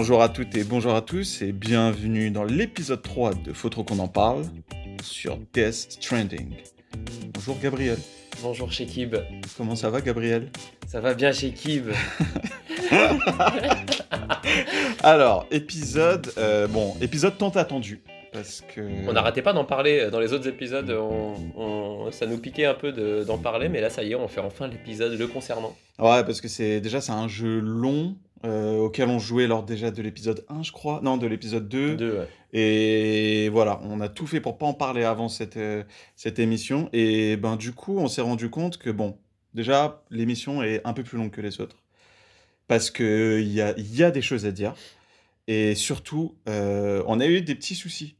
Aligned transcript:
Bonjour 0.00 0.22
à 0.22 0.30
toutes 0.30 0.56
et 0.56 0.64
bonjour 0.64 0.94
à 0.94 1.02
tous 1.02 1.42
et 1.42 1.52
bienvenue 1.52 2.30
dans 2.30 2.44
l'épisode 2.44 3.02
3 3.02 3.34
de 3.34 3.52
Faut 3.52 3.68
trop 3.68 3.84
qu'on 3.84 3.98
en 3.98 4.08
parle 4.08 4.44
sur 5.02 5.36
Death 5.52 5.74
Stranding. 5.74 6.54
Bonjour 7.34 7.58
Gabriel. 7.62 7.98
Bonjour 8.40 8.72
Shekib. 8.72 9.16
Comment 9.58 9.76
ça 9.76 9.90
va 9.90 10.00
Gabriel? 10.00 10.50
Ça 10.86 11.02
va 11.02 11.12
bien 11.12 11.32
Shekib. 11.32 11.90
Alors, 15.02 15.46
épisode, 15.50 16.32
euh, 16.38 16.66
bon, 16.66 16.96
épisode 17.02 17.36
tant 17.36 17.50
attendu. 17.50 18.00
Parce 18.32 18.62
que... 18.74 18.80
On 19.06 19.12
n'arrêtait 19.12 19.42
pas 19.42 19.52
d'en 19.52 19.66
parler 19.66 20.08
dans 20.10 20.20
les 20.20 20.32
autres 20.32 20.48
épisodes, 20.48 20.88
on, 20.90 21.34
on- 21.56 22.10
ça 22.10 22.24
nous 22.24 22.38
piquait 22.38 22.64
un 22.64 22.74
peu 22.74 22.92
de- 22.92 23.22
d'en 23.24 23.36
parler, 23.36 23.68
mais 23.68 23.82
là 23.82 23.90
ça 23.90 24.02
y 24.02 24.12
est, 24.12 24.14
on 24.14 24.28
fait 24.28 24.40
enfin 24.40 24.66
l'épisode 24.66 25.12
le 25.18 25.26
concernant. 25.26 25.76
Ouais, 25.98 26.24
parce 26.24 26.40
que 26.40 26.48
c'est 26.48 26.80
déjà 26.80 27.02
c'est 27.02 27.12
un 27.12 27.28
jeu 27.28 27.58
long 27.60 28.16
euh, 28.44 28.78
auquel 28.78 29.08
on 29.08 29.18
jouait 29.18 29.46
lors 29.46 29.62
déjà 29.64 29.90
de 29.90 30.00
l'épisode 30.02 30.44
1, 30.48 30.62
je 30.62 30.72
crois. 30.72 31.00
Non, 31.02 31.16
de 31.16 31.26
l'épisode 31.26 31.68
2. 31.68 31.96
Deux, 31.96 32.18
ouais. 32.18 32.28
Et 32.52 33.48
voilà, 33.50 33.80
on 33.84 34.00
a 34.00 34.08
tout 34.08 34.26
fait 34.26 34.40
pour 34.40 34.58
pas 34.58 34.66
en 34.66 34.74
parler 34.74 35.04
avant 35.04 35.28
cette, 35.28 35.56
euh, 35.56 35.84
cette 36.16 36.38
émission. 36.38 36.88
Et 36.92 37.36
ben 37.36 37.56
du 37.56 37.72
coup, 37.72 37.98
on 37.98 38.08
s'est 38.08 38.22
rendu 38.22 38.48
compte 38.50 38.78
que 38.78 38.90
bon, 38.90 39.18
déjà, 39.54 40.02
l'émission 40.10 40.62
est 40.62 40.80
un 40.84 40.92
peu 40.92 41.02
plus 41.02 41.18
longue 41.18 41.30
que 41.30 41.40
les 41.40 41.60
autres. 41.60 41.76
Parce 42.66 42.90
que 42.90 43.40
il 43.40 43.52
y 43.52 43.60
a, 43.60 43.74
y 43.78 44.02
a 44.02 44.10
des 44.10 44.22
choses 44.22 44.46
à 44.46 44.52
dire. 44.52 44.74
Et 45.48 45.74
surtout, 45.74 46.36
euh, 46.48 47.02
on 47.06 47.18
a 47.20 47.26
eu 47.26 47.42
des 47.42 47.54
petits 47.54 47.74
soucis 47.74 48.16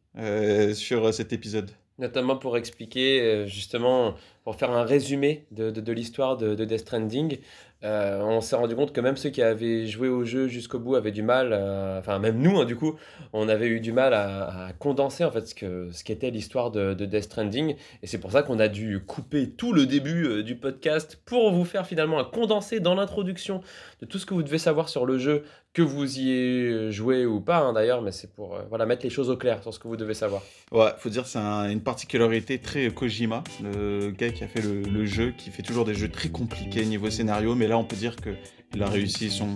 sur 0.74 1.15
cet 1.15 1.32
épisode. 1.32 1.71
Notamment 1.98 2.37
pour 2.37 2.57
expliquer, 2.57 3.45
justement, 3.46 4.15
pour 4.45 4.57
faire 4.57 4.71
un 4.71 4.84
résumé 4.84 5.45
de, 5.52 5.71
de- 5.71 5.80
de 5.80 5.93
l'histoire 5.93 6.37
de, 6.37 6.55
de 6.55 6.65
Death 6.65 6.80
Stranding, 6.80 7.38
euh, 7.82 8.20
on 8.23 8.40
s'est 8.42 8.56
rendu 8.56 8.76
compte 8.76 8.92
que 8.92 9.00
même 9.00 9.16
ceux 9.16 9.30
qui 9.30 9.42
avaient 9.42 9.86
joué 9.86 10.09
au 10.09 10.24
jeu 10.24 10.48
jusqu'au 10.48 10.78
bout 10.78 10.96
avaient 10.96 11.12
du 11.12 11.23
mal, 11.23 11.52
à- 11.54 11.96
enfin 11.98 12.18
même 12.18 12.38
nous, 12.38 12.59
hein, 12.60 12.64
du 12.66 12.76
coup, 12.76 12.96
on 13.32 13.48
avait 13.48 13.68
eu 13.68 13.80
du 13.80 13.92
mal 13.92 14.12
à, 14.12 14.68
condenser 14.78 15.24
en 15.24 15.30
fait 15.30 15.46
ce 15.46 15.54
que 15.54 15.88
ce 15.90 16.04
qu'était 16.04 16.30
l'histoire 16.30 16.70
de, 16.70 16.92
de 16.95 17.06
Death 17.06 17.24
Stranding, 17.24 17.76
et 18.02 18.06
c'est 18.06 18.18
pour 18.18 18.32
ça 18.32 18.42
qu'on 18.42 18.59
a 18.59 18.68
dû 18.68 19.00
couper 19.06 19.50
tout 19.50 19.72
le 19.72 19.87
début 19.87 20.26
euh, 20.26 20.42
du 20.42 20.56
podcast 20.56 21.20
pour 21.24 21.52
vous 21.52 21.64
faire 21.64 21.87
finalement 21.87 22.18
un 22.18 22.24
condensé 22.24 22.80
dans 22.80 22.95
l'introduction 22.95 23.62
de 24.01 24.06
tout 24.06 24.18
ce 24.18 24.26
que 24.26 24.34
vous 24.34 24.43
devez 24.43 24.59
savoir 24.59 24.88
sur 24.88 25.04
le 25.06 25.18
jeu, 25.18 25.45
que 25.73 25.82
vous 25.82 26.18
y 26.18 26.30
ayez 26.30 26.90
joué 26.93 27.26
ou 27.26 27.40
pas 27.40 27.59
hein, 27.59 27.73
d'ailleurs, 27.73 28.02
mais 28.02 28.12
c'est 28.12 28.32
pour 28.32 28.56
euh, 28.56 28.62
voilà 28.68 28.87
mettre 28.87 29.04
les 29.04 29.10
choses 29.10 29.29
au 29.30 29.37
clair 29.37 29.62
sur 29.62 29.73
ce 29.74 29.79
que 29.79 29.88
vous 29.88 29.96
devez 29.96 30.15
savoir. 30.15 30.43
Ouais, 30.73 30.90
faut 30.98 31.10
dire 31.10 31.23
que 31.24 31.29
c'est 31.29 31.38
un- 31.38 31.68
une 31.70 31.82
particularité 31.82 32.59
très 32.59 32.90
Kojima, 32.90 33.45
le 33.62 34.10
gars 34.10 34.30
qui 34.30 34.43
a 34.43 34.48
fait 34.48 34.62
le, 34.62 34.80
le 34.82 35.04
jeu, 35.06 35.32
qui 35.37 35.51
fait 35.51 35.62
toujours 35.62 35.84
des 35.84 35.95
jeux 35.95 36.09
très 36.09 36.28
compliqués 36.30 36.84
niveau 36.87 37.10
scénario, 37.10 37.54
mais 37.54 37.68
là 37.68 37.76
on 37.78 37.84
peut 37.84 37.96
dire 37.96 38.16
que 38.16 38.30
il 38.73 38.82
a 38.84 38.88
réussi 38.88 39.30
son, 39.30 39.48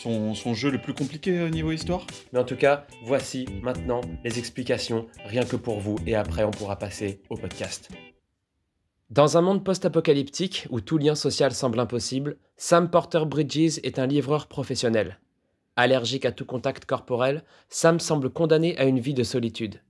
son, 0.00 0.34
son 0.34 0.52
jeu 0.52 0.70
le 0.70 0.78
plus 0.78 0.92
compliqué 0.92 1.38
euh, 1.38 1.48
niveau 1.48 1.72
histoire. 1.72 2.06
Mais 2.32 2.38
en 2.38 2.44
tout 2.44 2.56
cas, 2.56 2.86
voici 3.02 3.46
maintenant 3.62 4.02
les 4.22 4.38
explications, 4.38 5.06
rien 5.24 5.44
que 5.44 5.56
pour 5.56 5.80
vous, 5.80 5.96
et 6.06 6.14
après 6.14 6.44
on 6.44 6.50
pourra 6.50 6.76
passer 6.78 7.20
au 7.30 7.36
podcast. 7.36 7.88
Dans 9.10 9.36
un 9.36 9.42
monde 9.42 9.64
post-apocalyptique 9.64 10.66
où 10.70 10.80
tout 10.80 10.98
lien 10.98 11.14
social 11.14 11.52
semble 11.52 11.80
impossible, 11.80 12.38
Sam 12.56 12.90
Porter 12.90 13.24
Bridges 13.26 13.78
est 13.82 13.98
un 13.98 14.06
livreur 14.06 14.46
professionnel. 14.46 15.20
Allergique 15.76 16.24
à 16.24 16.32
tout 16.32 16.46
contact 16.46 16.84
corporel, 16.84 17.44
Sam 17.68 18.00
semble 18.00 18.30
condamné 18.30 18.76
à 18.78 18.84
une 18.84 19.00
vie 19.00 19.14
de 19.14 19.22
solitude. 19.22 19.82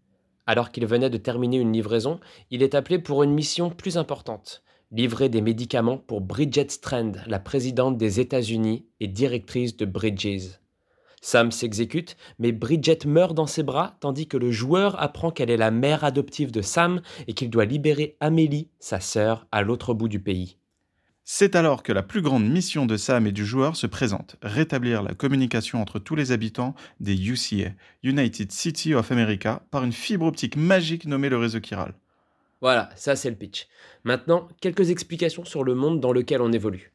Alors 0.47 0.71
qu'il 0.73 0.87
venait 0.87 1.11
de 1.11 1.19
terminer 1.19 1.59
une 1.59 1.73
livraison, 1.73 2.21
il 2.51 2.63
est 2.63 2.75
appelé 2.75 2.99
pour 2.99 3.23
une 3.23 3.33
mission 3.33 3.71
plus 3.71 3.97
importante 3.97 4.65
livrer 4.95 5.29
des 5.29 5.41
médicaments 5.41 5.99
pour 5.99 6.21
Bridget 6.21 6.69
Strand, 6.69 7.13
la 7.27 7.41
présidente 7.41 7.99
des 7.99 8.21
États-Unis 8.21 8.87
et 9.01 9.09
directrice 9.09 9.77
de 9.77 9.87
Bridges. 9.87 10.61
Sam 11.25 11.51
s'exécute, 11.53 12.19
mais 12.39 12.53
Bridget 12.53 12.99
meurt 13.07 13.33
dans 13.33 13.47
ses 13.47 13.63
bras 13.63 13.97
tandis 14.01 14.27
que 14.27 14.37
le 14.37 14.51
joueur 14.51 15.03
apprend 15.03 15.31
qu'elle 15.31 15.49
est 15.49 15.57
la 15.57 15.71
mère 15.71 16.05
adoptive 16.05 16.53
de 16.53 16.61
Sam 16.61 17.01
et 17.27 17.33
qu'il 17.33 17.49
doit 17.49 17.65
libérer 17.65 18.19
Amélie, 18.21 18.69
sa 18.79 19.01
sœur, 19.01 19.47
à 19.51 19.63
l'autre 19.63 19.95
bout 19.95 20.09
du 20.09 20.21
pays. 20.21 20.59
C'est 21.25 21.57
alors 21.57 21.83
que 21.83 21.95
la 21.95 22.03
plus 22.03 22.21
grande 22.21 22.47
mission 22.47 22.85
de 22.85 22.99
Sam 22.99 23.27
et 23.27 23.33
du 23.33 23.47
joueur 23.47 23.75
se 23.75 23.87
présente, 23.87 24.37
rétablir 24.43 25.03
la 25.03 25.15
communication 25.15 25.81
entre 25.81 25.99
tous 25.99 26.15
les 26.15 26.31
habitants 26.31 26.75
des 27.01 27.17
UCA, 27.17 27.73
United 28.03 28.53
City 28.53 28.93
of 28.93 29.11
America, 29.11 29.63
par 29.71 29.83
une 29.83 29.95
fibre 29.95 30.27
optique 30.27 30.57
magique 30.57 31.07
nommée 31.07 31.31
le 31.31 31.39
réseau 31.39 31.61
chiral. 31.61 31.95
Voilà, 32.61 32.91
ça 32.97 33.17
c'est 33.17 33.31
le 33.31 33.37
pitch. 33.37 33.67
Maintenant, 34.05 34.47
quelques 34.61 34.91
explications 34.91 35.47
sur 35.47 35.65
le 35.65 35.75
monde 35.75 36.01
dans 36.01 36.13
lequel 36.13 36.43
on 36.43 36.53
évolue. 36.53 36.93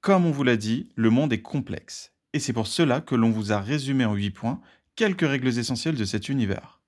Comme 0.00 0.26
on 0.26 0.32
vous 0.32 0.42
l'a 0.42 0.56
dit, 0.56 0.88
le 0.96 1.10
monde 1.10 1.32
est 1.32 1.42
complexe. 1.42 2.10
Et 2.34 2.40
c'est 2.40 2.52
pour 2.52 2.66
cela 2.66 3.00
que 3.00 3.14
l'on 3.14 3.30
vous 3.30 3.52
a 3.52 3.60
résumé 3.60 4.04
en 4.04 4.14
8 4.14 4.30
points 4.30 4.60
quelques 4.96 5.26
règles 5.26 5.58
essentielles 5.58 5.94
de 5.94 6.04
cet 6.04 6.28
univers. 6.28 6.80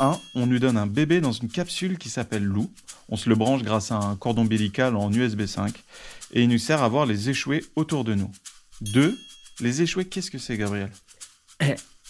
1. 0.00 0.18
On 0.34 0.46
nous 0.46 0.58
donne 0.58 0.76
un 0.76 0.86
bébé 0.86 1.20
dans 1.20 1.32
une 1.32 1.48
capsule 1.48 1.98
qui 1.98 2.08
s'appelle 2.08 2.44
Lou. 2.44 2.72
On 3.08 3.16
se 3.16 3.28
le 3.28 3.34
branche 3.34 3.62
grâce 3.62 3.92
à 3.92 3.96
un 3.96 4.16
cordon 4.16 4.42
ombilical 4.42 4.96
en 4.96 5.12
USB 5.12 5.46
5 5.46 5.74
et 6.32 6.42
il 6.42 6.48
nous 6.48 6.58
sert 6.58 6.82
à 6.82 6.88
voir 6.88 7.06
les 7.06 7.28
échoués 7.28 7.64
autour 7.76 8.04
de 8.04 8.14
nous. 8.14 8.30
2. 8.80 9.16
Les 9.60 9.82
échoués, 9.82 10.06
qu'est-ce 10.06 10.30
que 10.30 10.38
c'est, 10.38 10.56
Gabriel? 10.56 10.90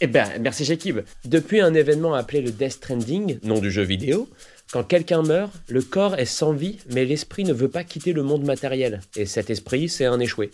Eh 0.01 0.07
ben, 0.07 0.31
merci 0.41 0.65
Shekib. 0.65 1.01
Depuis 1.25 1.61
un 1.61 1.75
événement 1.75 2.15
appelé 2.15 2.41
le 2.41 2.53
Death 2.53 2.73
Stranding, 2.73 3.39
nom 3.43 3.59
du 3.59 3.71
jeu 3.71 3.83
vidéo, 3.83 4.31
quand 4.73 4.85
quelqu'un 4.85 5.23
meurt, 5.23 5.53
le 5.69 5.83
corps 5.83 6.15
est 6.15 6.25
sans 6.25 6.53
vie, 6.53 6.79
mais 6.91 7.05
l'esprit 7.05 7.45
ne 7.45 7.53
veut 7.53 7.69
pas 7.69 7.85
quitter 7.85 8.13
le 8.13 8.23
monde 8.23 8.45
matériel. 8.45 9.01
Et 9.17 9.27
cet 9.27 9.51
esprit, 9.51 9.89
c'est 9.89 10.07
un 10.07 10.21
échoué. 10.21 10.53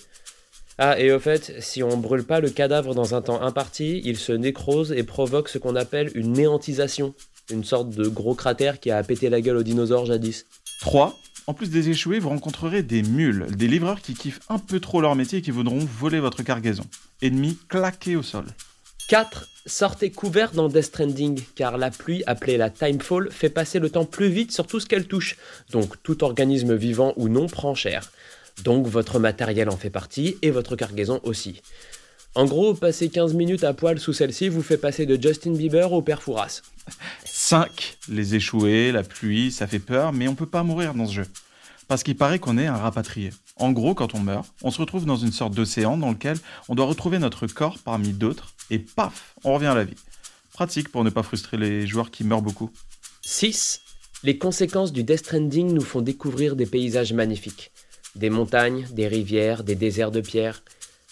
Ah, 0.78 1.00
et 1.00 1.10
au 1.10 1.18
fait, 1.18 1.54
si 1.60 1.82
on 1.82 1.96
brûle 1.96 2.24
pas 2.24 2.40
le 2.40 2.50
cadavre 2.50 2.94
dans 2.94 3.14
un 3.14 3.22
temps 3.22 3.40
imparti, 3.40 4.02
il 4.04 4.18
se 4.18 4.32
nécrose 4.32 4.92
et 4.92 5.04
provoque 5.04 5.48
ce 5.48 5.56
qu'on 5.56 5.74
appelle 5.74 6.10
une 6.14 6.34
néantisation. 6.34 7.14
Une 7.50 7.64
sorte 7.64 7.90
de 7.90 8.08
gros 8.08 8.34
cratère 8.34 8.78
qui 8.78 8.90
a 8.90 9.02
pété 9.02 9.30
la 9.30 9.40
gueule 9.40 9.56
aux 9.56 9.62
dinosaures 9.62 10.04
jadis. 10.04 10.44
3. 10.80 11.18
En 11.46 11.54
plus 11.54 11.70
des 11.70 11.88
échoués, 11.88 12.18
vous 12.18 12.28
rencontrerez 12.28 12.82
des 12.82 13.02
mules, 13.02 13.46
des 13.56 13.68
livreurs 13.68 14.02
qui 14.02 14.14
kiffent 14.14 14.40
un 14.48 14.58
peu 14.58 14.80
trop 14.80 15.00
leur 15.00 15.14
métier 15.14 15.38
et 15.38 15.42
qui 15.42 15.52
voudront 15.52 15.78
voler 15.78 16.20
votre 16.20 16.42
cargaison. 16.42 16.84
Ennemis 17.22 17.56
claqués 17.68 18.16
au 18.16 18.22
sol. 18.22 18.44
4. 19.08 19.48
Sortez 19.64 20.10
couvert 20.10 20.50
dans 20.50 20.68
Death 20.68 20.82
Stranding, 20.82 21.40
car 21.54 21.78
la 21.78 21.90
pluie, 21.90 22.22
appelée 22.26 22.56
la 22.56 22.70
Timefall, 22.70 23.30
fait 23.30 23.48
passer 23.48 23.78
le 23.78 23.88
temps 23.88 24.04
plus 24.04 24.28
vite 24.28 24.52
sur 24.52 24.66
tout 24.66 24.80
ce 24.80 24.86
qu'elle 24.86 25.06
touche. 25.06 25.36
Donc 25.70 26.02
tout 26.02 26.24
organisme 26.24 26.74
vivant 26.74 27.14
ou 27.16 27.28
non 27.28 27.46
prend 27.46 27.74
cher. 27.74 28.10
Donc 28.64 28.86
votre 28.86 29.18
matériel 29.18 29.68
en 29.68 29.76
fait 29.76 29.90
partie, 29.90 30.36
et 30.42 30.50
votre 30.50 30.76
cargaison 30.76 31.20
aussi. 31.22 31.62
En 32.34 32.44
gros, 32.44 32.74
passer 32.74 33.08
15 33.08 33.32
minutes 33.32 33.64
à 33.64 33.72
poil 33.72 33.98
sous 33.98 34.12
celle-ci 34.12 34.50
vous 34.50 34.62
fait 34.62 34.76
passer 34.76 35.06
de 35.06 35.20
Justin 35.20 35.52
Bieber 35.52 35.92
au 35.92 36.02
père 36.02 36.22
Fouras. 36.22 36.60
5. 37.24 37.96
Les 38.08 38.34
échoués, 38.34 38.92
la 38.92 39.02
pluie, 39.02 39.50
ça 39.50 39.66
fait 39.66 39.78
peur, 39.78 40.12
mais 40.12 40.28
on 40.28 40.34
peut 40.34 40.44
pas 40.44 40.62
mourir 40.62 40.92
dans 40.92 41.06
ce 41.06 41.14
jeu. 41.14 41.26
Parce 41.88 42.02
qu'il 42.02 42.16
paraît 42.16 42.38
qu'on 42.38 42.58
est 42.58 42.66
un 42.66 42.76
rapatrié. 42.76 43.32
En 43.56 43.72
gros, 43.72 43.94
quand 43.94 44.14
on 44.14 44.20
meurt, 44.20 44.46
on 44.62 44.70
se 44.70 44.78
retrouve 44.78 45.06
dans 45.06 45.16
une 45.16 45.32
sorte 45.32 45.54
d'océan 45.54 45.96
dans 45.96 46.10
lequel 46.10 46.36
on 46.68 46.74
doit 46.74 46.84
retrouver 46.84 47.18
notre 47.18 47.46
corps 47.46 47.78
parmi 47.82 48.12
d'autres, 48.12 48.52
et 48.70 48.78
paf, 48.78 49.34
on 49.44 49.54
revient 49.54 49.66
à 49.66 49.74
la 49.74 49.84
vie. 49.84 49.96
Pratique 50.52 50.90
pour 50.90 51.04
ne 51.04 51.10
pas 51.10 51.22
frustrer 51.22 51.56
les 51.56 51.86
joueurs 51.86 52.10
qui 52.10 52.24
meurent 52.24 52.42
beaucoup. 52.42 52.70
6. 53.22 53.80
Les 54.24 54.36
conséquences 54.36 54.92
du 54.92 55.04
Death 55.04 55.20
Stranding 55.20 55.72
nous 55.72 55.80
font 55.80 56.02
découvrir 56.02 56.56
des 56.56 56.66
paysages 56.66 57.12
magnifiques. 57.12 57.70
Des 58.16 58.30
montagnes, 58.30 58.86
des 58.92 59.08
rivières, 59.08 59.62
des 59.62 59.74
déserts 59.74 60.10
de 60.10 60.22
pierre. 60.22 60.62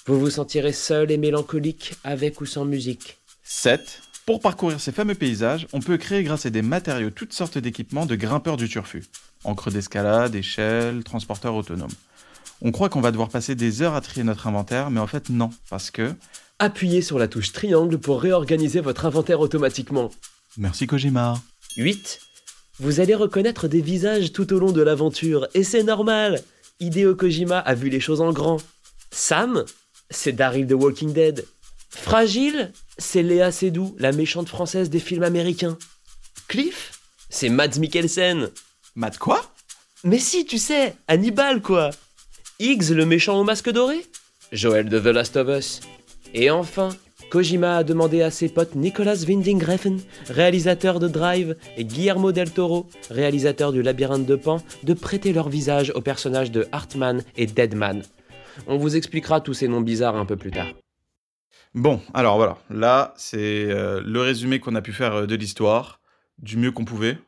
Vous 0.06 0.18
vous 0.18 0.30
sentirez 0.30 0.72
seul 0.72 1.10
et 1.10 1.18
mélancolique, 1.18 1.94
avec 2.02 2.40
ou 2.40 2.46
sans 2.46 2.64
musique. 2.64 3.18
7. 3.42 4.00
Pour 4.24 4.40
parcourir 4.40 4.80
ces 4.80 4.90
fameux 4.90 5.14
paysages, 5.14 5.66
on 5.74 5.80
peut 5.80 5.98
créer 5.98 6.22
grâce 6.22 6.46
à 6.46 6.50
des 6.50 6.62
matériaux 6.62 7.10
toutes 7.10 7.34
sortes 7.34 7.58
d'équipements 7.58 8.06
de 8.06 8.16
grimpeurs 8.16 8.56
du 8.56 8.70
turfu. 8.70 9.04
Encre 9.44 9.70
d'escalade, 9.70 10.34
échelle, 10.34 11.04
transporteur 11.04 11.54
autonome. 11.54 11.92
On 12.62 12.72
croit 12.72 12.88
qu'on 12.88 13.02
va 13.02 13.10
devoir 13.10 13.28
passer 13.28 13.54
des 13.54 13.82
heures 13.82 13.94
à 13.94 14.00
trier 14.00 14.24
notre 14.24 14.46
inventaire, 14.46 14.90
mais 14.90 15.00
en 15.00 15.06
fait 15.06 15.28
non, 15.28 15.50
parce 15.68 15.90
que... 15.90 16.14
Appuyez 16.58 17.02
sur 17.02 17.18
la 17.18 17.28
touche 17.28 17.52
triangle 17.52 17.98
pour 17.98 18.22
réorganiser 18.22 18.80
votre 18.80 19.04
inventaire 19.04 19.40
automatiquement. 19.40 20.10
Merci 20.56 20.86
Kojima. 20.86 21.34
8. 21.76 22.20
Vous 22.80 23.00
allez 23.00 23.14
reconnaître 23.14 23.68
des 23.68 23.82
visages 23.82 24.32
tout 24.32 24.54
au 24.54 24.58
long 24.58 24.72
de 24.72 24.80
l'aventure, 24.80 25.48
et 25.52 25.64
c'est 25.64 25.82
normal. 25.82 26.42
Hideo 26.84 27.14
Kojima 27.14 27.58
a 27.60 27.74
vu 27.74 27.88
les 27.88 28.00
choses 28.00 28.20
en 28.20 28.32
grand. 28.32 28.58
Sam, 29.10 29.64
c'est 30.10 30.32
Daryl 30.32 30.66
de 30.66 30.74
Walking 30.74 31.14
Dead. 31.14 31.46
Fragile, 31.88 32.72
c'est 32.98 33.22
Léa 33.22 33.50
Seydoux, 33.52 33.94
la 33.98 34.12
méchante 34.12 34.48
française 34.48 34.90
des 34.90 35.00
films 35.00 35.22
américains. 35.22 35.78
Cliff, 36.46 37.00
c'est 37.30 37.48
Mads 37.48 37.78
Mikkelsen. 37.78 38.50
Matt 38.96 39.16
quoi? 39.16 39.42
Mais 40.02 40.18
si, 40.18 40.44
tu 40.44 40.58
sais, 40.58 40.94
Hannibal 41.08 41.62
quoi. 41.62 41.90
Higgs, 42.58 42.90
le 42.90 43.06
méchant 43.06 43.40
au 43.40 43.44
masque 43.44 43.70
doré. 43.70 44.04
Joel 44.52 44.90
de 44.90 45.00
The 45.00 45.06
Last 45.06 45.36
of 45.36 45.48
Us. 45.48 45.80
Et 46.34 46.50
enfin, 46.50 46.90
Kojima 47.34 47.78
a 47.78 47.82
demandé 47.82 48.22
à 48.22 48.30
ses 48.30 48.48
potes 48.48 48.76
Nicolas 48.76 49.24
Winding 49.26 49.60
Refn, 49.64 49.96
réalisateur 50.28 51.00
de 51.00 51.08
Drive, 51.08 51.56
et 51.76 51.84
Guillermo 51.84 52.30
del 52.30 52.52
Toro, 52.52 52.86
réalisateur 53.10 53.72
du 53.72 53.82
Labyrinthe 53.82 54.24
de 54.24 54.36
Pan, 54.36 54.62
de 54.84 54.94
prêter 54.94 55.32
leur 55.32 55.48
visage 55.48 55.90
aux 55.96 56.00
personnages 56.00 56.52
de 56.52 56.68
Hartman 56.70 57.24
et 57.36 57.46
Deadman. 57.46 58.04
On 58.68 58.76
vous 58.76 58.94
expliquera 58.94 59.40
tous 59.40 59.52
ces 59.52 59.66
noms 59.66 59.80
bizarres 59.80 60.14
un 60.14 60.26
peu 60.26 60.36
plus 60.36 60.52
tard. 60.52 60.68
Bon, 61.74 62.00
alors 62.14 62.36
voilà, 62.36 62.56
là 62.70 63.14
c'est 63.16 63.64
euh, 63.68 64.00
le 64.06 64.20
résumé 64.20 64.60
qu'on 64.60 64.76
a 64.76 64.80
pu 64.80 64.92
faire 64.92 65.14
euh, 65.14 65.26
de 65.26 65.34
l'histoire, 65.34 65.98
du 66.38 66.56
mieux 66.56 66.70
qu'on 66.70 66.84
pouvait. 66.84 67.18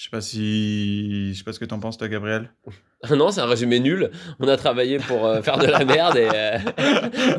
Je 0.00 0.04
sais 0.04 0.10
pas 0.10 0.22
si, 0.22 1.34
je 1.34 1.38
sais 1.38 1.44
pas 1.44 1.52
ce 1.52 1.58
que 1.58 1.66
t'en 1.66 1.78
penses 1.78 1.98
toi, 1.98 2.08
Gabriel. 2.08 2.50
non, 3.10 3.30
c'est 3.30 3.42
un 3.42 3.46
résumé 3.46 3.80
nul. 3.80 4.10
On 4.38 4.48
a 4.48 4.56
travaillé 4.56 4.96
pour 4.96 5.26
euh, 5.26 5.42
faire 5.42 5.58
de 5.58 5.66
la 5.66 5.84
merde 5.84 6.16
et 6.16 6.26
euh, 6.34 6.58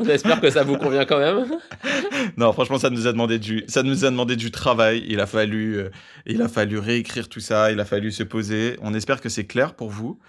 on 0.00 0.08
espère 0.08 0.40
que 0.40 0.48
ça 0.48 0.62
vous 0.62 0.76
convient 0.76 1.04
quand 1.04 1.18
même. 1.18 1.44
Non, 2.36 2.52
franchement, 2.52 2.78
ça 2.78 2.88
nous 2.88 3.08
a 3.08 3.12
demandé 3.12 3.40
du, 3.40 3.64
ça 3.66 3.82
nous 3.82 4.04
a 4.04 4.10
demandé 4.10 4.36
du 4.36 4.52
travail. 4.52 5.04
Il 5.08 5.18
a 5.18 5.26
fallu, 5.26 5.76
euh, 5.76 5.90
il 6.24 6.40
a 6.40 6.48
fallu 6.48 6.78
réécrire 6.78 7.28
tout 7.28 7.40
ça. 7.40 7.72
Il 7.72 7.80
a 7.80 7.84
fallu 7.84 8.12
se 8.12 8.22
poser. 8.22 8.78
On 8.80 8.94
espère 8.94 9.20
que 9.20 9.28
c'est 9.28 9.44
clair 9.44 9.74
pour 9.74 9.90
vous. 9.90 10.20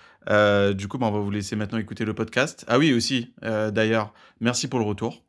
Du 0.73 0.87
coup, 0.87 0.97
bah, 0.97 1.05
on 1.05 1.11
va 1.11 1.19
vous 1.19 1.29
laisser 1.29 1.55
maintenant 1.55 1.77
écouter 1.77 2.03
le 2.03 2.15
podcast. 2.15 2.65
Ah 2.67 2.79
oui, 2.79 2.93
aussi. 2.93 3.31
D'ailleurs, 3.43 4.11
merci 4.41 4.67
pour 4.67 4.79
le 4.79 4.85
retour. 4.85 5.21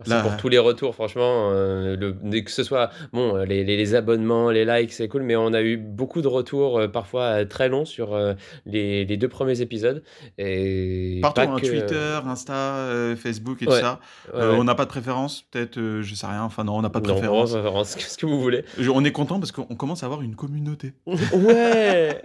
Merci 0.00 0.10
Là, 0.12 0.20
pour 0.28 0.36
tous 0.36 0.50
les 0.50 0.58
retours, 0.58 0.94
franchement. 0.94 1.50
euh, 1.52 1.96
le- 1.96 2.40
que 2.42 2.50
ce 2.50 2.62
soit 2.62 2.90
bon, 3.14 3.34
euh, 3.34 3.44
les, 3.46 3.64
les- 3.64 3.78
les 3.78 3.94
abonnements, 3.94 4.50
les 4.50 4.66
likes, 4.66 4.92
c'est 4.92 5.08
cool, 5.08 5.22
mais 5.22 5.36
on 5.36 5.54
a 5.54 5.62
eu 5.62 5.78
beaucoup 5.78 6.20
de 6.20 6.28
retours, 6.28 6.78
euh, 6.80 6.86
parfois 6.88 7.22
euh, 7.22 7.44
très 7.46 7.70
longs, 7.70 7.86
sur 7.86 8.12
euh, 8.14 8.34
les, 8.66 9.06
les 9.06 9.16
deux 9.16 9.28
premiers 9.28 9.62
épisodes. 9.62 10.02
Et 10.36 11.20
partout, 11.22 11.40
hein, 11.40 11.56
que- 11.58 11.66
Twitter, 11.66 12.18
Insta, 12.26 13.14
Facebook 13.16 13.62
et 13.62 13.66
Ouais, 13.66 13.72
tout 13.74 13.80
ça. 13.80 14.00
ouais, 14.34 14.40
ouais. 14.40 14.46
On 14.58 14.64
n'a 14.64 14.74
pas 14.74 14.84
de 14.84 14.90
préférence, 14.90 15.46
peut-être, 15.50 15.80
je 16.02 16.14
sais 16.14 16.26
rien. 16.26 16.42
Enfin 16.42 16.64
non, 16.64 16.76
on 16.76 16.82
n'a 16.82 16.90
pas 16.90 17.00
de 17.00 17.06
Non, 17.08 17.14
préférence. 17.14 17.52
vraiment, 17.52 17.82
préférence, 17.82 17.96
ce 18.12 18.18
que 18.18 18.26
vous 18.26 18.38
voulez? 18.40 18.64
Je- 18.78 18.90
On 18.90 19.02
est 19.02 19.12
content 19.12 19.40
parce 19.40 19.50
qu'on 19.52 19.64
commence 19.76 20.02
à 20.02 20.06
avoir 20.06 20.20
une 20.20 20.36
communauté. 20.36 20.92
Ouais 21.06 22.22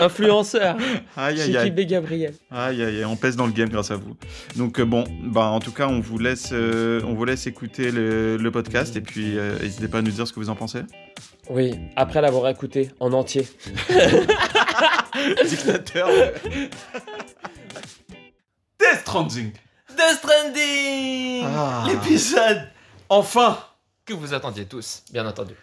Influenceur 0.00 0.76
Aïe 1.16 1.40
aïe 1.40 1.56
aïe. 1.56 1.86
Gabriel. 1.86 2.34
Aïe 2.50 2.82
aïe 2.82 2.96
aïe, 2.98 3.04
on 3.04 3.16
pèse 3.16 3.36
dans 3.36 3.46
le 3.46 3.52
game 3.52 3.68
grâce 3.70 3.90
à 3.90 3.96
vous. 3.96 4.14
Donc 4.56 4.78
euh, 4.78 4.84
bon, 4.84 5.04
bah 5.24 5.46
en 5.46 5.60
tout 5.60 5.72
cas, 5.72 5.88
on 5.88 6.00
vous 6.00 6.18
laisse, 6.18 6.50
euh, 6.52 7.00
on 7.06 7.14
vous 7.14 7.24
laisse 7.24 7.46
écouter 7.46 7.90
le, 7.90 8.36
le 8.36 8.50
podcast 8.50 8.94
et 8.96 9.00
puis 9.00 9.38
euh, 9.38 9.58
n'hésitez 9.58 9.88
pas 9.88 9.98
à 9.98 10.02
nous 10.02 10.10
dire 10.10 10.26
ce 10.28 10.32
que 10.34 10.40
vous 10.40 10.50
en 10.50 10.54
pensez. 10.56 10.80
Oui, 11.48 11.74
après 11.96 12.20
l'avoir 12.20 12.48
écouté 12.48 12.90
en 13.00 13.12
entier. 13.12 13.48
Dictateur. 15.48 16.08
Death 18.78 19.00
Stranding. 19.00 19.52
Death 19.90 20.18
Stranding 20.18 21.44
Ah. 21.46 21.84
L'épisode 21.88 22.68
Enfin, 23.08 23.58
que 24.04 24.12
vous 24.14 24.34
attendiez 24.34 24.66
tous, 24.66 25.02
bien 25.12 25.26
entendu. 25.26 25.54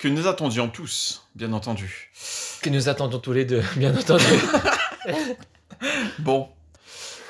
que 0.00 0.08
nous 0.08 0.26
attendions 0.26 0.68
tous, 0.68 1.25
bien 1.36 1.52
entendu. 1.52 2.10
Que 2.62 2.70
nous 2.70 2.88
attendons 2.88 3.18
tous 3.20 3.32
les 3.32 3.44
deux, 3.44 3.62
bien 3.76 3.96
entendu. 3.96 4.24
Bon, 6.18 6.48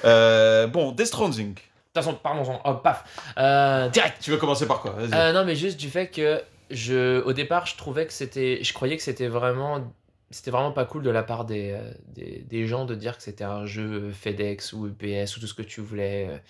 Euh, 0.04 0.66
bon, 0.68 0.92
Death 0.92 1.06
Stranding. 1.08 1.54
De 1.54 1.58
toute 1.58 1.64
façon, 1.94 2.14
parlons-en. 2.14 2.60
Oh, 2.64 2.74
paf. 2.74 3.04
Euh, 3.38 3.88
direct. 3.88 4.18
Tu 4.22 4.30
veux 4.30 4.36
commencer 4.36 4.66
par 4.66 4.80
quoi? 4.80 4.94
Euh, 4.98 5.32
non, 5.32 5.44
mais 5.44 5.56
juste 5.56 5.78
du 5.80 5.90
fait 5.90 6.08
que 6.08 6.40
je, 6.70 7.20
au 7.22 7.32
départ, 7.32 7.66
je 7.66 7.76
trouvais 7.76 8.06
que 8.06 8.12
c'était, 8.12 8.62
je 8.62 8.72
croyais 8.72 8.96
que 8.96 9.02
c'était 9.02 9.26
vraiment, 9.26 9.92
c'était 10.30 10.50
vraiment 10.52 10.70
pas 10.72 10.84
cool 10.84 11.02
de 11.02 11.10
la 11.10 11.22
part 11.24 11.44
des, 11.44 11.76
des, 12.14 12.44
des 12.48 12.66
gens 12.68 12.84
de 12.84 12.94
dire 12.94 13.16
que 13.16 13.22
c'était 13.22 13.44
un 13.44 13.66
jeu 13.66 14.12
FedEx 14.12 14.72
ou 14.74 14.86
UPS 14.86 15.36
ou 15.36 15.40
tout 15.40 15.46
ce 15.48 15.54
que 15.54 15.62
tu 15.62 15.80
voulais. 15.80 16.40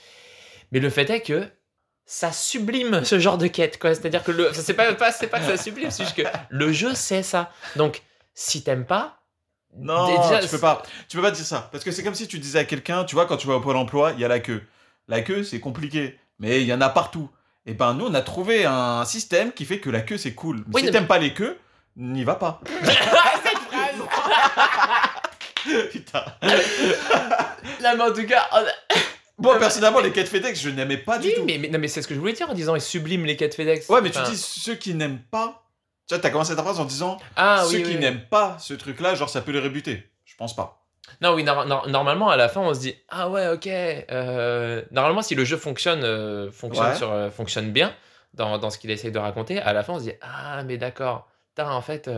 Mais 0.72 0.80
le 0.80 0.90
fait 0.90 1.08
est 1.08 1.20
que 1.22 1.48
ça 2.06 2.30
sublime 2.32 3.04
ce 3.04 3.18
genre 3.18 3.36
de 3.36 3.48
quête, 3.48 3.78
quoi. 3.78 3.94
C'est-à-dire 3.94 4.22
que 4.22 4.30
le, 4.30 4.50
c'est 4.54 4.74
pas, 4.74 4.92
pas, 4.94 5.10
c'est 5.12 5.26
pas 5.26 5.40
que 5.40 5.46
ça 5.46 5.56
sublime, 5.62 5.90
c'est 5.90 6.04
juste 6.04 6.16
que 6.16 6.22
le 6.48 6.72
jeu 6.72 6.94
c'est 6.94 7.22
ça. 7.24 7.50
Donc, 7.74 8.02
si 8.34 8.62
t'aimes 8.62 8.86
pas, 8.86 9.18
Non, 9.76 10.06
Déjà, 10.06 10.38
tu 10.40 10.48
peux 10.48 10.58
pas. 10.60 10.82
Tu 11.08 11.16
peux 11.16 11.22
pas 11.22 11.30
dire 11.32 11.44
ça 11.44 11.68
parce 11.72 11.82
que 11.84 11.90
c'est 11.90 12.02
comme 12.04 12.14
si 12.14 12.28
tu 12.28 12.38
disais 12.38 12.60
à 12.60 12.64
quelqu'un, 12.64 13.04
tu 13.04 13.14
vois, 13.14 13.26
quand 13.26 13.36
tu 13.36 13.46
vas 13.46 13.54
au 13.56 13.60
pôle 13.60 13.76
emploi, 13.76 14.12
il 14.12 14.20
y 14.20 14.24
a 14.24 14.28
la 14.28 14.38
queue. 14.40 14.62
La 15.08 15.20
queue, 15.20 15.42
c'est 15.44 15.60
compliqué, 15.60 16.18
mais 16.38 16.62
il 16.62 16.66
y 16.66 16.72
en 16.72 16.80
a 16.80 16.88
partout. 16.88 17.28
Et 17.66 17.74
ben 17.74 17.94
nous, 17.94 18.06
on 18.06 18.14
a 18.14 18.22
trouvé 18.22 18.64
un 18.64 19.04
système 19.04 19.52
qui 19.52 19.64
fait 19.64 19.80
que 19.80 19.90
la 19.90 20.00
queue 20.00 20.16
c'est 20.18 20.34
cool. 20.34 20.58
Mais 20.58 20.74
Oui, 20.74 20.80
si 20.82 20.86
mais- 20.86 20.92
t'aimes 20.92 21.06
pas 21.08 21.18
les 21.18 21.34
queues, 21.34 21.58
n'y 21.96 22.22
va 22.24 22.36
pas. 22.36 22.60
Putain. 25.90 26.24
là, 27.80 27.94
mais 27.96 28.02
en 28.04 28.12
tout 28.12 28.24
cas, 28.26 28.48
Moi 29.38 29.58
personnellement, 29.58 30.00
les 30.00 30.12
quêtes 30.12 30.28
FedEx, 30.28 30.60
je 30.60 30.70
n'aimais 30.70 30.96
pas 30.96 31.18
du 31.18 31.28
oui, 31.28 31.34
tout. 31.36 31.44
mais, 31.44 31.58
mais, 31.58 31.68
non, 31.68 31.78
mais 31.78 31.88
c'est 31.88 32.00
ce 32.02 32.08
que 32.08 32.14
je 32.14 32.20
voulais 32.20 32.32
dire 32.32 32.48
en 32.48 32.54
disant 32.54 32.74
ils 32.74 32.80
subliment 32.80 33.24
les 33.26 33.36
quêtes 33.36 33.54
FedEx. 33.54 33.88
Ouais, 33.88 34.00
mais 34.00 34.10
tu 34.10 34.18
dis 34.22 34.36
ceux 34.36 34.74
qui 34.74 34.94
n'aiment 34.94 35.20
pas. 35.30 35.62
Tu 36.08 36.14
vois, 36.14 36.22
t'as 36.22 36.30
commencé 36.30 36.54
ta 36.56 36.62
phrase 36.62 36.78
en 36.80 36.84
disant 36.84 37.18
ah, 37.36 37.64
ceux 37.68 37.76
oui, 37.78 37.82
qui 37.82 37.88
oui, 37.90 37.98
n'aiment 37.98 38.24
pas 38.30 38.56
ce 38.60 38.72
truc-là, 38.74 39.14
genre 39.14 39.28
ça 39.28 39.40
peut 39.42 39.52
les 39.52 39.60
rebuter. 39.60 40.08
Je 40.24 40.34
pense 40.36 40.54
pas. 40.56 40.82
Non, 41.20 41.34
oui, 41.34 41.44
nor- 41.44 41.66
nor- 41.66 41.88
normalement, 41.88 42.30
à 42.30 42.36
la 42.36 42.48
fin, 42.48 42.60
on 42.60 42.72
se 42.74 42.80
dit 42.80 42.94
Ah 43.08 43.28
ouais, 43.28 43.48
ok. 43.48 43.66
euh, 43.66 44.82
Normalement, 44.90 45.22
si 45.22 45.34
le 45.34 45.44
jeu 45.44 45.56
fonctionne, 45.56 46.02
euh, 46.04 46.50
fonctionne, 46.50 46.88
Ouais. 46.90 46.96
sur, 46.96 47.12
euh, 47.12 47.30
fonctionne 47.30 47.70
bien 47.72 47.94
dans, 48.34 48.58
dans 48.58 48.70
ce 48.70 48.78
qu'il 48.78 48.90
essaye 48.90 49.12
de 49.12 49.18
raconter, 49.18 49.58
à 49.60 49.72
la 49.72 49.82
fin, 49.82 49.94
on 49.94 49.98
se 49.98 50.04
dit 50.04 50.12
Ah, 50.22 50.62
mais 50.64 50.78
d'accord. 50.78 51.28
En 51.58 51.80
fait, 51.80 52.08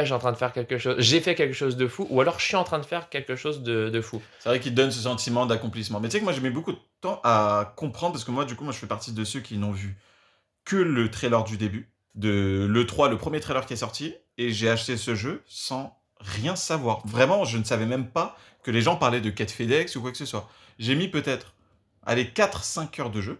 suis 0.00 0.12
en 0.12 0.18
train 0.18 0.32
de 0.32 0.36
faire 0.36 0.52
quelque 0.52 0.78
chose. 0.78 0.96
J'ai 0.98 1.20
fait 1.20 1.34
quelque 1.34 1.54
chose 1.54 1.76
de 1.76 1.86
fou, 1.86 2.06
ou 2.10 2.20
alors 2.20 2.38
je 2.40 2.46
suis 2.46 2.56
en 2.56 2.64
train 2.64 2.78
de 2.78 2.86
faire 2.86 3.08
quelque 3.08 3.36
chose 3.36 3.62
de, 3.62 3.90
de 3.90 4.00
fou. 4.00 4.22
C'est 4.38 4.48
vrai 4.48 4.60
qu'il 4.60 4.74
donne 4.74 4.90
ce 4.90 5.00
sentiment 5.00 5.46
d'accomplissement. 5.46 6.00
Mais 6.00 6.08
tu 6.08 6.12
sais 6.12 6.18
que 6.20 6.24
moi, 6.24 6.32
j'ai 6.32 6.40
mis 6.40 6.50
beaucoup 6.50 6.72
de 6.72 6.78
temps 7.00 7.20
à 7.24 7.74
comprendre 7.76 8.12
parce 8.12 8.24
que 8.24 8.30
moi, 8.30 8.44
du 8.44 8.56
coup, 8.56 8.64
moi, 8.64 8.72
je 8.72 8.78
fais 8.78 8.86
partie 8.86 9.12
de 9.12 9.24
ceux 9.24 9.40
qui 9.40 9.58
n'ont 9.58 9.72
vu 9.72 9.96
que 10.64 10.76
le 10.76 11.10
trailer 11.10 11.44
du 11.44 11.56
début, 11.56 11.92
de 12.14 12.66
l'E3, 12.70 13.10
le 13.10 13.18
premier 13.18 13.40
trailer 13.40 13.66
qui 13.66 13.74
est 13.74 13.76
sorti, 13.76 14.14
et 14.38 14.50
j'ai 14.50 14.68
acheté 14.68 14.96
ce 14.96 15.14
jeu 15.14 15.42
sans 15.46 15.98
rien 16.20 16.56
savoir. 16.56 17.06
Vraiment, 17.06 17.44
je 17.44 17.58
ne 17.58 17.64
savais 17.64 17.86
même 17.86 18.08
pas 18.08 18.36
que 18.62 18.70
les 18.70 18.80
gens 18.80 18.96
parlaient 18.96 19.20
de 19.20 19.30
quête 19.30 19.50
FedEx 19.50 19.96
ou 19.96 20.02
quoi 20.02 20.12
que 20.12 20.18
ce 20.18 20.26
soit. 20.26 20.48
J'ai 20.78 20.94
mis 20.94 21.08
peut-être, 21.08 21.54
allez, 22.06 22.24
4-5 22.24 23.00
heures 23.00 23.10
de 23.10 23.20
jeu 23.20 23.38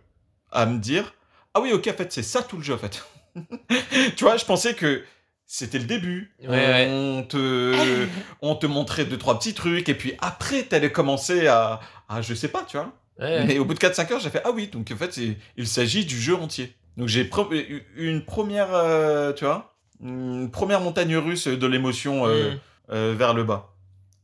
à 0.50 0.66
me 0.66 0.78
dire 0.78 1.14
Ah 1.54 1.60
oui, 1.60 1.72
ok, 1.72 1.86
en 1.88 1.94
fait, 1.94 2.12
c'est 2.12 2.22
ça 2.22 2.42
tout 2.42 2.56
le 2.56 2.62
jeu, 2.62 2.74
en 2.74 2.78
fait. 2.78 3.04
tu 4.16 4.24
vois, 4.24 4.36
je 4.36 4.44
pensais 4.44 4.74
que 4.74 5.04
c'était 5.54 5.78
le 5.78 5.84
début. 5.84 6.34
Ouais, 6.42 6.48
ouais. 6.48 6.88
on, 6.90 7.22
te, 7.24 8.06
on 8.42 8.54
te 8.54 8.64
montrait 8.66 9.04
deux, 9.04 9.18
trois 9.18 9.38
petits 9.38 9.52
trucs, 9.52 9.88
et 9.90 9.94
puis 9.94 10.14
après, 10.20 10.62
t'allais 10.62 10.90
commencer 10.90 11.46
à, 11.46 11.80
à. 12.08 12.22
Je 12.22 12.32
sais 12.32 12.48
pas, 12.48 12.64
tu 12.66 12.78
vois. 12.78 12.90
Ouais. 13.20 13.44
Mais 13.44 13.58
au 13.58 13.66
bout 13.66 13.74
de 13.74 13.78
4-5 13.78 14.12
heures, 14.14 14.20
j'ai 14.20 14.30
fait 14.30 14.40
Ah 14.46 14.50
oui, 14.52 14.68
donc 14.68 14.90
en 14.90 14.96
fait, 14.96 15.18
il 15.56 15.66
s'agit 15.66 16.06
du 16.06 16.18
jeu 16.18 16.34
entier. 16.34 16.74
Donc 16.96 17.08
j'ai 17.08 17.24
pre- 17.24 17.52
eu 17.54 17.84
une 17.96 18.24
première, 18.24 18.74
euh, 18.74 19.32
tu 19.34 19.44
vois, 19.44 19.74
une 20.02 20.50
première 20.50 20.80
montagne 20.80 21.16
russe 21.18 21.46
de 21.48 21.66
l'émotion 21.66 22.26
euh, 22.26 22.52
Mm. 22.54 22.58
euh, 22.92 23.14
vers 23.16 23.34
le 23.34 23.44
bas. 23.44 23.74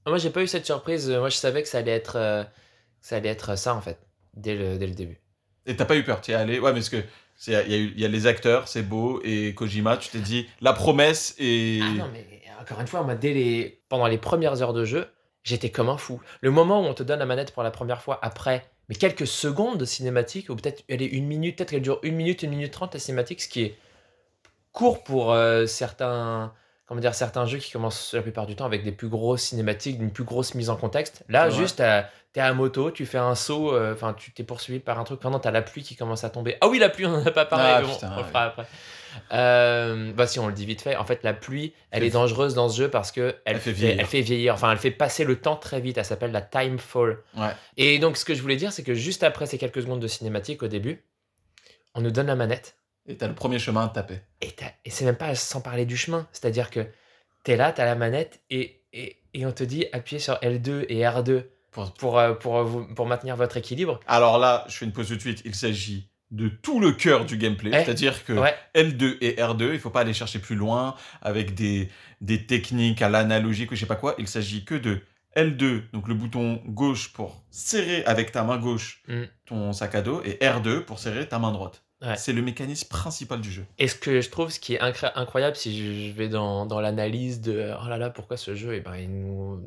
Moi, 0.07 0.17
j'ai 0.19 0.31
pas 0.31 0.43
eu 0.43 0.47
cette 0.47 0.65
surprise. 0.65 1.11
Moi, 1.11 1.29
je 1.29 1.37
savais 1.37 1.63
que 1.63 1.69
ça 1.69 1.79
allait 1.79 1.93
être, 1.93 2.17
euh, 2.17 2.43
ça, 3.03 3.17
allait 3.17 3.29
être 3.29 3.57
ça, 3.59 3.75
en 3.75 3.83
fait, 3.83 3.99
dès 4.35 4.55
le, 4.57 4.79
dès 4.79 4.87
le 4.87 4.95
début. 4.95 5.21
Et 5.67 5.77
t'as 5.77 5.85
pas 5.85 5.97
eu 5.97 6.03
peur, 6.05 6.23
t'y 6.23 6.33
es 6.33 6.35
allé? 6.35 6.59
Ouais, 6.59 6.73
mais 6.73 6.79
parce 6.81 6.89
que 6.89 7.03
il 7.47 7.99
y, 7.99 8.05
a- 8.05 8.09
les 8.09 8.27
acteurs, 8.27 8.69
c'est 8.69 8.83
beau, 8.83 9.21
et 9.25 9.55
Kojima, 9.55 9.97
tu 9.97 10.09
t'es 10.11 10.19
dit 10.19 10.49
la 10.61 10.73
promesse 10.73 11.35
et. 11.39 11.81
Ah 11.83 11.91
non, 11.91 12.11
mais 12.13 12.27
encore 12.61 12.81
une 12.81 12.87
fois, 12.87 13.07
dès 13.15 13.33
les... 13.33 13.81
pendant 13.89 14.07
les 14.09 14.19
premières 14.19 14.61
heures 14.63 14.73
de 14.73 14.85
jeu, 14.85 15.07
j'étais 15.45 15.71
comme 15.71 15.89
un 15.89 15.97
fou. 15.97 16.21
Le 16.41 16.51
moment 16.51 16.81
où 16.83 16.85
on 16.85 16.95
te 16.95 17.03
donne 17.03 17.21
la 17.21 17.27
manette 17.27 17.53
pour 17.53 17.63
la 17.63 17.71
première 17.71 18.03
fois 18.03 18.19
après, 18.23 18.69
mais 18.89 18.95
quelques 18.95 19.27
secondes 19.27 19.79
de 19.79 19.85
cinématique, 19.85 20.51
ou 20.51 20.57
peut-être 20.57 20.83
elle 20.89 21.03
est 21.03 21.07
une 21.07 21.27
minute, 21.27 21.57
peut-être 21.57 21.71
qu'elle 21.71 21.83
dure 21.83 22.01
une 22.03 22.17
minute, 22.17 22.43
une 22.43 22.51
minute 22.51 22.73
trente 22.73 22.95
la 22.95 23.01
cinématique, 23.01 23.41
ce 23.41 23.49
qui 23.49 23.63
est 23.63 23.79
court 24.73 25.05
pour 25.05 25.33
euh, 25.33 25.67
certains, 25.67 26.53
comment 26.89 27.01
dire, 27.01 27.15
certains 27.15 27.45
jeux 27.47 27.59
qui 27.59 27.71
commencent 27.71 28.15
la 28.15 28.23
plupart 28.23 28.47
du 28.47 28.57
temps 28.57 28.65
avec 28.65 28.83
des 28.83 28.93
plus 28.93 29.09
grosses 29.09 29.43
cinématiques, 29.43 29.99
d'une 29.99 30.11
plus 30.11 30.25
grosse 30.25 30.55
mise 30.55 30.71
en 30.71 30.77
contexte. 30.77 31.23
Là, 31.29 31.51
juste, 31.51 31.83
t'es 32.33 32.41
à 32.41 32.53
moto, 32.55 32.91
tu 32.91 33.05
fais 33.07 33.19
un 33.19 33.35
saut, 33.35 33.75
euh, 33.75 33.93
enfin, 33.93 34.15
tu 34.15 34.33
t'es 34.33 34.43
poursuivi 34.43 34.79
par 34.81 34.99
un 34.99 35.05
truc, 35.05 35.21
pendant 35.21 35.39
t'as 35.39 35.51
la 35.51 35.63
pluie 35.63 35.83
qui 35.83 35.95
commence 35.97 36.25
à 36.25 36.31
tomber. 36.31 36.57
Ah 36.63 36.69
oui, 36.69 36.79
la 36.79 36.89
pluie, 36.89 37.05
on 37.07 37.15
en 37.15 37.25
a 37.27 37.31
pas 37.31 37.45
parlé, 37.45 37.67
Ah, 37.69 37.81
mais 37.83 37.87
bon, 37.87 37.95
putain, 37.95 38.11
on 38.13 38.17
le 38.17 38.23
ouais. 38.23 38.29
fera 38.29 38.45
après. 38.45 38.67
Euh, 39.33 40.13
bah 40.13 40.27
si 40.27 40.39
on 40.39 40.47
le 40.47 40.53
dit 40.53 40.65
vite 40.67 40.81
fait, 40.83 40.95
en 40.95 41.05
fait 41.05 41.23
la 41.25 41.33
pluie, 41.33 41.73
elle 41.91 42.05
est 42.05 42.11
dangereuse 42.11 42.55
dans 42.55 42.69
ce 42.69 42.77
jeu 42.77 42.89
parce 42.89 43.11
que 43.11 43.37
elle, 43.45 43.57
Elle 43.57 43.61
fait 43.61 43.71
fait, 43.71 43.73
vieillir. 43.73 44.01
elle 44.01 44.07
fait 44.07 44.21
vieillir, 44.21 44.55
enfin 44.55 44.71
elle 44.71 44.79
fait 44.79 44.91
passer 44.91 45.25
le 45.25 45.41
temps 45.41 45.57
très 45.57 45.81
vite, 45.81 45.99
elle 45.99 46.05
s'appelle 46.05 46.31
la 46.31 46.43
time 46.43 46.79
fall. 46.79 47.19
Ouais. 47.37 47.49
Et 47.79 47.99
donc 47.99 48.17
ce 48.17 48.25
que 48.25 48.35
je 48.35 48.43
voulais 48.43 48.57
dire 48.57 48.71
c'est 48.71 48.85
que 48.85 48.95
juste 48.95 49.23
après 49.25 49.47
ces 49.47 49.59
quelques 49.59 49.83
secondes 49.83 49.99
de 50.01 50.07
cinématique 50.07 50.63
au 50.63 50.69
début, 50.69 51.05
on 51.95 52.01
nous 52.03 52.11
donne 52.11 52.27
la 52.29 52.37
manette 52.37 52.77
Et 53.09 53.17
t'as 53.17 53.27
le 53.27 53.35
premier 53.35 53.59
chemin 53.59 53.85
à 53.87 53.89
taper. 53.89 54.21
et, 54.43 54.55
et 54.85 54.91
c'est 54.91 55.05
même 55.05 55.17
pas 55.17 55.35
sans 55.35 55.61
parler 55.61 55.87
du 55.87 55.97
chemin, 55.97 56.29
c'est-à-dire 56.33 56.71
que 56.71 56.87
t'es 57.43 57.57
là, 57.57 57.73
t'as 57.73 57.85
la 57.87 57.95
manette 57.95 58.41
et, 58.51 58.83
et, 58.93 59.17
et 59.35 59.47
on 59.47 59.53
te 59.53 59.65
dit 59.65 59.87
appuyez 59.93 60.21
sur 60.21 60.35
L2 60.37 60.85
et 60.89 61.01
R2 61.03 61.45
Pour- 61.71 61.95
pour, 61.95 62.19
euh, 62.19 62.35
pour, 62.35 62.63
vous- 62.65 62.87
pour 62.95 63.07
maintenir 63.07 63.35
votre 63.37 63.57
équilibre. 63.57 63.99
Alors 64.07 64.39
là, 64.39 64.65
je 64.69 64.77
fais 64.77 64.85
une 64.85 64.93
pause 64.93 65.09
tout 65.09 65.15
de 65.17 65.21
suite. 65.21 65.43
Il 65.45 65.55
s'agit 65.55 66.11
de 66.31 66.49
tout 66.49 66.81
le 66.81 66.93
cœur 66.93 67.25
du 67.25 67.39
gameplay. 67.39 67.71
Eh, 67.73 67.85
C'est-à-dire 67.85 68.25
que 68.25 68.35
Ouais, 68.35 68.55
L2 68.75 69.17
et 69.23 69.37
R2, 69.37 69.73
il 69.73 69.79
faut 69.79 69.89
pas 69.91 70.01
aller 70.01 70.13
chercher 70.13 70.39
plus 70.39 70.57
loin 70.57 70.95
avec 71.23 71.55
des, 71.55 71.89
des 72.21 72.45
techniques 72.47 73.01
à 73.01 73.09
l'analogique 73.09 73.71
ou 73.71 73.75
je 73.75 73.81
sais 73.81 73.87
pas 73.87 73.97
quoi. 73.97 74.15
Il 74.19 74.29
s'agit 74.29 74.65
que 74.67 74.75
de 74.75 75.01
L2, 75.37 75.91
donc 75.93 76.09
le 76.09 76.15
bouton 76.15 76.61
gauche 76.67 77.13
pour 77.15 77.43
serrer 77.51 78.05
avec 78.05 78.33
ta 78.33 78.43
main 78.45 78.59
gauche 78.59 79.03
Mm. 79.09 79.23
ton 79.47 79.73
sac 79.73 79.95
à 79.95 80.03
dos, 80.03 80.21
et 80.25 80.33
R2 80.45 80.81
pour 80.85 80.99
serrer 80.99 81.27
ta 81.29 81.39
main 81.39 81.53
droite. 81.53 81.83
Ouais. 82.01 82.17
C'est 82.17 82.33
le 82.33 82.43
mécanisme 82.43 82.89
principal 82.89 83.41
du 83.41 83.51
jeu. 83.51 83.65
Et 83.79 83.89
ce 83.89 83.95
que 83.97 84.21
je 84.21 84.31
trouve, 84.31 84.51
ce 84.51 84.61
qui 84.61 84.75
est 84.75 84.81
incroyable, 84.81 85.57
si 85.57 86.09
je 86.09 86.13
vais 86.13 86.29
dans, 86.29 86.65
dans 86.65 86.81
l'analyse 86.81 87.41
de 87.41 87.73
oh 87.85 87.89
là 87.89 87.97
là, 87.99 88.09
pourquoi 88.11 88.37
ce 88.37 88.55
jeu, 88.55 88.75
et 88.75 88.81
ben, 88.81 88.95
il, 88.97 89.11
nous, 89.11 89.61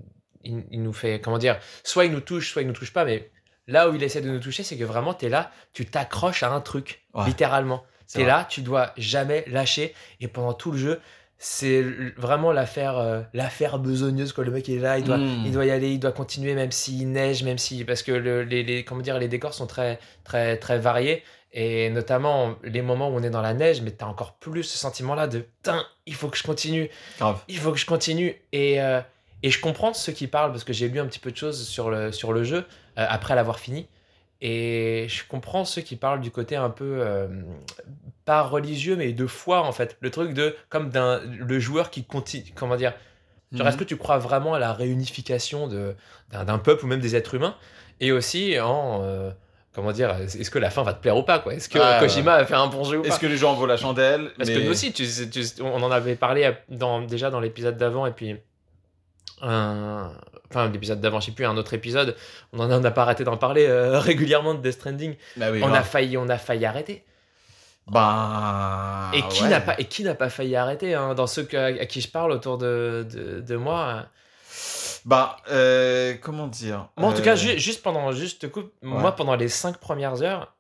il, 0.45 0.63
il 0.71 0.81
nous 0.81 0.93
fait, 0.93 1.19
comment 1.19 1.38
dire, 1.38 1.59
soit 1.83 2.05
il 2.05 2.11
nous 2.13 2.21
touche, 2.21 2.51
soit 2.53 2.61
il 2.61 2.67
nous 2.67 2.73
touche 2.73 2.93
pas, 2.93 3.05
mais 3.05 3.29
Là 3.67 3.89
où 3.89 3.95
il 3.95 4.01
essaie 4.01 4.21
de 4.21 4.29
nous 4.29 4.39
toucher, 4.39 4.63
c'est 4.63 4.75
que 4.75 4.83
vraiment, 4.83 5.13
tu 5.13 5.27
es 5.27 5.29
là, 5.29 5.51
tu 5.71 5.85
t'accroches 5.85 6.41
à 6.43 6.51
un 6.51 6.61
truc, 6.61 7.05
Ouais. 7.13 7.25
littéralement. 7.27 7.83
C'est 8.07 8.17
Tu 8.17 8.21
es 8.21 8.23
vrai. 8.23 8.31
là, 8.33 8.47
tu 8.50 8.61
dois 8.63 8.91
jamais 8.97 9.45
lâcher. 9.47 9.93
Et 10.19 10.27
pendant 10.27 10.53
tout 10.53 10.71
le 10.71 10.77
jeu, 10.79 11.00
c'est 11.38 11.83
vraiment 12.17 12.51
l'affaire 12.51 12.97
euh, 12.97 13.21
l'affaire 13.33 13.77
besogneuse. 13.79 14.33
Quoi. 14.33 14.43
Le 14.43 14.51
mec 14.51 14.67
il 14.67 14.77
est 14.77 14.79
là, 14.79 14.97
il 14.97 15.03
doit, 15.03 15.17
Mm. 15.19 15.43
il 15.45 15.51
doit 15.51 15.65
y 15.65 15.71
aller, 15.71 15.91
il 15.93 16.00
doit 16.00 16.11
continuer, 16.11 16.53
même 16.55 16.71
s'il 16.71 17.11
neige, 17.11 17.43
même 17.43 17.59
si. 17.59 17.85
Parce 17.85 18.01
que 18.03 18.11
le- 18.11 18.43
les, 18.43 18.63
les- 18.63 18.83
comment 18.83 19.01
dire, 19.01 19.19
les 19.19 19.27
décors 19.27 19.53
sont 19.53 19.67
très, 19.67 20.00
très, 20.23 20.57
très 20.57 20.79
variés. 20.79 21.23
Et 21.53 21.89
notamment 21.89 22.55
les 22.63 22.81
moments 22.81 23.10
où 23.10 23.13
on 23.13 23.24
est 23.24 23.29
dans 23.29 23.41
la 23.41 23.53
neige, 23.53 23.81
mais 23.81 23.91
tu 23.91 24.03
as 24.03 24.08
encore 24.08 24.34
plus 24.36 24.63
ce 24.63 24.77
sentiment-là 24.77 25.27
de 25.27 25.39
putain, 25.39 25.86
il 26.05 26.15
faut 26.15 26.29
que 26.29 26.38
je 26.38 26.43
continue 26.43 26.89
Grave. 27.20 27.41
il 27.50 27.58
faut 27.58 27.72
que 27.74 27.77
je 27.77 27.86
continue. 27.86 28.36
Et, 28.53 28.81
euh, 28.81 29.01
et 29.43 29.50
je 29.51 29.60
comprends 29.60 29.93
ceux 29.93 30.13
qui 30.13 30.27
parlent, 30.27 30.51
parce 30.51 30.63
que 30.63 30.72
j'ai 30.72 30.88
lu 30.88 31.00
un 31.00 31.05
petit 31.08 31.20
peu 31.20 31.29
de 31.31 31.36
choses 31.36 31.67
sur 31.67 31.89
le, 31.89 32.12
sur 32.13 32.31
le 32.31 32.43
jeu, 32.46 32.60
euh, 32.98 33.05
après 33.10 33.36
l'avoir 33.36 33.60
fini. 33.60 33.88
Et 34.39 35.08
je 35.10 35.24
comprends 35.27 35.65
ceux 35.65 35.81
qui 35.81 35.96
parlent 35.98 36.22
du 36.22 36.31
côté 36.31 36.55
un 36.55 36.70
peu, 36.70 37.00
euh, 37.01 37.27
pas 38.24 38.41
religieux, 38.43 38.96
mais 38.96 39.12
de 39.12 39.27
foi, 39.27 39.62
en 39.62 39.72
fait. 39.74 39.98
Le 40.00 40.10
truc 40.10 40.34
de, 40.34 40.55
comme 40.70 40.89
d'un, 40.89 41.20
le 41.25 41.60
joueur 41.60 41.89
qui 41.91 42.05
continue, 42.05 42.51
comment 42.55 42.75
dire, 42.77 42.93
genre, 43.51 43.63
Mhm. 43.63 43.67
est-ce 43.67 43.77
que 43.77 43.84
tu 43.84 43.98
crois 43.98 44.17
vraiment 44.20 44.53
à 44.53 44.60
la 44.60 44.72
réunification 44.74 45.67
d'un, 46.31 46.58
peuple 46.60 46.86
ou 46.86 46.88
même 46.88 47.01
des 47.01 47.15
êtres 47.15 47.36
humains? 47.36 47.55
Et 48.00 48.12
aussi 48.13 48.58
en, 48.60 49.01
comment 49.73 49.91
dire, 49.91 50.15
est-ce 50.21 50.49
que 50.51 50.59
la 50.59 50.69
fin 50.69 50.83
va 50.83 50.93
te 50.93 51.01
plaire 51.01 51.15
ou 51.17 51.23
pas, 51.23 51.39
quoi? 51.39 51.53
Est-ce 51.53 51.69
que 51.69 51.79
Ouais, 51.79 51.99
Kojima 51.99 52.33
a 52.35 52.45
fait 52.45 52.55
un 52.55 52.67
bon 52.67 52.83
jeu 52.83 52.97
ou 52.99 53.01
pas? 53.01 53.07
Est-ce 53.07 53.19
que 53.19 53.27
les 53.27 53.37
gens 53.37 53.51
en 53.51 53.55
vaut 53.55 53.65
la 53.65 53.77
chandelle? 53.77 54.31
Parce 54.37 54.49
Mais- 54.49 54.55
que 54.55 54.59
nous 54.61 54.71
aussi, 54.71 54.91
tu, 54.93 55.05
tu- 55.05 55.61
on 55.61 55.81
en 55.81 55.91
avait 55.91 56.15
parlé 56.15 56.51
dans, 56.69 57.01
déjà 57.01 57.29
dans 57.29 57.39
l'épisode 57.39 57.77
d'avant, 57.77 58.05
et 58.05 58.11
puis. 58.11 58.35
un- 59.41 60.11
enfin, 60.49 60.69
l'épisode 60.69 60.99
d'avant, 61.01 61.19
je 61.19 61.27
sais 61.27 61.31
plus, 61.31 61.45
un 61.45 61.57
autre 61.57 61.73
épisode. 61.73 62.15
On 62.53 62.59
en 62.59 62.69
a, 62.69 62.77
on 62.77 62.81
n'a 62.81 62.91
pas 62.91 63.03
arrêté 63.03 63.23
d'en 63.23 63.37
parler 63.37 63.65
euh, 63.67 63.97
régulièrement 63.99 64.53
de 64.53 64.61
Death 64.61 64.73
Stranding. 64.73 65.15
Bah 65.37 65.47
oui, 65.51 65.61
on, 65.63 65.73
a 65.73 65.81
failli, 65.81 66.17
on 66.17 66.29
a 66.29 66.37
failli 66.37 66.65
arrêter. 66.65 67.03
Bah. 67.87 69.09
et, 69.13 69.21
qui 69.23 69.43
ouais. 69.43 69.49
n'a 69.49 69.59
pas, 69.59 69.75
et 69.79 69.85
qui 69.85 70.03
n'a 70.03 70.13
pas 70.13 70.29
failli 70.29 70.55
arrêter 70.55 70.93
hein, 70.93 71.13
Dans 71.15 71.27
ceux 71.27 71.47
à 71.55 71.85
qui 71.87 71.99
je 72.01 72.07
parle 72.09 72.31
autour 72.31 72.57
de, 72.57 73.05
de, 73.11 73.41
de 73.41 73.55
moi. 73.55 74.05
Bah, 75.05 75.38
euh, 75.50 76.15
comment 76.22 76.48
dire 76.48 76.89
Moi, 76.98 77.10
en 77.10 77.13
tout 77.13 77.22
Euh, 77.22 77.24
cas, 77.24 77.36
ju- 77.36 77.58
juste 77.60 77.81
pendant. 77.81 78.12
Juste, 78.12 78.41
te 78.41 78.48
coupe, 78.48 78.72
moi, 78.81 79.15
pendant 79.15 79.36
les 79.36 79.50
cinq 79.50 79.77
premières 79.77 80.22
heures, 80.22 80.55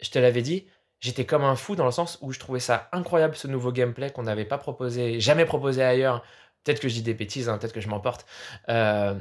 je 0.00 0.10
te 0.10 0.18
l'avais 0.18 0.42
dit, 0.42 0.66
j'étais 1.00 1.24
comme 1.24 1.44
un 1.44 1.56
fou 1.56 1.76
dans 1.76 1.84
le 1.84 1.92
sens 1.92 2.18
où 2.20 2.32
je 2.32 2.38
trouvais 2.38 2.60
ça 2.60 2.88
incroyable 2.92 3.36
ce 3.36 3.46
nouveau 3.46 3.70
gameplay 3.72 4.10
qu'on 4.10 4.24
n'avait 4.24 4.44
pas 4.44 4.58
proposé, 4.58 5.20
jamais 5.20 5.44
proposé 5.44 5.82
ailleurs. 5.82 6.24
Peut-être 6.64 6.80
que 6.80 6.88
je 6.88 6.94
dis 6.94 7.02
des 7.02 7.14
bêtises, 7.14 7.48
hein, 7.48 7.58
peut-être 7.58 7.74
que 7.74 7.80
je 7.80 7.88
m'emporte. 7.88 8.26
Euh, 8.68 9.14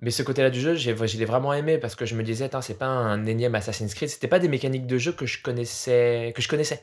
mais 0.00 0.10
ce 0.10 0.22
côté-là 0.22 0.50
du 0.50 0.60
jeu, 0.60 0.74
j'ai, 0.74 0.94
je 0.96 1.16
l'ai 1.18 1.24
vraiment 1.24 1.52
aimé 1.54 1.78
parce 1.78 1.94
que 1.94 2.04
je 2.06 2.14
me 2.14 2.22
disais, 2.22 2.50
c'est 2.60 2.78
pas 2.78 2.86
un 2.86 3.24
énième 3.24 3.54
Assassin's 3.54 3.94
Creed, 3.94 4.10
c'était 4.10 4.28
pas 4.28 4.38
des 4.38 4.48
mécaniques 4.48 4.86
de 4.86 4.98
jeu 4.98 5.12
que 5.12 5.24
je 5.26 5.40
connaissais. 5.42 6.32
Que 6.36 6.42
je 6.42 6.48
connaissais. 6.48 6.82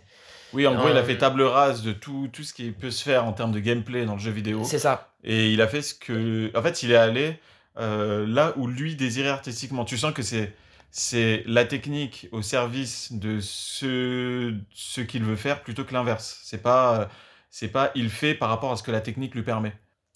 Oui, 0.53 0.65
en 0.67 0.75
gros, 0.75 0.89
il 0.89 0.97
a 0.97 1.01
Euh, 1.01 1.03
fait 1.05 1.17
table 1.17 1.41
rase 1.43 1.83
de 1.83 1.91
tout, 1.91 2.29
tout 2.33 2.43
ce 2.43 2.53
qui 2.53 2.71
peut 2.71 2.91
se 2.91 3.03
faire 3.03 3.25
en 3.25 3.33
termes 3.33 3.51
de 3.51 3.59
gameplay 3.59 4.05
dans 4.05 4.13
le 4.13 4.19
jeu 4.19 4.31
vidéo. 4.31 4.63
C'est 4.63 4.79
ça. 4.79 5.13
Et 5.23 5.51
il 5.51 5.61
a 5.61 5.67
fait 5.67 5.81
ce 5.81 5.93
que. 5.93 6.51
En 6.57 6.61
fait, 6.61 6.81
il 6.83 6.91
est 6.91 6.95
allé 6.95 7.39
euh, 7.77 8.25
là 8.27 8.53
où 8.57 8.67
lui 8.67 8.95
désirait 8.95 9.29
artistiquement. 9.29 9.85
Tu 9.85 9.97
sens 9.97 10.13
que 10.13 10.21
c'est. 10.23 10.53
C'est 10.91 11.43
la 11.45 11.65
technique 11.65 12.27
au 12.31 12.41
service 12.41 13.11
de 13.11 13.39
ce, 13.41 14.55
ce 14.73 15.01
qu'il 15.01 15.23
veut 15.23 15.35
faire 15.35 15.61
plutôt 15.61 15.83
que 15.85 15.93
l'inverse. 15.93 16.39
C'est 16.43 16.63
pas, 16.63 17.09
c'est 17.51 17.67
pas 17.67 17.91
il 17.93 18.09
fait 18.09 18.33
par 18.33 18.49
rapport 18.49 18.71
à 18.71 18.75
ce 18.75 18.81
que 18.81 18.89
la 18.91 19.01
technique 19.01 19.35
lui 19.35 19.43
permet. 19.43 19.73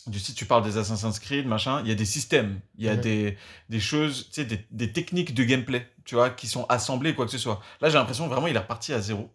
Du 0.08 0.18
si 0.20 0.34
tu 0.34 0.46
parles 0.46 0.64
des 0.64 0.78
Assassin's 0.78 1.20
Creed, 1.20 1.46
machin, 1.46 1.82
il 1.84 1.90
y 1.90 1.92
a 1.92 1.96
des 1.96 2.06
systèmes, 2.06 2.60
il 2.80 2.86
y 2.86 2.90
a 2.90 2.96
Mhm. 2.96 3.02
des, 3.02 3.38
des 3.70 3.80
choses, 3.80 4.26
tu 4.30 4.42
sais, 4.42 4.46
des, 4.46 4.66
des 4.72 4.92
techniques 4.92 5.34
de 5.36 5.44
gameplay, 5.44 5.88
tu 6.06 6.16
vois, 6.16 6.30
qui 6.32 6.48
sont 6.48 6.66
assemblées, 6.70 7.14
quoi 7.14 7.26
que 7.26 7.32
ce 7.32 7.38
soit. 7.38 7.62
Là, 7.80 7.90
j'ai 7.90 7.98
l'impression 8.00 8.28
vraiment, 8.28 8.48
il 8.48 8.56
est 8.56 8.60
reparti 8.60 8.94
à 8.94 9.00
zéro. 9.00 9.30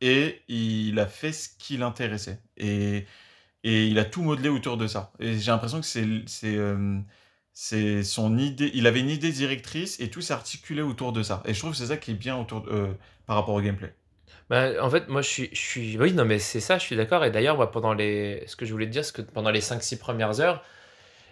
Et 0.00 0.42
il 0.48 0.98
a 0.98 1.06
fait 1.06 1.32
ce 1.32 1.48
qui 1.58 1.76
l'intéressait. 1.76 2.40
Et, 2.56 3.06
et 3.64 3.86
il 3.88 3.98
a 3.98 4.04
tout 4.04 4.22
modelé 4.22 4.48
autour 4.50 4.76
de 4.78 4.86
ça. 4.86 5.12
Et 5.20 5.38
j'ai 5.38 5.50
l'impression 5.52 5.80
que 5.80 5.86
c'est, 5.86 6.06
euh, 6.56 7.00
c'est 7.52 8.02
son 8.04 8.38
idée. 8.38 8.70
Il 8.74 8.86
avait 8.86 9.00
une 9.00 9.10
idée 9.10 9.32
directrice 9.32 10.00
et 10.00 10.10
tout 10.10 10.20
s'est 10.22 10.34
articulé 10.34 10.82
autour 10.82 11.12
de 11.12 11.22
ça. 11.22 11.42
Et 11.46 11.54
je 11.54 11.58
trouve 11.60 11.72
que 11.72 11.78
c'est 11.78 11.86
ça 11.88 11.96
qui 11.98 12.12
est 12.12 12.14
bien 12.14 12.36
autour 12.38 12.62
de- 12.62 12.70
euh, 12.70 12.94
par 13.26 13.36
rapport 13.36 13.54
au 13.54 13.60
gameplay. 13.62 13.94
Bah, 14.48 14.72
en 14.84 14.90
fait, 14.90 15.08
moi, 15.08 15.22
je 15.22 15.28
suis, 15.28 15.48
je 15.52 15.58
suis. 15.60 15.98
Oui, 15.98 16.12
non, 16.12 16.24
mais 16.24 16.38
c'est 16.38 16.60
ça, 16.60 16.78
je 16.78 16.84
suis 16.84 16.96
d'accord. 16.96 17.24
Et 17.24 17.30
d'ailleurs, 17.30 17.70
pendant 17.70 17.94
les. 17.94 18.44
Ce 18.46 18.56
que 18.56 18.64
je 18.66 18.72
voulais 18.72 18.86
te 18.86 18.90
dire, 18.92 19.04
c'est 19.04 19.14
que 19.16 19.22
pendant 19.22 19.50
les 19.50 19.60
5-6 19.60 19.98
premières 19.98 20.40
heures, 20.40 20.64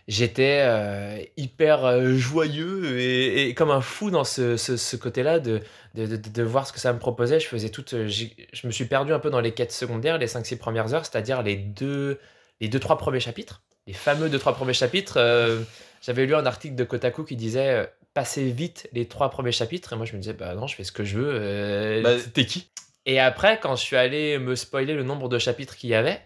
j'étais 0.09 0.63
euh, 0.65 1.23
hyper 1.37 1.85
euh, 1.85 2.15
joyeux 2.15 2.99
et, 2.99 3.49
et 3.49 3.55
comme 3.55 3.71
un 3.71 3.81
fou 3.81 4.11
dans 4.11 4.25
ce, 4.25 4.57
ce, 4.57 4.77
ce 4.77 4.97
côté-là 4.97 5.39
de, 5.39 5.61
de, 5.95 6.07
de, 6.07 6.17
de 6.17 6.43
voir 6.43 6.67
ce 6.67 6.73
que 6.73 6.81
ça 6.81 6.93
me 6.93 6.99
proposait. 6.99 7.39
Je 7.39 7.47
faisais 7.47 7.69
toute. 7.69 7.95
Je 8.09 8.67
me 8.67 8.73
suis 8.73 8.87
perdu 8.87 9.13
un 9.13 9.21
peu 9.21 9.31
dans 9.31 9.41
les 9.41 9.53
quêtes 9.53 9.73
secondaires, 9.73 10.19
les 10.19 10.27
5-6 10.27 10.57
premières 10.59 10.93
heures, 10.95 11.07
c'est-à-dire 11.07 11.43
les 11.43 11.55
deux, 11.57 12.19
les 12.61 12.69
deux, 12.69 12.81
trois 12.81 12.99
premiers 12.99 13.21
chapitres. 13.21 13.63
Les 13.87 13.93
fameux 13.93 14.29
deux, 14.29 14.39
trois 14.39 14.55
premiers 14.55 14.73
chapitres. 14.75 15.15
euh, 15.19 15.61
J'avais 16.03 16.27
lu 16.27 16.35
un 16.35 16.45
article 16.47 16.75
de 16.75 16.85
Kotaku 16.85 17.25
qui 17.25 17.37
disait. 17.37 17.89
Passer 18.15 18.51
vite 18.51 18.89
les 18.93 19.07
trois 19.07 19.31
premiers 19.31 19.53
chapitres 19.53 19.93
et 19.93 19.97
moi 19.97 20.05
je 20.05 20.15
me 20.15 20.19
disais 20.21 20.33
bah 20.33 20.55
non 20.57 20.67
je 20.67 20.75
fais 20.75 20.83
ce 20.83 20.91
que 20.91 21.05
je 21.05 21.19
veux 21.21 21.31
euh, 21.35 22.03
Bah, 22.03 22.17
t'es 22.35 22.47
qui? 22.47 22.69
Et 23.07 23.21
après, 23.21 23.61
quand 23.61 23.77
je 23.77 23.83
suis 23.85 23.97
allé 23.97 24.39
me 24.39 24.57
spoiler 24.57 24.95
le 24.95 25.05
nombre 25.05 25.29
de 25.29 25.39
chapitres 25.39 25.77
qu'il 25.77 25.91
y 25.91 25.95
avait, 25.95 26.21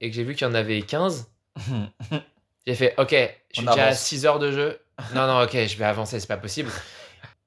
et 0.00 0.10
que 0.10 0.16
j'ai 0.16 0.24
vu 0.24 0.34
qu'il 0.34 0.44
y 0.46 0.50
en 0.50 0.54
avait 0.54 0.82
15, 0.82 1.30
j'ai 2.66 2.74
fait 2.74 2.94
OK, 2.98 3.10
je 3.10 3.60
suis 3.60 3.66
déjà 3.66 3.84
à 3.84 3.86
avance. 3.88 4.00
6 4.00 4.26
heures 4.26 4.38
de 4.38 4.50
jeu. 4.52 4.78
Non, 5.14 5.26
non, 5.26 5.42
OK, 5.42 5.52
je 5.52 5.76
vais 5.76 5.84
avancer, 5.84 6.20
c'est 6.20 6.26
pas 6.28 6.36
possible. 6.36 6.70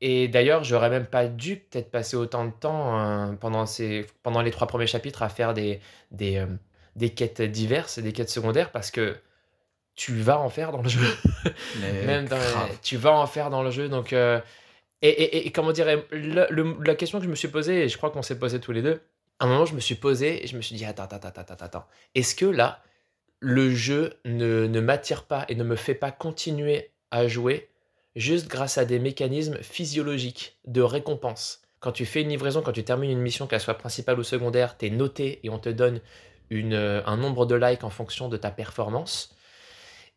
Et 0.01 0.27
d'ailleurs, 0.27 0.63
j'aurais 0.65 0.89
même 0.89 1.05
pas 1.05 1.27
dû 1.27 1.55
peut-être 1.55 1.89
passer 1.89 2.15
autant 2.17 2.45
de 2.45 2.51
temps 2.51 2.99
euh, 2.99 3.31
pendant, 3.33 3.65
ces, 3.65 4.05
pendant 4.21 4.41
les 4.41 4.51
trois 4.51 4.67
premiers 4.67 4.85
chapitres 4.85 5.23
à 5.23 5.29
faire 5.29 5.53
des, 5.53 5.79
des, 6.11 6.37
euh, 6.37 6.45
des 6.97 7.09
quêtes 7.11 7.41
diverses 7.41 7.99
des 7.99 8.11
quêtes 8.13 8.29
secondaires 8.29 8.71
parce 8.71 8.91
que 8.91 9.15
tu 9.95 10.13
vas 10.19 10.37
en 10.39 10.49
faire 10.49 10.71
dans 10.71 10.81
le 10.81 10.89
jeu. 10.89 11.07
Mais 11.81 12.03
Même 12.05 12.27
dans- 12.27 12.37
grave. 12.37 12.69
tu 12.83 12.97
vas 12.97 13.13
en 13.13 13.25
faire 13.27 13.49
dans 13.49 13.63
le 13.63 13.71
jeu. 13.71 13.87
Donc, 13.89 14.11
euh, 14.13 14.39
et, 15.01 15.07
et- 15.09 15.47
et 15.47 15.51
comment 15.51 15.71
dire, 15.71 15.87
le- 16.11 16.83
la 16.85 16.95
question 16.95 17.17
que 17.19 17.25
je 17.25 17.29
me 17.29 17.35
suis 17.35 17.47
posée, 17.47 17.83
et 17.85 17.89
je 17.89 17.97
crois 17.97 18.11
qu'on 18.11 18.21
s'est 18.21 18.37
posé 18.37 18.59
tous 18.59 18.73
les 18.73 18.81
deux, 18.83 19.01
à 19.39 19.45
un 19.45 19.47
moment, 19.47 19.65
je 19.65 19.73
me 19.73 19.79
suis 19.79 19.95
posé 19.95 20.43
et 20.43 20.47
je 20.47 20.55
me 20.57 20.61
suis 20.61 20.75
dit, 20.75 20.85
attends, 20.85 21.03
attends, 21.03 21.27
attends, 21.29 21.41
attends, 21.41 21.65
attends. 21.65 21.85
Est-ce 22.13 22.35
que 22.35 22.45
là, 22.45 22.83
le 23.39 23.73
jeu 23.73 24.13
ne, 24.25 24.67
ne 24.67 24.79
m'attire 24.79 25.23
pas 25.25 25.45
et 25.49 25.55
ne 25.55 25.63
me 25.63 25.75
fait 25.75 25.93
pas 25.95 26.11
continuer 26.11 26.91
à 27.11 27.27
jouer 27.27 27.69
juste 28.15 28.47
grâce 28.47 28.77
à 28.77 28.85
des 28.85 28.99
mécanismes 28.99 29.57
physiologiques 29.61 30.57
de 30.65 30.81
récompense 30.81 31.61
Quand 31.79 31.91
tu 31.91 32.05
fais 32.05 32.21
une 32.21 32.29
livraison, 32.29 32.61
quand 32.61 32.71
tu 32.73 32.83
termines 32.83 33.11
une 33.11 33.19
mission, 33.21 33.47
qu'elle 33.47 33.61
soit 33.61 33.75
principale 33.77 34.19
ou 34.19 34.23
secondaire, 34.23 34.77
tu 34.77 34.87
es 34.87 34.89
noté 34.89 35.39
et 35.43 35.49
on 35.49 35.59
te 35.59 35.69
donne 35.69 36.01
une, 36.49 36.73
euh, 36.73 37.01
un 37.05 37.17
nombre 37.17 37.45
de 37.45 37.55
likes 37.55 37.83
en 37.83 37.89
fonction 37.91 38.29
de 38.29 38.37
ta 38.37 38.49
performance 38.51 39.35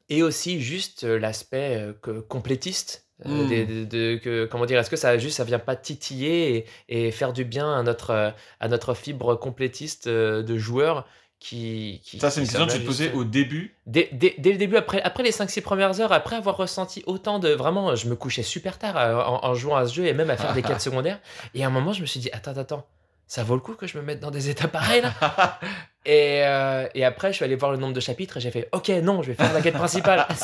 et 0.08 0.22
aussi 0.22 0.60
juste 0.60 1.04
euh, 1.04 1.18
l'aspect 1.18 1.76
euh, 2.08 2.22
complétiste. 2.22 3.06
euh, 3.26 3.44
Mm. 3.44 3.48
des- 3.48 3.66
de, 3.66 3.84
de- 3.84 4.16
que, 4.16 4.46
comment 4.46 4.64
dire, 4.66 4.78
est-ce 4.78 4.88
que 4.90 4.96
ça 4.96 5.18
juste 5.18 5.36
ça 5.36 5.44
vient 5.44 5.58
pas 5.58 5.76
titiller 5.76 6.56
et, 6.88 7.06
et 7.06 7.10
faire 7.10 7.32
du 7.34 7.44
bien 7.44 7.70
à 7.78 7.82
notre, 7.82 8.34
à 8.60 8.68
notre 8.68 8.94
fibre 8.94 9.34
complétiste 9.36 10.08
de 10.08 10.56
joueurs 10.58 11.06
qui, 11.40 12.00
qui 12.04 12.20
Ça, 12.20 12.30
c'est 12.30 12.40
une 12.42 12.46
question 12.46 12.66
que 12.66 12.72
tu 12.72 12.80
te 12.80 12.86
posais 12.86 13.12
au 13.12 13.24
début. 13.24 13.74
Dès, 13.86 14.08
dès- 14.12 14.34
dès 14.38 14.52
le 14.52 14.58
début, 14.58 14.76
après, 14.76 15.00
après 15.02 15.22
les 15.22 15.32
5-6 15.32 15.62
premières 15.62 15.98
heures, 16.00 16.12
après 16.12 16.36
avoir 16.36 16.56
ressenti 16.56 17.02
autant 17.06 17.38
de. 17.38 17.48
Vraiment, 17.48 17.94
je 17.96 18.08
me 18.08 18.14
couchais 18.14 18.42
super 18.42 18.78
tard 18.78 18.96
euh, 18.98 19.16
en, 19.16 19.44
en 19.44 19.54
jouant 19.54 19.76
à 19.76 19.86
ce 19.86 19.94
jeu 19.94 20.04
et 20.06 20.12
même 20.12 20.30
à 20.30 20.36
faire 20.36 20.52
des 20.52 20.62
quêtes 20.62 20.80
secondaires. 20.88 21.18
Et 21.54 21.64
à 21.64 21.66
un 21.66 21.70
moment, 21.70 21.92
je 21.92 22.02
me 22.02 22.06
suis 22.06 22.20
dit, 22.20 22.28
attends, 22.32 22.56
attends, 22.56 22.86
ça 23.26 23.42
vaut 23.42 23.54
le 23.54 23.60
coup 23.60 23.74
que 23.74 23.86
je 23.86 23.96
me 23.96 24.02
mette 24.02 24.20
dans 24.20 24.30
des 24.30 24.50
états 24.50 24.68
pareils 24.68 25.00
là? 25.02 25.58
Et, 26.06 26.40
euh, 26.46 26.88
et 26.94 27.04
après, 27.04 27.28
je 27.30 27.34
suis 27.36 27.44
allé 27.44 27.56
voir 27.56 27.72
le 27.72 27.76
nombre 27.76 27.92
de 27.92 28.00
chapitres 28.00 28.38
et 28.38 28.40
j'ai 28.40 28.50
fait, 28.50 28.70
ok, 28.72 28.88
non, 29.02 29.20
je 29.22 29.28
vais 29.32 29.34
faire 29.34 29.52
la 29.52 29.60
quête 29.60 29.74
principale. 29.74 30.26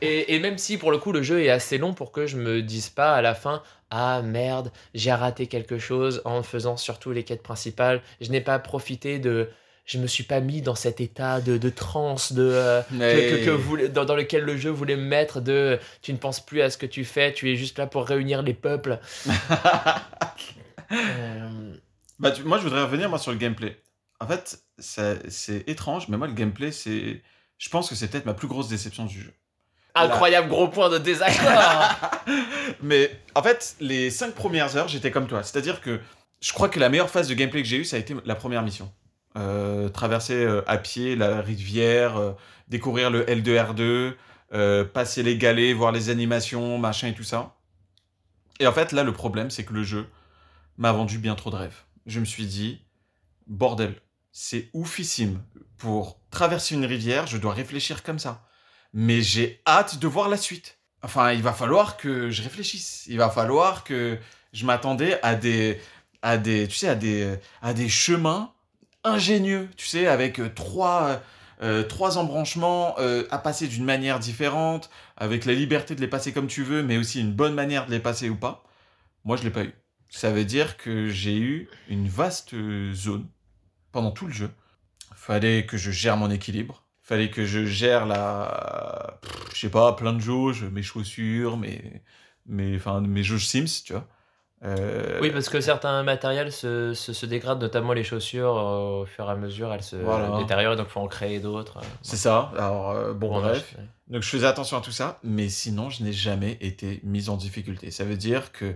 Et, 0.00 0.34
et 0.34 0.38
même 0.38 0.58
si 0.58 0.78
pour 0.78 0.90
le 0.90 0.98
coup, 0.98 1.12
le 1.12 1.22
jeu 1.22 1.42
est 1.42 1.50
assez 1.50 1.78
long 1.78 1.92
pour 1.94 2.12
que 2.12 2.26
je 2.26 2.36
me 2.36 2.62
dise 2.62 2.88
pas 2.88 3.14
à 3.14 3.22
la 3.22 3.34
fin, 3.34 3.62
ah 3.90 4.22
merde, 4.22 4.70
j'ai 4.94 5.12
raté 5.12 5.46
quelque 5.46 5.78
chose 5.78 6.22
en 6.24 6.42
faisant 6.42 6.76
surtout 6.76 7.10
les 7.12 7.24
quêtes 7.24 7.42
principales. 7.42 8.02
Je 8.20 8.30
n'ai 8.30 8.40
pas 8.40 8.58
profité 8.58 9.18
de. 9.18 9.48
Je 9.86 9.96
me 9.96 10.06
suis 10.06 10.24
pas 10.24 10.40
mis 10.40 10.60
dans 10.60 10.74
cet 10.74 11.00
état 11.00 11.40
de, 11.40 11.56
de 11.56 11.70
transe 11.70 12.32
de, 12.34 12.42
euh, 12.52 12.82
que- 12.82 12.94
Mais- 12.94 13.30
que, 13.40 13.44
que 13.46 13.50
voulait- 13.50 13.88
dans, 13.88 14.04
dans 14.04 14.16
lequel 14.16 14.44
le 14.44 14.54
jeu 14.58 14.68
voulait 14.68 14.96
me 14.96 15.02
mettre 15.02 15.40
de 15.40 15.78
tu 16.02 16.12
ne 16.12 16.18
penses 16.18 16.44
plus 16.44 16.60
à 16.60 16.68
ce 16.68 16.76
que 16.76 16.84
tu 16.84 17.06
fais, 17.06 17.32
tu 17.32 17.50
es 17.50 17.56
juste 17.56 17.78
là 17.78 17.86
pour 17.86 18.04
réunir 18.06 18.42
les 18.42 18.52
peuples. 18.54 18.98
Euh, 20.92 21.74
Bah, 22.18 22.30
tu- 22.30 22.42
moi, 22.44 22.58
je 22.58 22.62
voudrais 22.62 22.82
revenir 22.82 23.08
moi, 23.10 23.18
sur 23.18 23.30
le 23.30 23.38
gameplay. 23.38 23.76
En 24.20 24.26
fait, 24.26 24.58
c'est 24.78 25.64
étrange, 25.68 26.08
mais 26.08 26.16
moi, 26.16 26.26
le 26.26 26.32
gameplay, 26.32 26.72
c'est. 26.72 27.22
Je 27.58 27.68
pense 27.68 27.88
que 27.88 27.94
c'est 27.94 28.08
peut-être 28.08 28.24
ma 28.26 28.34
plus 28.34 28.48
grosse 28.48 28.68
déception 28.68 29.04
du 29.04 29.20
jeu. 29.20 29.32
Incroyable 30.02 30.48
gros 30.48 30.68
point 30.68 30.88
de 30.88 30.98
désaccord. 30.98 31.94
mais 32.82 33.10
en 33.34 33.42
fait, 33.42 33.76
les 33.80 34.10
cinq 34.10 34.34
premières 34.34 34.76
heures, 34.76 34.88
j'étais 34.88 35.10
comme 35.10 35.26
toi. 35.26 35.42
C'est-à-dire 35.42 35.80
que 35.80 36.00
je 36.40 36.52
crois 36.52 36.68
que 36.68 36.78
la 36.78 36.88
meilleure 36.88 37.10
phase 37.10 37.28
de 37.28 37.34
gameplay 37.34 37.62
que 37.62 37.68
j'ai 37.68 37.78
eue, 37.78 37.84
ça 37.84 37.96
a 37.96 37.98
été 37.98 38.14
la 38.24 38.34
première 38.34 38.62
mission. 38.62 38.92
Euh, 39.36 39.88
traverser 39.88 40.34
euh, 40.34 40.62
à 40.66 40.78
pied 40.78 41.16
la 41.16 41.40
rivière, 41.40 42.16
euh, 42.16 42.32
découvrir 42.68 43.10
le 43.10 43.24
L2R2, 43.24 44.14
euh, 44.54 44.84
passer 44.84 45.22
les 45.22 45.36
galets, 45.36 45.74
voir 45.74 45.92
les 45.92 46.10
animations, 46.10 46.78
machin 46.78 47.08
et 47.08 47.14
tout 47.14 47.24
ça. 47.24 47.56
Et 48.60 48.66
en 48.66 48.72
fait, 48.72 48.92
là, 48.92 49.04
le 49.04 49.12
problème, 49.12 49.50
c'est 49.50 49.64
que 49.64 49.74
le 49.74 49.82
jeu 49.82 50.06
m'a 50.76 50.92
vendu 50.92 51.18
bien 51.18 51.34
trop 51.34 51.50
de 51.50 51.56
rêves. 51.56 51.84
Je 52.06 52.20
me 52.20 52.24
suis 52.24 52.46
dit, 52.46 52.80
bordel, 53.46 53.94
c'est 54.32 54.70
oufissime. 54.72 55.40
Pour 55.76 56.18
traverser 56.30 56.74
une 56.74 56.84
rivière, 56.84 57.26
je 57.26 57.36
dois 57.36 57.52
réfléchir 57.52 58.02
comme 58.02 58.18
ça. 58.18 58.47
Mais 59.00 59.22
j'ai 59.22 59.60
hâte 59.64 60.00
de 60.00 60.08
voir 60.08 60.28
la 60.28 60.36
suite. 60.36 60.76
Enfin, 61.02 61.30
il 61.30 61.40
va 61.40 61.52
falloir 61.52 61.96
que 61.96 62.30
je 62.30 62.42
réfléchisse. 62.42 63.04
Il 63.06 63.16
va 63.18 63.30
falloir 63.30 63.84
que 63.84 64.18
je 64.52 64.66
m'attendais 64.66 65.20
à 65.22 65.36
des, 65.36 65.80
à 66.20 66.36
des, 66.36 66.66
tu 66.66 66.74
sais, 66.74 66.88
à 66.88 66.96
des, 66.96 67.36
à 67.62 67.74
des 67.74 67.88
chemins 67.88 68.52
ingénieux, 69.04 69.68
tu 69.76 69.86
sais, 69.86 70.08
avec 70.08 70.40
euh, 70.40 70.52
trois, 70.52 71.22
euh, 71.62 71.84
trois 71.84 72.18
embranchements 72.18 72.96
euh, 72.98 73.22
à 73.30 73.38
passer 73.38 73.68
d'une 73.68 73.84
manière 73.84 74.18
différente, 74.18 74.90
avec 75.16 75.44
la 75.44 75.52
liberté 75.52 75.94
de 75.94 76.00
les 76.00 76.08
passer 76.08 76.32
comme 76.32 76.48
tu 76.48 76.64
veux, 76.64 76.82
mais 76.82 76.98
aussi 76.98 77.20
une 77.20 77.32
bonne 77.32 77.54
manière 77.54 77.86
de 77.86 77.92
les 77.92 78.00
passer 78.00 78.28
ou 78.28 78.34
pas. 78.34 78.64
Moi, 79.22 79.36
je 79.36 79.44
l'ai 79.44 79.50
pas 79.50 79.62
eu. 79.62 79.74
Ça 80.08 80.32
veut 80.32 80.44
dire 80.44 80.76
que 80.76 81.08
j'ai 81.08 81.38
eu 81.38 81.68
une 81.88 82.08
vaste 82.08 82.52
zone 82.94 83.28
pendant 83.92 84.10
tout 84.10 84.26
le 84.26 84.32
jeu. 84.32 84.50
Fallait 85.14 85.66
que 85.66 85.76
je 85.76 85.92
gère 85.92 86.16
mon 86.16 86.32
équilibre. 86.32 86.87
Fallait 87.08 87.30
que 87.30 87.46
je 87.46 87.64
gère 87.64 88.04
la, 88.04 89.18
pff, 89.22 89.54
je 89.54 89.60
sais 89.60 89.70
pas, 89.70 89.94
plein 89.94 90.12
de 90.12 90.20
jauges, 90.20 90.64
mes 90.64 90.82
chaussures, 90.82 91.56
mes, 91.56 92.02
mes, 92.44 92.76
enfin, 92.76 93.00
mes 93.00 93.22
jauges 93.22 93.46
Sims, 93.46 93.82
tu 93.82 93.94
vois. 93.94 94.06
Euh, 94.62 95.18
Oui, 95.22 95.30
parce 95.30 95.48
que 95.48 95.60
certains 95.62 96.02
matériels 96.02 96.52
se, 96.52 96.92
se, 96.92 97.14
se 97.14 97.24
dégradent, 97.24 97.62
notamment 97.62 97.94
les 97.94 98.04
chaussures, 98.04 98.58
euh, 98.58 99.02
au 99.02 99.06
fur 99.06 99.24
et 99.26 99.30
à 99.32 99.36
mesure, 99.36 99.72
elles 99.72 99.82
se 99.82 99.96
Voilà. 99.96 100.36
détériorent, 100.36 100.76
donc 100.76 100.88
il 100.88 100.92
faut 100.92 101.00
en 101.00 101.06
créer 101.08 101.40
d'autres. 101.40 101.78
C'est 102.02 102.16
ça. 102.18 102.52
Alors, 102.58 102.90
euh, 102.90 103.14
bon, 103.14 103.28
Bon, 103.32 103.40
bref. 103.40 103.74
Donc, 104.08 104.22
je 104.22 104.28
faisais 104.28 104.46
attention 104.46 104.76
à 104.76 104.82
tout 104.82 104.90
ça, 104.92 105.18
mais 105.22 105.48
sinon, 105.48 105.88
je 105.88 106.02
n'ai 106.02 106.12
jamais 106.12 106.58
été 106.60 107.00
mis 107.04 107.30
en 107.30 107.36
difficulté. 107.38 107.90
Ça 107.90 108.04
veut 108.04 108.16
dire 108.18 108.52
que, 108.52 108.74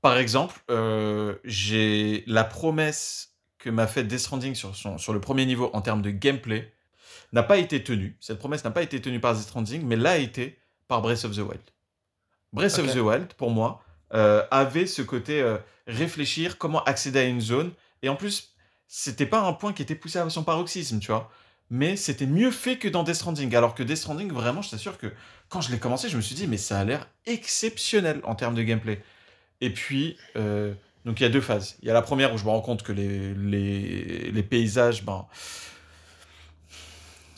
par 0.00 0.16
exemple, 0.16 0.60
euh, 0.70 1.34
j'ai 1.42 2.22
la 2.28 2.44
promesse 2.44 3.30
que 3.58 3.70
m'a 3.70 3.86
faite 3.88 4.06
Death 4.06 4.20
Stranding 4.20 4.54
sur, 4.54 4.76
son, 4.76 4.98
sur 4.98 5.12
le 5.12 5.20
premier 5.20 5.46
niveau 5.46 5.70
en 5.72 5.80
termes 5.80 6.02
de 6.02 6.10
gameplay 6.10 6.70
n'a 7.34 7.42
pas 7.42 7.58
été 7.58 7.82
tenue. 7.82 8.16
Cette 8.20 8.38
promesse 8.38 8.64
n'a 8.64 8.70
pas 8.70 8.82
été 8.82 9.00
tenue 9.00 9.20
par 9.20 9.34
Death 9.34 9.42
Stranding, 9.42 9.84
mais 9.84 9.96
l'a 9.96 10.18
été 10.18 10.58
par 10.88 11.02
Breath 11.02 11.24
of 11.24 11.32
the 11.32 11.40
Wild. 11.40 11.60
Breath 12.52 12.78
of 12.78 12.94
the 12.94 12.98
Wild, 12.98 13.34
pour 13.34 13.50
moi, 13.50 13.82
euh, 14.14 14.44
avait 14.52 14.86
ce 14.86 15.02
côté 15.02 15.40
euh, 15.40 15.58
réfléchir 15.88 16.58
comment 16.58 16.84
accéder 16.84 17.18
à 17.18 17.24
une 17.24 17.40
zone. 17.40 17.72
Et 18.02 18.08
en 18.08 18.14
plus, 18.14 18.54
c'était 18.86 19.26
pas 19.26 19.40
un 19.40 19.52
point 19.52 19.72
qui 19.72 19.82
était 19.82 19.96
poussé 19.96 20.20
à 20.20 20.30
son 20.30 20.44
paroxysme, 20.44 21.00
tu 21.00 21.08
vois. 21.08 21.30
Mais 21.70 21.96
c'était 21.96 22.26
mieux 22.26 22.52
fait 22.52 22.78
que 22.78 22.86
dans 22.86 23.02
Death 23.02 23.16
Stranding. 23.16 23.54
Alors 23.56 23.74
que 23.74 23.82
Death 23.82 23.96
Stranding, 23.96 24.30
vraiment, 24.30 24.62
je 24.62 24.70
t'assure 24.70 24.96
que 24.96 25.12
quand 25.48 25.60
je 25.60 25.72
l'ai 25.72 25.78
commencé, 25.78 26.08
je 26.08 26.16
me 26.16 26.22
suis 26.22 26.36
dit, 26.36 26.46
mais 26.46 26.58
ça 26.58 26.78
a 26.78 26.84
l'air 26.84 27.08
exceptionnel 27.26 28.20
en 28.22 28.36
termes 28.36 28.54
de 28.54 28.62
gameplay. 28.62 29.02
Et 29.60 29.70
puis, 29.70 30.16
euh, 30.36 30.72
donc 31.04 31.18
il 31.18 31.24
y 31.24 31.26
a 31.26 31.30
deux 31.30 31.40
phases. 31.40 31.76
Il 31.82 31.88
y 31.88 31.90
a 31.90 31.94
la 31.94 32.02
première 32.02 32.32
où 32.32 32.38
je 32.38 32.44
me 32.44 32.50
rends 32.50 32.60
compte 32.60 32.84
que 32.84 32.92
les, 32.92 33.34
les, 33.34 34.30
les 34.30 34.42
paysages, 34.44 35.04
ben, 35.04 35.26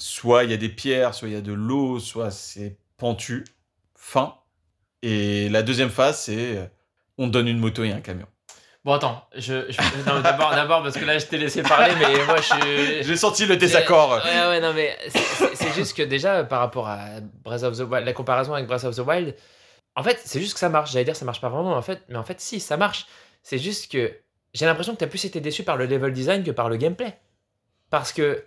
soit 0.07 0.45
il 0.45 0.51
y 0.51 0.55
a 0.55 0.57
des 0.57 0.69
pierres, 0.69 1.15
soit 1.15 1.29
il 1.29 1.35
y 1.35 1.37
a 1.37 1.41
de 1.41 1.53
l'eau, 1.53 1.99
soit 1.99 2.31
c'est 2.31 2.77
pentu, 2.97 3.45
fin. 3.97 4.35
Et 5.03 5.49
la 5.49 5.63
deuxième 5.63 5.91
phase, 5.91 6.21
c'est 6.21 6.57
euh, 6.57 6.67
on 7.19 7.27
donne 7.27 7.49
une 7.49 7.59
moto 7.59 7.83
et 7.83 7.91
un 7.93 8.01
camion. 8.01 8.27
Bon, 8.85 8.93
attends, 8.93 9.27
je, 9.35 9.67
d'abord, 10.23 10.51
d'abord, 10.53 10.83
parce 10.85 10.97
que 10.97 11.05
là, 11.05 11.19
je 11.19 11.27
t'ai 11.27 11.39
laissé 11.39 11.63
parler, 11.65 11.93
mais 11.99 12.25
moi, 12.25 12.37
je. 12.41 13.03
J'ai 13.03 13.17
senti 13.17 13.45
le 13.45 13.57
désaccord. 13.57 14.11
Ouais, 14.25 14.47
ouais, 14.47 14.61
non, 14.61 14.73
mais 14.73 14.97
c'est- 15.09 15.73
juste 15.75 15.97
que 15.97 16.03
déjà, 16.05 16.45
par 16.45 16.61
rapport 16.61 16.87
à 16.89 17.21
Breath 17.45 17.65
of 17.65 17.77
the 17.77 17.81
Wild, 17.81 18.07
la 18.07 18.13
comparaison 18.13 18.55
avec 18.55 18.67
Breath 18.69 18.85
of 18.85 18.95
the 18.95 19.01
Wild, 19.01 19.35
en 19.97 20.03
fait, 20.05 20.21
c'est 20.25 20.41
juste 20.41 20.55
que 20.55 20.61
ça 20.61 20.69
marche. 20.69 20.93
J'allais 20.93 21.05
dire, 21.05 21.17
ça 21.17 21.25
marche 21.25 21.41
pas 21.41 21.49
vraiment, 21.49 21.75
en 21.75 21.83
fait, 21.83 22.03
mais 22.09 22.17
en 22.17 22.23
fait, 22.23 22.41
si, 22.41 22.61
ça 22.61 22.77
marche. 22.77 23.07
C'est 23.43 23.59
juste 23.59 23.91
que 23.91 24.17
j'ai 24.55 24.67
l'impression 24.67 24.95
que 24.95 24.99
tu 24.99 25.05
as 25.05 25.09
plus 25.09 25.25
été 25.25 25.41
déçu 25.41 25.65
par 25.65 25.77
le 25.77 25.87
level 25.87 26.13
design 26.13 26.45
que 26.45 26.53
par 26.53 26.69
le 26.69 26.77
gameplay. 26.77 27.19
Parce 27.91 28.13
que 28.13 28.45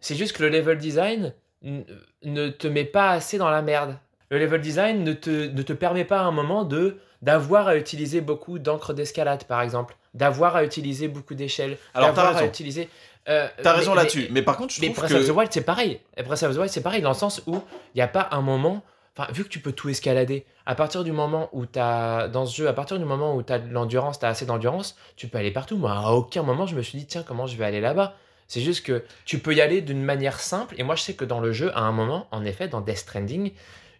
c'est 0.00 0.14
juste 0.14 0.36
que 0.36 0.42
le 0.42 0.48
level 0.48 0.78
design 0.78 1.34
ne 1.62 2.48
te 2.48 2.66
met 2.66 2.84
pas 2.84 3.10
assez 3.10 3.38
dans 3.38 3.50
la 3.50 3.62
merde. 3.62 3.96
Le 4.30 4.38
level 4.38 4.60
design 4.60 5.02
ne 5.04 5.12
te, 5.12 5.48
ne 5.48 5.62
te 5.62 5.72
permet 5.72 6.04
pas 6.04 6.20
à 6.20 6.24
un 6.24 6.30
moment 6.30 6.64
de 6.64 6.98
d'avoir 7.22 7.68
à 7.68 7.76
utiliser 7.76 8.22
beaucoup 8.22 8.58
d'encre 8.58 8.94
d'escalade, 8.94 9.44
par 9.44 9.60
exemple, 9.60 9.94
d'avoir 10.14 10.56
à 10.56 10.64
utiliser 10.64 11.06
beaucoup 11.06 11.34
d'échelles, 11.34 11.76
Alors, 11.92 12.08
t'as 12.10 12.14
d'avoir 12.14 12.32
à 12.36 12.38
raison. 12.38 12.48
utiliser. 12.48 12.88
euh, 13.28 13.46
T'as 13.62 13.72
mais- 13.72 13.78
raison 13.80 13.90
mais- 13.90 13.96
là-dessus. 13.98 14.28
Mais 14.30 14.40
par 14.40 14.56
contre, 14.56 14.72
je 14.72 14.80
mais 14.80 14.86
trouve 14.86 15.04
Breath 15.04 15.12
of 15.20 15.24
the 15.24 15.26
que... 15.26 15.32
Wild, 15.32 15.52
c'est 15.52 15.60
pareil. 15.60 16.00
Breath 16.16 16.42
of 16.44 16.54
the 16.54 16.58
Wild, 16.58 16.70
c'est 16.70 16.82
pareil 16.82 17.02
dans 17.02 17.10
le 17.10 17.14
sens 17.14 17.42
où 17.46 17.56
il 17.94 17.98
n'y 17.98 18.00
a 18.00 18.08
pas 18.08 18.28
un 18.32 18.40
moment. 18.40 18.82
Enfin, 19.18 19.30
vu 19.34 19.44
que 19.44 19.50
tu 19.50 19.58
peux 19.60 19.72
tout 19.72 19.90
escalader, 19.90 20.46
à 20.64 20.74
partir 20.74 21.04
du 21.04 21.12
moment 21.12 21.50
où 21.52 21.66
tu 21.66 21.78
as. 21.78 22.28
Dans 22.28 22.46
ce 22.46 22.56
jeu, 22.56 22.68
à 22.68 22.72
partir 22.72 22.98
du 22.98 23.04
moment 23.04 23.34
où 23.36 23.42
tu 23.42 23.52
as 23.52 23.58
de 23.58 23.70
l'endurance, 23.70 24.18
tu 24.18 24.24
as 24.24 24.28
assez 24.28 24.46
d'endurance, 24.46 24.96
tu 25.16 25.28
peux 25.28 25.36
aller 25.36 25.50
partout. 25.50 25.76
Moi, 25.76 25.92
à 25.92 26.12
aucun 26.12 26.42
moment, 26.42 26.66
je 26.66 26.74
me 26.74 26.80
suis 26.80 26.96
dit, 26.96 27.04
tiens, 27.06 27.22
comment 27.22 27.46
je 27.46 27.56
vais 27.58 27.66
aller 27.66 27.80
là-bas? 27.82 28.14
C'est 28.50 28.60
juste 28.62 28.84
que 28.84 29.04
tu 29.24 29.38
peux 29.38 29.54
y 29.54 29.60
aller 29.60 29.80
d'une 29.80 30.02
manière 30.02 30.40
simple. 30.40 30.74
Et 30.76 30.82
moi, 30.82 30.96
je 30.96 31.02
sais 31.02 31.14
que 31.14 31.24
dans 31.24 31.38
le 31.38 31.52
jeu, 31.52 31.70
à 31.76 31.82
un 31.82 31.92
moment, 31.92 32.26
en 32.32 32.44
effet, 32.44 32.66
dans 32.66 32.80
Death 32.80 32.96
Stranding, 32.96 33.52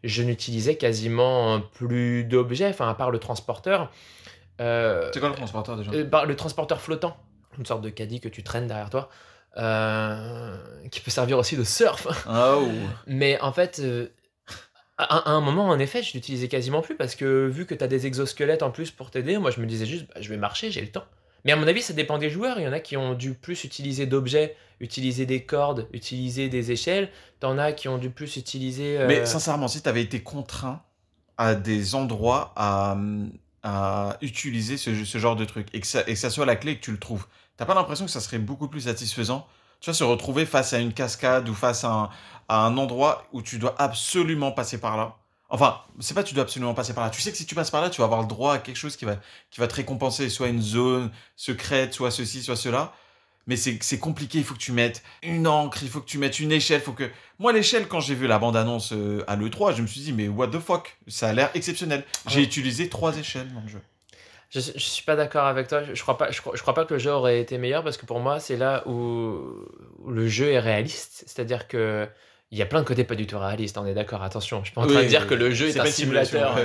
je 0.03 0.23
n'utilisais 0.25 0.75
quasiment 0.75 1.61
plus 1.61 2.25
d'objets, 2.25 2.67
enfin, 2.71 2.89
à 2.89 2.95
part 2.95 3.13
le 3.13 3.21
transporteur. 3.21 3.93
Euh, 4.61 5.09
C'est 5.15 5.21
quoi 5.21 5.29
le 5.29 5.37
transporteur 5.37 5.77
déjà 5.77 5.93
euh, 5.93 6.05
par- 6.05 6.27
le 6.27 6.35
transporteur 6.35 6.81
flottant, 6.81 7.17
une 7.59 7.65
sorte 7.65 7.83
de 7.83 7.91
caddie 7.91 8.19
que 8.21 8.29
tu 8.29 8.43
traînes 8.43 8.67
derrière 8.67 8.91
toi, 8.91 9.09
euh, 9.57 10.57
qui 10.91 10.99
peut 10.99 11.13
servir 11.13 11.39
aussi 11.39 11.57
de 11.57 11.63
surf. 11.63 12.09
Oh. 12.29 12.67
Mais 13.07 13.41
en 13.43 13.53
fait, 13.53 13.81
à, 14.99 15.05
à 15.05 15.31
un 15.31 15.41
moment, 15.41 15.69
en 15.69 15.79
effet, 15.79 16.03
je 16.03 16.13
l'utilisais 16.15 16.49
quasiment 16.49 16.83
plus 16.83 16.97
parce 16.97 17.15
que 17.15 17.47
vu 17.47 17.67
que 17.67 17.75
tu 17.77 17.85
as 17.85 17.89
des 17.89 18.07
exosquelettes 18.07 18.65
en 18.65 18.73
plus 18.73 18.91
pour 18.91 19.13
t'aider, 19.13 19.39
moi 19.39 19.53
je 19.53 19.61
me 19.61 19.67
disais 19.67 19.87
juste, 19.87 20.07
bah, 20.09 20.21
je 20.21 20.29
vais 20.29 20.37
marcher, 20.37 20.73
j'ai 20.73 20.81
le 20.81 20.91
temps. 20.91 21.05
Mais 21.45 21.53
à 21.53 21.57
mon 21.57 21.67
avis, 21.67 21.83
ça 21.83 21.93
dépend 21.93 22.19
des 22.19 22.31
joueurs. 22.31 22.59
Il 22.59 22.65
y 22.65 22.69
en 22.69 22.73
a 22.73 22.81
qui 22.81 22.97
ont 22.97 23.15
dû 23.15 23.35
plus 23.35 23.65
utiliser 23.65 24.07
d'objets, 24.07 24.57
utiliser 24.81 25.27
des 25.27 25.45
cordes, 25.45 25.89
utiliser 25.93 26.49
des 26.49 26.73
échelles. 26.73 27.11
T'en 27.41 27.59
as 27.59 27.73
qui 27.73 27.89
ont 27.89 27.99
dû 27.99 28.11
plus 28.11 28.37
utiliser. 28.37 28.99
euh, 28.99 29.07
Mais 29.07 29.27
sincèrement, 29.27 29.69
si 29.69 29.83
t'avais 29.83 30.03
été 30.03 30.23
contraint 30.23 30.83
à 31.39 31.55
des 31.55 31.95
endroits 31.95 32.53
à, 32.57 32.97
utiliser 34.23 34.77
ce, 34.77 35.19
genre 35.19 35.37
de 35.37 35.45
truc 35.45 35.69
et 35.75 35.81
que, 35.81 35.87
ça, 35.87 36.31
soit 36.31 36.47
la 36.47 36.57
clé 36.57 36.77
que 36.77 36.81
tu 36.81 36.93
le 36.93 36.99
trouves, 36.99 37.27
t'as 37.57 37.67
pas 37.67 37.75
l'impression 37.75 38.07
que 38.07 38.11
ça 38.11 38.21
serait 38.21 38.39
beaucoup 38.39 38.69
plus 38.69 38.83
satisfaisant 38.83 39.47
Tu 39.81 39.87
vois, 39.87 39.95
se 39.95 40.05
retrouver 40.05 40.47
face 40.47 40.73
à 40.73 40.79
une 40.79 40.93
cascade 40.93 41.49
ou 41.49 41.55
face 41.55 41.85
à 41.85 41.91
un, 41.91 42.11
à 42.49 42.65
un 42.65 42.77
endroit 42.79 43.27
où 43.33 43.43
tu 43.43 43.59
dois 43.59 43.75
absolument 43.79 44.53
passer 44.53 44.79
par 44.79 44.97
là? 44.97 45.17
Enfin, 45.51 45.81
c'est 45.99 46.15
pas 46.15 46.23
tu 46.23 46.35
dois 46.35 46.45
absolument 46.45 46.75
passer 46.75 46.95
par 46.95 47.05
là. 47.05 47.11
Tu 47.11 47.21
sais 47.21 47.31
que 47.33 47.37
si 47.37 47.45
tu 47.47 47.55
passes 47.55 47.71
par 47.71 47.83
là, 47.83 47.91
tu 47.91 48.01
vas 48.01 48.05
avoir 48.07 48.21
le 48.23 48.29
droit 48.29 48.55
à 48.55 48.59
quelque 48.59 48.77
chose 48.77 48.97
qui 48.97 49.05
va, 49.05 49.17
qui 49.51 49.61
va 49.61 49.67
te 49.67 49.75
récompenser, 49.75 50.29
soit 50.29 50.49
une 50.49 50.63
zone 50.63 51.11
secrète, 51.37 51.93
soit 51.95 52.11
ceci, 52.11 52.43
soit 52.43 52.57
cela. 52.57 52.93
Mais 53.47 53.57
c'est 53.57 53.99
compliqué, 53.99 54.39
il 54.39 54.45
faut 54.45 54.55
que 54.55 54.61
tu 54.61 54.71
mettes 54.71 55.03
une 55.23 55.49
encre, 55.49 55.83
il 55.83 55.89
faut 55.89 56.01
que 56.01 56.07
tu 56.07 56.19
mettes 56.19 56.39
une 56.39 56.53
échelle, 56.53 56.81
faut 56.81 56.93
que... 56.93 57.11
Moi, 57.41 57.53
l'échelle, 57.53 57.89
quand 57.89 57.99
j'ai 57.99 58.15
vu 58.15 58.29
la 58.29 58.39
bande-annonce 58.39 58.93
euh, 58.93 59.25
à 59.27 59.35
l'E3, 59.35 59.75
je 59.75 59.83
me 59.83 59.89
suis 59.89 60.03
dit, 60.03 60.13
mais 60.13 60.29
what 60.29 60.49
the 60.49 60.61
fuck? 60.61 60.97
Ça 61.09 61.31
a 61.31 61.33
l'air 61.33 61.51
exceptionnel. 61.55 62.05
J'ai 62.29 62.41
Ouais. 62.41 62.45
utilisé 62.45 62.89
trois 62.89 63.17
échelles 63.17 63.53
dans 63.53 63.63
le 63.63 63.69
jeu. 63.69 63.81
Je, 64.51 64.61
je 64.61 64.79
suis 64.79 65.05
pas 65.05 65.17
d'accord 65.17 65.47
avec 65.47 65.67
toi. 65.69 65.83
Je, 65.83 66.01
crois 66.03 66.19
pas. 66.19 66.31
Je 66.31 66.41
crois, 66.41 66.55
je 66.55 66.61
crois 66.63 66.75
pas 66.75 66.85
que 66.85 66.95
le 66.95 67.01
jeu 67.01 67.11
aurait 67.11 67.41
été 67.41 67.57
meilleur 67.59 67.83
parce 67.83 67.97
que 67.97 68.05
pour 68.07 68.21
moi, 68.21 68.41
c'est 68.41 68.57
là 68.57 68.87
où, 68.87 68.93
où 70.05 70.11
le 70.11 70.29
jeu 70.29 70.51
est 70.51 70.59
réaliste. 70.61 71.25
C'est-à-dire 71.27 71.67
que 71.67 72.09
il 72.51 72.59
y 72.59 72.63
a 72.63 72.67
plein 72.67 72.81
de 72.81 72.87
côtés 72.87 73.05
pas 73.05 73.15
du 73.15 73.27
tout 73.27 73.39
réalistes. 73.39 73.79
On 73.79 73.87
est 73.87 73.95
d'accord. 73.95 74.23
Attention, 74.23 74.61
je 74.61 74.67
suis 74.67 74.75
pas 74.75 74.83
en 74.83 74.87
train 74.87 74.97
Oui, 74.97 75.05
de 75.05 75.09
dire 75.09 75.23
oui, 75.23 75.29
que 75.29 75.35
le 75.35 75.51
jeu 75.53 75.69
est, 75.69 75.79
un 75.79 75.87
simulateur. 75.87 76.59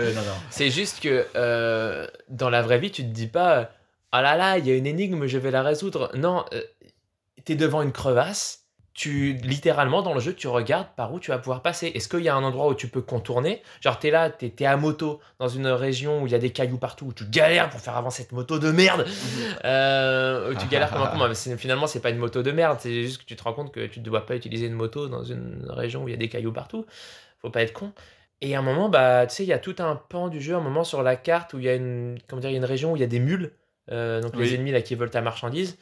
C'est 0.50 0.72
juste 0.72 1.00
que 1.00 1.26
euh, 1.36 2.08
dans 2.30 2.50
la 2.50 2.62
vraie 2.62 2.80
vie, 2.80 2.92
tu 2.92 3.04
te 3.04 3.10
dis 3.10 3.28
pas 3.28 3.70
ah 4.12 4.22
là 4.22 4.38
là, 4.38 4.58
il 4.58 4.66
y 4.66 4.72
a 4.72 4.76
une 4.76 4.86
énigme, 4.88 5.28
je 5.28 5.38
vais 5.38 5.52
la 5.52 5.62
résoudre. 5.62 6.10
Non, 6.16 6.46
euh, 6.54 6.62
t'es 7.44 7.56
devant 7.56 7.82
une 7.82 7.92
crevasse. 7.92 8.65
Tu 8.96 9.34
littéralement 9.44 10.02
dans 10.02 10.14
le 10.14 10.22
jeu, 10.22 10.34
tu 10.34 10.48
regardes 10.48 10.88
par 10.96 11.14
où 11.14 11.20
tu 11.20 11.30
vas 11.30 11.38
pouvoir 11.38 11.62
passer. 11.62 11.92
Est-ce 11.94 12.08
qu'il 12.08 12.22
y 12.22 12.30
a 12.30 12.36
un 12.36 12.44
endroit 12.44 12.68
où 12.68 12.74
tu 12.74 12.88
peux 12.88 13.02
contourner? 13.02 13.62
Genre 13.82 14.00
t'es 14.00 14.10
là, 14.10 14.30
t'es 14.30 14.54
es 14.58 14.66
à 14.66 14.78
moto 14.78 15.20
dans 15.38 15.50
une 15.50 15.68
région 15.68 16.22
où 16.24 16.28
il 16.28 16.32
y 16.32 16.36
a 16.36 16.40
des 16.40 16.52
cailloux 16.52 16.78
partout, 16.78 17.08
où 17.08 17.14
tu 17.14 17.26
galères 17.26 17.70
pour 17.70 17.82
faire 17.82 17.98
avancer 17.98 18.24
cette 18.24 18.32
moto 18.32 18.58
de 18.58 18.72
merde. 18.72 19.06
Euh, 19.64 20.52
où 20.52 20.56
tu 20.56 20.68
galères 20.68 20.92
comme 20.92 21.02
un 21.02 21.08
con. 21.08 21.28
Mais 21.28 21.58
finalement, 21.58 21.88
c'est 21.88 22.00
pas 22.00 22.10
une 22.10 22.18
moto 22.18 22.44
de 22.44 22.52
merde. 22.52 22.78
C'est 22.80 23.04
juste 23.04 23.20
que 23.20 23.26
tu 23.26 23.36
te 23.36 23.44
rends 23.44 23.54
compte 23.54 23.74
que 23.74 23.88
tu 23.88 24.00
ne 24.00 24.06
dois 24.06 24.26
pas 24.26 24.36
utiliser 24.36 24.68
une 24.68 24.74
moto 24.74 25.08
dans 25.08 25.24
une 25.24 25.66
région 25.70 26.04
où 26.04 26.08
il 26.08 26.12
y 26.12 26.14
a 26.14 26.18
des 26.18 26.30
cailloux 26.30 26.52
partout. 26.52 26.86
Faut 27.42 27.50
pas 27.50 27.64
être 27.64 27.74
con. 27.74 27.92
Et 28.42 28.56
à 28.56 28.60
un 28.60 28.62
moment, 28.62 28.90
bah, 28.90 29.26
tu 29.28 29.36
sais, 29.36 29.44
il 29.44 29.50
y 29.50 29.54
a 29.54 29.60
tout 29.60 29.76
un 29.80 29.96
pan 29.96 30.28
du 30.28 30.42
jeu, 30.42 30.56
un 30.56 30.62
moment 30.62 30.84
sur 30.84 31.02
la 31.04 31.16
carte 31.16 31.54
où 31.54 31.60
il 31.60 31.66
y 31.66 31.70
a 31.70 31.76
une, 31.76 32.20
comment 32.28 32.42
dire, 32.42 32.50
il 32.50 32.54
y 32.54 32.58
a 32.58 32.60
une 32.60 32.66
région 32.66 32.92
où 32.92 32.96
il 32.96 33.00
y 33.00 33.04
a 33.04 33.08
des 33.08 33.20
mules, 33.20 33.54
euh, 33.92 34.22
donc 34.22 34.36
les 34.36 34.54
ennemis 34.56 34.72
là 34.72 34.82
qui 34.82 34.96
veulent 34.96 35.10
ta 35.10 35.22
marchandise. 35.22 35.78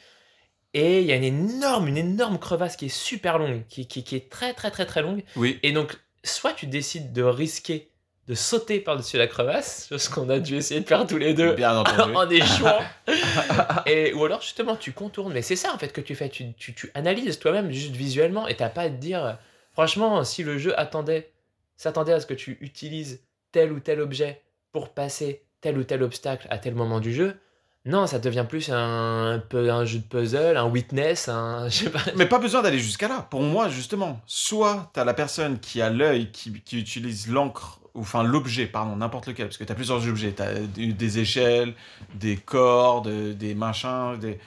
Et 0.74 1.00
il 1.00 1.06
y 1.06 1.12
a 1.12 1.16
une 1.16 1.24
énorme, 1.24 1.88
une 1.88 1.96
énorme 1.96 2.38
crevasse 2.38 2.76
qui 2.76 2.86
est 2.86 2.96
super 2.96 3.38
longue, 3.38 3.62
qui, 3.68 3.86
qui, 3.86 4.02
qui 4.04 4.16
est 4.16 4.28
très 4.28 4.52
très 4.52 4.70
très 4.70 4.86
très 4.86 5.02
longue. 5.02 5.22
Oui. 5.36 5.58
Et 5.62 5.72
donc, 5.72 5.96
soit 6.24 6.52
tu 6.52 6.66
décides 6.66 7.12
de 7.12 7.22
risquer 7.22 7.90
de 8.26 8.34
sauter 8.34 8.80
par-dessus 8.80 9.18
la 9.18 9.26
crevasse, 9.26 9.86
chose 9.90 10.08
qu'on 10.08 10.30
a 10.30 10.38
dû 10.38 10.56
essayer 10.56 10.80
de 10.80 10.86
faire 10.86 11.06
tous 11.06 11.18
les 11.18 11.34
deux 11.34 11.52
Bien 11.54 11.76
entendu. 11.78 12.14
en 12.16 12.28
échouant. 12.28 12.80
et, 13.86 14.14
ou 14.14 14.24
alors 14.24 14.40
justement 14.40 14.76
tu 14.76 14.92
contournes. 14.92 15.32
Mais 15.32 15.42
c'est 15.42 15.56
ça 15.56 15.74
en 15.74 15.78
fait 15.78 15.92
que 15.92 16.00
tu 16.00 16.14
fais. 16.14 16.28
Tu, 16.28 16.52
tu, 16.54 16.74
tu 16.74 16.90
analyses 16.94 17.38
toi-même 17.38 17.70
juste 17.70 17.94
visuellement 17.94 18.48
et 18.48 18.56
t'as 18.56 18.70
pas 18.70 18.82
à 18.82 18.88
te 18.88 18.94
dire. 18.96 19.38
Franchement, 19.72 20.24
si 20.24 20.42
le 20.42 20.58
jeu 20.58 20.78
attendait 20.78 21.30
s'attendait 21.76 22.12
à 22.12 22.20
ce 22.20 22.26
que 22.26 22.34
tu 22.34 22.56
utilises 22.60 23.20
tel 23.52 23.72
ou 23.72 23.80
tel 23.80 24.00
objet 24.00 24.40
pour 24.72 24.90
passer 24.90 25.42
tel 25.60 25.78
ou 25.78 25.84
tel 25.84 26.02
obstacle 26.02 26.46
à 26.50 26.58
tel 26.58 26.74
moment 26.74 27.00
du 27.00 27.12
jeu. 27.12 27.36
Non, 27.86 28.06
ça 28.06 28.18
devient 28.18 28.46
plus 28.48 28.70
un, 28.70 29.42
peu 29.50 29.70
un 29.70 29.84
jeu 29.84 29.98
de 29.98 30.04
puzzle, 30.04 30.56
un 30.56 30.64
witness. 30.64 31.28
Mais 32.16 32.26
pas 32.26 32.38
besoin 32.38 32.62
d'aller 32.62 32.78
jusqu'à 32.78 33.08
là. 33.08 33.26
Pour 33.30 33.42
moi, 33.42 33.68
justement, 33.68 34.20
soit 34.26 34.90
tu 34.94 35.00
as 35.00 35.04
la 35.04 35.12
personne 35.12 35.60
qui 35.60 35.82
a 35.82 35.90
l'œil, 35.90 36.30
qui, 36.32 36.62
qui 36.62 36.78
utilise 36.78 37.28
l'encre, 37.28 37.80
ou 37.92 38.00
enfin 38.00 38.22
l'objet, 38.22 38.66
pardon, 38.66 38.96
n'importe 38.96 39.26
lequel, 39.26 39.48
parce 39.48 39.58
que 39.58 39.64
tu 39.64 39.72
as 39.72 39.74
plusieurs 39.74 40.08
objets. 40.08 40.32
Tu 40.32 40.42
as 40.42 40.60
des 40.60 41.18
échelles, 41.18 41.74
des 42.14 42.36
cordes, 42.36 43.08
des 43.08 43.54
machins, 43.54 44.18
des... 44.18 44.38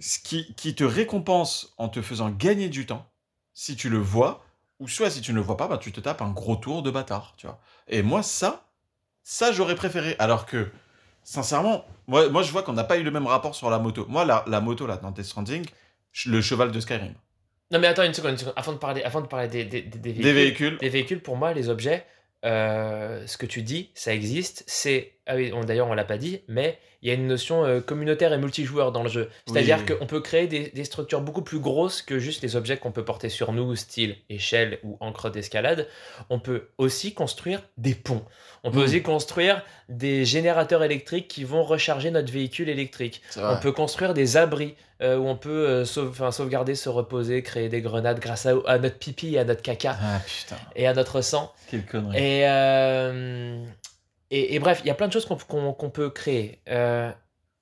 Ce 0.00 0.18
qui, 0.18 0.52
qui 0.54 0.74
te 0.74 0.84
récompense 0.84 1.72
en 1.78 1.88
te 1.88 2.02
faisant 2.02 2.30
gagner 2.30 2.68
du 2.68 2.84
temps, 2.84 3.06
si 3.54 3.76
tu 3.76 3.88
le 3.88 3.98
vois, 3.98 4.44
ou 4.80 4.88
soit 4.88 5.08
si 5.08 5.20
tu 5.20 5.30
ne 5.32 5.36
le 5.36 5.42
vois 5.42 5.56
pas, 5.56 5.68
bah, 5.68 5.78
tu 5.78 5.92
te 5.92 6.00
tapes 6.00 6.20
un 6.20 6.30
gros 6.30 6.56
tour 6.56 6.82
de 6.82 6.90
bâtard, 6.90 7.32
tu 7.36 7.46
vois. 7.46 7.58
Et 7.88 8.02
moi, 8.02 8.22
ça, 8.22 8.66
ça, 9.22 9.52
j'aurais 9.52 9.76
préféré. 9.76 10.16
Alors 10.18 10.44
que, 10.44 10.70
sincèrement, 11.26 11.84
moi, 12.06 12.28
moi 12.30 12.42
je 12.42 12.52
vois 12.52 12.62
qu'on 12.62 12.72
n'a 12.72 12.84
pas 12.84 12.96
eu 12.96 13.02
le 13.02 13.10
même 13.10 13.26
rapport 13.26 13.54
sur 13.54 13.68
la 13.68 13.78
moto. 13.78 14.06
Moi, 14.08 14.24
la, 14.24 14.44
la 14.46 14.60
moto, 14.60 14.86
là, 14.86 14.96
dans 14.96 15.10
Death 15.10 15.24
Stranding, 15.26 15.64
le 16.26 16.40
cheval 16.40 16.70
de 16.72 16.80
Skyrim. 16.80 17.14
Non, 17.72 17.80
mais 17.80 17.88
attends 17.88 18.04
une 18.04 18.14
seconde, 18.14 18.32
une 18.32 18.38
seconde. 18.38 18.54
Avant 18.56 18.72
de 18.72 18.78
parler, 18.78 19.02
avant 19.02 19.20
de 19.20 19.26
parler 19.26 19.48
des, 19.48 19.64
des, 19.64 19.80
véhicules, 19.82 20.22
Des 20.22 20.32
véhicules. 20.32 20.78
des 20.78 20.88
véhicules, 20.88 21.20
pour 21.20 21.36
moi, 21.36 21.52
les 21.52 21.68
objets, 21.68 22.06
euh, 22.44 23.26
ce 23.26 23.36
que 23.36 23.46
tu 23.46 23.62
dis, 23.62 23.90
ça 23.94 24.14
existe. 24.14 24.62
C'est. 24.68 25.14
Ah 25.26 25.34
oui, 25.34 25.50
on- 25.52 25.64
d'ailleurs, 25.64 25.88
on 25.88 25.94
l'a 25.94 26.04
pas 26.04 26.16
dit, 26.18 26.42
mais 26.46 26.78
il 27.02 27.08
y 27.08 27.10
a 27.10 27.14
une 27.14 27.26
notion 27.26 27.64
euh, 27.64 27.80
communautaire 27.80 28.32
et 28.32 28.38
multijoueur 28.38 28.92
dans 28.92 29.02
le 29.02 29.08
jeu. 29.08 29.28
C'est-à-dire 29.48 29.78
Oui. 29.88 29.96
qu'on 29.98 30.06
peut 30.06 30.20
créer 30.20 30.46
des, 30.46 30.70
des 30.70 30.84
structures 30.84 31.20
beaucoup 31.20 31.42
plus 31.42 31.58
grosses 31.58 32.02
que 32.02 32.20
juste 32.20 32.42
les 32.42 32.54
objets 32.54 32.76
qu'on 32.76 32.92
peut 32.92 33.04
porter 33.04 33.28
sur 33.28 33.52
nous, 33.52 33.74
style 33.74 34.16
échelle 34.28 34.78
ou 34.84 34.96
encre 35.00 35.28
d'escalade. 35.30 35.88
On 36.30 36.38
peut 36.38 36.68
aussi 36.78 37.14
construire 37.14 37.62
des 37.78 37.96
ponts. 37.96 38.24
On 38.66 38.70
peut 38.70 38.80
Mm. 38.80 38.82
aussi 38.82 39.02
construire 39.02 39.62
des 39.88 40.24
générateurs 40.24 40.82
électriques 40.82 41.28
qui 41.28 41.44
vont 41.44 41.62
recharger 41.64 42.10
notre 42.10 42.30
véhicule 42.32 42.68
électrique. 42.68 43.22
On 43.36 43.56
peut 43.60 43.72
construire 43.72 44.12
des 44.12 44.36
abris 44.36 44.74
euh, 45.02 45.16
où 45.16 45.26
on 45.28 45.36
peut 45.36 45.50
euh, 45.68 45.84
sauve- 45.84 46.30
sauvegarder, 46.32 46.74
se 46.74 46.88
reposer, 46.88 47.42
créer 47.42 47.68
des 47.68 47.80
grenades 47.80 48.18
grâce 48.18 48.44
à, 48.46 48.54
à 48.66 48.78
notre 48.78 48.96
pipi 48.98 49.34
et 49.34 49.38
à 49.38 49.44
notre 49.44 49.62
caca 49.62 49.96
Ah 50.02 50.20
putain, 50.26 50.56
et 50.74 50.86
à 50.86 50.92
notre 50.94 51.20
sang. 51.20 51.52
quelle 51.70 51.86
connerie. 51.86 52.16
Et, 52.16 52.48
euh, 52.48 53.64
et, 54.30 54.54
et 54.54 54.58
bref, 54.58 54.80
il 54.84 54.88
y 54.88 54.90
a 54.90 54.94
plein 54.94 55.06
de 55.08 55.12
choses 55.12 55.26
qu'on 55.26 55.90
peut 55.90 56.10
créer. 56.10 56.58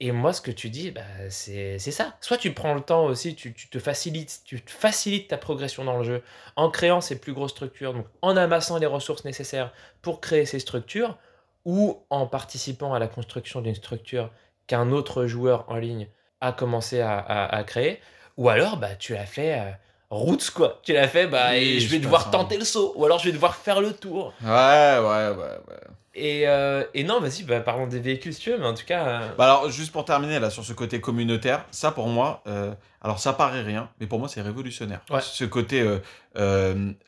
Et 0.01 0.11
moi, 0.13 0.33
ce 0.33 0.41
que 0.41 0.51
tu 0.51 0.71
dis, 0.71 0.91
bah, 0.91 1.03
c'est 1.31 1.79
ça. 1.79 2.17
Soit 2.21 2.37
tu 2.37 2.53
prends 2.53 2.75
le 2.75 2.81
temps 2.81 3.05
aussi, 3.07 3.35
tu, 3.37 3.55
tu 3.55 3.69
te 3.69 3.79
facilites, 3.79 4.41
tu 4.45 4.61
te 4.63 4.71
facilites 4.71 5.29
ta 5.29 5.39
progression 5.39 5.85
dans 5.85 5.99
le 5.99 6.05
jeu 6.05 6.23
en 6.57 6.69
créant 6.71 7.01
ces 7.01 7.19
plus 7.21 7.33
grosses 7.33 7.53
structures, 7.53 7.95
donc 7.95 8.07
en 8.21 8.37
amassant 8.37 8.79
les 8.79 8.87
ressources 8.87 9.25
nécessaires 9.25 9.73
pour 10.03 10.21
créer 10.21 10.47
ces 10.47 10.59
structures, 10.59 11.17
ou 11.65 12.05
en 12.11 12.27
participant 12.27 12.93
à 12.93 12.99
la 12.99 13.07
construction 13.09 13.61
d'une 13.61 13.75
structure 13.75 14.31
qu'un 14.67 14.91
autre 14.91 15.27
joueur 15.27 15.65
en 15.69 15.77
ligne 15.77 16.09
a 16.41 16.53
commencé 16.53 17.01
à, 17.01 17.17
à- 17.19 17.55
à 17.57 17.65
créer, 17.65 18.01
ou 18.37 18.49
alors 18.49 18.77
bah, 18.77 18.97
tu 18.97 19.15
l'as 19.15 19.27
fait 19.27 19.59
euh, 19.59 19.71
roots 20.11 20.51
quoi. 20.55 20.81
Tu 20.83 20.93
l'as 20.93 21.09
fait, 21.09 21.27
bah, 21.29 21.51
Oui, 21.53 21.57
et 21.57 21.81
je 21.81 21.89
vais 21.89 22.01
devoir 22.01 22.31
tenter 22.31 22.59
le 22.59 22.65
saut, 22.65 22.93
ou 22.97 23.05
alors 23.05 23.19
je 23.21 23.27
vais 23.27 23.33
devoir 23.33 23.55
faire 23.57 23.81
le 23.81 23.93
tour. 23.95 24.35
Ouais, 24.43 24.49
ouais, 24.49 25.29
ouais, 25.31 25.59
ouais. 25.69 25.81
Et, 26.17 26.47
euh, 26.47 26.85
et 26.95 27.03
non, 27.03 27.19
vas-y, 27.21 27.43
bah, 27.43 27.61
parlons 27.61 27.89
des 27.89 27.99
véhicules 27.99 28.33
si 28.33 28.41
tu 28.41 28.51
veux, 28.51 28.59
mais 28.59 28.67
en 28.67 28.75
tout 28.75 28.85
cas. 28.87 29.07
euh, 29.23 29.29
Bah 29.37 29.45
alors, 29.47 29.69
juste 29.71 29.91
pour 29.91 30.05
terminer 30.05 30.39
là 30.39 30.49
sur 30.49 30.65
ce 30.65 30.73
côté 30.73 31.01
communautaire, 31.01 31.65
ça 31.73 31.91
pour 31.91 32.07
moi, 32.07 32.43
euh, 32.47 32.73
alors 33.03 33.19
ça 33.19 33.33
paraît 33.33 33.63
rien, 33.63 33.91
mais 33.99 34.07
pour 34.07 34.21
moi 34.21 34.29
c'est 34.29 34.41
révolutionnaire. 34.41 35.01
Ouais. 35.11 35.21
Ce 35.21 35.45
côté, 35.45 35.85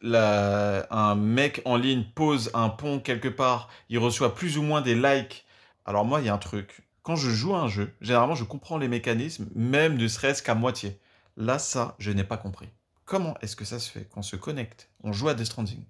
la- 0.03 0.87
un 0.91 1.15
mec 1.15 1.63
en 1.65 1.77
ligne 1.77 2.05
pose 2.15 2.51
un 2.55 2.69
pont 2.69 2.99
quelque 3.01 3.29
part, 3.29 3.69
il 3.89 3.99
reçoit 3.99 4.35
plus 4.35 4.59
ou 4.59 4.63
moins 4.63 4.81
des 4.81 4.95
likes. 4.95 5.45
Alors 5.85 6.05
moi, 6.05 6.21
il 6.21 6.27
y 6.27 6.29
a 6.29 6.35
un 6.35 6.39
truc. 6.39 6.83
Quand 7.03 7.17
je 7.17 7.31
joue 7.31 7.55
à 7.55 7.61
un 7.61 7.69
jeu, 7.69 7.93
généralement 8.01 8.35
je 8.35 8.45
comprends 8.45 8.79
les 8.79 8.89
mécanismes, 8.89 9.47
même 9.55 9.97
ne 9.97 10.09
serait-ce 10.09 10.43
qu'à 10.43 10.55
moitié. 10.55 10.99
Là, 11.37 11.59
ça, 11.59 11.95
je 11.99 12.11
n'ai 12.11 12.25
pas 12.25 12.37
compris. 12.39 12.69
Comment 13.05 13.37
est-ce 13.41 13.55
que 13.55 13.65
ça 13.65 13.79
se 13.79 13.89
fait 13.91 14.09
qu'on 14.11 14.23
se 14.23 14.35
connecte, 14.35 14.89
on 15.05 15.13
joue 15.13 15.29
à 15.29 15.35
Death 15.35 15.47
Stranding, 15.47 15.85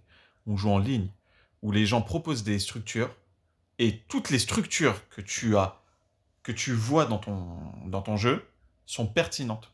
on 0.46 0.56
joue 0.58 0.70
en 0.70 0.78
ligne, 0.78 1.08
où 1.66 1.72
les 1.72 1.84
gens 1.84 2.00
proposent 2.00 2.44
des 2.44 2.60
structures, 2.60 3.10
et 3.80 3.98
toutes 4.06 4.30
les 4.30 4.38
structures 4.38 5.08
que 5.08 5.20
tu 5.20 5.56
as 5.56 5.82
que 6.44 6.52
tu 6.52 6.72
vois 6.72 7.06
dans 7.06 7.18
ton, 7.18 7.44
dans 7.86 8.02
ton 8.02 8.16
jeu 8.16 8.46
sont 8.86 9.04
pertinentes. 9.08 9.72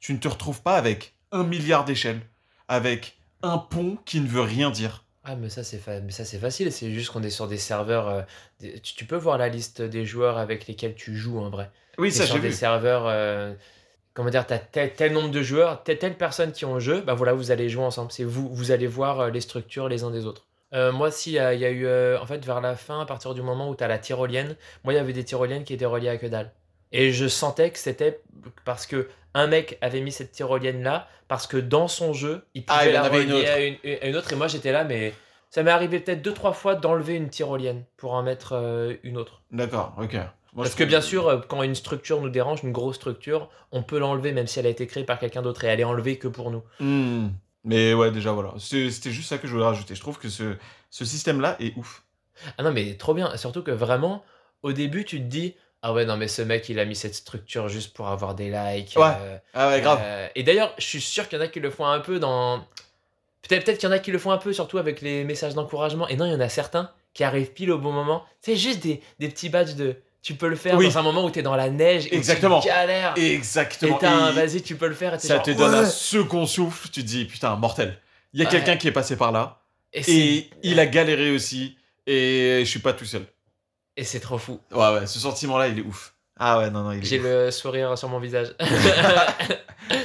Tu 0.00 0.14
ne 0.14 0.18
te 0.18 0.28
retrouves 0.28 0.62
pas 0.62 0.76
avec 0.78 1.14
un 1.30 1.44
milliard 1.44 1.84
d'échelles, 1.84 2.22
avec 2.68 3.18
un 3.42 3.58
pont 3.58 3.98
qui 4.06 4.20
ne 4.22 4.26
veut 4.26 4.40
rien 4.40 4.70
dire. 4.70 5.04
Ah, 5.24 5.36
mais 5.36 5.50
ça, 5.50 5.62
c'est 5.62 5.76
fa- 5.76 6.00
ça, 6.10 6.24
c'est 6.24 6.38
facile. 6.38 6.72
C'est 6.72 6.90
juste 6.90 7.10
qu'on 7.10 7.22
est 7.22 7.28
sur 7.28 7.48
des 7.48 7.58
serveurs. 7.58 8.08
euh, 8.08 8.22
des- 8.60 8.80
Tu, 8.80 8.94
tu 8.94 9.04
peux 9.04 9.16
voir 9.18 9.36
la 9.36 9.50
liste 9.50 9.82
des 9.82 10.06
joueurs 10.06 10.38
avec 10.38 10.66
lesquels 10.66 10.94
tu 10.94 11.14
joues 11.18 11.38
en 11.38 11.50
vrai. 11.50 11.70
Oui, 11.98 12.10
ça 12.10 12.24
sur 12.24 12.36
j'ai 12.36 12.40
des 12.40 12.48
vu. 12.48 12.54
serveurs. 12.54 13.04
euh, 13.06 13.52
Comment 14.14 14.30
dire, 14.30 14.46
t'as 14.46 14.58
tel, 14.58 14.94
tel 14.94 15.12
nombre 15.12 15.30
de 15.30 15.42
joueurs, 15.42 15.84
telle, 15.84 15.98
telle 15.98 16.16
personne 16.16 16.52
qui 16.52 16.64
ont 16.64 16.74
le 16.74 16.80
jeu, 16.80 17.02
bah 17.02 17.14
voilà, 17.14 17.32
vous 17.34 17.50
allez 17.50 17.68
jouer 17.68 17.84
ensemble. 17.84 18.10
C'est 18.10 18.24
vous, 18.24 18.48
vous 18.54 18.70
allez 18.72 18.86
voir 18.88 19.20
euh, 19.20 19.30
les 19.30 19.40
structures 19.42 19.88
les 19.88 20.02
uns 20.02 20.10
des 20.10 20.24
autres. 20.24 20.46
Euh, 20.72 20.92
moi, 20.92 21.10
si, 21.10 21.30
il 21.30 21.34
y 21.34 21.38
a 21.38 21.70
eu, 21.70 21.86
euh, 21.86 22.18
en 22.20 22.26
fait, 22.26 22.44
vers 22.44 22.60
la 22.60 22.76
fin, 22.76 23.00
à 23.00 23.06
partir 23.06 23.34
du 23.34 23.42
moment 23.42 23.68
où 23.68 23.74
tu 23.76 23.82
as 23.82 23.88
la 23.88 23.98
tyrolienne, 23.98 24.56
moi, 24.84 24.92
il 24.92 24.96
y 24.96 25.00
avait 25.00 25.12
des 25.12 25.24
tyroliennes 25.24 25.64
qui 25.64 25.72
étaient 25.74 25.84
reliées 25.86 26.08
à 26.08 26.16
que 26.16 26.26
dalle. 26.26 26.52
Et 26.92 27.12
je 27.12 27.26
sentais 27.28 27.70
que 27.70 27.78
c'était 27.78 28.20
parce 28.64 28.86
que 28.86 29.08
un 29.34 29.46
mec 29.46 29.78
avait 29.80 30.00
mis 30.00 30.10
cette 30.12 30.32
tyrolienne 30.32 30.82
là, 30.82 31.08
parce 31.28 31.46
que 31.46 31.56
dans 31.56 31.86
son 31.88 32.12
jeu, 32.12 32.44
il 32.54 32.64
pouvait 32.64 32.78
Ah, 32.80 32.86
il 32.86 32.92
la 32.92 33.02
avait 33.02 33.22
une 33.22 33.32
relier 33.32 33.42
autre. 33.42 33.50
à 33.50 33.60
une, 33.60 33.76
à 34.02 34.06
une 34.06 34.16
autre. 34.16 34.32
Et 34.32 34.36
moi, 34.36 34.48
j'étais 34.48 34.72
là, 34.72 34.84
mais 34.84 35.12
ça 35.50 35.62
m'est 35.62 35.70
arrivé 35.70 36.00
peut-être 36.00 36.22
deux, 36.22 36.34
trois 36.34 36.52
fois 36.52 36.74
d'enlever 36.74 37.14
une 37.14 37.28
tyrolienne 37.30 37.84
pour 37.96 38.12
en 38.14 38.22
mettre 38.22 38.52
euh, 38.54 38.94
une 39.04 39.16
autre. 39.16 39.42
D'accord, 39.52 39.94
ok. 40.00 40.14
Moi, 40.52 40.64
Parce 40.64 40.74
que 40.74 40.82
bien 40.82 41.00
sûr, 41.00 41.44
quand 41.46 41.62
une 41.62 41.76
structure 41.76 42.20
nous 42.20 42.28
dérange, 42.28 42.64
une 42.64 42.72
grosse 42.72 42.96
structure, 42.96 43.48
on 43.70 43.84
peut 43.84 43.98
l'enlever 44.00 44.32
même 44.32 44.48
si 44.48 44.58
elle 44.58 44.66
a 44.66 44.70
été 44.70 44.88
créée 44.88 45.04
par 45.04 45.20
quelqu'un 45.20 45.42
d'autre 45.42 45.62
et 45.62 45.68
elle 45.68 45.78
est 45.78 45.84
enlevée 45.84 46.18
que 46.18 46.26
pour 46.26 46.50
nous. 46.50 46.64
Hmm. 46.80 47.28
Mais 47.64 47.92
ouais, 47.94 48.10
déjà 48.10 48.32
voilà. 48.32 48.54
C'était 48.58 49.10
juste 49.10 49.28
ça 49.28 49.38
que 49.38 49.46
je 49.46 49.52
voulais 49.52 49.64
rajouter. 49.66 49.94
Je 49.94 50.00
trouve 50.00 50.18
que 50.18 50.28
ce, 50.28 50.56
ce 50.90 51.04
système-là 51.04 51.56
est 51.60 51.76
ouf. 51.76 52.02
Ah 52.56 52.62
non, 52.62 52.72
mais 52.72 52.94
trop 52.96 53.12
bien. 53.14 53.36
Surtout 53.36 53.62
que 53.62 53.70
vraiment, 53.70 54.24
au 54.62 54.72
début, 54.72 55.04
tu 55.04 55.18
te 55.18 55.24
dis 55.26 55.54
Ah 55.82 55.92
ouais, 55.92 56.06
non, 56.06 56.16
mais 56.16 56.26
ce 56.28 56.40
mec, 56.42 56.68
il 56.70 56.78
a 56.78 56.84
mis 56.86 56.96
cette 56.96 57.14
structure 57.14 57.68
juste 57.68 57.92
pour 57.94 58.08
avoir 58.08 58.34
des 58.34 58.50
likes. 58.50 58.94
Ouais, 58.96 59.12
euh, 59.20 59.38
Ah 59.52 59.68
ouais, 59.68 59.80
grave. 59.82 59.98
euh, 60.02 60.28
et 60.34 60.42
d'ailleurs, 60.42 60.74
je 60.78 60.84
suis 60.84 61.00
sûr 61.02 61.28
qu'il 61.28 61.38
y 61.38 61.42
en 61.42 61.44
a 61.44 61.48
qui 61.48 61.60
le 61.60 61.70
font 61.70 61.84
un 61.86 62.00
peu 62.00 62.18
dans. 62.18 62.64
Peut-être 63.42 63.64
peut 63.66 63.72
qu'il 63.72 63.88
y 63.88 63.92
en 63.92 63.94
a 63.94 63.98
qui 63.98 64.10
le 64.10 64.18
font 64.18 64.30
un 64.30 64.38
peu, 64.38 64.52
surtout 64.52 64.78
avec 64.78 65.00
les 65.00 65.24
messages 65.24 65.54
d'encouragement. 65.54 66.08
Et 66.08 66.16
non, 66.16 66.24
il 66.26 66.32
y 66.32 66.34
en 66.34 66.40
a 66.40 66.48
certains 66.48 66.90
qui 67.14 67.24
arrivent 67.24 67.52
pile 67.52 67.72
au 67.72 67.78
bon 67.78 67.92
moment. 67.92 68.24
C'est 68.40 68.56
juste 68.56 68.80
des, 68.82 69.02
des 69.18 69.28
petits 69.28 69.48
badges 69.50 69.74
de. 69.74 69.96
Tu 70.22 70.34
peux 70.34 70.48
le 70.48 70.56
faire 70.56 70.76
Oui. 70.76 70.86
dans 70.86 70.98
un 70.98 71.02
moment 71.02 71.24
où 71.24 71.30
t'es 71.30 71.42
dans 71.42 71.56
la 71.56 71.70
neige 71.70 72.06
et 72.06 72.14
Exactement. 72.16 72.60
tu 72.60 72.68
galères. 72.68 73.14
Exactement. 73.16 73.98
Et 74.28 74.32
vas-y, 74.32 74.60
tu 74.62 74.76
peux 74.76 74.88
le 74.88 74.94
faire. 74.94 75.14
Et 75.14 75.18
ça 75.18 75.36
genre, 75.36 75.42
te 75.44 75.50
donne 75.52 75.74
un 75.74 75.86
second 75.86 76.44
souffle. 76.46 76.88
Tu 76.90 77.00
te 77.02 77.06
dis, 77.06 77.24
putain, 77.24 77.56
mortel. 77.56 77.98
Il 78.34 78.40
y 78.40 78.42
a 78.42 78.46
Ouais. 78.46 78.50
quelqu'un 78.52 78.76
qui 78.76 78.86
est 78.88 78.92
passé 78.92 79.16
par 79.16 79.32
là. 79.32 79.62
Et 79.94 80.50
il 80.62 80.78
a 80.78 80.86
galéré 80.86 81.30
aussi. 81.30 81.76
Et 82.06 82.60
je 82.60 82.68
suis 82.68 82.80
pas 82.80 82.92
tout 82.92 83.04
seul. 83.06 83.24
Et 83.96 84.04
c'est 84.04 84.20
trop 84.20 84.38
fou. 84.38 84.60
Ouais, 84.72 84.92
ouais, 84.94 85.06
ce 85.06 85.18
sentiment-là, 85.18 85.68
il 85.68 85.78
est 85.78 85.82
ouf. 85.82 86.14
Ah 86.38 86.58
ouais, 86.58 86.70
non, 86.70 86.82
non, 86.82 86.92
il 86.92 86.98
est 87.00 87.04
J'ai 87.04 87.18
ouf. 87.18 87.24
le 87.24 87.50
sourire 87.50 87.96
sur 87.98 88.08
mon 88.08 88.18
visage. 88.18 88.48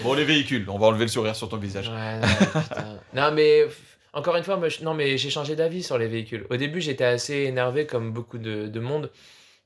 Bon, 0.03 0.13
les 0.13 0.23
véhicules, 0.25 0.65
on 0.69 0.77
va 0.79 0.87
enlever 0.87 1.03
le 1.05 1.09
sourire 1.09 1.35
sur 1.35 1.47
ton 1.49 1.57
visage. 1.57 1.89
Ouais, 1.89 2.19
non, 2.19 2.61
putain. 2.61 2.99
non, 3.13 3.31
mais 3.31 3.65
encore 4.13 4.35
une 4.35 4.43
fois, 4.43 4.57
moi, 4.57 4.69
je- 4.69 4.83
non, 4.83 4.93
mais 4.93 5.17
j'ai 5.17 5.29
changé 5.29 5.55
d'avis 5.55 5.83
sur 5.83 5.97
les 5.97 6.07
véhicules. 6.07 6.45
Au 6.49 6.57
début, 6.57 6.81
j'étais 6.81 7.03
assez 7.03 7.35
énervé, 7.43 7.85
comme 7.85 8.11
beaucoup 8.11 8.37
de, 8.39 8.67
de 8.67 8.79
monde. 8.79 9.11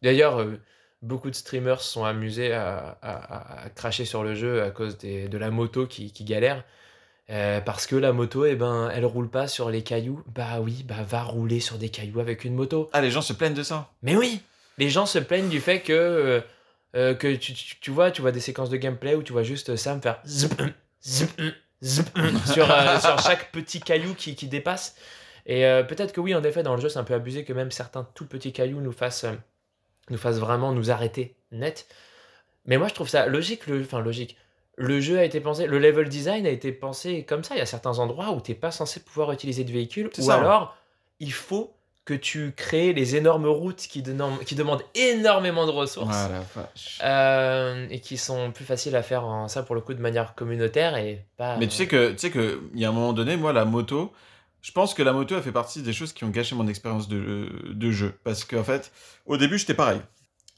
D'ailleurs, 0.02 0.40
euh, 0.42 0.60
beaucoup 1.02 1.30
de 1.30 1.36
streamers 1.36 1.82
sont 1.82 2.04
amusés 2.06 2.54
à, 2.54 2.98
à- 3.02 3.62
à- 3.62 3.66
à 3.66 3.70
cracher 3.70 4.06
sur 4.06 4.24
le 4.24 4.36
jeu 4.36 4.64
à 4.64 4.72
cause 4.72 4.98
des- 4.98 5.28
de 5.28 5.38
la 5.38 5.50
moto 5.52 5.88
qui, 5.88 6.12
qui 6.12 6.24
galère. 6.24 6.64
Euh, 7.30 7.62
parce 7.62 7.86
que 7.86 7.96
la 7.96 8.12
moto, 8.12 8.46
eh 8.46 8.56
ben, 8.56 8.90
elle 8.94 9.06
roule 9.06 9.30
pas 9.30 9.48
sur 9.48 9.70
les 9.70 9.84
cailloux. 9.84 10.24
Bah 10.34 10.60
oui, 10.62 10.84
bah 10.88 11.04
va 11.08 11.22
rouler 11.24 11.60
sur 11.60 11.78
des 11.78 11.90
cailloux 11.90 12.20
avec 12.20 12.44
une 12.44 12.56
moto. 12.56 12.90
Ah, 12.92 13.02
les 13.02 13.12
gens 13.12 13.22
se 13.22 13.34
plaignent 13.34 13.54
de 13.54 13.62
ça. 13.64 13.92
Mais 14.02 14.16
oui, 14.16 14.42
les 14.80 14.90
gens 14.90 15.06
se 15.06 15.20
plaignent 15.20 15.50
du 15.50 15.60
fait 15.62 15.82
que, 15.82 16.42
euh, 16.96 17.14
que 17.14 17.36
tu, 17.36 17.54
tu, 17.54 17.80
tu 17.80 17.92
vois, 17.92 18.10
tu 18.10 18.22
vois 18.24 18.32
des 18.32 18.40
séquences 18.40 18.72
de 18.72 18.78
gameplay 18.78 19.14
où 19.14 19.22
tu 19.22 19.32
vois 19.32 19.44
juste 19.44 19.76
Sam 19.76 20.02
faire 20.02 20.20
zip, 20.26 20.60
zip, 21.04 21.30
zip, 21.84 22.08
sur, 22.52 22.72
euh, 22.72 23.00
sur 23.00 23.20
chaque 23.20 23.52
petit 23.52 23.80
caillou 23.80 24.16
qui, 24.16 24.36
qui 24.36 24.48
dépasse. 24.48 24.96
Et 25.46 25.62
peut-être 25.88 26.12
que 26.14 26.20
oui, 26.22 26.34
en 26.36 26.44
effet, 26.44 26.62
dans 26.64 26.76
le 26.76 26.82
jeu, 26.82 26.90
c'est 26.90 27.00
un 27.00 27.04
peu 27.04 27.14
abusé 27.16 27.44
que 27.44 27.54
même 27.54 27.72
certains 27.72 28.08
tout 28.14 28.26
petits 28.28 28.54
cailloux 28.54 28.82
nous 28.82 28.92
fassent, 28.92 29.26
nous 30.12 30.18
fassent 30.18 30.40
vraiment 30.40 30.72
nous 30.72 30.92
arrêter 30.92 31.36
net. 31.52 31.88
Mais 32.66 32.78
moi, 32.78 32.88
je 32.88 32.94
trouve 32.94 33.10
ça 33.10 33.26
logique, 33.26 33.68
le, 33.68 33.82
enfin 33.82 34.00
logique. 34.00 34.38
Le 34.78 35.00
jeu 35.02 35.18
a 35.20 35.24
été 35.24 35.42
pensé, 35.42 35.68
le 35.68 35.78
level 35.80 36.08
design 36.08 36.46
a 36.46 36.50
été 36.50 36.72
pensé 36.72 37.24
comme 37.24 37.44
ça. 37.44 37.56
Il 37.56 37.58
y 37.58 37.62
a 37.62 37.66
certains 37.66 38.00
endroits 38.00 38.32
où 38.32 38.42
tu 38.42 38.52
n'es 38.52 38.58
pas 38.58 38.72
censé 38.72 39.02
pouvoir 39.02 39.32
utiliser 39.32 39.64
de 39.64 39.72
véhicule, 39.72 40.10
ou 40.18 40.22
ça. 40.22 40.36
alors 40.36 40.76
il 41.20 41.34
faut 41.34 41.74
que 42.06 42.14
tu 42.14 42.54
crées 42.56 42.94
les 42.94 43.16
énormes 43.18 43.46
routes 43.48 43.82
qui, 43.82 44.02
denom- 44.02 44.44
qui 44.44 44.56
demandent 44.56 44.84
énormément 44.96 45.66
de 45.68 45.72
ressources 45.72 46.16
Ah 46.16 46.30
euh, 47.04 47.88
et 47.90 48.00
qui 48.00 48.18
sont 48.18 48.52
plus 48.52 48.66
faciles 48.66 48.96
à 48.96 49.04
faire 49.04 49.26
en 49.26 49.48
ça 49.48 49.64
pour 49.64 49.76
le 49.76 49.82
coup 49.82 49.94
de 49.94 50.02
manière 50.02 50.34
communautaire 50.34 50.96
et 50.98 51.26
pas. 51.38 51.58
Mais 51.58 51.68
tu 51.68 51.76
sais 51.76 51.88
que 51.88 52.12
tu 52.12 52.18
sais 52.18 52.32
que 52.32 52.62
il 52.74 52.80
y 52.80 52.86
a 52.86 52.90
un 52.90 52.94
moment 52.94 53.14
donné, 53.14 53.38
moi 53.38 53.54
la 53.54 53.66
moto, 53.66 54.12
Je 54.62 54.72
pense 54.72 54.94
que 54.94 55.02
la 55.04 55.14
moto 55.14 55.36
a 55.36 55.42
fait 55.42 55.52
partie 55.52 55.82
des 55.82 55.94
choses 55.94 56.12
qui 56.14 56.24
ont 56.26 56.30
gâché 56.30 56.54
mon 56.56 56.68
expérience 56.68 57.08
de, 57.08 57.50
de 57.72 57.92
jeu. 57.92 58.14
Parce 58.24 58.44
qu'en 58.44 58.64
fait, 58.64 58.92
au 59.26 59.38
début, 59.38 59.58
j'étais 59.58 59.74
pareil. 59.74 60.02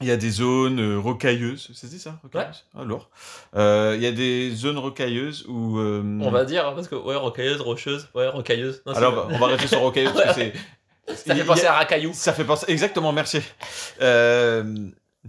Il 0.00 0.08
y 0.08 0.10
a 0.10 0.16
des 0.16 0.30
zones 0.30 0.80
euh, 0.80 0.98
rocailleuses, 0.98 1.70
c'est 1.74 1.88
dit 1.88 2.00
ça 2.00 2.18
rocailleuses 2.24 2.64
Alors, 2.76 3.08
euh, 3.54 3.92
il 3.96 4.02
y 4.02 4.06
a 4.06 4.10
des 4.10 4.50
zones 4.50 4.78
rocailleuses 4.78 5.44
où. 5.46 5.78
euh, 5.78 6.02
On 6.20 6.30
va 6.32 6.44
dire, 6.44 6.66
hein, 6.66 6.72
parce 6.74 6.88
que, 6.88 6.96
ouais, 6.96 7.14
rocailleuse, 7.14 7.60
rocheuse, 7.60 8.08
ouais, 8.16 8.26
rocailleuse. 8.26 8.82
Non, 8.84 8.94
Alors, 8.94 9.28
on 9.30 9.38
va 9.38 9.46
rester 9.46 9.68
sur 9.68 9.78
rocailleuse 9.80 10.12
parce 10.16 10.34
que 10.36 10.42
c'est. 11.06 11.14
ça 11.14 11.34
fait 11.36 11.40
a- 11.42 11.44
penser 11.44 11.66
à 11.66 11.74
Racaillou. 11.74 12.10
Ça 12.14 12.32
fait 12.32 12.44
penser. 12.44 12.66
Exactement, 12.68 13.12
merci. 13.12 13.38
Euh... 14.00 14.64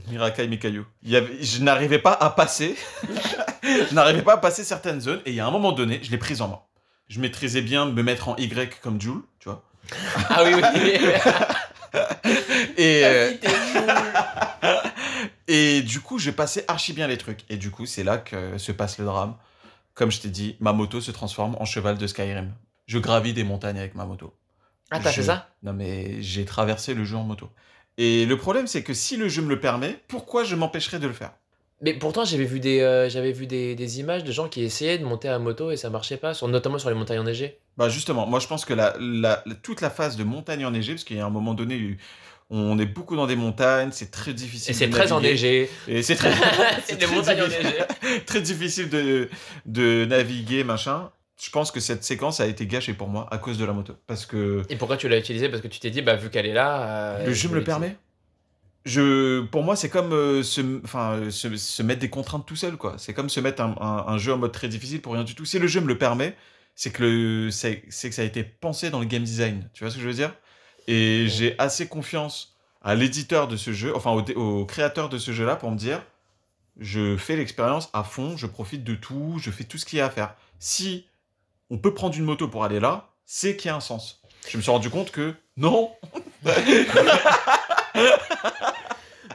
Mirakai 0.09 0.47
Mikayu. 0.47 0.85
Il 1.03 1.11
y 1.11 1.15
avait... 1.17 1.43
Je 1.43 1.61
n'arrivais 1.61 1.99
pas 1.99 2.13
à 2.13 2.31
passer. 2.31 2.75
je 3.63 3.93
n'arrivais 3.93 4.23
pas 4.23 4.33
à 4.33 4.37
passer 4.37 4.63
certaines 4.63 5.01
zones. 5.01 5.21
Et 5.27 5.29
il 5.29 5.35
y 5.35 5.39
a 5.39 5.45
un 5.45 5.51
moment 5.51 5.71
donné, 5.71 5.99
je 6.01 6.09
l'ai 6.09 6.17
prise 6.17 6.41
en 6.41 6.47
main. 6.47 6.59
Je 7.07 7.19
maîtrisais 7.19 7.61
bien 7.61 7.85
de 7.85 7.91
me 7.91 8.03
mettre 8.03 8.29
en 8.29 8.35
Y 8.37 8.79
comme 8.81 8.99
Joule, 8.99 9.23
tu 9.39 9.49
vois. 9.49 9.63
Ah 10.29 10.43
oui, 10.43 10.53
oui. 10.55 10.61
Et, 12.77 13.01
euh, 13.05 13.33
et 15.47 15.81
du 15.81 15.99
coup, 15.99 16.19
je 16.19 16.31
passais 16.31 16.65
archi 16.67 16.93
bien 16.93 17.07
les 17.07 17.17
trucs. 17.17 17.41
Et 17.49 17.57
du 17.57 17.71
coup, 17.71 17.85
c'est 17.85 18.03
là 18.03 18.17
que 18.17 18.57
se 18.57 18.71
passe 18.71 18.97
le 18.97 19.05
drame. 19.05 19.35
Comme 19.93 20.11
je 20.11 20.21
t'ai 20.21 20.29
dit, 20.29 20.55
ma 20.59 20.73
moto 20.73 21.01
se 21.01 21.11
transforme 21.11 21.55
en 21.59 21.65
cheval 21.65 21.97
de 21.97 22.07
Skyrim. 22.07 22.51
Je 22.87 22.97
gravis 22.99 23.33
des 23.33 23.43
montagnes 23.43 23.77
avec 23.79 23.95
ma 23.95 24.05
moto. 24.05 24.33
Ah, 24.91 24.99
t'as 24.99 25.11
Je- 25.11 25.17
fait 25.17 25.23
ça? 25.23 25.49
Non, 25.63 25.73
mais 25.73 26.21
j'ai 26.21 26.45
traversé 26.45 26.93
le 26.93 27.05
jeu 27.05 27.17
en 27.17 27.23
moto. 27.23 27.49
Et 27.97 28.25
le 28.25 28.37
problème, 28.37 28.67
c'est 28.67 28.83
que 28.83 28.93
si 28.93 29.17
le 29.17 29.29
jeu 29.29 29.41
me 29.43 29.49
le 29.49 29.59
permet, 29.59 29.99
pourquoi 30.07 30.43
je 30.43 30.55
m'empêcherais 30.55 30.99
de 30.99 31.07
le 31.07 31.13
faire? 31.13 31.31
Mais 31.83 31.93
pourtant, 31.93 32.23
j'avais 32.25 32.45
vu, 32.45 32.59
des, 32.59 32.79
euh, 32.79 33.09
j'avais 33.09 33.31
vu 33.33 33.45
des, 33.45 33.75
des 33.75 33.99
images 33.99 34.23
de 34.23 34.31
gens 34.31 34.47
qui 34.47 34.63
essayaient 34.63 34.97
de 34.97 35.03
monter 35.05 35.27
à 35.27 35.37
moto 35.37 35.69
et 35.69 35.77
ça 35.77 35.89
marchait 35.89 36.17
pas, 36.17 36.33
sur, 36.33 36.47
notamment 36.47 36.79
sur 36.79 36.89
les 36.89 36.95
montagnes 36.95 37.19
enneigées. 37.19 37.57
Bah 37.77 37.89
justement, 37.89 38.25
moi 38.25 38.39
je 38.39 38.47
pense 38.47 38.63
que 38.65 38.73
la, 38.73 38.95
la- 38.99 39.43
la- 39.45 39.55
toute 39.55 39.81
la 39.81 39.89
phase 39.89 40.15
de 40.15 40.23
montagne 40.23 40.65
enneigée, 40.65 40.93
parce 40.93 41.03
qu'il 41.03 41.17
y 41.17 41.19
a 41.19 41.25
un 41.25 41.29
moment 41.29 41.53
donné, 41.53 41.97
on 42.49 42.77
est 42.79 42.85
beaucoup 42.85 43.15
dans 43.15 43.27
des 43.27 43.35
montagnes, 43.35 43.89
c'est 43.91 44.11
très 44.11 44.33
difficile. 44.33 44.71
Et 44.71 44.73
c'est 44.73 44.89
très 44.89 44.99
naviguer. 45.07 45.13
enneigé. 45.15 45.69
Et 45.87 46.03
c'est 46.03 46.15
très, 46.15 46.31
c'est 46.85 46.95
des 46.97 47.05
très 47.05 47.15
montagnes 47.15 47.43
difficile. 47.43 47.67
enneigées. 48.01 48.23
très 48.25 48.41
difficile 48.41 48.89
de, 48.89 49.29
de 49.65 50.05
naviguer, 50.05 50.63
machin. 50.63 51.09
Je 51.41 51.49
pense 51.49 51.71
que 51.71 51.79
cette 51.81 52.03
séquence 52.05 52.39
a 52.39 52.45
été 52.45 52.65
gâchée 52.67 52.93
pour 52.93 53.09
moi 53.09 53.27
à 53.31 53.37
cause 53.39 53.57
de 53.57 53.65
la 53.65 53.73
moto. 53.73 53.93
Parce 54.07 54.25
que 54.25 54.61
Et 54.69 54.75
pourquoi 54.77 54.95
tu 54.97 55.09
l'as 55.09 55.17
utilisé 55.17 55.49
Parce 55.49 55.61
que 55.61 55.67
tu 55.67 55.79
t'es 55.79 55.89
dit, 55.89 56.01
bah 56.01 56.15
vu 56.15 56.29
qu'elle 56.29 56.45
est 56.45 56.53
là. 56.53 57.15
euh, 57.17 57.25
le 57.25 57.33
je 57.33 57.41
jeu 57.41 57.49
me 57.49 57.55
le 57.55 57.63
permet. 57.63 57.97
Je, 58.85 59.41
pour 59.41 59.63
moi, 59.63 59.75
c'est 59.77 59.89
comme 59.89 60.11
euh, 60.13 60.43
se, 60.43 60.61
enfin, 60.83 61.13
euh, 61.13 61.31
se, 61.31 61.55
se 61.55 61.83
mettre 61.83 62.01
des 62.01 62.09
contraintes 62.09 62.45
tout 62.45 62.55
seul, 62.57 62.75
quoi. 62.75 62.95
C'est 62.97 63.13
comme 63.13 63.29
se 63.29 63.39
mettre 63.39 63.61
un, 63.61 63.75
un- 63.79 64.05
un 64.13 64.17
jeu 64.17 64.33
en 64.33 64.37
mode 64.37 64.51
très 64.51 64.67
difficile 64.67 65.01
pour 65.01 65.13
rien 65.13 65.23
du 65.23 65.35
tout. 65.35 65.45
Si 65.45 65.57
le 65.57 65.67
jeu 65.67 65.79
me 65.79 65.87
le 65.87 65.97
permet, 65.97 66.35
c'est 66.75 66.91
que, 66.91 67.03
le, 67.03 67.51
c'est, 67.51 67.81
que 67.81 67.91
ça 68.11 68.21
a 68.21 68.25
été 68.25 68.43
pensé 68.43 68.89
dans 68.89 68.99
le 68.99 69.05
game 69.05 69.23
design. 69.23 69.69
Tu 69.73 69.83
vois 69.83 69.91
ce 69.91 69.95
que 69.95 70.01
je 70.01 70.07
veux 70.07 70.13
dire? 70.13 70.33
Et 70.87 71.23
Ouais. 71.23 71.29
j'ai 71.29 71.55
assez 71.59 71.87
confiance 71.87 72.57
à 72.81 72.95
l'éditeur 72.95 73.47
de 73.47 73.55
ce 73.55 73.71
jeu, 73.71 73.95
enfin 73.95 74.11
au 74.11 74.65
créateur 74.65 75.07
de 75.07 75.17
ce 75.17 75.31
jeu-là 75.31 75.55
pour 75.55 75.71
me 75.71 75.77
dire 75.77 76.03
je 76.79 77.15
fais 77.15 77.37
l'expérience 77.37 77.89
à 77.93 78.03
fond, 78.03 78.35
je 78.35 78.47
profite 78.47 78.83
de 78.83 78.95
tout, 78.95 79.37
je 79.39 79.51
fais 79.51 79.63
tout 79.63 79.77
ce 79.77 79.85
qu'il 79.85 79.99
y 79.99 80.01
a 80.01 80.07
à 80.07 80.09
faire. 80.09 80.33
Si 80.59 81.05
on 81.69 81.77
peut 81.77 81.93
prendre 81.93 82.17
une 82.17 82.25
moto 82.25 82.49
pour 82.49 82.65
aller 82.65 82.81
là, 82.81 83.11
c'est 83.25 83.55
qu'il 83.55 83.69
y 83.69 83.71
a 83.71 83.75
un 83.75 83.79
sens. 83.79 84.21
Je 84.49 84.57
me 84.57 84.61
suis 84.61 84.71
rendu 84.71 84.89
compte 84.89 85.11
que 85.11 85.33
non, 85.55 85.91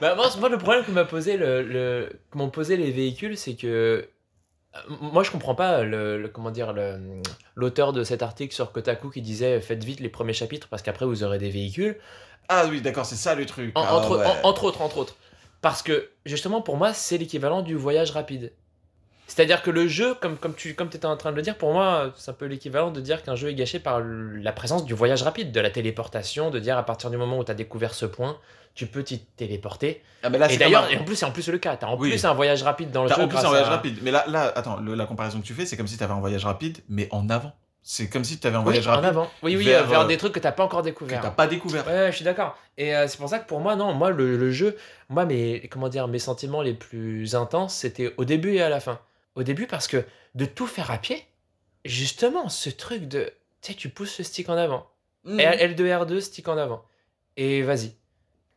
Bah, 0.00 0.14
moi, 0.14 0.28
moi, 0.38 0.48
le 0.48 0.58
problème 0.58 0.84
que 0.84 0.90
m'a 0.90 1.04
posé, 1.04 1.36
le, 1.36 1.62
le- 1.62 2.20
que 2.30 2.38
m'ont 2.38 2.50
posé 2.50 2.76
les 2.76 2.90
véhicules, 2.90 3.36
c'est 3.36 3.54
que. 3.54 4.08
euh, 4.76 4.80
Moi, 5.00 5.22
je 5.24 5.30
comprends 5.30 5.54
pas 5.54 5.82
le, 5.82 6.20
le- 6.22 6.28
comment 6.28 6.50
dire 6.50 6.74
l'auteur 7.56 7.92
de 7.92 8.04
cet 8.04 8.22
article 8.22 8.54
sur 8.54 8.70
Kotaku 8.70 9.10
qui 9.10 9.22
disait 9.22 9.60
faites 9.60 9.82
vite 9.82 10.00
les 10.00 10.08
premiers 10.08 10.32
chapitres 10.34 10.68
parce 10.68 10.82
qu'après 10.82 11.06
vous 11.06 11.24
aurez 11.24 11.38
des 11.38 11.50
véhicules. 11.50 11.96
Ah 12.48 12.66
oui, 12.68 12.80
d'accord, 12.80 13.06
c'est 13.06 13.16
ça 13.16 13.34
le 13.34 13.44
truc. 13.46 13.72
En- 13.76 13.82
Ah 13.82 13.94
entre, 13.96 14.18
ouais. 14.18 14.24
en- 14.26 14.48
entre 14.48 14.64
autres, 14.64 14.82
entre 14.82 14.98
autres. 14.98 15.16
Parce 15.62 15.82
que, 15.82 16.10
justement, 16.24 16.60
pour 16.62 16.76
moi, 16.76 16.94
c'est 16.94 17.18
l'équivalent 17.18 17.62
du 17.62 17.74
voyage 17.74 18.12
rapide. 18.12 18.52
C'est-à-dire 19.28 19.62
que 19.62 19.70
le 19.70 19.86
jeu, 19.86 20.14
comme, 20.14 20.36
comme 20.36 20.54
tu 20.54 20.74
comme 20.74 20.88
étais 20.88 21.04
en 21.06 21.16
train 21.16 21.30
de 21.30 21.36
le 21.36 21.42
dire, 21.42 21.56
pour 21.56 21.72
moi, 21.72 22.12
c'est 22.16 22.30
un 22.30 22.34
peu 22.34 22.46
l'équivalent 22.46 22.90
de 22.90 23.00
dire 23.00 23.22
qu'un 23.22 23.36
jeu 23.36 23.50
est 23.50 23.54
gâché 23.54 23.78
par 23.78 24.00
la 24.00 24.52
présence 24.52 24.84
du 24.86 24.94
voyage 24.94 25.22
rapide, 25.22 25.52
de 25.52 25.60
la 25.60 25.70
téléportation, 25.70 26.50
de 26.50 26.58
dire 26.58 26.76
à 26.78 26.82
partir 26.82 27.10
du 27.10 27.16
moment 27.18 27.38
où 27.38 27.44
tu 27.44 27.50
as 27.50 27.54
découvert 27.54 27.92
ce 27.94 28.06
point, 28.06 28.38
tu 28.74 28.86
peux 28.86 29.02
t'y 29.04 29.18
téléporter. 29.20 30.02
Ah, 30.22 30.30
là, 30.30 30.50
et 30.50 30.56
d'ailleurs, 30.56 30.88
en 30.98 31.04
plus, 31.04 31.16
c'est 31.16 31.26
en 31.26 31.30
plus 31.30 31.46
le 31.48 31.58
cas. 31.58 31.76
Tu 31.76 31.84
as 31.84 31.88
en 31.88 31.98
Oui. 31.98 32.08
plus 32.10 32.24
un 32.24 32.32
voyage 32.32 32.62
rapide 32.62 32.90
dans 32.90 33.02
le 33.02 33.08
T'as 33.10 33.16
jeu. 33.16 33.22
en 33.22 33.28
plus 33.28 33.38
un 33.38 33.48
voyage 33.48 33.66
à- 33.66 33.70
rapide. 33.70 33.98
Mais 34.02 34.10
là, 34.10 34.24
là 34.28 34.50
attends, 34.56 34.78
le- 34.78 34.94
la 34.94 35.04
comparaison 35.04 35.40
que 35.40 35.46
tu 35.46 35.52
fais, 35.54 35.66
c'est 35.66 35.76
comme 35.76 35.86
si 35.88 35.98
tu 35.98 36.02
avais 36.04 36.14
un 36.14 36.20
voyage 36.20 36.44
rapide, 36.44 36.78
mais 36.88 37.06
en 37.10 37.28
avant. 37.28 37.52
C'est 37.82 38.08
comme 38.08 38.24
si 38.24 38.38
tu 38.38 38.46
avais 38.46 38.56
un 38.56 38.60
Oui, 38.60 38.64
voyage 38.66 38.86
en 38.88 38.90
rapide 38.92 39.04
avant. 39.06 39.30
Oui, 39.42 39.56
oui, 39.56 39.64
vers, 39.64 40.00
euh, 40.00 40.06
des 40.06 40.16
trucs 40.18 40.32
que 40.32 40.40
t'as 40.40 40.52
pas 40.52 40.62
encore 40.64 40.80
que 40.80 40.84
découvert. 40.86 41.20
t'as 41.22 41.30
pas 41.30 41.46
découvert. 41.46 41.86
Ouais, 41.86 41.92
ouais, 41.92 42.10
je 42.10 42.16
suis 42.16 42.24
d'accord. 42.24 42.56
Et 42.76 42.94
euh, 42.94 43.06
c'est 43.08 43.16
pour 43.18 43.28
ça 43.28 43.38
que 43.38 43.46
pour 43.48 43.60
moi, 43.60 43.76
non, 43.76 43.92
moi, 43.94 44.10
le, 44.10 44.36
le 44.36 44.50
jeu, 44.50 44.76
moi, 45.08 45.24
mes, 45.24 45.66
comment 45.70 45.88
dire, 45.88 46.06
mes 46.08 46.18
sentiments 46.18 46.60
les 46.62 46.74
plus 46.74 47.34
intenses, 47.34 47.74
c'était 47.74 48.12
au 48.16 48.24
début 48.24 48.54
et 48.54 48.62
à 48.62 48.68
la 48.68 48.80
fin. 48.80 48.98
Au 49.38 49.44
début, 49.44 49.66
parce 49.68 49.86
que 49.86 50.04
de 50.34 50.44
tout 50.44 50.66
faire 50.66 50.90
à 50.90 50.98
pied, 50.98 51.24
justement, 51.84 52.48
ce 52.48 52.70
truc 52.70 53.06
de, 53.06 53.32
tu 53.62 53.70
sais, 53.72 53.74
tu 53.74 53.88
pousses 53.88 54.18
le 54.18 54.24
stick 54.24 54.48
en 54.48 54.56
avant. 54.56 54.90
Et 55.26 55.44
L2, 55.44 55.76
R2, 56.04 56.20
stick 56.20 56.48
en 56.48 56.56
avant. 56.58 56.84
Et 57.36 57.62
vas-y. 57.62 57.92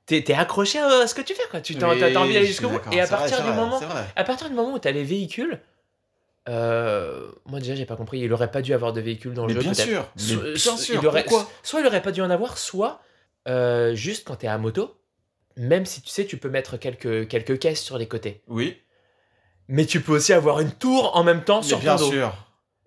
T'es 0.07 0.23
t'es 0.23 0.33
accroché 0.33 0.79
à 0.79 1.05
ce 1.05 1.13
que 1.13 1.21
tu 1.21 1.35
fais, 1.35 1.43
quoi. 1.51 1.61
Tu 1.61 1.75
t'as 1.75 1.87
Oui, 1.93 2.17
envie 2.17 2.33
d'aller 2.33 2.45
jusqu'au 2.47 2.69
bout. 2.69 2.79
Et 2.91 2.99
à 2.99 3.05
vrai, 3.05 3.15
partir 3.17 3.37
du 3.37 3.43
vrai, 3.51 3.55
moment, 3.55 3.79
à 4.15 4.23
partir 4.23 4.49
du 4.49 4.55
moment 4.55 4.73
où 4.73 4.79
t'as 4.79 4.91
les 4.91 5.03
véhicules, 5.03 5.61
euh, 6.49 7.31
moi 7.45 7.59
déjà 7.59 7.75
j'ai 7.75 7.85
pas 7.85 7.95
compris, 7.95 8.19
il 8.19 8.33
aurait 8.33 8.49
pas 8.49 8.61
dû 8.63 8.73
avoir 8.73 8.93
de 8.93 9.01
véhicules 9.01 9.33
dans 9.33 9.45
Mais 9.45 9.53
le 9.53 9.61
jeu. 9.61 9.71
bien 9.71 9.73
sûr, 9.75 10.09
mais 10.15 10.21
So- 10.23 10.41
bien 10.41 10.55
so- 10.57 10.77
sûr, 10.77 10.99
il 11.01 11.07
aurait- 11.07 11.23
pourquoi 11.23 11.47
Soit 11.61 11.81
il 11.81 11.85
aurait 11.87 12.01
pas 12.01 12.11
dû 12.11 12.21
en 12.21 12.29
avoir, 12.31 12.57
soit 12.57 13.01
euh, 13.47 13.93
juste 13.93 14.27
quand 14.27 14.37
t'es 14.37 14.47
à 14.47 14.57
moto, 14.57 14.97
même 15.55 15.85
si 15.85 16.01
tu 16.01 16.09
sais 16.09 16.25
tu 16.25 16.37
peux 16.37 16.49
mettre 16.49 16.77
quelques, 16.77 17.27
quelques 17.27 17.59
caisses 17.59 17.81
sur 17.83 17.97
les 17.99 18.07
côtés. 18.07 18.41
Oui, 18.47 18.77
Mais 19.71 19.85
tu 19.85 20.01
peux 20.01 20.11
aussi 20.13 20.33
avoir 20.33 20.59
une 20.59 20.71
tour 20.71 21.15
en 21.17 21.23
même 21.23 21.43
temps 21.43 21.61
mais 21.61 21.67
sur 21.67 21.79
bien 21.79 21.95
ton 21.95 22.05
dos. 22.05 22.11
sûr. 22.11 22.33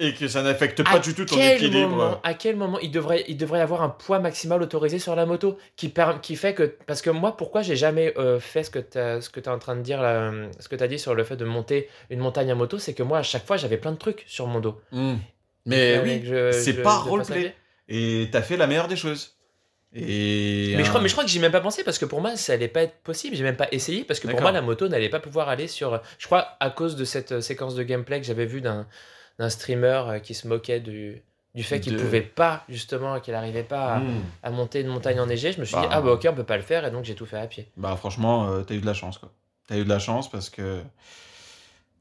Et 0.01 0.13
que 0.13 0.27
ça 0.27 0.43
n'affecte 0.43 0.81
À 0.81 0.85
pas 0.85 0.99
du 0.99 1.15
tout 1.15 1.25
ton 1.25 1.37
équilibre. 1.41 1.89
Moment, 1.91 2.21
à 2.25 2.35
quel 2.35 2.57
moment 2.57 2.81
il 2.81 2.91
devrait, 2.91 3.25
il 3.29 3.37
devrait 3.37 3.61
y 3.61 3.63
avoir 3.63 3.81
un 3.83 3.89
poids 3.89 4.19
maximal 4.19 4.61
autorisé 4.61 4.99
sur 4.99 5.15
la 5.15 5.25
moto 5.25 5.57
qui, 5.77 5.89
per- 5.89 6.17
qui 6.21 6.35
fait 6.35 6.53
que. 6.53 6.65
Parce 6.87 7.01
que 7.01 7.11
moi, 7.11 7.37
pourquoi 7.37 7.63
j'ai 7.63 7.77
jamais 7.77 8.13
euh, 8.19 8.41
fait 8.41 8.65
ce 8.65 8.71
que 8.71 8.81
tu 8.81 8.99
es 8.99 9.49
en 9.49 9.59
train 9.61 9.77
de 9.77 9.83
dire, 9.83 10.03
là, 10.03 10.31
euh, 10.33 10.49
ce 10.59 10.69
que 10.69 10.75
tu 10.75 10.83
as 10.83 10.89
dit 10.89 10.99
sur 10.99 11.15
le 11.15 11.23
fait 11.23 11.37
de 11.37 11.45
monter 11.45 11.89
une 12.11 12.19
montagne 12.19 12.51
à 12.51 12.57
moto, 12.57 12.79
c'est 12.79 12.93
que 12.93 13.05
moi, 13.05 13.19
à 13.19 13.23
chaque 13.23 13.47
fois, 13.47 13.57
j'avais 13.57 13.77
plein 13.77 13.93
de 13.93 13.97
trucs 13.99 14.25
sur 14.27 14.49
mon 14.49 14.59
dos. 14.59 14.81
Mhm. 14.91 15.19
Mais 15.67 15.97
fallait 15.99 16.23
oui, 16.27 16.53
c'est 16.53 16.83
pas 16.83 16.99
roleplay. 16.99 17.55
Et 17.89 18.29
t'as 18.33 18.43
fait 18.43 18.57
la 18.57 18.67
meilleure 18.67 18.89
des 18.89 18.97
choses. 18.97 19.37
Et 19.97 20.75
Mais 20.77 20.83
je, 20.83 20.89
crois, 20.89 21.01
mais 21.01 21.09
je 21.09 21.15
crois 21.15 21.23
que 21.25 21.31
j'y 21.31 21.39
ai 21.39 21.41
même 21.41 21.53
pas 21.53 21.61
pensé 21.61 21.85
parce 21.85 21.99
que 21.99 22.05
pour 22.05 22.21
moi, 22.21 22.37
ça 22.37 22.53
allait 22.55 22.67
pas 22.69 22.83
être 22.83 22.97
possible. 23.03 23.37
J'ai 23.37 23.45
même 23.45 23.57
pas 23.57 23.69
essayé 23.71 24.03
parce 24.05 24.19
que 24.19 24.27
pour 24.27 24.41
moi, 24.41 24.51
la 24.51 24.61
moto 24.63 24.89
n'allait 24.89 25.09
pas 25.09 25.21
pouvoir 25.21 25.49
aller 25.49 25.69
sur. 25.69 26.01
Je 26.19 26.27
crois 26.27 26.57
à 26.59 26.71
cause 26.71 26.97
de 26.97 27.05
cette 27.05 27.33
euh, 27.33 27.41
séquence 27.41 27.75
de 27.77 27.83
gameplay 27.85 28.21
que 28.21 28.27
j'avais 28.27 28.47
vu 28.47 28.61
d'un 28.61 28.87
streamer 29.49 30.03
euh, 30.09 30.19
qui 30.19 30.35
se 30.35 30.49
moquait 30.49 30.81
du, 30.81 31.23
du 31.55 31.63
fait 31.63 31.79
qu'il 31.81 31.93
De- 31.95 31.99
pouvait 32.03 32.23
pas, 32.23 32.65
justement, 32.69 33.21
qu'il 33.21 33.35
arrivait 33.35 33.63
pas 33.63 33.95
à, 33.95 34.01
Mhm. 34.01 34.23
à 34.43 34.51
monter 34.51 34.81
une 34.81 34.89
montagne 34.89 35.21
enneigée. 35.21 35.53
Je 35.53 35.61
me 35.61 35.65
suis 35.65 35.77
dit, 35.77 35.83
Bah. 35.83 35.91
ah 35.93 36.01
bah 36.01 36.11
ok, 36.13 36.27
on 36.29 36.35
peut 36.35 36.43
pas 36.45 36.57
le 36.57 36.65
faire 36.65 36.85
et 36.85 36.91
donc 36.91 37.05
j'ai 37.05 37.15
tout 37.15 37.27
fait 37.27 37.39
à 37.39 37.47
pied. 37.47 37.69
Bah 37.77 37.95
franchement, 37.97 38.49
euh, 38.49 38.63
t'as 38.63 38.75
eu 38.75 38.81
de 38.81 38.87
la 38.87 38.95
chance 38.95 39.19
quoi. 39.19 39.31
T'as 39.69 39.77
eu 39.77 39.85
de 39.85 39.89
la 39.89 40.01
chance 40.01 40.29
parce 40.29 40.51
que 40.51 40.83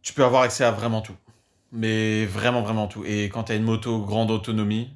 tu 0.02 0.14
peux 0.14 0.24
avoir 0.24 0.42
accès 0.42 0.64
à 0.64 0.72
vraiment 0.72 1.02
tout. 1.02 1.16
Mais 1.72 2.26
vraiment, 2.26 2.62
vraiment 2.64 2.88
tout. 2.88 3.04
Et 3.06 3.26
quand 3.30 3.44
t'as 3.44 3.56
une 3.56 3.64
moto 3.64 4.00
grande 4.00 4.32
autonomie, 4.32 4.90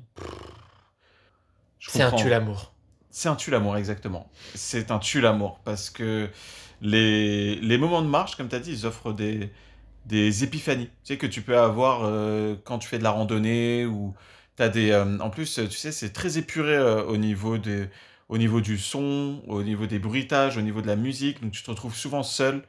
C'est 1.80 2.02
un 2.04 2.12
tue 2.12 2.30
l'amour. 2.30 2.74
C'est 3.18 3.30
un 3.30 3.36
tue-l'amour, 3.36 3.76
exactement. 3.78 4.30
C'est 4.54 4.92
un 4.92 5.00
tue-l'amour 5.00 5.60
parce 5.66 5.90
que 5.90 6.30
les, 6.84 7.56
les 7.56 7.78
moments 7.80 8.04
de 8.04 8.08
marche, 8.08 8.36
comme 8.36 8.48
tu 8.48 8.56
as 8.56 8.60
dit, 8.60 8.72
ils 8.72 8.86
offrent 8.86 9.12
des, 9.12 9.50
des 10.06 10.44
épiphanies. 10.44 10.86
Tu 10.86 11.14
sais, 11.14 11.18
que 11.18 11.26
tu 11.26 11.42
peux 11.42 11.58
avoir 11.58 12.02
euh, 12.04 12.54
quand 12.64 12.78
tu 12.78 12.88
fais 12.88 13.00
de 13.00 13.04
la 13.04 13.10
randonnée 13.10 13.88
ou 13.88 14.14
tu 14.56 14.62
as 14.62 14.70
des. 14.70 14.92
euh, 14.92 15.18
en 15.18 15.32
plus, 15.32 15.52
tu 15.56 15.72
sais, 15.72 15.92
c'est 15.92 16.14
très 16.14 16.38
épuré 16.38 16.76
euh, 16.76 17.06
au, 17.06 17.18
niveau 17.18 17.58
des, 17.58 17.90
au 18.30 18.38
niveau 18.38 18.62
du 18.62 18.78
son, 18.78 19.42
au 19.48 19.64
niveau 19.64 19.88
des 19.88 19.98
bruitages, 19.98 20.56
au 20.56 20.62
niveau 20.62 20.84
de 20.84 20.88
la 20.88 20.96
musique. 20.96 21.42
Donc 21.42 21.54
tu 21.54 21.64
te 21.64 21.72
retrouves 21.72 21.96
souvent 21.96 22.22
seul 22.22 22.62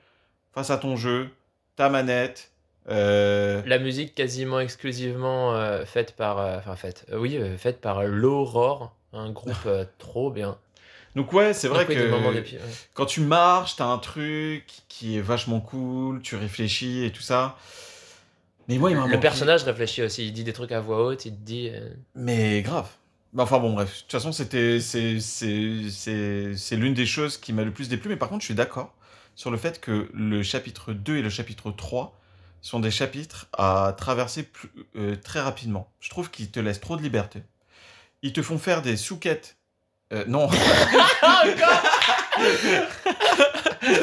face 0.55 0.71
à 0.71 0.79
ton 0.79 0.97
jeu, 0.97 1.29
ta 1.77 1.91
manette. 1.91 2.53
La 2.87 3.79
musique 3.79 4.15
quasiment 4.15 4.61
exclusivement 4.61 5.85
faite 5.85 6.17
par, 6.17 6.39
enfin 6.57 6.75
faite, 6.75 7.05
oui, 7.13 7.39
faite 7.59 7.83
par 7.83 8.05
l'Aurore, 8.05 8.97
un 9.13 9.31
groupe 9.31 9.55
euh, 9.67 9.85
trop 9.99 10.31
bien. 10.31 10.59
Donc 11.17 11.33
ouais, 11.33 11.53
c'est 11.55 11.69
vrai 11.69 11.81
Donc, 11.87 11.89
oui, 11.91 11.95
que 11.97 12.55
ouais. 12.57 12.61
quand 12.95 13.07
tu 13.07 13.21
marches, 13.23 13.77
t'as 13.77 13.87
un 13.87 13.99
truc 13.99 14.65
qui 14.89 15.17
est 15.17 15.21
vachement 15.21 15.61
cool, 15.61 16.21
tu 16.23 16.37
réfléchis 16.37 17.05
et 17.05 17.11
tout 17.13 17.23
ça. 17.23 17.57
Mais 18.69 18.77
moi, 18.79 18.91
il 18.91 18.97
m'a 18.97 19.05
Le 19.07 19.13
manqué- 19.15 19.21
personnage 19.21 19.63
réfléchit 19.65 20.03
aussi, 20.03 20.27
il 20.27 20.33
dit 20.33 20.45
des 20.45 20.53
trucs 20.53 20.73
à 20.73 20.81
voix 20.81 21.05
haute, 21.05 21.25
il 21.25 21.33
te 21.33 21.41
dit. 21.43 21.71
euh, 21.73 21.89
Mais 22.15 22.61
grave. 22.63 22.89
Bah, 23.33 23.43
Enfin 23.45 23.59
bon, 23.59 23.73
bref. 23.73 23.95
De 23.97 24.03
toute 24.03 24.13
façon, 24.13 24.31
c'était, 24.33 24.79
c'est, 24.81 26.77
l'une 26.77 26.95
des 26.95 27.07
choses 27.07 27.39
qui 27.39 27.53
m'a 27.53 27.65
le 27.65 27.73
plus 27.73 27.89
déplu. 27.89 28.11
Mais 28.11 28.17
par 28.17 28.29
contre, 28.29 28.43
je 28.43 28.47
suis 28.47 28.55
d'accord 28.55 28.95
sur 29.35 29.51
le 29.51 29.57
fait 29.57 29.81
que 29.81 30.11
le 30.13 30.43
chapitre 30.43 30.93
2 30.93 31.17
et 31.17 31.23
le 31.23 31.31
chapitre 31.31 31.71
3 31.71 32.15
sont 32.61 32.81
des 32.81 32.91
chapitres 32.91 33.47
à 33.55 33.95
traverser 33.97 34.43
plus- 34.43 34.71
euh, 34.97 35.17
très 35.17 35.41
rapidement. 35.41 35.91
Je 36.01 36.11
trouve 36.11 36.31
qu'ils 36.31 36.51
te 36.51 36.61
laissent 36.61 36.81
trop 36.81 36.97
de 36.97 37.03
liberté. 37.03 37.43
Ils 38.23 38.33
te 38.33 38.43
font 38.43 38.59
faire 38.59 38.83
des 38.83 38.97
souquettes. 38.97 39.57
Euh, 40.13 40.25
non, 40.27 40.49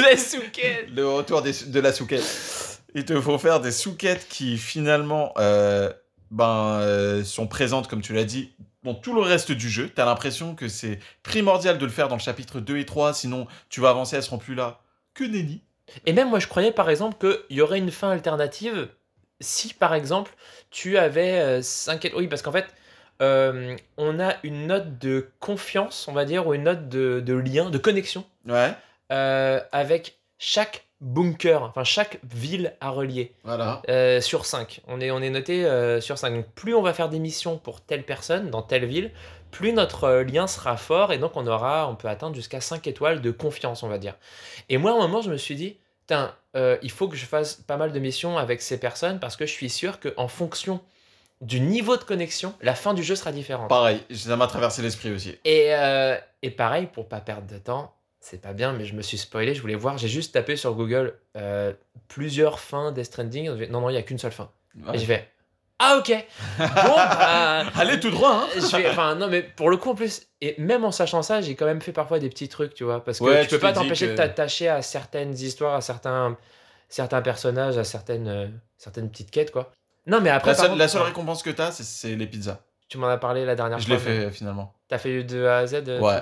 Les 0.09 0.17
souquettes 0.17 0.89
le 0.93 1.07
retour 1.07 1.41
des- 1.41 1.65
de 1.67 1.79
la 1.79 1.91
souquette. 1.93 2.79
Ils 2.93 3.05
te 3.05 3.19
font 3.19 3.37
faire 3.37 3.59
des 3.59 3.71
souquettes 3.71 4.27
qui 4.29 4.57
finalement 4.57 5.33
euh, 5.37 5.91
ben, 6.31 6.79
euh, 6.81 7.23
sont 7.23 7.47
présentes, 7.47 7.87
comme 7.87 8.01
tu 8.01 8.13
l'as 8.13 8.23
dit, 8.23 8.53
dans 8.83 8.93
tout 8.93 9.13
le 9.13 9.21
reste 9.21 9.51
du 9.51 9.69
jeu. 9.69 9.89
T'as 9.93 10.05
l'impression 10.05 10.55
que 10.55 10.67
c'est 10.67 10.99
primordial 11.23 11.77
de 11.77 11.85
le 11.85 11.91
faire 11.91 12.07
dans 12.07 12.15
le 12.15 12.21
chapitre 12.21 12.59
2 12.59 12.77
et 12.77 12.85
3, 12.85 13.13
sinon 13.13 13.47
tu 13.69 13.81
vas 13.81 13.89
avancer, 13.89 14.15
elles 14.15 14.23
seront 14.23 14.37
plus 14.37 14.55
là. 14.55 14.79
Que 15.13 15.23
nenni. 15.23 15.61
Et 16.05 16.13
même 16.13 16.29
moi, 16.29 16.39
je 16.39 16.47
croyais 16.47 16.71
par 16.71 16.89
exemple 16.89 17.17
qu'il 17.19 17.57
y 17.57 17.61
aurait 17.61 17.79
une 17.79 17.91
fin 17.91 18.09
alternative 18.11 18.89
si 19.41 19.73
par 19.73 19.93
exemple 19.93 20.31
tu 20.71 20.97
avais 20.97 21.61
5 21.61 22.11
Oui, 22.15 22.27
parce 22.27 22.41
qu'en 22.41 22.51
fait, 22.51 22.65
euh, 23.21 23.75
on 23.97 24.19
a 24.19 24.33
une 24.43 24.67
note 24.67 24.97
de 24.99 25.29
confiance, 25.39 26.07
on 26.07 26.13
va 26.13 26.25
dire, 26.25 26.47
ou 26.47 26.53
une 26.53 26.63
note 26.63 26.89
de, 26.89 27.19
de 27.19 27.33
lien, 27.33 27.69
de 27.69 27.77
connexion 27.77 28.25
Ouais, 28.47 28.71
euh, 29.11 29.59
avec 29.71 30.17
chaque 30.37 30.85
bunker, 31.01 31.63
enfin 31.63 31.83
chaque 31.83 32.19
ville 32.23 32.73
à 32.81 32.89
relier. 32.89 33.33
voilà. 33.43 33.81
Euh, 33.89 34.21
sur 34.21 34.45
5. 34.45 34.81
On 34.87 34.99
est, 34.99 35.11
on 35.11 35.21
est 35.21 35.29
noté 35.29 35.63
sur 36.01 36.17
5. 36.17 36.33
Donc 36.33 36.45
plus 36.55 36.73
on 36.73 36.81
va 36.81 36.93
faire 36.93 37.09
des 37.09 37.19
missions 37.19 37.57
pour 37.57 37.81
telle 37.81 38.03
personne 38.03 38.49
dans 38.49 38.61
telle 38.61 38.85
ville, 38.85 39.11
plus 39.51 39.71
notre 39.71 40.21
lien 40.21 40.47
sera 40.47 40.75
fort 40.77 41.13
et 41.13 41.17
donc 41.17 41.35
on 41.35 41.47
aura, 41.47 41.87
on 41.89 41.95
peut 41.95 42.07
atteindre 42.09 42.35
jusqu'à 42.35 42.59
5 42.61 42.87
étoiles 42.87 43.21
de 43.21 43.31
confiance, 43.31 43.83
on 43.83 43.87
va 43.87 43.97
dire. 43.97 44.15
Et 44.69 44.77
moi, 44.77 44.91
à 44.91 44.95
un 44.95 44.97
moment, 44.99 45.21
je 45.21 45.29
me 45.29 45.37
suis 45.37 45.55
dit, 45.55 45.77
il 46.09 46.91
faut 46.91 47.07
que 47.07 47.15
je 47.15 47.25
fasse 47.25 47.55
pas 47.55 47.77
mal 47.77 47.91
de 47.91 47.99
missions 47.99 48.37
avec 48.37 48.61
ces 48.61 48.79
personnes 48.79 49.19
parce 49.19 49.35
que 49.35 49.45
je 49.45 49.51
suis 49.51 49.69
sûr 49.69 49.99
qu'en 49.99 50.27
fonction 50.27 50.81
du 51.45 51.59
niveau 51.59 51.95
de 51.97 52.03
connexion, 52.03 52.53
la 52.61 52.75
fin 52.75 52.93
du 52.93 53.03
jeu 53.03 53.15
sera 53.15 53.31
différente. 53.31 53.69
Pareil, 53.69 54.01
ça 54.13 54.35
m'a 54.35 54.47
traversé 54.47 54.81
l'esprit 54.81 55.11
aussi. 55.11 55.37
Et, 55.45 55.67
euh, 55.75 56.17
et 56.41 56.49
pareil, 56.51 56.87
pour 56.91 57.07
pas 57.07 57.21
perdre 57.21 57.47
de 57.47 57.57
temps, 57.57 57.93
c'est 58.19 58.41
pas 58.41 58.53
bien, 58.53 58.73
mais 58.73 58.85
je 58.85 58.95
me 58.95 59.01
suis 59.03 59.17
spoilé, 59.19 59.53
je 59.53 59.61
voulais 59.61 59.75
voir, 59.75 59.97
j'ai 59.97 60.07
juste 60.07 60.33
tapé 60.33 60.55
sur 60.55 60.73
Google 60.73 61.13
euh, 61.37 61.73
plusieurs 62.07 62.59
fins 62.59 62.91
Death 62.91 63.05
Stranding. 63.05 63.49
Non, 63.69 63.81
non, 63.81 63.89
il 63.89 63.93
y 63.93 63.97
a 63.97 64.01
qu'une 64.01 64.17
seule 64.17 64.31
fin. 64.31 64.49
Ouais. 64.87 64.95
Et 64.95 64.97
je 64.97 65.05
fais 65.05 65.29
Ah, 65.77 65.97
ok 65.99 66.11
Bon, 66.57 66.65
bah, 66.95 67.65
Allez 67.75 67.99
tout 67.99 68.09
droit, 68.09 68.45
hein 68.45 68.47
je 68.55 68.75
vais, 68.77 68.89
enfin, 68.89 69.13
non, 69.15 69.27
mais 69.27 69.43
pour 69.43 69.69
le 69.69 69.77
coup, 69.77 69.91
en 69.91 69.95
plus, 69.95 70.23
et 70.41 70.55
même 70.57 70.83
en 70.83 70.91
sachant 70.91 71.21
ça, 71.21 71.41
j'ai 71.41 71.55
quand 71.55 71.65
même 71.67 71.81
fait 71.81 71.91
parfois 71.93 72.17
des 72.19 72.29
petits 72.29 72.49
trucs, 72.49 72.73
tu 72.73 72.83
vois, 72.83 73.03
parce 73.03 73.19
que 73.19 73.23
Ouais, 73.25 73.43
tu 73.43 73.49
peux 73.49 73.59
pas 73.59 73.73
t'empêcher 73.73 74.07
que- 74.07 74.11
de 74.13 74.17
t'attacher 74.17 74.67
à 74.69 74.81
certaines 74.81 75.33
histoires, 75.33 75.75
à 75.75 75.81
certains, 75.81 76.37
certains 76.89 77.21
personnages, 77.21 77.77
à 77.77 77.83
certaines, 77.83 78.27
euh, 78.27 78.47
certaines 78.77 79.09
petites 79.11 79.29
quêtes, 79.31 79.51
quoi. 79.51 79.71
Non, 80.07 80.21
mais 80.21 80.29
après, 80.29 80.51
La 80.51 80.55
seule, 80.55 80.67
contre, 80.67 80.79
la 80.79 80.87
seule 80.87 81.01
récompense 81.03 81.41
que 81.43 81.49
t'as, 81.49 81.71
c'est- 81.71 81.83
c'est 81.83 82.15
les 82.15 82.27
pizzas. 82.27 82.59
tu 82.87 82.97
m'en 82.99 83.07
as 83.07 83.17
parlé 83.17 83.45
la 83.45 83.55
dernière 83.55 83.79
Je 83.79 83.85
fois. 83.87 83.95
l'ai 83.95 83.99
fait 84.01 84.31
finalement. 84.31 84.73
T'as 84.87 84.99
fait 84.99 85.23
de 85.23 85.45
A 85.45 85.57
à 85.57 85.65
Z 85.67 85.83
euh, 85.87 85.99
Ouais. 85.99 86.21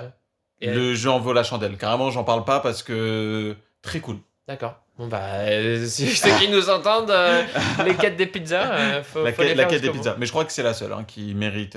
Et- 0.62 0.72
Le 0.72 0.94
jeu 0.94 1.10
en 1.10 1.18
vaut 1.18 1.32
la 1.34 1.42
chandelle. 1.42 1.76
Carrément, 1.76 2.10
j'en 2.10 2.24
parle 2.24 2.44
pas 2.44 2.60
parce 2.60 2.82
que 2.82 3.54
très 3.82 4.00
cool. 4.00 4.16
D'accord. 4.48 4.76
Bon, 4.96 5.06
bah, 5.08 5.20
euh, 5.40 5.84
si- 5.86 6.08
ceux 6.14 6.30
qui 6.38 6.48
nous 6.48 6.70
entendent, 6.70 7.10
euh, 7.10 7.42
les 7.84 7.94
quêtes 7.94 8.16
des 8.16 8.26
pizzas, 8.26 8.72
euh, 8.72 9.02
faut, 9.02 9.22
la 9.24 9.32
faut 9.32 9.42
quête, 9.42 9.50
les 9.50 9.54
la 9.56 9.64
quête 9.66 9.82
des 9.82 9.90
pizzas. 9.90 10.16
Mais 10.18 10.24
je 10.26 10.30
crois 10.32 10.44
que 10.46 10.52
c'est 10.52 10.62
la 10.62 10.72
seule 10.72 10.92
hein, 10.92 11.04
qui 11.06 11.34
mérite 11.34 11.76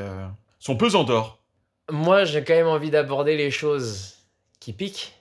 son 0.60 0.78
pesant 0.78 1.04
d'or. 1.04 1.40
Moi, 1.92 2.24
j'ai 2.24 2.44
quand 2.44 2.54
même 2.54 2.68
envie 2.68 2.90
d'aborder 2.92 3.36
les 3.36 3.52
choses 3.52 4.16
qui 4.62 4.72
piquent. 4.74 5.14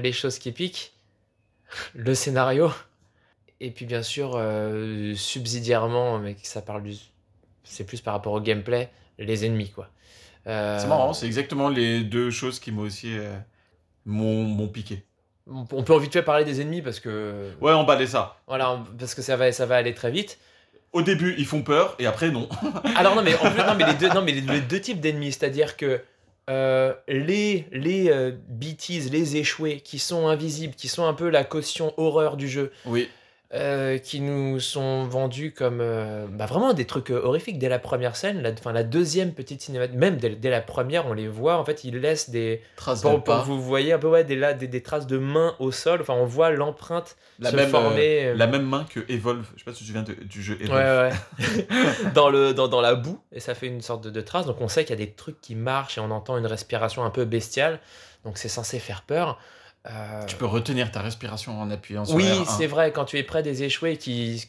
Les 0.00 0.12
choses 0.12 0.38
qui 0.38 0.52
piquent. 0.52 0.92
Le 1.94 2.14
scénario. 2.14 2.70
Et 3.60 3.70
puis, 3.70 3.86
bien 3.86 4.02
sûr, 4.02 4.32
euh, 4.36 5.14
subsidiairement, 5.14 6.18
mais 6.18 6.36
ça 6.42 6.62
parle 6.62 6.82
du. 6.82 6.94
C'est 7.62 7.84
plus 7.84 8.00
par 8.00 8.14
rapport 8.14 8.32
au 8.32 8.40
gameplay, 8.40 8.90
les 9.18 9.46
ennemis, 9.46 9.70
quoi. 9.70 9.88
Euh, 10.46 10.78
C'est 10.78 10.86
marrant, 10.86 11.12
c'est 11.14 11.26
exactement 11.26 11.68
les 11.70 12.04
deux 12.04 12.30
choses 12.30 12.60
qui 12.60 12.70
m'ont 12.72 12.82
aussi 12.82 13.16
euh, 13.16 13.34
m'ont 14.04 14.68
piqué. 14.68 15.04
On 15.50 15.66
on 15.72 15.82
peut 15.82 15.98
vite 15.98 16.12
fait 16.12 16.22
parler 16.22 16.44
des 16.44 16.60
ennemis 16.60 16.82
parce 16.82 17.00
que. 17.00 17.50
Ouais, 17.60 17.72
emballez 17.72 18.06
ça. 18.06 18.38
Voilà, 18.46 18.82
parce 18.98 19.14
que 19.14 19.22
ça 19.22 19.36
va, 19.36 19.52
ça 19.52 19.66
va 19.66 19.76
aller 19.76 19.94
très 19.94 20.10
vite. 20.10 20.38
Au 20.92 21.02
début, 21.02 21.34
ils 21.38 21.46
font 21.46 21.62
peur 21.62 21.96
et 21.98 22.06
après, 22.06 22.30
non. 22.30 22.48
Alors 22.96 23.16
non 23.16 23.22
mais 23.22 23.34
en 23.34 23.50
plus 23.50 23.62
non 23.62 23.74
mais 23.74 23.84
les 23.84 23.94
deux 23.94 24.08
non 24.10 24.22
mais 24.22 24.30
les, 24.32 24.40
les 24.42 24.60
deux 24.60 24.80
types 24.80 25.00
d'ennemis 25.00 25.32
c'est-à-dire 25.32 25.76
que 25.76 26.00
euh, 26.48 26.94
les 27.08 27.66
les 27.72 28.10
euh, 28.10 28.30
BTs 28.48 29.10
les 29.10 29.36
échoués 29.36 29.80
qui 29.80 29.98
sont 29.98 30.28
invisibles 30.28 30.74
qui 30.76 30.86
sont 30.86 31.04
un 31.04 31.14
peu 31.14 31.30
la 31.30 31.42
caution 31.42 31.92
horreur 31.96 32.36
du 32.36 32.48
jeu 32.48 32.70
Oui. 32.86 33.08
Euh, 33.54 33.98
qui 33.98 34.20
nous 34.20 34.58
sont 34.58 35.04
vendus 35.04 35.52
comme 35.52 35.78
euh, 35.80 36.26
bah, 36.28 36.46
vraiment 36.46 36.72
des 36.72 36.86
trucs 36.86 37.10
euh, 37.10 37.22
horrifiques 37.22 37.58
dès 37.58 37.68
la 37.68 37.78
première 37.78 38.16
scène 38.16 38.42
la, 38.42 38.50
enfin, 38.50 38.72
la 38.72 38.82
deuxième 38.82 39.32
petite 39.32 39.62
cinématique 39.62 39.96
même 39.96 40.16
dès, 40.16 40.30
dès 40.30 40.50
la 40.50 40.60
première 40.60 41.06
on 41.06 41.12
les 41.12 41.28
voit 41.28 41.56
en 41.58 41.64
fait 41.64 41.84
ils 41.84 41.96
laissent 42.00 42.30
des 42.30 42.62
Trace 42.74 43.02
pour, 43.02 43.10
de 43.12 43.16
pour 43.16 43.24
pas. 43.24 43.42
vous 43.42 43.62
voyez 43.62 43.92
un 43.92 43.98
peu 43.98 44.08
ouais, 44.08 44.24
des, 44.24 44.34
là, 44.34 44.54
des, 44.54 44.66
des 44.66 44.82
traces 44.82 45.06
de 45.06 45.18
mains 45.18 45.54
au 45.60 45.70
sol 45.70 46.00
enfin 46.00 46.14
on 46.14 46.24
voit 46.26 46.50
l'empreinte 46.50 47.16
La 47.38 47.50
se 47.52 47.56
même, 47.56 47.70
former, 47.70 48.26
euh. 48.26 48.34
la 48.34 48.46
même 48.48 48.66
main 48.66 48.84
que 48.92 49.00
Evolve. 49.08 49.46
Je 49.54 49.60
sais 49.60 49.64
pas 49.64 49.72
si 49.72 49.78
tu 49.78 49.84
te 49.84 49.86
souviens 49.98 50.02
de- 50.02 50.24
du 50.24 50.42
jeu 50.42 50.58
Evolve. 50.60 50.72
Ouais, 50.74 51.10
ouais. 51.38 52.12
dans, 52.14 52.30
le, 52.30 52.54
dans, 52.54 52.66
dans 52.68 52.80
la 52.80 52.94
boue, 52.94 53.20
et 53.32 53.40
ça 53.40 53.54
fait 53.54 53.66
une 53.66 53.80
sorte 53.82 54.02
de, 54.04 54.10
de 54.10 54.20
trace. 54.20 54.46
Donc 54.46 54.60
on 54.60 54.68
sait 54.68 54.84
qu'il 54.84 54.98
y 54.98 55.02
a 55.02 55.04
des 55.04 55.12
trucs 55.12 55.40
qui 55.40 55.54
marchent 55.54 55.98
et 55.98 56.00
on 56.00 56.10
entend 56.10 56.36
une 56.38 56.46
respiration 56.46 57.04
un 57.04 57.10
peu 57.10 57.24
bestiale. 57.24 57.80
Donc 58.24 58.38
c'est 58.38 58.48
censé 58.48 58.78
faire 58.78 59.02
peur. 59.02 59.38
Euh, 59.90 60.24
Tu 60.26 60.36
peux 60.36 60.46
retenir 60.46 60.90
ta 60.90 61.00
respiration 61.00 61.60
en 61.60 61.70
appuyant 61.70 62.04
sur 62.04 62.16
Oui, 62.16 62.24
R1. 62.24 62.56
c'est 62.56 62.66
vrai, 62.66 62.92
quand 62.92 63.04
tu 63.04 63.18
es 63.18 63.22
près 63.22 63.42
des 63.42 63.62
échoués 63.64 63.96
qui 63.98 64.44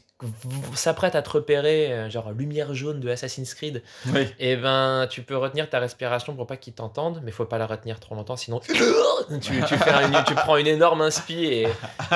s'apprêtent 0.75 1.15
à 1.15 1.21
te 1.21 1.29
repérer, 1.29 1.91
euh, 1.91 2.09
genre 2.09 2.31
lumière 2.31 2.73
jaune 2.73 3.01
de 3.01 3.09
Assassin's 3.09 3.53
Creed, 3.53 3.83
Oui. 4.13 4.27
et 4.39 4.55
ben 4.55 5.07
tu 5.09 5.23
peux 5.23 5.35
retenir 5.35 5.69
ta 5.69 5.79
respiration 5.79 6.33
pour 6.35 6.47
pas 6.47 6.55
qu'ils 6.55 6.73
t'entendent, 6.73 7.19
mais 7.23 7.31
faut 7.31 7.43
pas 7.45 7.57
la 7.57 7.67
retenir 7.67 7.99
trop 7.99 8.15
longtemps, 8.15 8.37
sinon 8.37 8.59
tu, 8.59 8.71
tu, 9.41 9.77
fais 9.77 9.89
un- 9.91 10.23
tu 10.23 10.33
prends 10.35 10.55
une 10.55 10.67
énorme 10.67 11.01
inspi 11.01 11.43
et, 11.43 11.67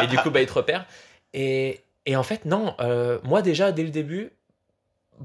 et 0.02 0.08
du 0.08 0.18
coup 0.18 0.30
bah, 0.32 0.40
ils 0.42 0.48
te 0.48 0.54
repèrent. 0.54 0.86
Et, 1.34 1.82
et 2.06 2.16
en 2.16 2.24
fait, 2.24 2.46
non, 2.46 2.74
euh, 2.80 3.20
moi 3.24 3.42
déjà 3.42 3.74
dès 3.74 3.84
le 3.84 3.90
début, 3.90 4.32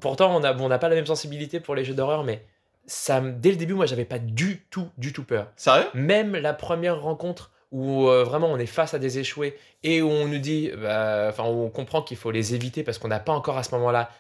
pourtant 0.01 0.35
on 0.35 0.41
n'a 0.41 0.53
bon, 0.53 0.65
on 0.65 0.69
n'a 0.69 0.79
pas 0.79 0.89
la 0.89 0.97
même 0.97 1.07
sensibilité 1.07 1.61
pour 1.61 1.77
les 1.77 1.85
jeux 1.85 1.95
d'horreur, 1.95 2.25
mais 2.25 2.45
ça, 2.87 3.21
dès 3.21 3.51
le 3.51 3.57
début, 3.57 3.75
moi 3.75 3.87
j'avais 3.87 4.05
pas 4.05 4.19
du 4.19 4.65
tout, 4.71 4.89
du 4.99 5.13
tout 5.13 5.23
peur. 5.23 5.47
Sérieux? 5.55 5.87
Même 5.95 6.35
la 6.35 6.53
première 6.53 7.01
rencontre 7.01 7.53
où 7.75 8.07
euh, 8.09 8.23
vraiment 8.23 8.47
on 8.53 8.57
est 8.59 8.67
face 8.67 8.95
à 8.95 9.01
des 9.01 9.19
échoués 9.19 9.57
et 9.83 10.01
où 10.01 10.09
on 10.09 10.29
nous 10.29 10.39
dit, 10.39 10.71
bah, 10.81 11.27
enfin 11.29 11.43
où 11.45 11.65
on 11.65 11.71
comprend 11.71 12.03
qu'il 12.03 12.17
faut 12.17 12.31
les 12.31 12.55
éviter 12.55 12.85
parce 12.85 12.99
qu'on 12.99 13.09
n'a 13.09 13.19
pas 13.19 13.33
encore 13.33 13.59
à 13.59 13.65
ce 13.65 13.75
moment-là 13.75 14.11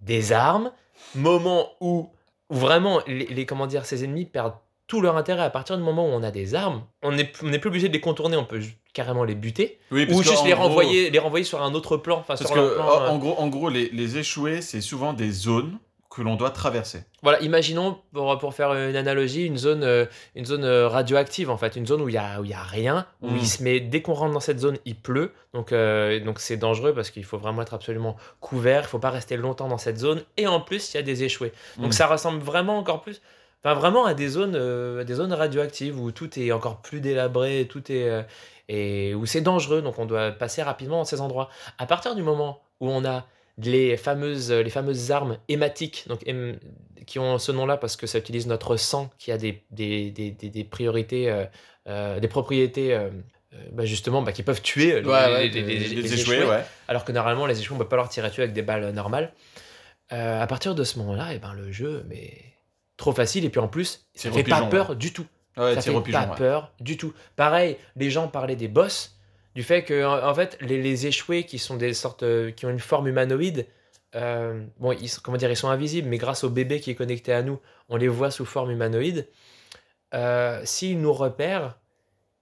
des 0.00 0.32
armes, 0.32 0.70
moment 1.14 1.70
où, 1.80 2.10
où 2.50 2.54
vraiment 2.54 3.00
les, 3.06 3.26
les- 3.26 3.46
comment 3.46 3.66
dire, 3.66 3.86
ces 3.86 4.04
ennemis 4.04 4.26
perdent 4.26 4.54
tout 4.86 5.00
leur 5.00 5.16
intérêt. 5.16 5.42
À 5.42 5.50
partir 5.50 5.76
du 5.78 5.82
moment 5.82 6.06
où 6.06 6.10
on 6.10 6.22
a 6.22 6.30
des 6.30 6.54
armes, 6.54 6.82
on 7.02 7.12
n'est 7.12 7.30
on 7.42 7.50
plus 7.58 7.68
obligé 7.68 7.88
de 7.88 7.92
les 7.94 8.00
contourner, 8.00 8.36
on 8.36 8.44
peut 8.44 8.60
carrément 8.92 9.24
les 9.24 9.34
buter 9.34 9.78
Oui, 9.90 10.06
ou 10.10 10.22
juste 10.22 10.44
les 10.44 10.52
gros- 10.52 10.64
renvoyer, 10.64 11.10
les 11.10 11.18
renvoyer 11.18 11.44
sur 11.44 11.62
un 11.62 11.72
autre 11.74 11.96
plan, 11.96 12.16
enfin 12.18 12.34
Parce 12.36 12.46
sur 12.46 12.54
que, 12.54 12.60
leur 12.60 12.74
plan, 12.74 12.84
en, 12.86 13.00
euh, 13.02 13.08
en 13.08 13.18
gros, 13.18 13.34
en 13.38 13.48
gros 13.48 13.68
les, 13.70 13.88
les 13.90 14.18
échoués, 14.18 14.60
c'est 14.62 14.80
souvent 14.80 15.12
des 15.12 15.30
zones 15.30 15.78
que 16.18 16.22
l'on 16.22 16.34
doit 16.36 16.50
traverser. 16.50 17.04
Voilà, 17.22 17.40
imaginons, 17.40 17.98
pour, 18.12 18.36
pour 18.38 18.52
faire 18.54 18.72
une 18.74 18.96
analogie, 18.96 19.46
une 19.46 19.56
zone, 19.56 19.82
euh, 19.84 20.04
une 20.34 20.44
zone 20.44 20.64
euh, 20.64 20.88
radioactive, 20.88 21.48
en 21.50 21.56
fait, 21.56 21.76
une 21.76 21.86
zone 21.86 22.02
où 22.02 22.08
il 22.08 22.12
n'y 22.12 22.18
a, 22.18 22.40
où 22.40 22.44
y 22.44 22.52
a 22.52 22.62
rien, 22.62 23.06
où 23.22 23.30
Mm. 23.30 23.36
il 23.36 23.46
se 23.46 23.62
met, 23.62 23.80
dès 23.80 24.02
qu'on 24.02 24.14
rentre 24.14 24.34
dans 24.34 24.40
cette 24.40 24.58
zone, 24.58 24.76
il 24.84 24.96
pleut, 25.00 25.32
donc 25.54 25.72
euh, 25.72 26.18
donc 26.24 26.40
c'est 26.40 26.56
dangereux 26.56 26.92
parce 26.92 27.10
qu'il 27.10 27.24
faut 27.24 27.38
vraiment 27.38 27.62
être 27.62 27.74
absolument 27.74 28.16
couvert, 28.40 28.82
il 28.82 28.88
faut 28.88 28.98
pas 28.98 29.10
rester 29.10 29.36
longtemps 29.36 29.68
dans 29.68 29.78
cette 29.78 29.98
zone, 29.98 30.22
et 30.36 30.46
en 30.46 30.60
plus, 30.60 30.92
il 30.92 30.96
y 30.96 31.00
a 31.00 31.02
des 31.02 31.22
échoués. 31.24 31.52
Donc 31.78 31.88
Mm. 31.90 31.92
ça 31.92 32.06
ressemble 32.08 32.40
vraiment 32.42 32.78
encore 32.78 33.00
plus, 33.00 33.22
enfin 33.62 33.74
vraiment 33.74 34.04
à 34.04 34.14
des 34.14 34.28
zones, 34.28 34.54
euh, 34.56 35.00
à 35.00 35.04
des 35.04 35.14
zones 35.14 35.32
radioactives 35.32 35.98
où 36.00 36.10
tout 36.12 36.38
est 36.38 36.52
encore 36.52 36.82
plus 36.82 37.00
délabré, 37.00 37.66
tout 37.70 37.90
est... 37.92 38.08
euh, 38.08 38.22
et 38.70 39.14
où 39.14 39.24
c'est 39.24 39.40
dangereux, 39.40 39.80
donc 39.80 39.98
on 39.98 40.04
doit 40.04 40.30
passer 40.30 40.62
rapidement 40.62 40.98
dans 40.98 41.04
ces 41.04 41.20
endroits. 41.22 41.48
À 41.78 41.86
partir 41.86 42.14
du 42.14 42.22
moment 42.22 42.60
où 42.80 42.90
on 42.90 43.02
a 43.04 43.24
les 43.58 43.96
fameuses, 43.96 44.50
les 44.52 44.70
fameuses 44.70 45.10
armes 45.10 45.38
hématiques, 45.48 46.04
donc 46.08 46.24
qui 47.06 47.18
ont 47.18 47.38
ce 47.38 47.52
nom-là 47.52 47.76
parce 47.76 47.96
que 47.96 48.06
ça 48.06 48.18
utilise 48.18 48.46
notre 48.46 48.76
sang 48.76 49.10
qui 49.18 49.32
a 49.32 49.38
des, 49.38 49.62
des, 49.70 50.10
des, 50.10 50.30
des- 50.30 50.64
priorités, 50.64 51.30
euh, 51.30 51.44
euh, 51.88 52.20
des 52.20 52.28
propriétés 52.28 52.94
euh, 52.94 53.08
euh, 53.54 53.56
bah, 53.72 53.84
justement 53.84 54.22
bah, 54.22 54.32
qui 54.32 54.42
peuvent 54.42 54.60
tuer 54.62 54.92
euh, 54.94 55.38
les, 55.38 55.48
les- 55.48 55.62
les- 55.62 55.78
les- 55.78 55.88
les 55.88 56.02
les 56.02 56.14
échoués, 56.14 56.44
ouais. 56.44 56.64
alors 56.86 57.04
que 57.04 57.12
normalement 57.12 57.46
les 57.46 57.58
échoués 57.58 57.74
on 57.74 57.78
peut 57.78 57.88
pas 57.88 57.96
leur 57.96 58.08
tirer 58.08 58.28
dessus 58.28 58.42
avec 58.42 58.52
des 58.52 58.62
balles 58.62 58.92
normales. 58.92 59.32
Euh, 60.12 60.40
à 60.40 60.46
partir 60.46 60.74
de 60.74 60.84
ce 60.84 60.98
moment-là, 61.00 61.34
et 61.34 61.38
ben, 61.38 61.52
le 61.54 61.70
jeu, 61.70 62.04
mais 62.08 62.32
trop 62.96 63.12
facile 63.12 63.44
et 63.44 63.50
puis 63.50 63.60
en 63.60 63.68
plus, 63.68 64.06
ça 64.14 64.30
fait 64.30 64.42
pas 64.42 64.56
pigeon, 64.56 64.68
peur 64.70 64.90
ouais. 64.90 64.96
du 64.96 65.12
tout 65.12 65.26
ça 65.56 65.80
fait 65.80 65.90
pigeon, 66.02 66.12
pas 66.12 66.26
peur 66.26 66.72
du 66.80 66.96
tout. 66.96 67.12
Pareil, 67.36 67.76
les 67.96 68.10
gens 68.10 68.28
parlaient 68.28 68.56
des 68.56 68.68
boss, 68.68 69.17
du 69.54 69.62
fait 69.62 69.82
que 69.84 70.04
en 70.04 70.28
en 70.28 70.34
fait 70.34 70.56
les, 70.60 70.80
les 70.82 71.06
échoués 71.06 71.44
qui 71.44 71.58
sont 71.58 71.76
des 71.76 71.94
sortes, 71.94 72.22
euh, 72.22 72.50
qui 72.50 72.66
ont 72.66 72.70
une 72.70 72.78
forme 72.78 73.08
humanoïde, 73.08 73.66
euh, 74.14 74.62
bon, 74.78 74.92
ils 74.92 75.08
sont, 75.08 75.20
comment 75.22 75.36
dire, 75.36 75.50
ils 75.50 75.56
sont 75.56 75.68
invisibles, 75.68 76.08
mais 76.08 76.18
grâce 76.18 76.44
au 76.44 76.48
bébé 76.50 76.80
qui 76.80 76.90
est 76.90 76.94
connecté 76.94 77.32
à 77.32 77.42
nous, 77.42 77.58
on 77.88 77.96
les 77.96 78.08
voit 78.08 78.30
sous 78.30 78.44
forme 78.44 78.70
humanoïde. 78.70 79.28
Euh, 80.14 80.60
S'ils 80.64 81.00
nous 81.00 81.12
repèrent, 81.12 81.76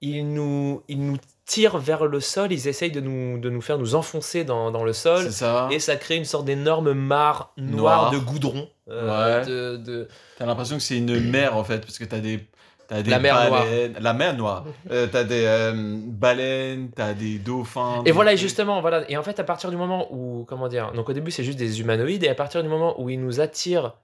ils 0.00 0.32
nous, 0.32 0.82
ils 0.88 1.04
nous 1.04 1.16
tirent 1.44 1.78
vers 1.78 2.06
le 2.06 2.20
sol, 2.20 2.52
ils 2.52 2.68
essayent 2.68 2.90
de 2.92 3.00
nous, 3.00 3.38
de 3.38 3.50
nous 3.50 3.60
faire 3.60 3.78
nous 3.78 3.94
enfoncer 3.94 4.44
dans, 4.44 4.70
dans 4.70 4.84
le 4.84 4.92
sol. 4.92 5.30
Ça. 5.32 5.68
Et 5.72 5.78
ça 5.80 5.96
crée 5.96 6.16
une 6.16 6.24
sorte 6.24 6.44
d'énorme 6.44 6.92
mare 6.92 7.52
noire 7.56 8.10
de 8.12 8.18
goudron. 8.18 8.68
euh, 8.88 9.40
Ouais. 9.40 9.46
de, 9.46 9.76
de- 9.76 10.08
T'as 10.38 10.46
l'impression 10.46 10.76
que 10.76 10.82
c'est 10.82 10.98
une 10.98 11.18
mer 11.30 11.56
en 11.56 11.64
fait, 11.64 11.80
parce 11.80 11.98
que 11.98 12.04
t'as 12.04 12.18
des. 12.20 12.40
T'as 12.88 13.02
des 13.02 13.10
La 13.10 13.18
mer 13.18 13.34
noire. 13.48 13.64
baleines. 13.64 13.96
La 14.00 14.12
mer 14.12 14.36
noire. 14.36 14.64
Euh, 14.90 15.06
t'as 15.10 15.24
des 15.24 15.42
euh, 15.44 15.72
baleines, 15.74 16.90
t'as 16.94 17.12
des 17.14 17.38
dauphins. 17.38 18.00
Et 18.02 18.04
des- 18.04 18.12
voilà, 18.12 18.32
et 18.34 18.36
justement, 18.36 18.80
voilà. 18.80 19.10
Et 19.10 19.16
en 19.16 19.22
fait, 19.22 19.40
à 19.40 19.44
partir 19.44 19.70
du 19.70 19.76
moment 19.76 20.06
où, 20.12 20.44
comment 20.48 20.68
dire, 20.68 20.92
donc 20.92 21.08
au 21.08 21.12
début, 21.12 21.30
c'est 21.30 21.42
juste 21.44 21.58
des 21.58 21.80
humanoïdes, 21.80 22.22
et 22.24 22.28
à 22.28 22.34
partir 22.34 22.62
du 22.62 22.68
moment 22.68 23.00
où 23.00 23.10
ils 23.10 23.20
nous 23.20 23.40
attirent 23.40 23.94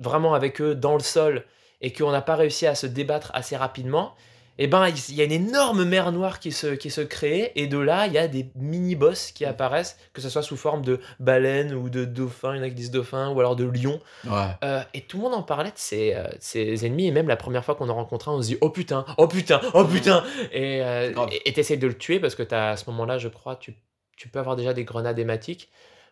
vraiment 0.00 0.34
avec 0.34 0.60
eux 0.60 0.74
dans 0.74 0.94
le 0.94 1.00
sol, 1.00 1.44
et 1.80 1.92
qu'on 1.92 2.10
n'a 2.10 2.22
pas 2.22 2.34
réussi 2.36 2.66
à 2.66 2.74
se 2.74 2.86
débattre 2.86 3.30
assez 3.34 3.56
rapidement, 3.56 4.14
et 4.58 4.66
ben, 4.66 4.88
il 4.88 5.14
y 5.14 5.20
a 5.20 5.24
une 5.24 5.32
énorme 5.32 5.84
mer 5.84 6.12
noire 6.12 6.38
qui 6.40 6.52
se, 6.52 6.68
qui 6.68 6.90
se 6.90 7.00
crée, 7.00 7.52
et 7.56 7.66
de 7.66 7.78
là, 7.78 8.06
il 8.06 8.12
y 8.12 8.18
a 8.18 8.28
des 8.28 8.50
mini-boss 8.54 9.32
qui 9.32 9.44
apparaissent, 9.44 9.98
que 10.12 10.20
ce 10.20 10.28
soit 10.28 10.42
sous 10.42 10.56
forme 10.56 10.82
de 10.84 11.00
baleines 11.20 11.74
ou 11.74 11.88
de 11.88 12.04
dauphins, 12.04 12.54
il 12.54 12.58
y 12.58 12.60
en 12.60 12.64
a 12.64 12.68
qui 12.68 12.74
disent 12.74 12.90
dauphins, 12.90 13.30
ou 13.30 13.40
alors 13.40 13.56
de 13.56 13.64
lions. 13.64 14.00
Ouais. 14.24 14.50
Euh, 14.64 14.82
et 14.94 15.02
tout 15.02 15.16
le 15.16 15.22
monde 15.24 15.34
en 15.34 15.42
parlait 15.42 15.70
de 15.70 15.76
ces, 15.76 16.14
euh, 16.14 16.26
ces 16.38 16.86
ennemis, 16.86 17.06
et 17.06 17.10
même 17.10 17.28
la 17.28 17.36
première 17.36 17.64
fois 17.64 17.74
qu'on 17.74 17.88
en 17.88 17.94
rencontre 17.94 18.28
un, 18.28 18.32
on 18.32 18.42
se 18.42 18.48
dit 18.48 18.58
oh 18.60 18.70
putain, 18.70 19.04
oh 19.18 19.26
putain, 19.26 19.60
oh 19.74 19.84
putain 19.84 20.24
Et 20.52 20.82
euh, 20.82 21.12
t'essayes 21.54 21.78
de 21.78 21.86
le 21.86 21.96
tuer 21.96 22.20
parce 22.20 22.34
que 22.34 22.42
à 22.54 22.76
ce 22.76 22.88
moment-là, 22.90 23.18
je 23.18 23.28
crois, 23.28 23.56
tu, 23.56 23.74
tu 24.16 24.28
peux 24.28 24.38
avoir 24.38 24.56
déjà 24.56 24.74
des 24.74 24.84
grenades 24.84 25.18
hématiques. 25.18 25.70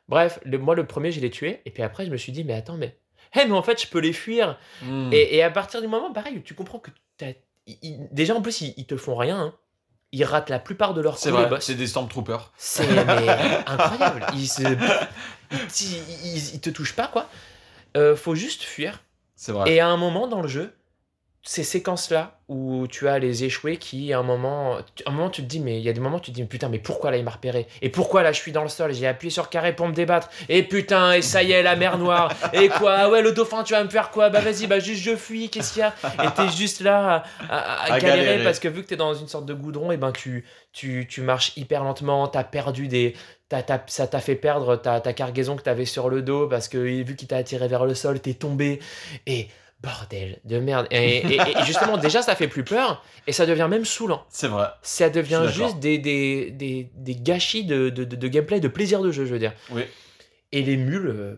Bref, 0.09 0.41
le, 0.45 0.59
moi 0.59 0.75
le 0.75 0.87
premier, 0.87 1.13
je 1.13 1.21
l'ai 1.21 1.31
tué, 1.31 1.61
et 1.67 1.71
puis 1.71 1.83
après, 1.83 2.07
je 2.07 2.11
me 2.11 2.17
suis 2.17 2.33
dit 2.33 2.45
mais 2.45 2.55
attends, 2.55 2.77
mais. 2.77 2.97
Hé, 3.37 3.47
mais 3.47 3.53
en 3.53 3.63
fait, 3.63 3.81
je 3.81 3.87
peux 3.87 4.01
les 4.01 4.13
fuir. 4.13 4.59
Hmm. 4.83 5.11
Et, 5.13 5.37
et 5.37 5.43
à 5.45 5.51
partir 5.51 5.81
du 5.81 5.87
moment, 5.87 6.13
pareil, 6.13 6.43
tu 6.43 6.55
comprends 6.55 6.81
que 6.81 6.91
t'as- 7.17 7.27
ils- 7.67 8.09
déjà 8.13 8.35
en 8.35 8.43
plus, 8.43 8.61
ils, 8.63 8.75
ils 8.77 8.87
te 8.87 8.97
font 8.97 9.17
rien. 9.17 9.39
hein. 9.41 9.55
Ils 10.13 10.25
ratent 10.25 10.51
la 10.51 10.59
plupart 10.59 10.93
de 10.93 11.01
leurs 11.01 11.19
C'est 11.19 11.31
les 11.31 11.37
vrai, 11.37 11.47
boss. 11.49 11.65
c'est 11.65 11.77
des 11.77 11.87
Stormtroopers. 11.87 12.53
C'est 12.57 12.85
mais, 12.89 13.29
incroyable. 13.67 14.27
Ils, 14.35 14.49
se, 14.49 14.63
ils, 15.53 16.27
ils- 16.37 16.55
ils 16.55 16.61
te 16.61 16.71
touchent 16.71 16.97
pas, 16.97 17.07
quoi. 17.07 17.29
Euh, 17.97 18.17
faut 18.17 18.35
juste 18.35 18.63
fuir. 18.63 19.03
C'est 19.37 19.53
vrai. 19.53 19.71
Et 19.73 19.81
à 19.81 19.89
un 19.89 19.97
moment 19.97 20.27
dans 20.27 20.43
le 20.43 20.49
jeu, 20.49 20.75
ces 21.43 21.65
séquences-là 21.65 22.39
où 22.49 22.87
tu 22.89 23.09
as 23.09 23.19
les 23.19 23.45
échoués 23.45 23.79
qui, 23.79 24.13
à 24.13 24.19
un 24.19 24.23
moment, 24.23 24.77
un 25.07 25.11
moment 25.11 25.31
tu 25.31 25.41
te 25.43 25.47
dis, 25.47 25.59
mais 25.61 25.79
il 25.79 25.83
y 25.83 25.89
a 25.89 25.93
des 25.95 26.01
moments 26.01 26.19
où 26.19 26.21
tu 26.21 26.33
te 26.33 26.37
dis, 26.37 26.45
putain, 26.45 26.69
mais 26.69 26.79
pourquoi 26.79 27.11
là 27.11 27.17
il 27.17 27.25
m'a 27.25 27.31
repéré? 27.31 27.67
Et 27.81 27.89
pourquoi 27.89 28.23
là 28.23 28.33
je 28.33 28.39
suis 28.41 28.53
dans 28.53 28.63
le 28.63 28.69
sol? 28.69 28.93
J'ai 28.93 29.07
appuyé 29.07 29.31
sur 29.31 29.49
carré 29.49 29.75
pour 29.75 29.89
me 29.89 29.95
débattre. 29.95 30.29
Et 30.51 30.63
putain, 30.63 31.13
et 31.13 31.23
ça 31.23 31.43
y 31.43 31.53
est, 31.53 31.63
la 31.63 31.77
mer 31.77 31.97
noire. 31.97 32.31
Et 32.53 32.69
quoi? 32.69 32.95
Ah 32.95 33.09
Ouais, 33.09 33.23
le 33.23 33.33
dauphin, 33.33 33.63
tu 33.63 33.73
vas 33.73 33.83
me 33.85 33.89
faire 33.89 34.11
quoi? 34.11 34.29
Bah 34.29 34.41
vas-y, 34.41 34.67
bah 34.67 34.81
juste 34.81 35.03
je 35.03 35.17
fuis, 35.17 35.49
qu'est-ce 35.49 35.73
qu'il 35.73 35.81
y 35.81 35.85
a? 35.85 35.95
Et 36.25 36.31
t'es 36.35 36.49
juste 36.51 36.81
là 36.83 37.25
à, 37.49 37.57
à- 37.57 37.83
à 37.85 37.93
À 37.95 38.01
galérer, 38.01 38.27
galérer. 38.27 38.45
parce 38.45 38.59
que 38.59 38.69
vu 38.69 38.83
que 38.83 38.89
t'es 38.89 38.97
dans 38.97 39.15
une 39.15 39.29
sorte 39.29 39.47
de 39.47 39.55
goudron, 39.55 39.93
et 39.93 39.97
ben 39.97 40.13
tu, 40.13 40.45
tu, 40.73 41.07
tu 41.09 41.23
marches 41.23 41.57
hyper 41.57 41.85
lentement, 41.85 42.29
t'as 42.29 42.45
perdu 42.45 42.87
des. 42.89 43.15
t'as- 43.49 43.63
t'as- 43.63 43.83
ça 43.87 44.07
t'a 44.07 44.21
fait 44.21 44.35
perdre 44.37 44.77
ta, 44.77 45.01
ta 45.01 45.15
cargaison 45.15 45.57
que 45.57 45.63
t'avais 45.63 45.87
sur 45.87 46.11
le 46.11 46.21
dos 46.21 46.49
parce 46.49 46.69
que 46.69 46.77
vu 46.79 47.17
qu'il 47.17 47.29
t'a 47.29 47.37
attiré 47.39 47.67
vers 47.69 47.87
le 47.87 47.95
sol, 47.95 48.21
t'es 48.21 48.35
tombé. 48.35 48.81
Et 49.27 49.49
bordel 49.83 50.39
de 50.45 50.59
merde. 50.59 50.87
Et, 50.91 51.19
et- 51.19 51.35
et 51.37 51.65
justement, 51.65 51.97
déjà, 51.97 52.23
ça 52.23 52.35
fait 52.37 52.49
plus 52.49 52.65
peur 52.65 53.03
et 53.27 53.33
ça 53.33 53.47
devient 53.47 53.67
même 53.71 53.85
saoulant. 53.85 54.25
C'est 54.29 54.49
vrai. 54.49 54.67
Ça 54.83 55.09
devient 55.11 55.45
juste 55.53 55.79
des, 55.79 55.99
des, 55.99 56.51
des, 56.51 56.91
des 56.95 57.15
gâchis 57.17 57.65
de, 57.65 57.89
de, 57.89 58.05
de- 58.05 58.17
de 58.17 58.29
gameplay, 58.29 58.61
de 58.61 58.69
plaisir 58.69 59.01
de 59.03 59.11
jeu, 59.11 59.25
je 59.25 59.33
veux 59.33 59.39
dire. 59.39 59.53
Oui. 59.71 59.83
Et 60.53 60.63
les 60.63 60.77
mules, 60.77 61.09
euh, 61.09 61.35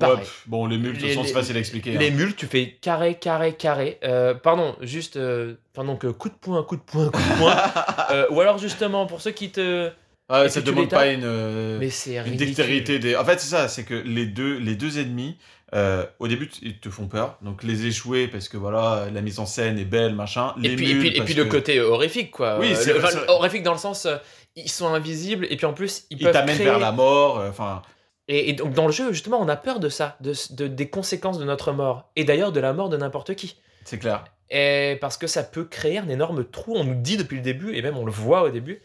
Ouais, 0.00 0.16
pff, 0.16 0.44
bon, 0.46 0.66
les 0.66 0.78
mules, 0.78 0.92
de 0.92 1.00
toute 1.00 1.08
façon, 1.08 1.24
c'est 1.24 1.32
facile 1.32 1.56
à 1.56 1.58
expliquer. 1.58 1.98
Les 1.98 2.10
hein. 2.10 2.14
mules, 2.14 2.36
tu 2.36 2.46
fais 2.46 2.78
carré, 2.80 3.16
carré, 3.16 3.54
carré. 3.54 3.98
Euh, 4.04 4.32
pardon, 4.32 4.76
juste. 4.80 5.16
euh, 5.16 5.54
pendant 5.72 5.96
que 5.96 6.06
coup 6.06 6.28
de 6.28 6.34
poing, 6.34 6.62
coup 6.62 6.76
de 6.76 6.82
poing, 6.82 7.10
coup 7.10 7.18
de 7.20 7.38
poing. 7.38 7.56
Euh, 8.12 8.26
ou 8.30 8.40
alors, 8.40 8.58
justement, 8.58 9.06
pour 9.06 9.20
ceux 9.20 9.32
qui 9.32 9.50
te. 9.50 9.90
Ouais, 10.30 10.46
Et 10.46 10.48
ça 10.50 10.60
demande 10.60 10.88
pas 10.88 11.08
une, 11.08 11.24
euh, 11.24 11.78
Mais 11.80 11.90
c'est 11.90 12.16
une 12.16 12.36
dextérité 12.36 12.98
des. 13.00 13.16
En 13.16 13.24
fait, 13.24 13.40
c'est 13.40 13.48
ça, 13.50 13.66
c'est 13.66 13.82
que 13.84 13.94
les 13.94 14.26
deux, 14.26 14.56
les 14.58 14.76
deux 14.76 14.98
ennemis, 15.00 15.36
euh, 15.74 16.04
au 16.18 16.28
début, 16.28 16.50
ils 16.62 16.78
te 16.78 16.88
font 16.90 17.08
peur. 17.08 17.36
Donc, 17.42 17.62
les 17.62 17.86
échouer 17.86 18.26
parce 18.28 18.48
que 18.48 18.56
voilà, 18.56 19.08
la 19.12 19.20
mise 19.20 19.38
en 19.38 19.46
scène 19.46 19.78
est 19.78 19.84
belle, 19.84 20.14
machin. 20.14 20.54
Les 20.58 20.72
Et 20.72 20.76
puis, 20.76 20.90
et 20.90 20.94
mules 20.94 21.00
puis, 21.00 21.08
et 21.08 21.12
parce 21.18 21.24
puis 21.26 21.34
le 21.34 21.44
que 21.44 21.50
côté 21.50 21.80
horrifique, 21.80 22.30
quoi. 22.30 22.58
Oui, 22.58 22.72
Euh, 22.72 22.74
c'est- 22.74 22.96
enfin, 22.98 23.18
horrifique 23.28 23.62
dans 23.62 23.72
le 23.72 23.78
sens, 23.78 24.06
euh, 24.06 24.16
ils 24.56 24.70
sont 24.70 24.88
invisibles, 24.88 25.46
et 25.50 25.56
puis 25.56 25.66
en 25.66 25.74
plus, 25.74 26.06
ils, 26.10 26.18
ils 26.18 26.24
peuvent 26.24 26.32
t'amènent 26.32 26.54
créer... 26.56 26.66
vers 26.66 26.78
la 26.78 26.92
mort. 26.92 27.38
euh, 27.38 27.50
Enfin, 27.50 27.82
Et, 28.28 28.50
et 28.50 28.52
donc 28.54 28.72
dans 28.72 28.86
le 28.86 28.92
jeu, 28.92 29.12
justement, 29.12 29.40
on 29.40 29.48
a 29.48 29.56
peur 29.56 29.78
de 29.80 29.88
ça, 29.88 30.16
de, 30.20 30.32
de- 30.50 30.66
des 30.68 30.88
conséquences 30.88 31.38
de 31.38 31.44
notre 31.44 31.72
mort, 31.72 32.10
et 32.16 32.24
d'ailleurs 32.24 32.52
de 32.52 32.60
la 32.60 32.72
mort 32.72 32.88
de 32.88 32.96
n'importe 32.96 33.34
qui. 33.34 33.56
c'est 33.84 33.98
clair. 33.98 34.24
Et 34.50 34.96
parce 35.02 35.18
que 35.18 35.26
ça 35.26 35.42
peut 35.42 35.64
créer 35.64 35.98
un 35.98 36.08
énorme 36.08 36.42
trou, 36.44 36.74
on 36.76 36.84
nous 36.84 36.94
dit 36.94 37.18
depuis 37.18 37.36
le 37.36 37.42
début, 37.42 37.74
et 37.74 37.82
même 37.82 37.96
on 37.98 38.06
le 38.06 38.12
voit 38.12 38.42
au 38.44 38.48
début, 38.48 38.80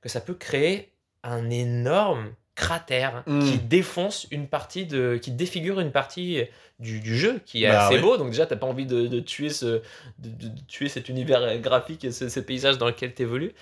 que 0.00 0.08
ça 0.08 0.20
peut 0.20 0.34
créer 0.34 0.92
un 1.24 1.50
énorme 1.50 2.32
cratère 2.58 3.22
qui 3.26 3.58
défonce 3.58 4.26
une 4.30 4.48
partie 4.48 4.84
de. 4.86 5.16
qui 5.22 5.30
défigure 5.30 5.78
une 5.80 5.92
partie 5.92 6.42
du, 6.80 7.00
du 7.00 7.16
jeu, 7.16 7.40
qui 7.46 7.64
est 7.64 7.68
Bah 7.68 7.86
assez 7.86 7.98
beau. 7.98 8.16
Donc 8.16 8.30
déjà, 8.30 8.46
t'as 8.46 8.56
pas 8.56 8.66
envie 8.66 8.86
de, 8.86 9.06
de 9.06 9.20
tuer 9.20 9.48
ce, 9.50 9.80
de, 10.18 10.48
tuer 10.66 10.88
cet 10.88 11.08
univers 11.08 11.58
graphique 11.60 12.04
et 12.04 12.10
ce, 12.12 12.28
ce 12.28 12.40
paysage 12.40 12.76
dans 12.78 12.86
lequel 12.86 13.14
t'évolues. 13.14 13.52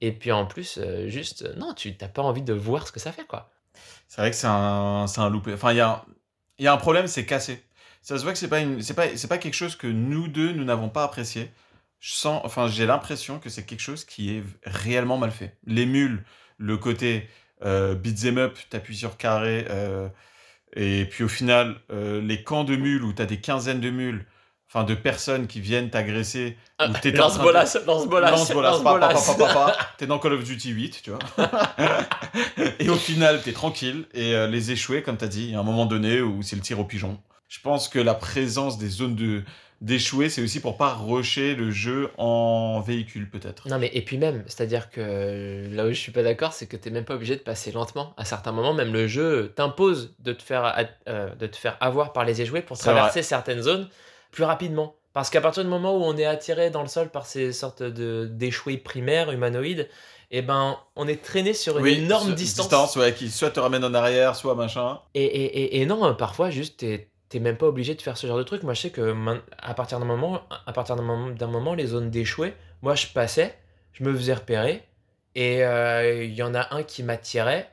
Et 0.00 0.12
puis 0.12 0.32
en 0.32 0.46
plus, 0.46 0.78
euh, 0.78 1.08
juste, 1.08 1.42
euh, 1.42 1.54
non, 1.56 1.74
tu 1.74 1.96
t'as 1.96 2.08
pas 2.08 2.22
envie 2.22 2.42
de 2.42 2.52
voir 2.52 2.86
ce 2.86 2.92
que 2.92 3.00
ça 3.00 3.12
fait, 3.12 3.24
quoi. 3.26 3.50
C'est 4.08 4.20
vrai 4.20 4.30
que 4.30 4.36
c'est 4.36 4.46
un, 4.48 5.06
c'est 5.06 5.20
un 5.20 5.30
loupé. 5.30 5.54
Enfin, 5.54 5.72
il 5.72 5.76
y 5.78 5.80
a, 5.80 5.88
un- 5.88 6.04
il 6.58 6.64
y 6.64 6.68
a 6.68 6.72
un 6.72 6.76
problème, 6.76 7.06
c'est 7.06 7.24
cassé. 7.24 7.62
Ça 8.02 8.18
se 8.18 8.22
voit 8.24 8.32
que 8.32 8.38
c'est 8.38 8.48
pas, 8.48 8.60
une, 8.60 8.82
c'est 8.82 8.94
pas, 8.94 9.16
c'est 9.16 9.28
pas 9.28 9.38
quelque 9.38 9.54
chose 9.54 9.76
que 9.76 9.86
nous 9.86 10.28
deux, 10.28 10.52
nous 10.52 10.64
n'avons 10.64 10.88
pas 10.90 11.04
apprécié. 11.04 11.50
Je 12.00 12.12
sens, 12.14 12.42
enfin, 12.44 12.66
j'ai 12.68 12.84
l'impression 12.84 13.38
que 13.38 13.48
c'est 13.48 13.64
quelque 13.64 13.80
chose 13.80 14.04
qui 14.04 14.36
est 14.36 14.42
réellement 14.64 15.18
mal 15.18 15.30
fait. 15.30 15.56
Les 15.66 15.86
mules, 15.86 16.24
le 16.58 16.76
côté 16.76 17.28
euh, 17.64 17.94
beat'em 17.94 18.38
up, 18.38 18.56
t'appuies 18.70 18.96
sur 18.96 19.16
carré, 19.16 19.66
euh, 19.70 20.08
et 20.74 21.04
puis 21.04 21.24
au 21.24 21.28
final, 21.28 21.76
euh, 21.92 22.20
les 22.20 22.42
camps 22.42 22.64
de 22.64 22.76
mules 22.76 23.02
où 23.04 23.12
t'as 23.12 23.26
des 23.26 23.38
quinzaines 23.40 23.80
de 23.80 23.90
mules, 23.90 24.26
enfin 24.68 24.84
de 24.84 24.94
personnes 24.94 25.46
qui 25.46 25.60
viennent 25.60 25.90
t'agresser, 25.90 26.56
en 26.80 26.94
Lance 27.12 27.34
train 27.34 27.42
de- 27.42 27.46
bolas, 27.46 27.78
lance 27.86 28.06
bolas, 28.08 28.30
Lance 28.30 28.52
bolas, 28.52 28.70
lance 28.70 29.36
bolas. 29.36 29.76
T'es 29.98 30.06
dans 30.06 30.18
Call 30.18 30.32
of 30.32 30.44
Duty 30.44 30.70
8, 30.70 31.02
tu 31.02 31.10
vois. 31.10 31.18
et 32.78 32.88
au 32.88 32.96
final, 32.96 33.40
t'es 33.42 33.52
tranquille. 33.52 34.06
Et 34.14 34.34
euh, 34.34 34.46
les 34.46 34.70
échouer, 34.72 35.02
comme 35.02 35.16
t'as 35.16 35.26
dit, 35.28 35.44
il 35.44 35.50
y 35.50 35.54
a 35.54 35.60
un 35.60 35.64
moment 35.64 35.86
donné 35.86 36.20
où 36.22 36.42
c'est 36.42 36.56
le 36.56 36.62
tir 36.62 36.80
au 36.80 36.84
pigeon. 36.84 37.20
Je 37.48 37.60
pense 37.60 37.88
que 37.88 37.98
la 37.98 38.14
présence 38.14 38.78
des 38.78 38.88
zones 38.88 39.14
de 39.14 39.42
d'échouer, 39.82 40.30
c'est 40.30 40.40
aussi 40.40 40.60
pour 40.60 40.76
pas 40.78 40.94
rusher 40.94 41.54
le 41.54 41.70
jeu 41.70 42.10
en 42.16 42.80
véhicule, 42.80 43.28
peut-être. 43.28 43.68
Non 43.68 43.78
mais 43.78 43.90
et 43.92 44.00
puis 44.02 44.16
même, 44.16 44.44
c'est-à-dire 44.46 44.88
que 44.90 45.00
euh, 45.00 45.68
là 45.74 45.84
où 45.86 45.88
je 45.88 45.94
suis 45.98 46.12
pas 46.12 46.22
d'accord, 46.22 46.52
c'est 46.54 46.66
que 46.66 46.76
t'es 46.76 46.90
même 46.90 47.04
pas 47.04 47.14
obligé 47.16 47.34
de 47.36 47.40
passer 47.42 47.72
lentement. 47.72 48.14
À 48.16 48.24
certains 48.24 48.52
moments, 48.52 48.72
même 48.72 48.92
le 48.92 49.06
jeu 49.08 49.52
t'impose 49.54 50.14
de 50.20 50.32
te 50.32 50.42
faire 50.42 50.86
euh, 51.08 51.34
de 51.34 51.46
te 51.46 51.56
faire 51.56 51.76
avoir 51.80 52.12
par 52.12 52.24
les 52.24 52.40
échoués 52.40 52.62
pour 52.62 52.78
traverser 52.78 53.22
certaines 53.22 53.60
zones 53.62 53.88
plus 54.30 54.44
rapidement. 54.44 54.94
Parce 55.12 55.28
qu'à 55.28 55.42
partir 55.42 55.62
du 55.62 55.68
moment 55.68 55.94
où 55.94 56.02
on 56.02 56.16
est 56.16 56.24
attiré 56.24 56.70
dans 56.70 56.80
le 56.80 56.88
sol 56.88 57.10
par 57.10 57.26
ces 57.26 57.52
sortes 57.52 57.82
de 57.82 58.24
d'échoués 58.32 58.78
primaires 58.78 59.30
humanoïdes, 59.30 59.88
eh 60.30 60.40
ben 60.40 60.78
on 60.96 61.06
est 61.06 61.22
traîné 61.22 61.52
sur 61.52 61.78
une 61.78 61.86
énorme 61.86 62.30
ce- 62.30 62.34
distance. 62.34 62.96
ouais, 62.96 63.12
qui 63.12 63.30
soit 63.30 63.50
te 63.50 63.60
ramène 63.60 63.84
en 63.84 63.92
arrière, 63.92 64.34
soit 64.36 64.54
machin. 64.54 65.00
Et, 65.14 65.22
et, 65.24 65.44
et, 65.76 65.82
et 65.82 65.86
non, 65.86 66.06
euh, 66.06 66.12
parfois, 66.14 66.48
juste, 66.48 66.78
t'es 66.78 67.10
t'es 67.32 67.40
même 67.40 67.56
pas 67.56 67.66
obligé 67.66 67.94
de 67.94 68.02
faire 68.02 68.16
ce 68.16 68.26
genre 68.26 68.36
de 68.38 68.42
truc. 68.42 68.62
Moi, 68.62 68.74
je 68.74 68.82
sais 68.82 68.90
que 68.90 69.14
à 69.58 69.74
partir 69.74 69.98
d'un 69.98 70.04
moment, 70.04 70.42
à 70.66 70.72
partir 70.72 70.96
d'un 70.96 71.02
moment, 71.02 71.30
moment, 71.48 71.74
les 71.74 71.86
zones 71.86 72.10
d'échoués, 72.10 72.54
moi, 72.82 72.94
je 72.94 73.06
passais, 73.08 73.58
je 73.92 74.04
me 74.04 74.14
faisais 74.14 74.34
repérer, 74.34 74.82
et 75.34 75.64
euh, 75.64 76.24
il 76.24 76.34
y 76.34 76.42
en 76.42 76.54
a 76.54 76.74
un 76.74 76.82
qui 76.82 77.02
m'attirait, 77.02 77.68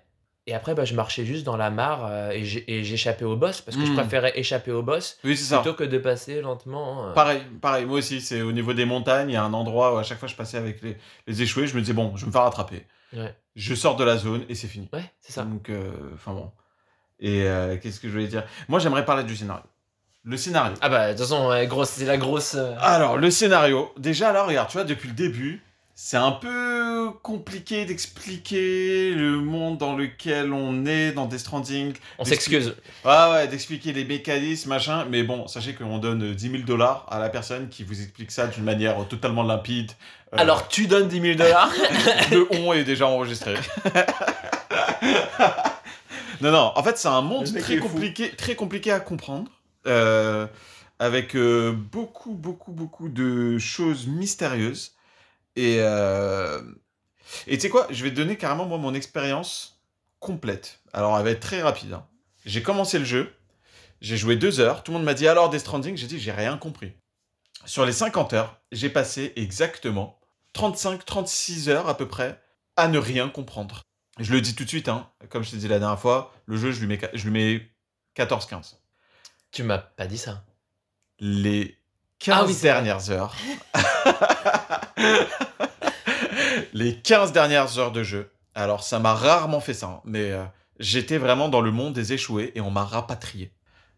et 0.47 0.53
après, 0.55 0.73
bah, 0.73 0.85
je 0.85 0.95
marchais 0.95 1.25
juste 1.25 1.45
dans 1.45 1.57
la 1.57 1.69
mare 1.69 2.07
euh, 2.09 2.31
et 2.31 2.83
j'échappais 2.83 3.25
au 3.25 3.35
boss, 3.35 3.61
parce 3.61 3.75
que 3.77 3.85
je 3.85 3.91
Mm. 3.91 3.95
préférais 3.95 4.31
échapper 4.39 4.71
au 4.71 4.81
boss 4.81 5.19
Oui, 5.23 5.35
c'est 5.37 5.43
ça. 5.43 5.59
plutôt 5.59 5.75
que 5.75 5.83
de 5.83 5.97
passer 5.99 6.41
lentement. 6.41 7.09
euh. 7.09 7.13
Pareil, 7.13 7.41
pareil, 7.61 7.85
moi 7.85 7.97
aussi, 7.99 8.21
c'est 8.21 8.41
au 8.41 8.51
niveau 8.51 8.73
des 8.73 8.85
montagnes, 8.85 9.29
il 9.29 9.33
y 9.33 9.37
a 9.37 9.43
un 9.43 9.53
endroit 9.53 9.93
où 9.93 9.97
à 9.97 10.03
chaque 10.03 10.17
fois 10.19 10.27
je 10.29 10.35
passais 10.35 10.57
avec 10.57 10.81
les, 10.81 10.97
les 11.27 11.41
échoués, 11.41 11.67
je 11.67 11.75
me 11.75 11.81
disais, 11.81 11.93
bon, 11.93 12.15
je 12.15 12.21
vais 12.21 12.27
me 12.27 12.31
faire 12.31 12.43
rattraper. 12.43 12.87
Ouais. 13.13 13.35
Je 13.55 13.75
sors 13.75 13.95
de 13.97 14.03
la 14.05 14.15
zone 14.17 14.45
et 14.49 14.55
c'est 14.55 14.67
fini. 14.67 14.89
Ouais, 14.93 15.03
c'est 15.19 15.33
ça. 15.33 15.43
Donc, 15.43 15.69
euh, 15.69 15.91
enfin 16.15 16.33
bon. 16.33 16.49
Et 17.19 17.43
euh, 17.43 17.75
qu'est-ce 17.81 17.99
que 17.99 18.07
je 18.07 18.13
voulais 18.13 18.27
dire? 18.27 18.43
Moi, 18.67 18.79
j'aimerais 18.79 19.05
parler 19.05 19.23
du 19.23 19.35
scénario. 19.35 19.63
Le 20.23 20.37
scénario. 20.37 20.73
Ah 20.81 20.89
bah, 20.89 21.07
de 21.07 21.11
toute 21.17 21.21
façon, 21.21 21.47
ouais, 21.49 21.65
grosse, 21.67 21.89
c'est 21.89 22.05
la 22.05 22.17
grosse. 22.17 22.55
euh, 22.55 22.73
Alors, 22.81 23.17
le 23.17 23.31
scénario. 23.31 23.91
Déjà, 23.97 24.31
là, 24.31 24.43
regarde, 24.43 24.67
tu 24.69 24.73
vois, 24.77 24.83
depuis 24.83 25.07
le 25.09 25.13
début, 25.15 25.63
c'est 25.95 26.17
un 26.17 26.31
peu 26.31 27.09
compliqué 27.23 27.83
d'expliquer 27.85 29.11
le 29.13 29.31
monde 29.37 29.77
dans 29.77 29.95
lequel 29.95 30.53
on 30.53 30.85
est 30.85 31.11
dans 31.11 31.25
Death 31.25 31.39
Stranding. 31.39 31.93
On 32.19 32.25
s'excuse. 32.25 32.75
Ouais, 33.03 33.29
ouais, 33.31 33.47
d'expliquer 33.47 33.91
les 33.91 34.05
mécanismes, 34.05 34.69
machin. 34.69 35.05
Mais 35.09 35.23
bon, 35.23 35.47
sachez 35.47 35.73
qu'on 35.73 35.97
donne 35.97 36.23
euh, 36.31 36.33
10 36.35 36.51
000 36.51 36.63
dollars 36.63 37.05
à 37.09 37.19
la 37.19 37.29
personne 37.29 37.67
qui 37.69 37.83
vous 37.83 38.01
explique 38.01 38.31
ça 38.31 38.47
d'une 38.47 38.63
manière 38.63 38.95
totalement 39.07 39.43
limpide. 39.43 39.91
Euh, 40.33 40.37
Alors, 40.37 40.67
tu 40.69 40.87
donnes 40.87 41.07
10 41.09 41.21
000 41.21 41.35
dollars? 41.35 41.69
Le 42.31 42.47
on 42.61 42.73
est 42.73 42.83
déjà 42.85 43.07
enregistré. 43.07 43.55
non, 46.41 46.51
non, 46.51 46.71
en 46.75 46.83
fait, 46.83 46.97
c'est 46.97 47.07
un 47.07 47.21
monde 47.21 47.45
très 47.61 47.75
compliqué, 47.93 48.35
très 48.35 48.55
compliqué 48.55 48.91
à 48.91 48.99
comprendre. 48.99 49.51
euh, 49.87 50.47
avec 50.99 51.35
euh, 51.35 51.71
beaucoup, 51.71 52.33
beaucoup, 52.33 52.71
beaucoup 52.73 53.07
de 53.09 53.57
choses 53.57 54.07
mystérieuses. 54.07 54.93
Et, 55.55 55.77
euh, 55.79 56.61
Et 57.47 57.57
tu 57.57 57.61
sais 57.61 57.69
quoi 57.69 57.87
Je 57.89 58.03
vais 58.03 58.09
te 58.09 58.15
donner 58.15 58.35
carrément, 58.37 58.65
moi, 58.65 58.77
mon 58.77 58.93
expérience 58.93 59.81
complète. 60.19 60.81
Alors, 60.93 61.17
elle 61.17 61.23
va 61.23 61.29
être 61.31 61.39
très 61.39 61.61
rapide. 61.61 61.93
hein. 61.93 62.05
J'ai 62.45 62.61
commencé 62.63 62.99
le 62.99 63.05
jeu, 63.05 63.33
j'ai 64.01 64.17
joué 64.17 64.35
deux 64.35 64.59
heures, 64.59 64.83
tout 64.83 64.91
le 64.91 64.97
monde 64.97 65.05
m'a 65.05 65.13
dit 65.13 65.27
alors 65.27 65.49
Death 65.49 65.61
Stranding, 65.61 65.95
j'ai 65.97 66.07
dit 66.07 66.19
j'ai 66.19 66.31
rien 66.31 66.57
compris. 66.57 66.93
Sur 67.65 67.85
les 67.85 67.91
50 67.93 68.33
heures, 68.33 68.59
j'ai 68.71 68.89
passé 68.89 69.33
exactement 69.35 70.19
35-36 70.55 71.69
heures 71.69 71.87
à 71.89 71.95
peu 71.97 72.07
près 72.07 72.41
à 72.75 72.87
ne 72.87 72.97
rien 72.97 73.29
comprendre. 73.29 73.81
Je 74.19 74.33
le 74.33 74.41
dis 74.41 74.53
tout 74.53 74.65
de 74.65 74.69
suite, 74.69 74.89
hein, 74.89 75.07
comme 75.29 75.43
je 75.43 75.51
t'ai 75.51 75.57
dit 75.57 75.69
la 75.69 75.79
dernière 75.79 75.99
fois, 75.99 76.33
le 76.45 76.57
jeu, 76.57 76.71
je 76.71 76.81
lui 76.81 76.87
mets, 76.87 76.99
je 77.13 77.23
lui 77.23 77.31
mets 77.31 77.69
14-15. 78.17 78.75
Tu 79.51 79.63
m'as 79.63 79.77
pas 79.77 80.07
dit 80.07 80.17
ça. 80.17 80.43
Les 81.19 81.77
15 82.19 82.35
Ah 82.37 82.45
oui, 82.45 82.55
dernières 82.61 83.09
heures. 83.11 83.33
les 86.73 86.97
15 86.97 87.31
dernières 87.31 87.79
heures 87.79 87.93
de 87.93 88.03
jeu. 88.03 88.29
Alors, 88.55 88.83
ça 88.83 88.99
m'a 88.99 89.13
rarement 89.13 89.61
fait 89.61 89.73
ça, 89.73 89.87
hein, 89.87 90.01
mais 90.03 90.31
euh, 90.31 90.43
j'étais 90.79 91.17
vraiment 91.17 91.47
dans 91.47 91.61
le 91.61 91.71
monde 91.71 91.93
des 91.93 92.11
échoués 92.11 92.51
et 92.55 92.61
on 92.61 92.71
m'a 92.71 92.83
rapatrié. 92.83 93.53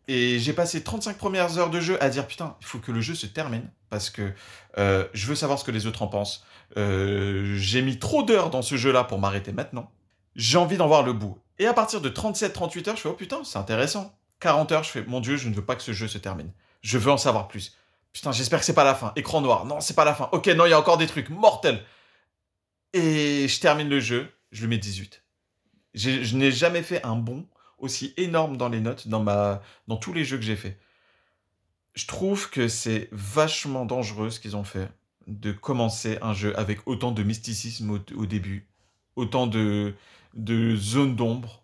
Et 0.07 0.39
j'ai 0.39 0.53
passé 0.53 0.83
35 0.83 1.17
premières 1.17 1.57
heures 1.57 1.69
de 1.69 1.79
jeu 1.79 2.01
à 2.03 2.09
dire 2.09 2.27
putain, 2.27 2.57
il 2.59 2.67
faut 2.67 2.79
que 2.79 2.91
le 2.91 3.01
jeu 3.01 3.15
se 3.15 3.25
termine 3.25 3.69
parce 3.89 4.09
que 4.09 4.33
euh, 4.77 5.07
je 5.13 5.27
veux 5.27 5.35
savoir 5.35 5.57
ce 5.57 5.63
que 5.63 5.71
les 5.71 5.87
autres 5.87 6.01
en 6.01 6.07
pensent. 6.07 6.45
Euh, 6.77 7.55
j'ai 7.57 7.81
mis 7.81 7.97
trop 7.97 8.23
d'heures 8.23 8.49
dans 8.49 8.61
ce 8.61 8.77
jeu-là 8.77 9.03
pour 9.03 9.19
m'arrêter 9.19 9.51
maintenant. 9.51 9.91
J'ai 10.35 10.57
envie 10.57 10.77
d'en 10.77 10.87
voir 10.87 11.03
le 11.03 11.13
bout. 11.13 11.37
Et 11.59 11.67
à 11.67 11.73
partir 11.73 12.01
de 12.01 12.09
37-38 12.09 12.89
heures, 12.89 12.95
je 12.95 13.01
fais 13.01 13.09
oh 13.09 13.13
putain, 13.13 13.43
c'est 13.43 13.57
intéressant. 13.59 14.15
40 14.39 14.71
heures, 14.71 14.83
je 14.83 14.89
fais 14.89 15.03
mon 15.03 15.19
dieu, 15.19 15.37
je 15.37 15.47
ne 15.49 15.53
veux 15.53 15.63
pas 15.65 15.75
que 15.75 15.83
ce 15.83 15.91
jeu 15.93 16.07
se 16.07 16.17
termine. 16.17 16.51
Je 16.81 16.97
veux 16.97 17.11
en 17.11 17.17
savoir 17.17 17.47
plus. 17.47 17.75
Putain, 18.13 18.31
j'espère 18.31 18.59
que 18.59 18.65
c'est 18.65 18.73
pas 18.73 18.83
la 18.83 18.95
fin. 18.95 19.13
Écran 19.15 19.41
noir. 19.41 19.65
Non, 19.65 19.79
c'est 19.81 19.93
pas 19.93 20.05
la 20.05 20.15
fin. 20.15 20.29
Ok, 20.31 20.47
non, 20.47 20.65
il 20.65 20.69
y 20.71 20.73
a 20.73 20.79
encore 20.79 20.97
des 20.97 21.07
trucs 21.07 21.29
mortels. 21.29 21.83
Et 22.93 23.47
je 23.47 23.59
termine 23.59 23.87
le 23.89 23.99
jeu, 23.99 24.29
je 24.51 24.61
lui 24.61 24.67
mets 24.67 24.77
18. 24.77 25.23
J'ai- 25.93 26.23
Je 26.23 26.35
n'ai 26.35 26.51
jamais 26.51 26.83
fait 26.83 27.03
un 27.05 27.15
bond 27.15 27.45
aussi 27.77 28.13
énorme 28.17 28.57
dans 28.57 28.69
les 28.69 28.79
notes 28.81 29.07
dans, 29.07 29.21
ma, 29.21 29.61
dans 29.87 29.97
tous 29.97 30.13
les 30.13 30.25
jeux 30.25 30.37
que 30.37 30.43
j'ai 30.43 30.55
fait. 30.55 30.77
Je 31.93 32.05
trouve 32.05 32.49
que 32.49 32.67
c'est 32.67 33.09
vachement 33.11 33.85
dangereux 33.85 34.29
ce 34.29 34.39
qu'ils 34.39 34.55
ont 34.55 34.63
fait 34.63 34.89
de 35.27 35.51
commencer 35.51 36.17
un 36.21 36.33
jeu 36.33 36.57
avec 36.57 36.79
autant 36.87 37.11
de 37.11 37.23
mysticisme 37.23 37.99
au 38.15 38.25
début, 38.25 38.67
autant 39.15 39.47
de, 39.47 39.93
de 40.33 40.75
zones 40.75 41.15
d'ombre 41.15 41.63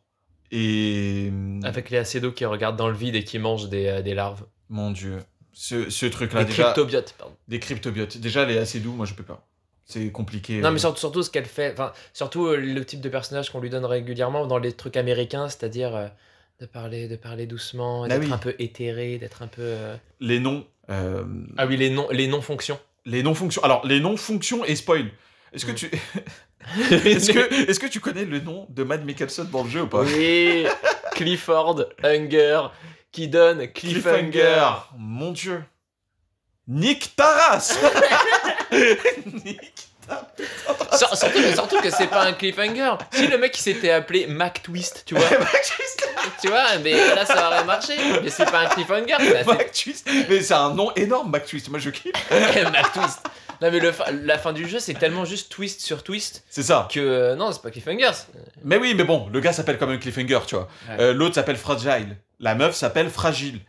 et 0.51 1.32
Avec 1.63 1.89
les 1.89 1.97
acédos 1.97 2.32
qui 2.32 2.45
regardent 2.45 2.78
dans 2.78 2.88
le 2.89 2.95
vide 2.95 3.15
et 3.15 3.24
qui 3.24 3.38
mangent 3.39 3.70
des, 3.70 3.88
euh, 3.88 4.01
des 4.01 4.13
larves. 4.13 4.45
mon 4.70 4.91
dieu, 4.91 5.18
ce, 5.53 5.89
ce 5.89 6.05
truc-là 6.05 6.43
Des 6.43 6.51
déjà, 6.51 6.63
cryptobiotes, 6.63 7.15
pardon. 7.18 7.36
des 7.47 7.59
cryptobiotes. 7.59 8.18
Déjà 8.18 8.45
les 8.45 8.57
assez 8.57 8.80
doux, 8.80 8.93
moi 8.93 9.05
je 9.05 9.13
peux 9.13 9.24
pas. 9.24 9.45
C'est 9.86 10.11
compliqué. 10.11 10.59
Non, 10.59 10.70
euh. 10.70 10.72
mais 10.72 10.80
surtout, 10.80 10.99
surtout 10.99 11.24
ce 11.24 11.30
qu'elle 11.30 11.45
fait, 11.45 11.72
enfin, 11.72 11.93
surtout 12.13 12.47
euh, 12.47 12.57
le 12.57 12.84
type 12.86 12.99
de 13.01 13.07
personnage 13.09 13.49
qu'on 13.49 13.59
lui 13.61 13.70
donne 13.70 13.86
régulièrement 13.86 14.45
dans 14.45 14.57
les 14.57 14.74
trucs 14.74 14.97
américains, 14.97 15.47
c'est-à-dire 15.49 15.95
euh, 15.95 16.07
de 16.59 16.65
parler, 16.65 17.07
de 17.07 17.15
parler 17.15 17.45
doucement, 17.45 18.03
Ah 18.03 18.07
d'être 18.09 18.24
oui. 18.26 18.32
un 18.34 18.38
peu 18.38 18.53
éthéré, 18.59 19.18
d'être 19.18 19.41
un 19.43 19.47
peu. 19.47 19.61
euh, 19.63 19.95
les 20.20 20.39
noms, 20.41 20.65
euh, 20.89 21.24
Ah 21.57 21.65
oui, 21.68 21.78
les 21.78 21.89
noms, 21.89 22.07
les 22.11 22.28
non-fonctions. 22.28 22.80
les 23.05 23.24
noms 23.24 23.34
fonctions. 23.34 23.63
Alors 23.63 23.86
les 23.86 23.99
noms 24.01 24.18
fonctions 24.18 24.65
et 24.65 24.76
spoil. 24.76 25.09
Est-ce 25.53 25.65
que 25.65 25.72
Mm. 25.72 25.76
tu 25.76 25.91
est-ce 26.91 27.80
que 27.80 27.88
tu 27.88 27.99
connais 27.99 28.26
le 28.26 28.39
nom 28.39 28.68
de 28.70 28.84
Matt 28.84 29.03
Mikkelsen 29.03 29.49
dans 29.49 29.64
le 29.64 29.70
jeu 29.70 29.82
ou 29.84 29.88
pas? 29.88 30.01
Oui, 30.01 30.66
Clifford, 31.14 31.86
Hunger, 32.03 32.68
qui 33.12 33.28
donne 33.28 33.72
Cliffhanger. 33.72 34.89
Mon 34.97 35.32
dieu. 35.32 35.64
Nick 36.68 37.16
Taras. 37.16 37.80
Nick 39.45 39.86
surtout, 40.97 41.28
que- 41.30 41.53
surtout 41.53 41.82
que 41.82 41.89
c'est 41.89 42.08
pas 42.08 42.24
un 42.24 42.34
cliffhanger. 42.34 42.91
Si 43.12 43.28
le 43.28 43.38
mec 43.38 43.55
s'était 43.55 43.91
appelé 43.91 44.28
Mac 44.28 44.62
Twist, 44.64 45.03
tu 45.05 45.16
vois, 45.16 45.28
tu 46.41 46.47
vois, 46.47 46.78
mais 46.84 46.93
là 47.16 47.26
ça 47.26 47.47
aurait 47.47 47.64
marché. 47.66 47.93
Mais 48.24 48.30
c'est 48.30 48.49
pas 48.49 48.62
un 48.62 48.66
cliffhanger, 48.68 49.16
Mac 49.45 49.72
Twist. 49.72 50.08
Mais 50.30 50.41
c'est 50.41 50.53
un 50.53 50.74
nom 50.74 50.91
énorme, 50.95 51.32
Mac 51.32 51.45
Twist. 51.45 51.70
Moi 51.70 51.80
je 51.80 51.89
kiffe. 51.89 52.14
Mac 52.72 52.93
Twist. 52.93 53.20
Non 53.62 53.72
mais 53.72 53.80
le 53.80 53.91
fa- 53.91 54.12
la 54.12 54.38
fin 54.38 54.53
du 54.53 54.68
jeu 54.70 54.78
c'est 54.80 54.93
tellement 54.93 55.26
juste 55.26 55.51
twist 55.51 55.82
sur 55.82 56.03
twist 56.03 56.43
C'est 56.47 56.62
ça. 56.62 56.88
que 56.91 56.99
euh, 56.99 57.36
non 57.36 57.51
c'est 57.51 57.62
pas 57.64 57.72
cliffhanger. 57.72 58.12
c'est- 58.14 58.28
Mais 58.64 58.78
oui, 58.78 58.93
mais 58.95 59.03
bon, 59.03 59.28
le 59.34 59.39
gars 59.39 59.51
s'appelle 59.51 59.80
comme 59.80 59.89
un 59.89 59.97
cliffhanger, 59.97 60.39
tu 60.45 60.53
vois. 60.55 60.68
Ouais. 60.89 60.95
Euh, 60.99 61.14
L'autre 61.14 61.34
s'appelle 61.34 61.58
Fragile. 61.58 62.18
La 62.39 62.53
meuf 62.53 62.76
s'appelle 62.76 63.10
Fragile. 63.10 63.60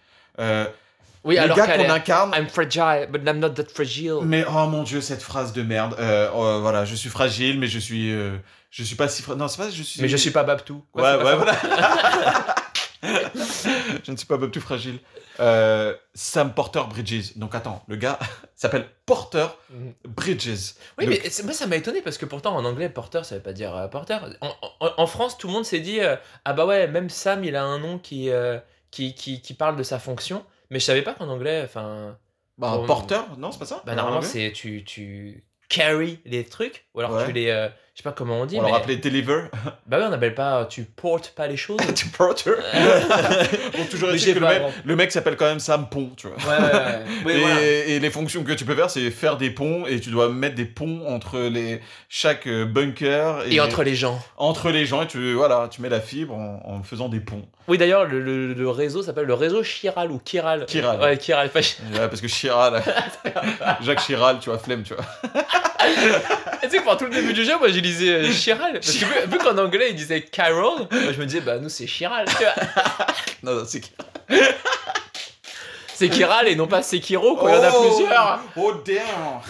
Euh, 0.41 0.67
Oui 1.25 1.35
le 1.35 1.41
alors 1.43 1.57
gars 1.57 1.67
qu'on 1.77 1.91
incarne. 1.91 2.33
I'm 2.35 2.49
fragile 2.49 3.09
but 3.11 3.23
I'm 3.27 3.39
not 3.39 3.51
that 3.51 3.67
fragile. 3.73 4.21
Mais 4.23 4.45
oh 4.49 4.67
mon 4.67 4.83
dieu, 4.83 5.01
cette 5.01 5.23
phrase 5.23 5.53
de 5.53 5.63
merde. 5.63 5.95
Euh, 5.99 6.31
oh, 6.35 6.61
voilà, 6.61 6.85
je 6.85 6.95
suis 6.95 7.09
fragile, 7.11 7.59
mais 7.59 7.67
je 7.67 7.79
suis, 7.79 8.13
euh, 8.13 8.37
je 8.71 8.83
suis 8.83 8.97
pas 8.97 9.09
si 9.09 9.23
fragile. 9.23 9.41
Non, 9.41 9.49
c'est 9.49 9.59
pas, 9.59 9.71
je 9.71 9.83
suis. 9.83 10.01
Mais 10.03 10.09
je 10.09 10.17
suis 10.17 10.31
pas 10.31 10.45
Babtou. 10.45 10.85
Ouais, 10.95 11.03
ouais, 11.03 11.37
voilà. 11.37 11.53
je 13.03 14.11
ne 14.11 14.17
suis 14.17 14.27
pas 14.27 14.39
tout 14.39 14.61
fragile. 14.61 14.99
Euh, 15.41 15.95
Sam 16.15 16.53
Porter 16.53 16.83
Bridges. 16.91 17.37
Donc 17.37 17.55
attends, 17.55 17.85
le 17.89 17.97
gars 17.97 18.19
s'appelle 18.57 18.87
Porter 19.07 19.47
Mhm. 19.71 19.93
Bridges. 20.09 20.75
Oui, 20.99 21.07
mais 21.07 21.21
moi 21.45 21.53
ça 21.53 21.67
m'a 21.67 21.77
étonné 21.77 22.01
parce 22.03 22.19
que 22.19 22.27
pourtant 22.27 22.57
en 22.57 22.65
anglais 22.65 22.89
porteur 22.89 23.25
ça 23.25 23.37
veut 23.37 23.43
pas 23.43 23.53
dire 23.53 23.89
porteur. 23.91 24.29
En, 24.41 24.49
en- 24.81 24.93
en 24.97 25.07
France 25.07 25.39
tout 25.39 25.47
le 25.47 25.53
monde 25.53 25.65
s'est 25.65 25.81
dit 25.81 26.01
ah 26.45 26.53
bah 26.53 26.65
ouais 26.67 26.89
même 26.89 27.09
Sam 27.11 27.45
il 27.45 27.55
a 27.55 27.63
un 27.63 27.79
nom 27.79 27.99
qui, 27.99 28.31
qui, 28.91 29.15
qui, 29.15 29.41
qui 29.43 29.55
parle 29.55 29.77
de 29.77 29.83
sa 29.83 29.99
fonction. 29.99 30.45
Mais 30.71 30.79
je 30.81 30.85
savais 30.85 31.03
pas 31.03 31.15
qu'en 31.15 31.29
anglais 31.29 31.63
enfin 31.65 32.19
Bah, 32.59 32.77
Bon, 32.77 32.87
Porter, 32.87 33.21
non, 33.39 33.53
c'est 33.53 33.59
pas 33.59 33.65
ça? 33.67 33.83
Bah 33.87 33.93
En 33.93 33.97
normalement 33.97 34.23
c'est 34.23 34.53
tu 34.53 34.85
tu 34.85 35.45
carry 35.69 36.21
les 36.25 36.45
trucs 36.45 36.87
ou 36.95 37.01
alors 37.01 37.13
Ouais. 37.17 37.27
tu 37.27 37.33
les 37.33 37.49
euh, 37.51 37.69
je 37.99 38.05
sais 38.05 38.09
pas 38.11 38.15
comment 38.15 38.43
on 38.43 38.47
dit 38.47 38.59
On 38.61 38.63
mais 38.63 38.69
leur 38.69 38.77
appelait 38.79 38.95
Deliver. 38.95 39.47
bah 39.87 39.99
ouais 39.99 40.05
on 40.09 40.13
appelle 40.13 40.33
pas 40.37 40.67
tu 40.67 40.85
portes 40.85 41.31
pas 41.35 41.49
les 41.49 41.57
choses. 41.57 41.81
tu 41.97 42.07
Porter. 42.07 42.53
bon, 43.77 43.85
toujours 43.91 44.09
Mais 44.13 44.15
est-il 44.15 44.25
j'ai 44.25 44.35
que 44.35 44.39
le 44.39 44.47
mec, 44.47 44.63
le 44.85 44.95
mec 44.97 45.11
s'appelle 45.11 45.35
quand 45.37 45.47
même 45.47 45.59
Sam 45.59 45.89
Pont, 45.89 46.11
tu 46.17 46.29
vois. 46.29 46.37
Ouais 46.37 46.63
ouais 46.65 46.73
ouais. 46.75 46.99
Oui, 47.25 47.33
et, 47.33 47.39
voilà. 47.41 47.61
et 47.63 47.99
les 47.99 48.11
fonctions 48.11 48.45
que 48.45 48.53
tu 48.53 48.65
peux 48.65 48.77
faire, 48.77 48.89
c'est 48.89 49.11
faire 49.11 49.37
des 49.37 49.51
ponts 49.51 49.85
et 49.89 49.99
tu 49.99 50.11
dois 50.11 50.29
mettre 50.29 50.55
des 50.55 50.65
ponts 50.65 51.09
entre 51.09 51.41
les 51.41 51.81
chaque 52.09 52.47
euh, 52.47 52.65
bunker 52.67 53.43
Et 53.51 53.59
entre 53.59 53.83
les 53.83 53.97
gens. 53.97 54.21
entre 54.37 54.71
les 54.71 54.87
gens 54.87 55.03
et 55.03 55.09
tu 55.09 55.33
voilà, 55.33 55.67
tu 55.69 55.83
mets 55.83 55.89
la 55.89 56.01
fibre 56.01 56.35
en, 56.37 56.63
en 56.65 56.83
faisant 56.85 57.09
des 57.09 57.19
ponts. 57.19 57.47
Oui 57.67 57.79
d'ailleurs 57.79 58.05
le, 58.05 58.21
le- 58.21 58.55
le 58.55 58.71
réseau 58.71 59.03
s'appelle 59.03 59.27
le 59.27 59.35
réseau 59.35 59.63
Chiral 59.65 60.13
ou 60.13 60.21
Chiral. 60.25 60.67
Chiral. 60.67 61.01
Ouais 61.01 61.19
Ouais, 61.19 61.49
parce 62.09 62.21
que 62.21 62.29
Chiral, 62.29 62.81
Jacques 63.83 64.01
Chiral, 64.03 64.39
tu 64.39 64.51
vois, 64.51 64.59
flemme, 64.61 64.85
tu 64.85 64.95
vois. 64.95 65.05
Tu 66.63 66.71
sais 66.71 66.81
pendant 66.81 66.97
tout 66.97 67.05
le 67.05 67.11
début 67.11 67.33
du 67.33 67.45
jeu, 67.45 67.57
moi 67.59 67.69
j'ai 67.69 67.81
lisé 67.81 67.88
euh, 68.03 68.31
Chiral. 68.33 68.73
Parce 68.75 68.93
que 68.93 69.05
vu, 69.05 69.31
vu 69.33 69.39
qu'en 69.39 69.57
anglais 69.59 69.89
il 69.91 69.97
disait 69.97 70.23
Carol, 70.23 70.87
moi, 70.91 71.13
je 71.13 71.19
me 71.21 71.27
disais, 71.27 71.41
bah 71.41 71.59
nous 71.59 71.69
c'est 71.69 71.87
Chiral. 71.87 72.27
Tu 72.29 72.37
vois. 72.43 72.55
Non, 73.43 73.55
non, 73.55 73.63
c'est 73.67 73.81
C'est 75.95 76.09
Chiral 76.11 76.49
et 76.49 76.57
non 76.57 76.67
pas 76.67 76.83
Sekiro, 76.83 77.37
quand 77.37 77.49
il 77.49 77.55
y 77.55 77.59
en 77.59 77.63
a 77.63 77.71
Oh 77.73 77.83
plusieurs. 77.97 78.41
Oh 78.57 78.73
damn 78.85 79.41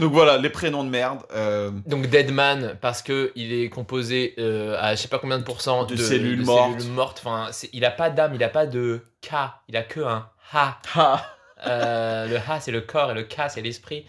Donc 0.00 0.12
voilà, 0.12 0.38
les 0.38 0.50
prénoms 0.50 0.84
de 0.84 0.88
merde. 0.88 1.18
euh, 1.34 1.70
Donc 1.86 2.06
Deadman, 2.06 2.76
parce 2.80 3.02
que 3.02 3.32
il 3.34 3.52
est 3.52 3.68
composé 3.68 4.34
euh, 4.38 4.76
à 4.80 4.94
je 4.94 5.02
sais 5.02 5.08
pas 5.08 5.18
combien 5.18 5.38
de 5.38 5.44
pourcents 5.44 5.84
De 5.84 5.96
cellules 5.96 6.42
mortes. 6.44 6.78
cellules 6.80 6.92
mortes. 6.92 7.20
Enfin, 7.24 7.48
c'est- 7.52 7.70
il 7.72 7.84
a 7.84 7.90
pas 7.90 8.10
d'âme, 8.10 8.34
il 8.34 8.42
a 8.44 8.48
pas 8.48 8.66
de 8.66 9.02
K, 9.22 9.30
il 9.68 9.76
a 9.76 9.82
que 9.82 10.00
un 10.00 10.28
H. 10.52 10.74
ha. 10.96 11.26
Euh, 11.66 12.26
le 12.26 12.36
H 12.36 12.60
c'est 12.60 12.72
le 12.72 12.80
corps 12.80 13.10
et 13.10 13.14
le 13.14 13.22
K 13.24 13.42
c'est 13.48 13.62
l'esprit. 13.62 14.06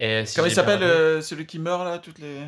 Et 0.00 0.26
si 0.26 0.34
Comment 0.36 0.48
il 0.48 0.54
s'appelle 0.54 0.82
euh, 0.82 1.20
celui 1.20 1.46
qui 1.46 1.58
meurt 1.58 1.84
là 1.84 1.98
toutes 1.98 2.18
les 2.18 2.40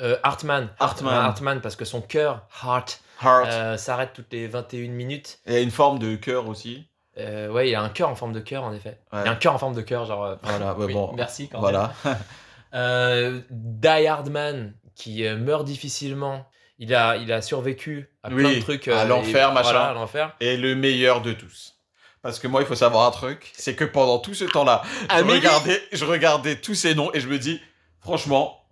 Euh, 0.00 0.16
Hartman. 0.22 0.68
Hartman. 0.80 1.14
Hartman, 1.14 1.60
parce 1.60 1.76
que 1.76 1.84
son 1.84 2.00
cœur, 2.00 2.46
Heart, 2.64 3.00
Heart. 3.22 3.46
euh, 3.48 3.76
s'arrête 3.76 4.10
toutes 4.14 4.32
les 4.32 4.48
21 4.48 4.90
minutes. 4.90 5.38
Et 5.46 5.52
il 5.52 5.56
a 5.56 5.60
une 5.60 5.70
forme 5.70 5.98
de 5.98 6.16
cœur 6.16 6.48
aussi. 6.48 6.88
Euh, 7.18 7.48
ouais, 7.50 7.68
il 7.68 7.74
a 7.74 7.82
un 7.82 7.88
cœur 7.90 8.08
en 8.08 8.14
forme 8.16 8.32
de 8.32 8.40
cœur, 8.40 8.64
en 8.64 8.72
effet. 8.72 8.98
Ouais. 9.12 9.20
Il 9.24 9.28
a 9.28 9.32
un 9.32 9.36
cœur 9.36 9.52
en 9.54 9.58
forme 9.58 9.74
de 9.74 9.82
cœur, 9.82 10.06
genre. 10.06 10.24
euh, 10.24 10.34
Voilà, 10.42 10.74
ouais, 10.74 10.86
oui, 10.86 10.92
bon. 10.94 11.12
Merci, 11.14 11.48
quand 11.48 11.60
Voilà. 11.60 11.92
Euh, 12.74 13.40
Die 13.50 14.06
Hard 14.06 14.30
Man, 14.30 14.72
qui 14.94 15.26
euh, 15.26 15.36
meurt 15.36 15.64
difficilement. 15.66 16.48
Il 16.78 16.94
a, 16.94 17.16
il 17.16 17.30
a 17.30 17.42
survécu 17.42 18.10
à 18.22 18.28
plein 18.30 18.36
Oui, 18.48 18.56
de 18.56 18.60
trucs. 18.62 18.88
à 18.88 19.00
euh, 19.02 19.04
l'enfer, 19.04 19.52
machin. 19.52 19.70
Voilà, 19.72 19.88
à 19.90 19.92
l'enfer. 19.92 20.34
Et 20.40 20.56
le 20.56 20.74
meilleur 20.74 21.20
de 21.20 21.32
tous. 21.32 21.71
Parce 22.22 22.38
que 22.38 22.46
moi, 22.46 22.60
il 22.60 22.66
faut 22.66 22.76
savoir 22.76 23.06
un 23.06 23.10
truc, 23.10 23.50
c'est 23.56 23.74
que 23.74 23.84
pendant 23.84 24.18
tout 24.20 24.34
ce 24.34 24.44
temps-là, 24.44 24.82
je 25.10 25.24
regardais, 25.24 25.82
je 25.92 26.04
regardais 26.04 26.56
tous 26.56 26.74
ces 26.76 26.94
noms 26.94 27.12
et 27.14 27.20
je 27.20 27.26
me 27.28 27.38
dis, 27.38 27.60
franchement, 28.00 28.64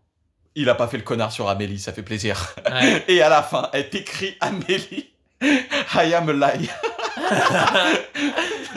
il 0.54 0.68
a 0.68 0.74
pas 0.76 0.86
fait 0.88 0.96
le 0.98 1.02
connard 1.02 1.32
sur 1.32 1.48
Amélie, 1.48 1.78
ça 1.80 1.92
fait 1.92 2.02
plaisir. 2.02 2.54
Ouais. 2.70 3.04
Et 3.08 3.22
à 3.22 3.28
la 3.28 3.42
fin, 3.42 3.68
est 3.72 3.92
écrit 3.94 4.36
Amélie, 4.40 5.10
I 5.42 6.14
am 6.14 6.28
a 6.28 6.54
lie. 6.56 6.68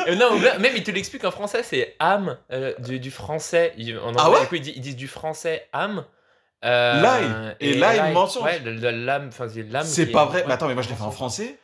Euh, 0.07 0.15
non, 0.15 0.37
même 0.37 0.73
il 0.75 0.83
te 0.83 0.91
l'explique 0.91 1.23
en 1.23 1.31
français, 1.31 1.63
c'est 1.63 1.95
âme 1.99 2.37
euh, 2.51 2.73
du, 2.79 2.99
du 2.99 3.11
français. 3.11 3.73
Il- 3.77 3.97
en 3.99 4.07
anglais, 4.09 4.19
Ah 4.19 4.31
ouais 4.31 4.41
du 4.41 4.47
coup, 4.47 4.55
ils, 4.55 4.61
disent, 4.61 4.73
ils 4.75 4.81
disent 4.81 4.95
du 4.97 5.07
français 5.07 5.67
âme. 5.71 6.03
Euh, 6.65 7.01
Lie. 7.01 7.55
Et 7.61 7.73
lie, 7.75 8.11
mensonge. 8.13 8.43
Ouais, 8.43 8.59
l'âme, 8.65 9.27
enfin, 9.29 9.47
c'est 9.53 9.63
l'âme. 9.63 9.85
C'est 9.85 10.07
pas 10.07 10.23
est- 10.23 10.25
vrai. 10.25 10.39
ouais, 10.41 10.45
Mais 10.47 10.53
attends, 10.53 10.67
mais 10.67 10.73
moi 10.73 10.83
je 10.83 10.89
l'ai 10.89 10.95
fait 10.95 11.03
en 11.03 11.11
français. 11.11 11.57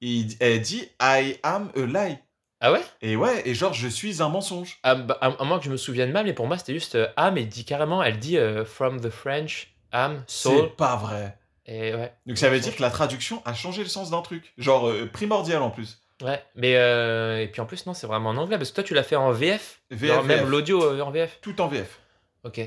Il, 0.00 0.34
elle 0.40 0.60
dit 0.60 0.88
I 1.00 1.36
am 1.42 1.70
a 1.76 1.80
lie. 2.08 2.18
Ah 2.60 2.72
ouais? 2.72 2.82
Et 3.02 3.14
ouais, 3.16 3.42
et 3.48 3.54
genre, 3.54 3.72
je 3.72 3.86
suis 3.88 4.20
un 4.22 4.28
mensonge. 4.28 4.78
à, 4.82 4.94
bah, 4.96 5.16
à- 5.20 5.26
à 5.40 5.44
moins 5.44 5.58
que 5.58 5.64
je 5.64 5.70
me 5.70 5.76
souvienne 5.76 6.10
mal, 6.10 6.24
mais 6.26 6.32
pour 6.32 6.46
moi, 6.46 6.58
c'était 6.58 6.72
juste 6.74 6.96
euh, 6.96 7.06
âme. 7.16 7.38
Et 7.38 7.44
dit 7.44 7.64
carrément, 7.64 8.02
elle 8.02 8.18
dit 8.18 8.36
euh, 8.36 8.64
from 8.64 9.00
the 9.00 9.10
French, 9.10 9.72
âme, 9.92 10.24
soul. 10.26 10.56
C'est 10.70 10.76
pas 10.76 10.96
vrai. 10.96 11.36
Et 11.66 11.94
ouais. 11.94 12.12
Donc 12.26 12.38
ça 12.38 12.48
veut 12.48 12.58
dire 12.60 12.74
que 12.74 12.82
la 12.82 12.90
traduction 12.90 13.42
a 13.44 13.54
changé 13.54 13.82
le 13.82 13.88
sens 13.88 14.10
d'un 14.10 14.22
truc. 14.22 14.52
Genre 14.58 14.88
euh, 14.88 15.06
primordial 15.12 15.62
en 15.62 15.70
plus. 15.70 15.98
Ouais, 16.20 16.42
mais 16.56 16.74
euh, 16.76 17.40
et 17.42 17.46
puis 17.46 17.60
en 17.60 17.66
plus, 17.66 17.86
non, 17.86 17.94
c'est 17.94 18.08
vraiment 18.08 18.30
en 18.30 18.36
anglais 18.38 18.56
parce 18.58 18.70
que 18.70 18.74
toi, 18.76 18.82
tu 18.84 18.92
l'as 18.94 19.04
fait 19.04 19.14
en 19.14 19.30
VF. 19.30 19.80
VF, 19.92 20.14
Genre, 20.14 20.24
même 20.24 20.40
VF. 20.40 20.48
l'audio 20.48 21.00
en 21.00 21.10
VF. 21.12 21.38
Tout 21.40 21.60
en 21.60 21.68
VF. 21.68 22.00
Ok. 22.42 22.60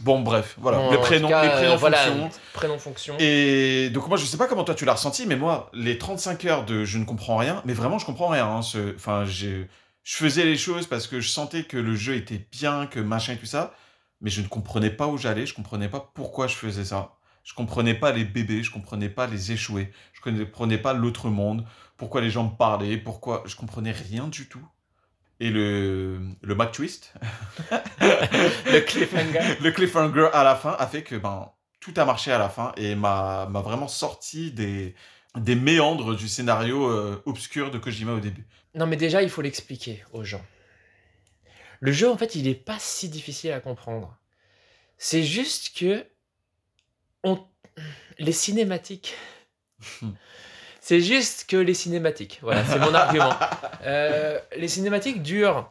Bon, 0.00 0.20
bref, 0.20 0.54
voilà. 0.58 0.78
Bon, 0.78 0.90
les 0.90 0.98
prénoms, 0.98 1.28
cas, 1.28 1.42
les 1.42 1.50
prénoms 1.50 1.72
euh, 1.74 1.76
voilà, 1.76 1.96
fonctions. 1.98 2.30
prénom 2.52 2.78
fonction. 2.78 3.16
Et 3.18 3.90
donc 3.90 4.06
moi 4.08 4.16
je 4.16 4.24
sais 4.24 4.36
pas 4.36 4.46
comment 4.46 4.64
toi 4.64 4.74
tu 4.74 4.84
l'as 4.84 4.92
ressenti, 4.94 5.26
mais 5.26 5.36
moi 5.36 5.70
les 5.72 5.98
35 5.98 6.44
heures 6.44 6.64
de 6.64 6.84
je 6.84 6.98
ne 6.98 7.04
comprends 7.04 7.36
rien, 7.36 7.62
mais 7.64 7.72
vraiment 7.72 7.98
je 7.98 8.06
comprends 8.06 8.28
rien. 8.28 8.46
hein, 8.46 8.62
ce- 8.62 8.94
Enfin 8.94 9.24
je 9.24 9.64
faisais 10.04 10.44
les 10.44 10.56
choses 10.56 10.86
parce 10.86 11.06
que 11.06 11.20
je 11.20 11.28
sentais 11.28 11.64
que 11.64 11.76
le 11.76 11.94
jeu 11.96 12.14
était 12.14 12.46
bien, 12.52 12.86
que 12.86 13.00
machin 13.00 13.32
et 13.34 13.36
tout 13.38 13.46
ça, 13.46 13.74
mais 14.20 14.30
je 14.30 14.40
ne 14.40 14.46
comprenais 14.48 14.90
pas 14.90 15.06
où 15.08 15.18
j'allais, 15.18 15.46
je 15.46 15.54
comprenais 15.54 15.88
pas 15.88 16.10
pourquoi 16.14 16.46
je 16.46 16.54
faisais 16.54 16.84
ça. 16.84 17.14
Je 17.44 17.54
comprenais 17.54 17.94
pas 17.94 18.12
les 18.12 18.24
bébés, 18.24 18.62
je 18.62 18.70
comprenais 18.70 19.08
pas 19.08 19.26
les 19.26 19.52
échoués, 19.52 19.90
je 20.12 20.20
comprenais 20.20 20.78
pas 20.78 20.92
l'autre 20.92 21.28
monde, 21.30 21.64
pourquoi 21.96 22.20
les 22.20 22.30
gens 22.30 22.44
me 22.44 22.54
parlaient, 22.56 22.98
pourquoi 22.98 23.42
je 23.46 23.56
comprenais 23.56 23.92
rien 23.92 24.28
du 24.28 24.48
tout. 24.48 24.60
Et 25.40 25.50
le 25.50 26.20
le 26.42 26.54
Mac 26.54 26.72
twist, 26.72 27.14
Le 28.00 28.80
cliffhanger. 28.80 29.56
le 29.62 29.70
cliffhanger 29.70 30.28
à 30.32 30.42
la 30.44 30.56
fin 30.56 30.74
a 30.78 30.86
fait 30.86 31.02
que 31.02 31.14
ben 31.14 31.52
tout 31.80 31.94
a 31.96 32.04
marché 32.04 32.32
à 32.32 32.38
la 32.38 32.48
fin 32.48 32.72
et 32.76 32.94
m'a 32.94 33.46
m'a 33.46 33.60
vraiment 33.60 33.88
sorti 33.88 34.50
des 34.50 34.94
des 35.36 35.54
méandres 35.54 36.16
du 36.16 36.28
scénario 36.28 36.88
euh, 36.88 37.22
obscur 37.26 37.70
de 37.70 37.78
Kojima 37.78 38.12
au 38.12 38.20
début. 38.20 38.46
Non, 38.74 38.86
mais 38.86 38.96
déjà, 38.96 39.22
il 39.22 39.30
faut 39.30 39.42
l'expliquer 39.42 40.04
aux 40.12 40.24
gens. 40.24 40.44
Le 41.80 41.92
jeu, 41.92 42.10
en 42.10 42.16
fait, 42.16 42.34
il 42.34 42.48
est 42.48 42.54
pas 42.54 42.78
si 42.78 43.08
difficile 43.08 43.52
à 43.52 43.60
comprendre. 43.60 44.18
C'est 44.96 45.22
juste 45.22 45.76
que 45.76 46.06
on... 47.22 47.44
les 48.18 48.32
cinématiques. 48.32 49.14
c'est 50.88 51.00
juste 51.00 51.48
que 51.48 51.56
les 51.56 51.74
cinématiques. 51.74 52.38
Voilà, 52.42 52.64
c'est 52.64 52.78
mon 52.78 52.94
argument. 52.94 53.34
Euh, 53.86 54.38
les 54.56 54.66
cinématiques 54.68 55.22
durent 55.22 55.70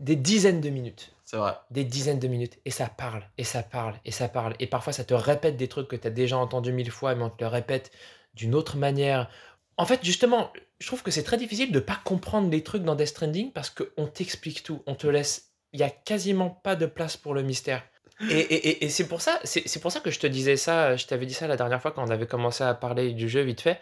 des 0.00 0.16
dizaines 0.16 0.60
de 0.62 0.70
minutes. 0.70 1.12
C'est 1.24 1.36
vrai. 1.36 1.52
Des 1.70 1.84
dizaines 1.84 2.18
de 2.18 2.28
minutes. 2.28 2.58
Et 2.64 2.70
ça 2.70 2.86
parle, 2.88 3.22
et 3.36 3.44
ça 3.44 3.62
parle, 3.62 3.94
et 4.06 4.10
ça 4.10 4.26
parle. 4.28 4.54
Et 4.58 4.66
parfois, 4.66 4.92
ça 4.94 5.04
te 5.04 5.12
répète 5.14 5.56
des 5.56 5.68
trucs 5.68 5.86
que 5.88 5.96
tu 5.96 6.06
as 6.06 6.10
déjà 6.10 6.38
entendus 6.38 6.72
mille 6.72 6.90
fois, 6.90 7.14
mais 7.14 7.22
on 7.24 7.30
te 7.30 7.44
le 7.44 7.48
répète 7.48 7.90
d'une 8.34 8.54
autre 8.54 8.76
manière. 8.78 9.28
En 9.76 9.84
fait, 9.84 10.00
justement, 10.02 10.50
je 10.80 10.86
trouve 10.86 11.02
que 11.02 11.10
c'est 11.10 11.22
très 11.24 11.36
difficile 11.36 11.72
de 11.72 11.78
pas 11.80 11.98
comprendre 12.04 12.50
les 12.50 12.62
trucs 12.62 12.84
dans 12.84 12.94
Death 12.94 13.08
Stranding 13.08 13.52
parce 13.52 13.70
qu'on 13.70 14.06
t'explique 14.06 14.62
tout. 14.62 14.82
On 14.86 14.94
te 14.94 15.06
laisse. 15.06 15.50
Il 15.74 15.80
y 15.80 15.84
a 15.84 15.90
quasiment 15.90 16.48
pas 16.50 16.74
de 16.74 16.86
place 16.86 17.16
pour 17.18 17.34
le 17.34 17.42
mystère. 17.42 17.82
Et, 18.30 18.38
et- 18.38 18.68
et- 18.68 18.84
et 18.86 18.88
c'est 18.88 19.06
pour 19.06 19.20
ça, 19.20 19.38
c'est 19.44 19.80
pour 19.82 19.92
ça 19.92 20.00
que 20.00 20.10
je 20.10 20.18
te 20.18 20.26
disais 20.26 20.56
ça. 20.56 20.96
Je 20.96 21.06
t'avais 21.06 21.26
dit 21.26 21.34
ça 21.34 21.46
la 21.46 21.56
dernière 21.56 21.82
fois 21.82 21.90
quand 21.92 22.02
on 22.02 22.10
avait 22.10 22.26
commencé 22.26 22.64
à 22.64 22.72
parler 22.74 23.12
du 23.12 23.28
jeu 23.28 23.42
vite 23.42 23.60
fait. 23.60 23.78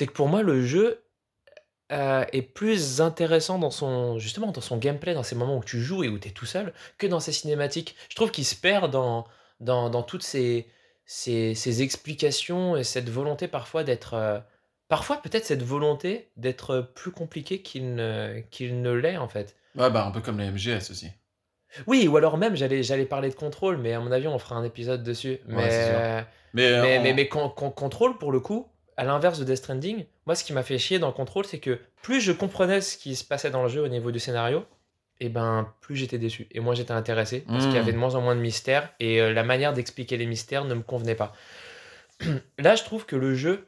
C'est 0.00 0.06
que 0.06 0.12
pour 0.12 0.28
moi, 0.28 0.40
le 0.42 0.64
jeu 0.64 1.04
euh, 1.92 2.24
est 2.32 2.40
plus 2.40 3.02
intéressant 3.02 3.58
dans 3.58 3.70
son 3.70 4.18
justement 4.18 4.50
dans 4.50 4.62
son 4.62 4.78
gameplay, 4.78 5.12
dans 5.12 5.22
ces 5.22 5.34
moments 5.34 5.58
où 5.58 5.62
tu 5.62 5.78
joues 5.82 6.04
et 6.04 6.08
où 6.08 6.18
tu 6.18 6.28
es 6.28 6.30
tout 6.30 6.46
seul, 6.46 6.72
que 6.96 7.06
dans 7.06 7.20
ses 7.20 7.32
cinématiques. 7.32 7.96
Je 8.08 8.14
trouve 8.14 8.30
qu'il 8.30 8.46
se 8.46 8.54
perd 8.56 8.90
dans, 8.90 9.26
dans, 9.60 9.90
dans 9.90 10.02
toutes 10.02 10.22
ces, 10.22 10.66
ces, 11.04 11.54
ces 11.54 11.82
explications 11.82 12.78
et 12.78 12.82
cette 12.84 13.10
volonté 13.10 13.46
parfois 13.46 13.84
d'être. 13.84 14.14
euh, 14.14 14.38
parfois, 14.88 15.18
peut-être 15.20 15.44
cette 15.44 15.62
volonté 15.62 16.30
d'être 16.38 16.80
plus 16.94 17.10
compliqué 17.10 17.60
qu'il 17.60 17.94
ne, 17.94 18.40
qu'il 18.50 18.80
ne 18.80 18.92
l'est 18.92 19.18
en 19.18 19.28
fait. 19.28 19.54
Ouais 19.76 19.90
bah 19.90 20.06
un 20.06 20.12
peu 20.12 20.22
comme 20.22 20.38
les 20.40 20.50
MGS 20.50 20.90
aussi. 20.90 21.08
Oui, 21.86 22.08
ou 22.08 22.16
alors 22.16 22.38
même, 22.38 22.56
j'allais, 22.56 22.82
j'allais 22.82 23.04
parler 23.04 23.28
de 23.28 23.34
contrôle, 23.34 23.76
mais 23.76 23.92
à 23.92 24.00
mon 24.00 24.10
avis, 24.10 24.28
on 24.28 24.38
fera 24.38 24.56
un 24.56 24.64
épisode 24.64 25.02
dessus. 25.02 25.40
Mais, 25.46 25.68
euh, 25.70 26.22
Mais 26.54 26.72
mais, 26.80 26.98
mais, 27.00 27.12
mais 27.12 27.28
con- 27.28 27.50
con- 27.50 27.70
contrôle, 27.70 28.16
pour 28.18 28.32
le 28.32 28.40
coup, 28.40 28.66
à 29.00 29.04
l'inverse 29.04 29.38
de 29.38 29.44
Death 29.44 29.56
Stranding, 29.56 30.04
moi, 30.26 30.34
ce 30.34 30.44
qui 30.44 30.52
m'a 30.52 30.62
fait 30.62 30.76
chier 30.78 30.98
dans 30.98 31.10
contrôle, 31.12 31.46
c'est 31.46 31.58
que 31.58 31.78
plus 32.02 32.20
je 32.20 32.32
comprenais 32.32 32.80
ce 32.82 32.98
qui 32.98 33.16
se 33.16 33.24
passait 33.24 33.50
dans 33.50 33.62
le 33.62 33.68
jeu 33.70 33.82
au 33.82 33.88
niveau 33.88 34.10
du 34.10 34.18
scénario, 34.18 34.64
et 35.20 35.28
ben 35.30 35.72
plus 35.80 35.96
j'étais 35.96 36.18
déçu. 36.18 36.46
Et 36.50 36.60
moi, 36.60 36.74
j'étais 36.74 36.92
intéressé 36.92 37.40
parce 37.46 37.64
qu'il 37.66 37.74
y 37.76 37.78
Mm. 37.78 37.82
avait 37.82 37.92
de 37.92 37.98
moins 37.98 38.14
en 38.14 38.20
moins 38.20 38.36
de 38.36 38.40
mystères 38.40 38.90
et 39.00 39.20
euh, 39.20 39.32
la 39.32 39.42
manière 39.42 39.72
d'expliquer 39.72 40.16
les 40.18 40.26
mystères 40.26 40.64
ne 40.66 40.74
me 40.74 40.82
convenait 40.82 41.14
pas. 41.14 41.32
Là, 42.58 42.74
je 42.74 42.84
trouve 42.84 43.06
que 43.06 43.16
le 43.16 43.34
jeu 43.34 43.66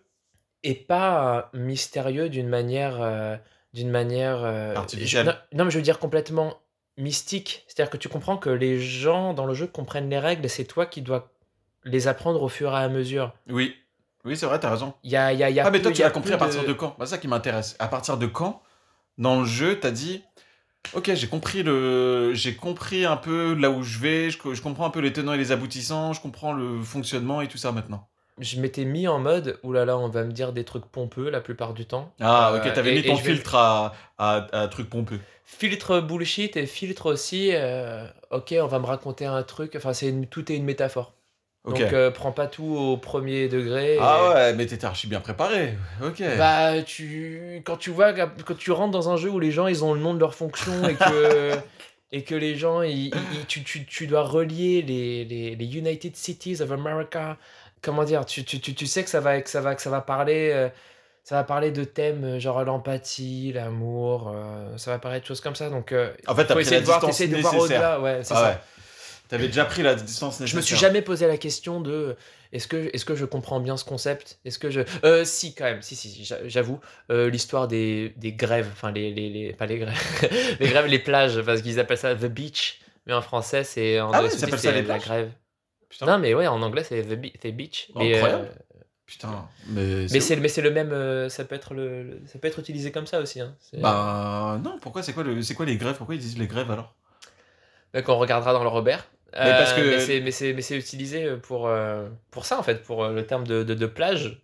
est 0.63 0.87
pas 0.87 1.49
euh, 1.55 1.59
mystérieux 1.59 2.29
d'une 2.29 2.49
manière, 2.49 3.01
euh, 3.01 3.37
d'une 3.73 3.91
manière 3.91 4.43
euh, 4.45 4.75
je- 4.93 5.19
non, 5.21 5.33
non, 5.55 5.65
mais 5.65 5.71
je 5.71 5.79
veux 5.79 5.83
dire 5.83 5.99
complètement 5.99 6.59
mystique. 6.99 7.65
C'est-à-dire 7.69 7.91
que 7.91 7.97
tu 7.97 8.09
comprends 8.09 8.37
que 8.37 8.51
les 8.51 8.81
gens 8.81 9.33
dans 9.33 9.47
le 9.47 9.55
jeu 9.55 9.67
comprennent 9.67 10.11
les 10.11 10.19
règles 10.19 10.45
et 10.45 10.49
c'est 10.49 10.65
toi 10.67 10.85
qui 10.87 11.01
dois 11.03 11.31
les 11.85 12.07
apprendre 12.07 12.43
au 12.43 12.49
fur 12.49 12.73
et 12.73 12.77
à 12.77 12.89
mesure. 12.89 13.35
Oui. 13.49 13.75
Oui, 14.25 14.37
c'est 14.37 14.47
vrai, 14.47 14.61
t'as 14.61 14.71
raison. 14.71 14.95
Y 15.05 15.17
a, 15.17 15.33
y 15.33 15.43
a- 15.43 15.51
y 15.51 15.61
a 15.61 15.67
Ah 15.67 15.71
mais 15.71 15.83
toi 15.83 15.91
tu 15.93 16.03
l'as 16.03 16.11
compris 16.11 16.33
à 16.33 16.39
partir 16.39 16.65
de 16.65 16.73
quand? 16.73 16.95
C'est 17.01 17.07
ça 17.07 17.19
qui 17.19 17.29
m'intéresse. 17.29 17.77
À 17.79 17.89
partir 17.89 18.17
de 18.19 18.27
quand? 18.27 18.63
Dans 19.19 19.41
le 19.41 19.47
jeu 19.47 19.79
t'as 19.81 19.91
dit 19.91 20.23
Ok, 20.95 21.13
j'ai 21.15 21.29
compris 21.29 21.63
le, 21.63 22.33
j'ai 22.35 22.55
compris 22.57 23.05
un 23.05 23.17
peu 23.17 23.55
là 23.55 23.71
où 23.71 23.83
je 23.83 23.99
vais, 23.99 24.31
je, 24.31 24.39
je 24.53 24.63
comprends 24.63 24.85
un 24.87 24.91
peu 24.91 25.01
les 25.01 25.13
tenants 25.13 25.33
et 25.33 25.39
les 25.39 25.53
aboutissants, 25.53 26.13
je 26.13 26.21
comprends 26.21 26.53
le 26.53 26.83
fonctionnement 26.83 27.41
et 27.41 27.49
tout 27.49 27.57
ça 27.59 27.73
maintenant. 27.73 28.09
Je 28.39 28.61
m'étais 28.61 28.85
mis 28.85 29.07
en 29.07 29.19
mode, 29.21 29.59
oulala, 29.63 29.97
on 29.99 30.09
va 30.09 30.25
me 30.25 30.33
dire 30.33 30.53
des 30.53 30.65
trucs 30.65 30.87
pompeux 30.87 31.31
la 31.31 31.41
plupart 31.41 31.75
du 31.75 31.87
temps. 31.87 32.13
Ah 32.21 32.53
Euh, 32.53 32.59
ok, 32.59 32.73
t'avais 32.73 32.93
et- 32.93 32.95
mis 32.97 33.03
ton 33.05 33.15
vais- 33.15 33.35
filtre 33.35 33.55
à, 33.55 33.93
à, 34.19 34.47
à 34.53 34.69
truc 34.69 34.91
pompeux. 34.91 35.21
Filtre 35.45 36.01
bullshit 36.01 36.57
et 36.57 36.67
filtre 36.67 37.13
aussi, 37.13 37.51
euh, 37.53 38.05
ok, 38.31 38.55
on 38.61 38.67
va 38.67 38.79
me 38.79 38.87
raconter 38.87 39.27
un 39.27 39.43
truc, 39.43 39.75
enfin, 39.77 39.93
c'est 39.93 40.09
une- 40.09 40.27
tout 40.27 40.51
est 40.51 40.57
une 40.57 40.65
métaphore. 40.65 41.13
Donc, 41.65 41.81
euh, 41.93 42.11
prends 42.11 42.33
pas 42.33 42.49
tout 42.49 42.65
au 42.77 42.97
premier 42.97 43.49
degré. 43.49 43.95
et- 43.95 43.99
ah 44.01 44.31
ouais, 44.35 44.53
mais 44.55 44.67
t'étais 44.67 44.85
archi 44.85 45.07
bien 45.07 45.21
préparé. 45.21 45.75
Ok. 46.05 46.21
Bah, 46.37 46.83
tu, 46.83 47.63
quand 47.65 47.77
tu 47.77 47.91
vois, 47.91 48.13
quand 48.13 48.57
tu 48.59 48.73
rentres 48.73 48.91
dans 48.91 49.11
un 49.11 49.17
jeu 49.17 49.31
où 49.31 49.39
les 49.39 49.53
gens 49.53 49.69
ils 49.69 49.85
ont 49.85 49.95
le 49.95 50.01
nom 50.01 50.13
de 50.13 50.19
leur 50.19 50.35
fonction 50.35 50.73
et 50.89 50.95
que, 50.97 51.53
et 52.13 52.23
que 52.25 52.35
les 52.35 52.57
gens, 52.57 52.83
ils- 52.83 53.07
ils- 53.07 53.13
ils- 53.35 53.47
tu, 53.47 53.63
tu, 53.63 53.85
tu 53.85 54.07
dois 54.09 54.23
relier 54.23 54.83
les, 54.83 55.25
les, 55.25 55.55
les 55.55 55.77
United 55.77 56.17
Cities 56.17 56.61
of 56.63 56.73
America, 56.73 57.37
comment 57.81 58.03
dire, 58.03 58.27
tu, 58.27 58.45
tu, 58.45 58.61
tu, 58.61 58.75
tu 58.75 58.87
sais 58.89 59.05
que 59.05 59.11
ça 59.11 59.21
va, 59.21 59.41
que 59.41 59.49
ça 59.49 59.61
va, 59.61 59.77
que 59.77 59.83
ça 59.83 59.91
va 59.91 60.01
parler. 60.01 60.51
euh, 60.53 60.69
ça 61.25 61.37
va 61.37 61.45
parler 61.45 61.71
de 61.71 61.85
thèmes 61.85 62.25
euh, 62.25 62.41
genre 62.41 62.65
l'empathie, 62.65 63.53
l'amour, 63.55 64.33
euh, 64.35 64.77
ça 64.77 64.91
va 64.91 64.99
parler 64.99 65.21
de 65.21 65.25
choses 65.25 65.41
comme 65.41 65.55
ça. 65.55 65.71
Donc, 65.71 65.95
En 66.27 66.35
fait, 66.35 66.45
t'as 66.47 66.55
faut 66.55 66.59
essayer 66.59 66.77
la 66.79 66.81
de 66.81 66.87
voir, 66.87 67.01
t'essayes 67.07 67.29
de 67.29 67.37
voir 67.37 67.53
au-delà. 67.57 68.01
Ouais, 68.01 68.19
c'est 68.25 68.35
Ah 68.35 68.39
ça. 68.39 68.49
ouais. 68.49 68.59
T'avais 69.33 69.47
déjà 69.47 69.65
pris 69.65 69.83
la 69.83 69.95
distance 69.95 70.41
nécessaire. 70.41 70.47
Je 70.49 70.57
me 70.57 70.61
suis 70.61 70.77
jamais 70.77 71.01
posé 71.01 71.27
la 71.27 71.39
question 71.39 71.81
de 71.81 72.17
est-ce 72.53 72.69
que, 72.69 72.77
est 72.93 73.03
que 73.03 73.15
je 73.15 73.25
comprends 73.25 73.61
bien 73.61 73.79
ce 73.79 73.85
concept? 73.87 74.39
Est-ce 74.45 74.59
que 74.59 74.69
je. 74.71 74.83
Euh, 75.05 75.25
si, 75.25 75.55
quand 75.55 75.65
même, 75.65 75.81
si, 75.81 75.97
si, 75.97 76.11
si, 76.11 76.23
j'a- 76.23 76.47
j'avoue. 76.47 76.81
Euh, 77.11 77.31
L'histoire 77.31 77.67
des, 77.67 78.13
des 78.19 78.35
grèves, 78.35 78.69
enfin, 78.73 78.93
les, 78.93 79.11
les, 79.11 79.31
les- 79.31 79.53
Pas 79.55 79.65
les 79.65 79.79
grèves, 79.79 79.97
les 80.61 80.69
grèves, 80.69 80.85
les 80.85 80.99
plages, 80.99 81.41
parce 81.41 81.63
qu'ils 81.63 81.81
appellent 81.81 81.97
ça 81.97 82.15
The 82.15 82.27
Beach, 82.27 82.81
mais 83.07 83.15
en 83.15 83.23
français, 83.23 83.65
c'est. 83.65 83.99
En 84.03 84.13
Ah 84.13 84.23
ouais, 84.23 84.29
ils 84.35 84.45
appellent 84.45 84.59
ça 84.59 84.71
les 84.71 84.83
la 84.83 84.85
plages? 84.87 85.03
grève. 85.05 85.33
Putain. 85.89 86.05
Non, 86.05 86.19
mais 86.19 86.35
ouais, 86.35 86.47
en 86.47 86.61
anglais, 86.61 86.85
c'est 86.85 87.03
The, 87.03 87.15
Be- 87.19 87.39
the 87.39 87.47
Beach. 87.47 87.89
Mais, 87.97 88.15
Incroyable. 88.15 88.51
euh, 88.51 88.81
Putain. 89.07 89.49
Mais 89.69 89.83
mais 90.11 90.21
c'est 90.21 90.37
mais 90.37 90.49
c'est 90.49 90.61
le 90.63 90.71
même. 90.73 90.93
euh, 90.93 91.31
ça, 91.31 91.45
peut 91.47 91.55
être 91.55 91.73
le, 91.73 92.03
le- 92.03 92.21
ça 92.27 92.39
peut 92.39 92.49
être 92.49 92.59
utilisé 92.59 92.93
comme 92.93 93.07
ça 93.07 93.19
aussi. 93.21 93.41
Hein. 93.41 93.57
Bah 93.79 94.61
non, 94.63 94.79
pourquoi 94.79 95.03
c'est 95.03 95.15
quoi 95.15 95.23
le 95.23 95.41
c'est 95.41 95.55
quoi 95.55 95.65
les 95.65 95.79
grèves? 95.79 95.97
Pourquoi 95.97 96.17
ils 96.17 96.21
disent 96.21 96.37
les 96.39 96.47
grèves 96.47 96.71
alors? 96.71 96.95
Ouais, 97.95 98.03
qu'on 98.03 98.17
regardera 98.17 98.53
dans 98.53 98.63
le 98.63 98.69
Robert. 98.69 99.07
Mais 99.35 99.51
parce 99.53 99.73
que- 99.73 99.81
mais 99.81 100.01
c'est- 100.01 100.21
mais 100.21 100.31
c'est 100.31 100.53
mais 100.53 100.63
c'est 100.63 100.77
utilisé 100.77 101.37
pour, 101.43 101.67
euh, 101.69 102.09
pour 102.31 102.45
ça, 102.47 102.59
en 102.59 102.63
fait, 102.63 102.83
pour 102.83 103.05
euh, 103.05 103.13
le 103.13 103.27
terme 103.27 103.47
de, 103.47 103.63
de, 103.63 103.75
de 103.75 103.87
plage. 103.87 104.39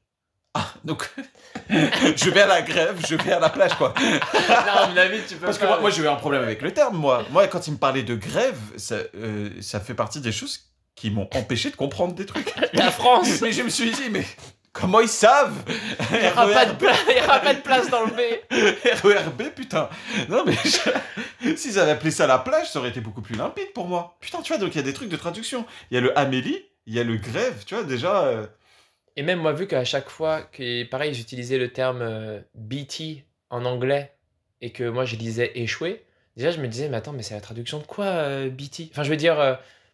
Donc 0.85 1.09
je 1.71 2.31
vais 2.31 2.41
à 2.41 2.47
la 2.47 2.63
grève, 2.63 2.99
je 3.09 3.15
vais 3.15 3.33
à 3.33 3.39
la 3.39 3.49
plage 3.51 3.75
quoi. 3.75 3.95
non, 4.01 4.11
à 4.49 4.89
mon 4.89 4.97
avis, 4.97 5.21
tu 5.29 5.37
peux 5.37 5.45
Parce 5.47 5.59
que 5.59 5.67
moi, 5.67 5.79
moi, 5.81 5.91
j'ai 5.91 6.03
eu 6.03 6.09
un 6.09 6.17
problème 6.17 6.43
avec 6.43 6.63
le 6.63 6.73
terme 6.73 6.97
moi. 6.97 7.25
Moi 7.31 7.47
quand 7.47 7.69
il 7.69 7.73
me 7.75 7.77
parlait 7.79 8.03
de 8.03 8.17
grève, 8.17 8.59
ça, 8.77 8.97
euh, 9.15 9.51
ça 9.61 9.79
fait 9.79 9.95
partie 9.95 10.21
des 10.21 10.33
choses 10.33 10.61
qui 10.97 11.11
m'ont 11.11 11.29
empêché 11.35 11.71
de 11.71 11.77
comprendre 11.77 12.15
des 12.15 12.27
trucs. 12.27 12.53
La 12.73 12.91
France 12.91 13.41
mais 13.41 13.53
je 13.53 13.63
me 13.63 13.69
suis 13.69 13.91
dit 13.93 14.11
mais 14.11 14.25
comment 14.73 15.01
ils 15.01 15.09
savent 15.09 15.63
Il 16.13 16.21
n'y 16.21 16.27
aura, 16.29 16.49
pas 16.49 16.67
de 16.67 16.75
pla- 16.75 16.93
il 17.11 17.17
y 17.17 17.25
aura 17.25 17.41
pas 17.41 17.55
de 17.55 17.61
place 17.61 17.91
dans 17.91 18.05
le 18.05 18.11
B 18.13 18.21
RERB 19.05 19.43
putain. 19.55 19.89
Non 20.29 20.45
mais 20.47 20.55
je- 20.65 21.57
s'ils 21.57 21.79
avaient 21.79 21.93
appelé 21.93 22.11
ça 22.11 22.27
la 22.27 22.39
plage, 22.39 22.71
ça 22.71 22.79
aurait 22.79 22.89
été 22.91 23.01
beaucoup 23.01 23.23
plus 23.23 23.35
limpide 23.37 23.73
pour 23.73 23.87
moi. 23.89 24.17
Putain, 24.21 24.43
tu 24.43 24.53
vois 24.53 24.61
donc 24.61 24.75
il 24.75 24.79
y 24.79 24.81
a 24.81 24.85
des 24.85 24.93
trucs 24.93 25.09
de 25.09 25.17
traduction. 25.17 25.65
Il 25.91 25.95
y 25.95 25.99
a 25.99 26.01
le 26.01 26.17
Amélie, 26.19 26.65
il 26.87 26.95
y 26.95 27.01
a 27.01 27.05
le 27.05 27.17
grève, 27.17 27.65
tu 27.67 27.75
vois 27.75 27.85
déjà 27.85 28.25
euh, 28.25 28.47
Et 29.17 29.23
même 29.23 29.41
moi, 29.41 29.53
vu 29.53 29.67
qu'à 29.67 29.85
chaque 29.85 30.09
fois, 30.11 30.43
que, 30.43 30.85
pareil, 30.85 31.15
j'utilisais 31.15 31.59
le 31.59 31.73
terme 31.73 32.03
euh, 32.03 32.41
BT 32.55 33.25
en 33.51 33.65
anglais 33.65 34.13
et 34.61 34.71
que 34.73 34.89
moi 34.89 35.05
je 35.05 35.17
disais 35.17 35.53
échoué, 35.55 36.05
déjà 36.37 36.51
je 36.51 36.59
me 36.61 36.69
disais, 36.69 36.89
mais 36.89 36.97
attends, 36.97 37.13
mais 37.13 37.23
c'est 37.23 37.35
la 37.35 37.41
traduction 37.41 37.79
de 37.79 37.85
quoi 37.85 38.07
euh, 38.07 38.49
BT 38.51 38.89
Enfin, 38.91 39.03
je 39.05 39.11
veux 39.11 39.17
dire, 39.17 39.39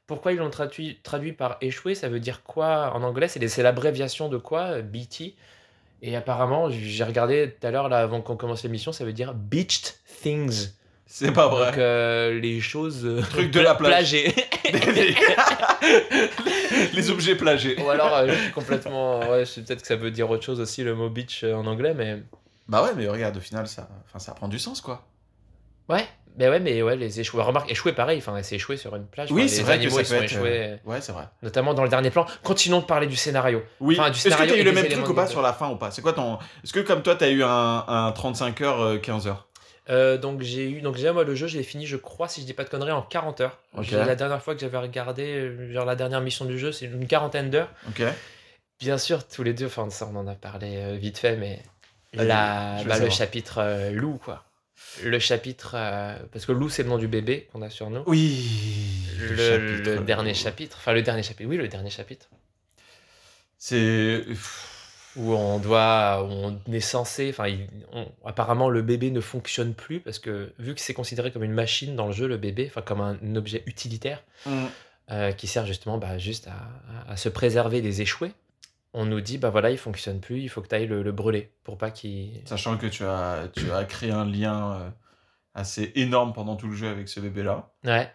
pourquoi 0.07 0.33
ils 0.33 0.39
l'ont 0.39 0.51
traduit, 0.51 0.99
traduit 1.03 1.33
par 1.33 1.57
échoué 1.61 1.95
Ça 1.95 2.09
veut 2.09 2.21
dire 2.21 2.43
quoi 2.43 2.93
en 2.95 3.03
anglais? 3.03 3.29
C'est 3.29 3.63
l'abréviation 3.63 4.29
de 4.29 4.37
quoi 4.37 4.61
euh, 4.63 4.83
BT 4.83 5.35
Et 6.03 6.17
apparemment, 6.17 6.69
j'ai 6.71 7.05
regardé 7.05 7.55
tout 7.61 7.67
à 7.67 7.71
l'heure, 7.71 7.89
là, 7.89 8.01
avant 8.01 8.21
qu'on 8.21 8.37
commence 8.37 8.63
l'émission, 8.63 8.93
ça 8.93 9.05
veut 9.05 9.13
dire 9.13 9.35
beached 9.35 9.95
things. 10.23 10.71
C'est 11.07 11.33
pas 11.33 11.49
vrai. 11.49 11.67
Donc, 11.67 11.79
euh, 11.79 12.41
les 12.41 12.61
choses. 12.61 13.05
euh, 13.05 13.21
Trucs 13.31 13.51
de 13.51 13.61
la 13.61 13.75
plage. 13.75 14.11
plagées. 14.11 14.35
les... 14.73 15.15
les 16.95 17.11
objets 17.11 17.37
plagés. 17.37 17.81
Ou 17.81 17.91
alors, 17.91 18.15
euh, 18.15 18.29
je 18.29 18.35
suis 18.35 18.53
complètement. 18.53 19.21
Ouais, 19.21 19.41
je 19.41 19.51
sais 19.51 19.63
peut-être 19.63 19.83
que 19.83 19.87
ça 19.87 19.97
veut 19.97 20.11
dire 20.11 20.29
autre 20.31 20.45
chose 20.45 20.61
aussi, 20.61 20.83
le 20.83 20.95
mot 20.95 21.11
beach 21.11 21.45
en 21.45 21.67
anglais, 21.67 21.95
mais. 21.95 22.23
Bah 22.69 22.83
ouais, 22.83 22.91
mais 22.97 23.07
regarde, 23.07 23.37
au 23.37 23.41
final, 23.41 23.67
ça, 23.69 23.89
enfin, 24.07 24.19
ça 24.19 24.33
prend 24.33 24.49
du 24.49 24.59
sens, 24.59 24.81
quoi. 24.81 25.07
Ouais, 25.91 26.07
mais 26.37 26.49
ouais, 26.49 26.61
mais 26.61 26.83
ouais, 26.83 26.97
les 26.97 27.21
échoués. 27.21 27.43
Remarque, 27.43 27.71
échouer 27.71 27.93
pareil, 27.93 28.19
enfin, 28.19 28.43
c'est 28.43 28.57
échouer 28.57 28.77
sur 28.77 28.95
une 28.97 29.07
plage. 29.07 29.31
Oui, 29.33 29.49
c'est 29.49 29.63
vrai 29.63 29.77
que 29.79 29.83
animaux, 29.85 29.97
ça 29.97 30.03
ils 30.03 30.09
peut 30.09 30.25
être, 30.25 30.33
échoués, 30.33 30.77
Ouais, 30.85 31.01
c'est 31.01 31.13
vrai. 31.13 31.25
notamment 31.43 31.75
dans 31.75 31.83
le 31.85 31.89
dernier 31.89 32.11
plan. 32.11 32.27
Continuons 32.43 32.81
de 32.81 32.85
parler 32.87 33.07
du 33.07 33.17
scénario. 33.17 33.63
Oui. 33.81 33.97
Enfin, 33.99 34.11
Est-ce 34.11 34.29
que 34.29 34.35
t'as 34.35 34.57
eu 34.57 34.63
le 34.65 34.73
même 34.73 34.89
truc 34.89 35.09
ou 35.09 35.15
pas 35.15 35.27
sur 35.27 35.43
la 35.43 35.53
fin 35.53 35.69
ou 35.71 35.77
pas? 35.77 35.91
C'est 35.91 36.03
quoi 36.03 36.13
ton. 36.13 36.39
Est-ce 36.63 36.73
que 36.73 36.81
comme 36.81 37.03
toi, 37.03 37.15
t'as 37.17 37.31
eu 37.31 37.43
un, 37.43 37.85
un 37.87 38.13
35 38.13 38.61
heures, 38.63 38.81
euh, 38.81 38.99
15 38.99 39.27
heures? 39.27 39.49
Euh, 39.91 40.17
donc 40.17 40.41
j'ai 40.41 40.71
eu 40.71 40.81
donc 40.81 40.97
déjà 40.97 41.13
moi 41.13 41.25
le 41.25 41.35
jeu 41.35 41.47
je 41.47 41.59
l'ai 41.59 41.63
fini 41.63 41.85
je 41.85 41.99
crois 41.99 42.27
si 42.27 42.41
je 42.41 42.47
dis 42.47 42.55
pas 42.55 42.65
de 42.65 42.71
conneries 42.71 42.93
en 42.93 43.03
40 43.03 43.43
heures. 43.43 43.59
La 43.93 44.15
dernière 44.15 44.43
fois 44.43 44.55
que 44.55 44.61
j'avais 44.63 44.79
regardé 44.79 45.25
euh, 45.27 45.75
genre 45.75 45.85
la 45.85 45.95
dernière 45.95 46.23
mission 46.23 46.47
du 46.47 46.59
jeu 46.59 46.73
c'est 46.73 46.87
une 46.87 47.07
quarantaine 47.07 47.51
d'heures. 47.51 47.69
Ok. 47.91 48.03
Bien 48.81 48.97
sûr 48.97 49.29
tous 49.29 49.43
les 49.43 49.53
deux 49.53 49.67
enfin 49.67 49.91
ça 49.91 50.09
on 50.11 50.17
en 50.17 50.27
a 50.27 50.35
parlé 50.35 50.77
euh, 50.79 50.97
vite 50.97 51.19
fait 51.19 51.37
mais 51.37 51.63
la, 52.15 52.83
bah, 52.87 52.99
le 52.99 53.11
chapitre 53.11 53.59
euh, 53.59 53.91
loup 53.91 54.19
quoi. 54.25 54.44
Le 55.03 55.19
chapitre 55.19 55.73
euh, 55.77 56.17
parce 56.33 56.47
que 56.47 56.53
loup 56.53 56.69
c'est 56.69 56.83
le 56.85 56.89
nom 56.89 56.99
du 56.99 57.09
bébé 57.09 57.49
qu'on 57.53 57.63
a 57.63 57.71
sur 57.71 57.91
nous. 57.91 58.03
Oui. 58.07 58.47
Le, 59.19 59.37
chapitre, 59.37 59.91
le 59.91 60.05
dernier 60.05 60.35
chapitre 60.35 60.77
enfin 60.79 60.93
le 60.93 61.03
dernier 61.03 61.23
chapitre 61.23 61.49
oui 61.49 61.57
le 61.57 61.67
dernier 61.69 61.91
chapitre 61.91 62.29
C'est. 63.59 64.25
où 65.17 65.33
on 65.33 65.59
doit 65.59 66.25
où 66.25 66.31
on 66.67 66.73
est 66.73 66.81
censé 66.81 67.31
enfin 67.31 67.49
il- 67.49 67.69
on- 67.93 68.11
apparemment 68.25 68.69
le 68.69 68.83
bébé 68.83 69.11
ne 69.11 69.21
fonctionne 69.21 69.73
plus 69.75 70.01
parce 70.01 70.19
que 70.19 70.53
vu 70.59 70.75
que 70.75 70.81
c'est 70.81 70.95
considéré 70.95 71.31
comme 71.33 71.45
une 71.45 71.53
machine 71.55 71.95
dans 71.97 72.07
le 72.09 72.13
jeu 72.13 72.27
le 72.27 72.37
bébé 72.37 72.67
enfin 72.69 72.83
comme 72.83 73.01
un, 73.01 73.37
objet 73.37 73.63
utilitaire 73.67 74.23
Hmm. 74.47 74.67
euh, 75.11 75.33
qui 75.33 75.47
sert 75.47 75.65
justement 75.67 75.97
bah, 75.99 76.19
juste 76.19 76.49
à, 76.49 76.53
à- 77.09 77.13
à 77.13 77.17
se 77.17 77.29
préserver 77.31 77.81
des 77.81 78.03
échoués. 78.03 78.33
On 78.97 79.05
nous 79.07 79.21
dit, 79.21 79.39
bah 79.39 79.51
voilà, 79.51 79.71
il 79.71 79.79
fonctionne 79.79 80.21
plus, 80.21 80.41
il 80.41 80.49
faut 80.49 80.63
que 80.63 80.69
tu 80.69 80.75
ailles 80.77 80.87
le, 80.87 81.03
le 81.03 81.13
brûler 81.13 81.51
pour 81.65 81.77
pas 81.77 81.91
qu'il. 81.91 82.41
Sachant 82.47 82.77
que 82.79 82.87
tu 82.87 83.05
as, 83.05 83.49
tu 83.55 83.71
as 83.73 83.85
créé 83.85 84.13
un 84.13 84.25
lien 84.25 84.73
euh, 84.75 84.91
assez 85.55 85.93
énorme 85.97 86.33
pendant 86.33 86.57
tout 86.57 86.69
le 86.69 86.77
jeu 86.77 86.89
avec 86.89 87.09
ce 87.09 87.21
bébé-là. 87.21 87.71
Ouais. 87.85 88.11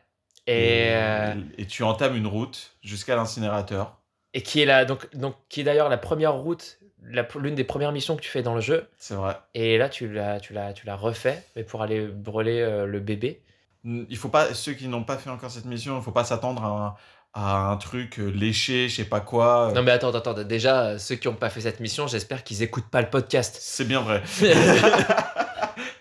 Et, 0.47 0.89
euh, 0.93 1.35
et 1.57 1.67
tu 1.67 1.83
entames 1.83 2.15
une 2.15 2.27
route 2.27 2.77
jusqu'à 2.81 3.15
l'incinérateur. 3.15 3.97
et 4.33 4.41
qui 4.41 4.61
est 4.61 4.65
là, 4.65 4.85
donc, 4.85 5.13
donc 5.15 5.35
qui 5.49 5.61
est 5.61 5.63
d'ailleurs 5.63 5.89
la 5.89 5.97
première 5.97 6.33
route, 6.33 6.79
la- 7.03 7.27
l'une 7.39 7.55
des 7.55 7.63
premières 7.65 7.91
missions 7.91 8.15
que 8.15 8.21
tu 8.21 8.29
fais 8.29 8.41
dans 8.41 8.55
le 8.55 8.61
jeu. 8.61 8.87
C'est 8.97 9.15
vrai. 9.15 9.37
Et 9.53 9.77
là, 9.77 9.89
tu 9.89 10.11
l'as, 10.11 10.39
tu 10.39 10.53
l'as, 10.53 10.73
tu 10.73 10.85
l'as 10.85 10.95
refait, 10.95 11.43
mais 11.55 11.63
pour 11.63 11.81
aller 11.81 12.07
brûler 12.07 12.61
euh, 12.61 12.85
le 12.85 12.99
bébé. 12.99 13.43
Il 13.83 14.17
faut 14.17 14.29
pas, 14.29 14.53
ceux 14.53 14.73
qui 14.73 14.87
n'ont 14.87 15.03
pas 15.03 15.17
fait 15.17 15.29
encore 15.29 15.51
cette 15.51 15.65
mission, 15.65 15.97
il 15.97 16.03
faut 16.03 16.11
pas 16.11 16.23
s'attendre 16.25 16.63
à 16.63 16.67
un, 16.87 16.95
à 17.33 17.69
un 17.69 17.77
truc 17.77 18.19
euh, 18.19 18.29
léché, 18.29 18.89
je 18.89 18.97
sais 18.97 19.05
pas 19.05 19.19
quoi. 19.19 19.71
Non 19.75 19.83
mais 19.83 19.91
attends, 19.91 20.13
attends, 20.13 20.33
déjà, 20.43 20.85
euh, 20.85 20.97
ceux 20.97 21.15
qui 21.15 21.27
n'ont 21.27 21.35
pas 21.35 21.49
fait 21.49 21.61
cette 21.61 21.79
mission, 21.79 22.07
j'espère 22.07 22.43
qu'ils 22.43 22.63
écoutent 22.63 22.89
pas 22.89 23.01
le 23.01 23.09
podcast. 23.09 23.57
C'est 23.59 23.85
bien 23.85 24.01
vrai. 24.01 24.23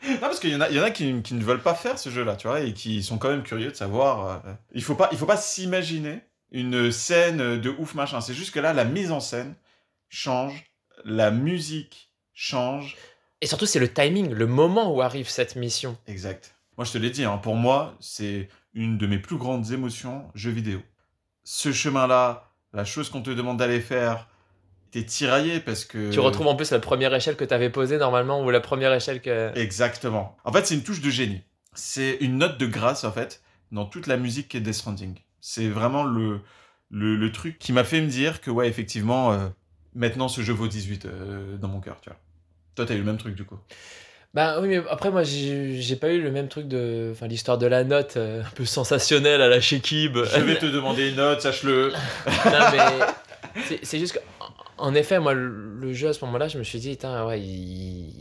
non, 0.09 0.18
parce 0.20 0.41
qu'il 0.41 0.51
y 0.51 0.57
en 0.57 0.61
a, 0.61 0.68
il 0.70 0.76
y 0.76 0.81
en 0.81 0.85
a 0.85 0.91
qui, 0.91 1.22
qui 1.22 1.35
ne 1.35 1.43
veulent 1.45 1.62
pas 1.62 1.74
faire 1.74 1.99
ce 1.99 2.09
jeu-là, 2.11 2.37
tu 2.37 2.49
vois, 2.49 2.61
et 2.61 2.72
qui 2.72 3.03
sont 3.03 3.18
quand 3.18 3.29
même 3.29 3.43
curieux 3.43 3.70
de 3.70 3.76
savoir. 3.76 4.43
euh, 4.47 4.53
il 4.72 4.83
faut 4.83 4.95
pas, 4.95 5.09
il 5.12 5.18
faut 5.18 5.26
pas 5.26 5.37
s'imaginer 5.37 6.22
une 6.51 6.91
scène 6.91 7.61
de 7.61 7.70
ouf 7.79 7.95
machin. 7.95 8.20
C'est 8.20 8.35
juste 8.35 8.53
que 8.55 8.61
là, 8.61 8.72
la 8.72 8.85
mise 8.85 9.12
en 9.12 9.20
scène 9.20 9.55
change, 10.09 10.64
la 11.05 11.31
musique 11.31 12.11
change. 12.33 12.97
Et 13.43 13.47
surtout, 13.47 13.66
c'est 13.66 13.79
le 13.79 13.93
timing, 13.93 14.31
le 14.33 14.47
moment 14.47 14.93
où 14.95 15.03
arrive 15.03 15.29
cette 15.29 15.57
mission. 15.57 15.97
Exact. 16.07 16.55
Moi, 16.79 16.85
je 16.85 16.93
te 16.93 16.99
l'ai 16.99 17.11
dit, 17.11 17.24
hein, 17.24 17.37
pour 17.39 17.55
moi, 17.55 17.97
c'est 18.01 18.49
une 18.72 18.97
de 18.97 19.07
mes 19.07 19.18
plus 19.18 19.37
grandes 19.37 19.72
émotions, 19.72 20.31
jeu 20.35 20.51
vidéo. 20.51 20.81
Ce 21.51 21.73
chemin-là, 21.73 22.53
la 22.75 22.85
chose 22.85 23.09
qu'on 23.09 23.23
te 23.23 23.31
demande 23.31 23.57
d'aller 23.57 23.81
faire, 23.81 24.29
t'es 24.91 25.03
tiraillé 25.03 25.61
parce 25.61 25.87
que... 25.87 26.13
Tu 26.13 26.21
retrouves 26.21 26.47
en 26.47 26.55
plus 26.55 26.71
la 26.73 26.79
première 26.79 27.15
échelle 27.15 27.37
que 27.37 27.45
tu 27.47 27.55
avais 27.55 27.71
posée 27.71 27.97
normalement, 27.97 28.45
ou 28.45 28.51
la 28.51 28.61
première 28.61 28.93
échelle 28.93 29.23
que. 29.23 29.51
Exactement. 29.59 30.37
En 30.45 30.53
fait, 30.53 30.67
c'est 30.67 30.75
une 30.75 30.83
touche 30.83 31.01
de 31.01 31.09
génie. 31.09 31.41
C'est 31.73 32.19
une 32.21 32.37
note 32.37 32.59
de 32.59 32.67
grâce, 32.67 33.05
en 33.05 33.13
fait, 33.13 33.43
dans 33.73 33.87
toute 33.87 34.09
la 34.09 34.19
musique 34.19 34.49
qui 34.49 34.59
est 34.59 34.61
Death 34.61 34.75
Stranding. 34.75 35.15
C'est 35.41 35.71
vraiment 35.71 36.05
le, 36.05 36.43
le, 36.91 37.17
le 37.17 37.33
truc 37.33 37.59
qui 37.59 37.73
m'a 37.73 37.85
fait 37.85 38.03
me 38.03 38.09
dire 38.09 38.43
que, 38.43 38.51
ouais, 38.51 38.69
effectivement, 38.69 39.33
euh, 39.33 39.49
maintenant, 39.95 40.29
ce 40.29 40.43
jeu 40.43 40.53
vaut 40.53 40.69
18 40.69 41.07
euh, 41.07 41.57
dans 41.57 41.69
mon 41.69 41.81
cœur, 41.81 41.99
tu 42.03 42.11
vois. 42.11 42.19
Toi, 42.75 42.85
t'as 42.85 42.95
eu 42.95 42.99
le 42.99 43.05
même 43.05 43.17
truc, 43.17 43.35
du 43.35 43.47
coup. 43.47 43.59
Bah 44.39 44.59
oui, 44.61 44.68
mais 44.68 44.80
après, 44.89 45.11
moi, 45.11 45.24
j'ai 45.24 45.97
pas 45.97 46.11
eu 46.11 46.22
le 46.22 46.30
même 46.30 46.47
truc 46.47 46.68
de. 46.68 47.09
Enfin, 47.11 47.26
l'histoire 47.26 47.59
de 47.59 47.66
la 47.66 47.82
note 47.82 48.16
euh, 48.16 48.41
un 48.43 48.51
peu 48.55 48.64
sensationnelle 48.64 49.43
à 49.43 49.49
la 49.49 49.61
Shekib. 49.61 50.16
Je 50.16 50.41
vais 50.43 50.55
te 50.57 50.66
demander 50.66 51.09
une 51.09 51.16
note, 51.16 51.41
sache-le. 51.41 51.89
non, 52.47 52.53
mais 52.70 53.64
c'est- 53.82 53.99
juste 53.99 54.12
que. 54.12 54.20
En 54.76 54.95
effet, 54.95 55.18
moi, 55.18 55.34
le 55.34 55.93
jeu 55.93 56.07
à 56.11 56.12
ce 56.12 56.24
moment-là, 56.26 56.47
je 56.47 56.57
me 56.57 56.62
suis 56.62 56.78
dit, 56.78 56.97
ouais, 57.03 57.41
il, 57.41 58.14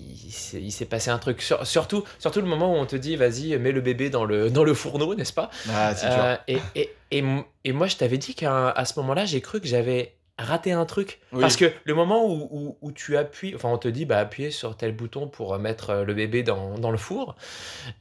il 0.55 0.71
s'est- 0.71 0.85
passé 0.85 1.11
un 1.11 1.19
truc. 1.19 1.39
Sur- 1.43 1.67
surtout, 1.67 2.03
surtout 2.17 2.41
le 2.41 2.47
moment 2.47 2.73
où 2.73 2.77
on 2.77 2.87
te 2.87 2.95
dit, 2.95 3.15
vas-y, 3.15 3.55
mets 3.59 3.71
le 3.71 3.81
bébé 3.81 4.09
dans 4.09 4.25
le, 4.25 4.49
dans 4.49 4.63
le 4.63 4.73
fourneau, 4.73 5.13
n'est-ce 5.13 5.33
pas? 5.33 5.51
Ah. 5.69 5.93
Euh, 6.03 6.35
et, 6.47 6.57
et, 6.73 6.89
et, 7.11 7.23
et 7.63 7.71
moi, 7.73 7.85
je 7.85 7.95
t'avais 7.97 8.17
dit 8.17 8.33
qu'à 8.33 8.73
ce 8.85 8.99
moment-là, 8.99 9.25
j'ai 9.25 9.39
cru 9.41 9.61
que 9.61 9.67
j'avais 9.67 10.16
raté 10.37 10.71
un 10.71 10.85
truc. 10.85 11.19
Oui. 11.31 11.41
Parce 11.41 11.55
que 11.55 11.71
le 11.83 11.93
moment 11.93 12.25
où, 12.25 12.47
où, 12.51 12.77
où 12.81 12.91
tu 12.91 13.17
appuies, 13.17 13.55
enfin, 13.55 13.69
on 13.69 13.77
te 13.77 13.87
dit, 13.87 14.05
bah, 14.05 14.19
appuyez 14.19 14.51
sur 14.51 14.77
tel 14.77 14.95
bouton 14.95 15.27
pour 15.27 15.57
mettre 15.59 15.89
euh, 15.89 16.03
le 16.03 16.13
bébé 16.13 16.43
dans, 16.43 16.77
dans 16.77 16.91
le 16.91 16.97
four, 16.97 17.35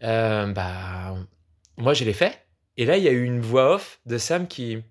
euh, 0.02 0.46
bah, 0.46 1.14
moi, 1.76 1.94
je 1.94 2.04
l'ai 2.04 2.12
fait. 2.12 2.46
Et 2.76 2.84
là, 2.84 2.96
il 2.96 3.04
y 3.04 3.08
a 3.08 3.12
eu 3.12 3.24
une 3.24 3.40
voix 3.40 3.74
off 3.74 4.00
de 4.06 4.18
Sam 4.18 4.46
qui. 4.46 4.82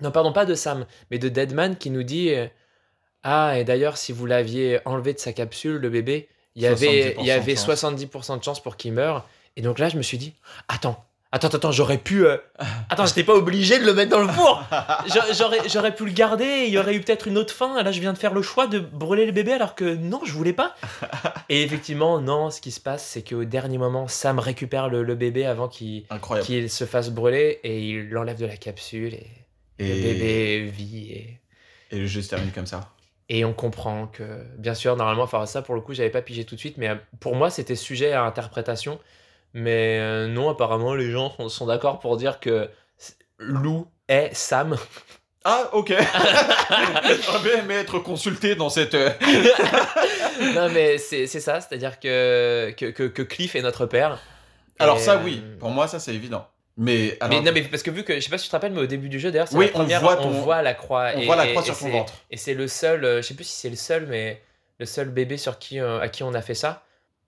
Non, 0.00 0.10
pardon, 0.10 0.32
pas 0.32 0.46
de 0.46 0.54
Sam, 0.54 0.86
mais 1.10 1.18
de 1.18 1.28
Deadman 1.28 1.76
qui 1.76 1.90
nous 1.90 2.04
dit 2.04 2.30
euh, 2.30 2.46
Ah, 3.22 3.58
et 3.58 3.64
d'ailleurs, 3.64 3.96
si 3.96 4.12
vous 4.12 4.26
l'aviez 4.26 4.80
enlevé 4.86 5.12
de 5.12 5.18
sa 5.18 5.32
capsule, 5.32 5.76
le 5.76 5.90
bébé, 5.90 6.28
il 6.54 6.62
y 6.62 6.66
avait, 6.66 7.16
il 7.18 7.26
y 7.26 7.30
70% 7.30 7.32
avait 7.32 7.54
de 7.54 7.58
chance. 7.58 7.82
70% 7.82 8.38
de 8.38 8.44
chance 8.44 8.62
pour 8.62 8.76
qu'il 8.76 8.92
meure. 8.92 9.28
Et 9.56 9.62
donc 9.62 9.78
là, 9.78 9.88
je 9.88 9.96
me 9.96 10.02
suis 10.02 10.18
dit 10.18 10.34
Attends, 10.68 11.04
attends, 11.32 11.48
attends, 11.48 11.72
j'aurais 11.72 11.98
pu. 11.98 12.26
euh, 12.26 12.36
Attends, 12.88 13.06
j'étais 13.06 13.24
pas 13.24 13.34
obligé 13.34 13.78
de 13.78 13.84
le 13.84 13.94
mettre 13.94 14.10
dans 14.10 14.20
le 14.20 14.28
four 14.28 14.62
J'a- 15.06 15.32
J'aurais, 15.32 15.68
j'aurais 15.68 15.94
pu 15.94 16.04
le 16.06 16.12
garder, 16.12 16.44
et 16.44 16.66
il 16.66 16.72
y 16.72 16.78
aurait 16.78 16.94
eu 16.94 17.00
peut-être 17.00 17.28
une 17.28 17.38
autre 17.38 17.54
fin. 17.54 17.82
Là, 17.82 17.92
je 17.92 18.00
viens 18.00 18.12
de 18.12 18.18
faire 18.18 18.32
le 18.34 18.42
choix 18.42 18.66
de 18.66 18.78
brûler 18.78 19.26
le 19.26 19.32
bébé 19.32 19.52
alors 19.52 19.74
que 19.74 19.84
non, 19.94 20.20
je 20.24 20.32
voulais 20.32 20.52
pas. 20.52 20.74
Et 21.48 21.62
effectivement, 21.62 22.20
non, 22.20 22.50
ce 22.50 22.60
qui 22.60 22.70
se 22.70 22.80
passe, 22.80 23.04
c'est 23.04 23.22
qu'au 23.28 23.44
dernier 23.44 23.78
moment, 23.78 24.06
Sam 24.08 24.38
récupère 24.38 24.88
le, 24.88 25.02
le 25.02 25.14
bébé 25.16 25.46
avant 25.46 25.68
qu'il, 25.68 26.04
se 26.68 26.84
fasse 26.84 27.10
brûler 27.10 27.58
et 27.64 27.80
il 27.88 28.08
l'enlève 28.10 28.38
de 28.38 28.46
la 28.46 28.56
capsule 28.56 29.14
et, 29.14 29.26
le 29.80 29.86
Et, 29.86 30.02
bébé 30.02 30.70
vit. 30.70 31.10
Et, 31.12 31.40
et 31.90 31.98
le 31.98 32.06
jeu 32.06 32.22
se 32.22 32.28
termine 32.30 32.52
comme 32.52 32.66
ça. 32.66 32.90
et 33.28 33.44
on 33.44 33.52
comprend 33.52 34.06
que, 34.06 34.22
bien 34.58 34.74
sûr, 34.74 34.94
normalement, 34.96 35.24
enfin, 35.24 35.44
ça 35.46 35.60
pour 35.62 35.74
le 35.74 35.80
coup, 35.80 35.92
j'avais 35.94 36.10
pas 36.10 36.22
pigé 36.22 36.44
tout 36.44 36.54
de 36.54 36.60
suite, 36.60 36.76
mais 36.76 36.88
euh, 36.88 36.94
pour 37.18 37.34
moi, 37.34 37.50
c'était 37.50 37.74
sujet 37.74 38.12
à 38.12 38.22
interprétation. 38.24 39.00
Mais 39.54 39.98
euh, 40.00 40.26
non, 40.28 40.48
apparemment, 40.48 40.94
les 40.94 41.10
gens 41.10 41.34
sont- 41.36 41.48
sont 41.48 41.66
d'accord 41.66 41.98
pour 41.98 42.16
dire 42.16 42.38
que 42.40 42.68
Lou 43.38 43.86
est 44.08 44.34
Sam. 44.34 44.76
Ah, 45.42 45.70
ok. 45.72 45.88
J'aurais 47.24 47.42
bien 47.42 47.62
aimé 47.64 47.74
être 47.76 47.98
consulté 47.98 48.56
dans 48.56 48.68
cette... 48.68 48.94
euh, 48.94 49.08
non, 50.54 50.68
mais 50.70 50.98
c'est 50.98 51.26
c'est 51.26 51.40
ça, 51.40 51.62
c'est-à-dire 51.62 51.98
que, 51.98 52.74
que, 52.76 52.86
que, 52.90 53.04
que 53.04 53.22
Cliff 53.22 53.54
est 53.56 53.62
notre 53.62 53.86
père. 53.86 54.18
Alors 54.78 54.98
Et, 54.98 55.00
ça, 55.00 55.14
euh, 55.14 55.20
oui. 55.24 55.42
Pour 55.58 55.70
moi, 55.70 55.88
ça, 55.88 55.98
c'est 55.98 56.14
évident. 56.14 56.46
Mais, 56.76 57.16
alors, 57.20 57.38
Mais 57.38 57.44
non, 57.44 57.52
mais 57.54 57.62
parce 57.62 57.82
que 57.82 57.90
vu 57.90 58.04
que, 58.04 58.14
je 58.16 58.20
sais 58.20 58.28
pas 58.30 58.36
si 58.36 58.44
tu 58.44 58.50
te 58.50 58.56
rappelles, 58.56 58.72
mais 58.72 58.82
au 58.82 58.86
début 58.86 59.08
du 59.08 59.18
jeu, 59.18 59.30
d'ailleurs, 59.30 59.48
c'est 59.48 59.56
Oui, 59.56 59.70
on 59.74 59.84
voit 59.84 60.20
on 60.20 60.30
voit 60.30 60.60
la 60.62 60.74
croix. 60.74 61.08
on 61.14 61.20
et- 61.20 61.24
voit 61.24 61.36
la 61.36 61.46
et- 61.46 61.50
croix 61.52 61.62
et 61.62 61.64
sur 61.64 61.78
ton 61.78 61.86
c'est- 61.86 61.90
ventre. 61.90 62.12
Et 62.30 62.36
c'est 62.36 62.52
le 62.54 62.68
seul, 62.68 63.04
euh, 63.04 63.22
je 63.22 63.28
sais 63.28 63.34
plus 63.34 63.44
si 63.44 63.56
c'est 63.56 63.70
le 63.70 63.76
seul, 63.76 64.06
mais 64.08 64.42
le 64.78 64.84
seul 64.86 65.08
bébé 65.08 65.36
sur 65.38 65.58
qui, 65.58 65.80
euh, 65.80 66.00
à 66.00 66.08
qui 66.08 66.22
on 66.22 66.34
a 66.34 66.42
fait 66.42 66.54
ça. 66.54 66.82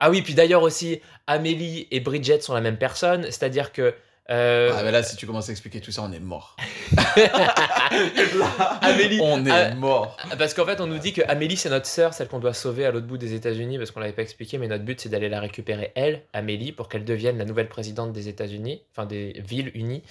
Ah 0.04 0.10
oui, 0.10 0.20
puis 0.22 0.34
d'ailleurs 0.34 0.62
aussi, 0.62 1.00
Amélie 1.28 1.86
et 1.92 2.00
Bridget 2.00 2.40
sont 2.40 2.54
la 2.54 2.60
même 2.60 2.76
personne, 2.76 3.22
c'est-à-dire 3.26 3.72
que. 3.72 3.94
euh, 4.30 4.72
Ah, 4.76 4.82
mais 4.82 4.90
là, 4.90 5.04
si 5.04 5.14
tu 5.16 5.26
commences 5.26 5.48
à 5.48 5.52
expliquer 5.52 5.80
tout 5.80 5.92
ça, 5.92 6.02
on 6.02 6.10
est 6.10 6.18
mort. 6.18 6.56
Amélie, 8.80 9.20
on 9.22 9.46
est 9.46 9.50
ah, 9.50 9.74
mort. 9.76 10.16
Parce 10.38 10.54
qu'en 10.54 10.64
fait, 10.66 10.80
on 10.80 10.88
nous 10.88 10.98
dit 10.98 11.12
que 11.12 11.22
Amélie, 11.28 11.56
c'est 11.56 11.70
notre 11.70 11.86
sœur, 11.86 12.14
celle 12.14 12.26
qu'on 12.26 12.40
doit 12.40 12.52
sauver 12.52 12.84
à 12.84 12.90
l'autre 12.90 13.06
bout 13.06 13.16
des 13.16 13.34
États-Unis, 13.34 13.78
parce 13.78 13.92
qu'on 13.92 14.00
l'avait 14.00 14.12
pas 14.12 14.22
expliqué, 14.22 14.58
mais 14.58 14.66
notre 14.66 14.84
but, 14.84 15.00
c'est 15.00 15.08
d'aller 15.08 15.28
la 15.28 15.38
récupérer, 15.38 15.92
elle, 15.94 16.22
Amélie, 16.32 16.72
pour 16.72 16.88
qu'elle 16.88 17.04
devienne 17.04 17.38
la 17.38 17.44
nouvelle 17.44 17.68
présidente 17.68 18.12
des 18.12 18.28
États-Unis, 18.28 18.82
enfin 18.90 19.06
des 19.06 19.40
villes 19.46 19.70
unies. 19.74 20.02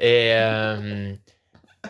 Et, 0.00 0.32
euh, 0.34 1.12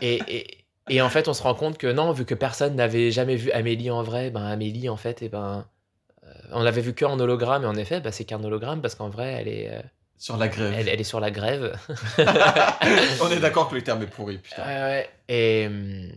et, 0.03 0.22
et, 0.28 0.59
et 0.88 1.01
en 1.03 1.09
fait, 1.09 1.28
on 1.28 1.34
se 1.34 1.43
rend 1.43 1.55
compte 1.55 1.78
que 1.78 1.86
non, 1.86 2.12
vu 2.12 2.26
que 2.26 2.34
personne 2.34 2.74
n'avait 2.76 3.11
jamais 3.11 3.36
vu 3.36 3.51
Amélie 3.53 3.91
en 3.91 4.03
vrai, 4.03 4.30
ben 4.30 4.45
Amélie, 4.45 4.88
en 4.91 4.97
fait, 4.99 5.22
et 5.22 5.28
ben. 5.30 5.66
On 6.53 6.62
l'avait 6.62 6.80
vu 6.80 6.94
que 6.94 7.05
en 7.05 7.18
hologramme, 7.20 7.64
et 7.64 7.66
en 7.66 7.76
effet, 7.76 8.01
bah, 8.01 8.12
c'est 8.12 8.24
qu'un 8.24 8.42
hologramme, 8.42 8.80
parce 8.82 8.94
qu'en 8.94 9.09
vrai, 9.09 9.32
elle 9.40 9.48
est, 9.48 9.68
euh, 9.72 9.80
Sur 10.18 10.36
la 10.36 10.48
grève. 10.48 10.74
elle, 10.76 10.88
elle 10.88 11.01
est 11.01 11.05
sur 11.05 11.20
la 11.20 11.30
grève. 11.30 11.76
on 12.18 13.30
est 13.30 13.40
d'accord 13.40 13.68
que 13.68 13.74
le 13.74 13.82
terme 13.82 14.03
est 14.03 14.07
pourri, 14.07 14.38
putain. 14.38 14.62
Ouais, 14.62 14.80
ouais. 14.82 15.11
Et, 15.28 15.66
hum, 15.66 16.11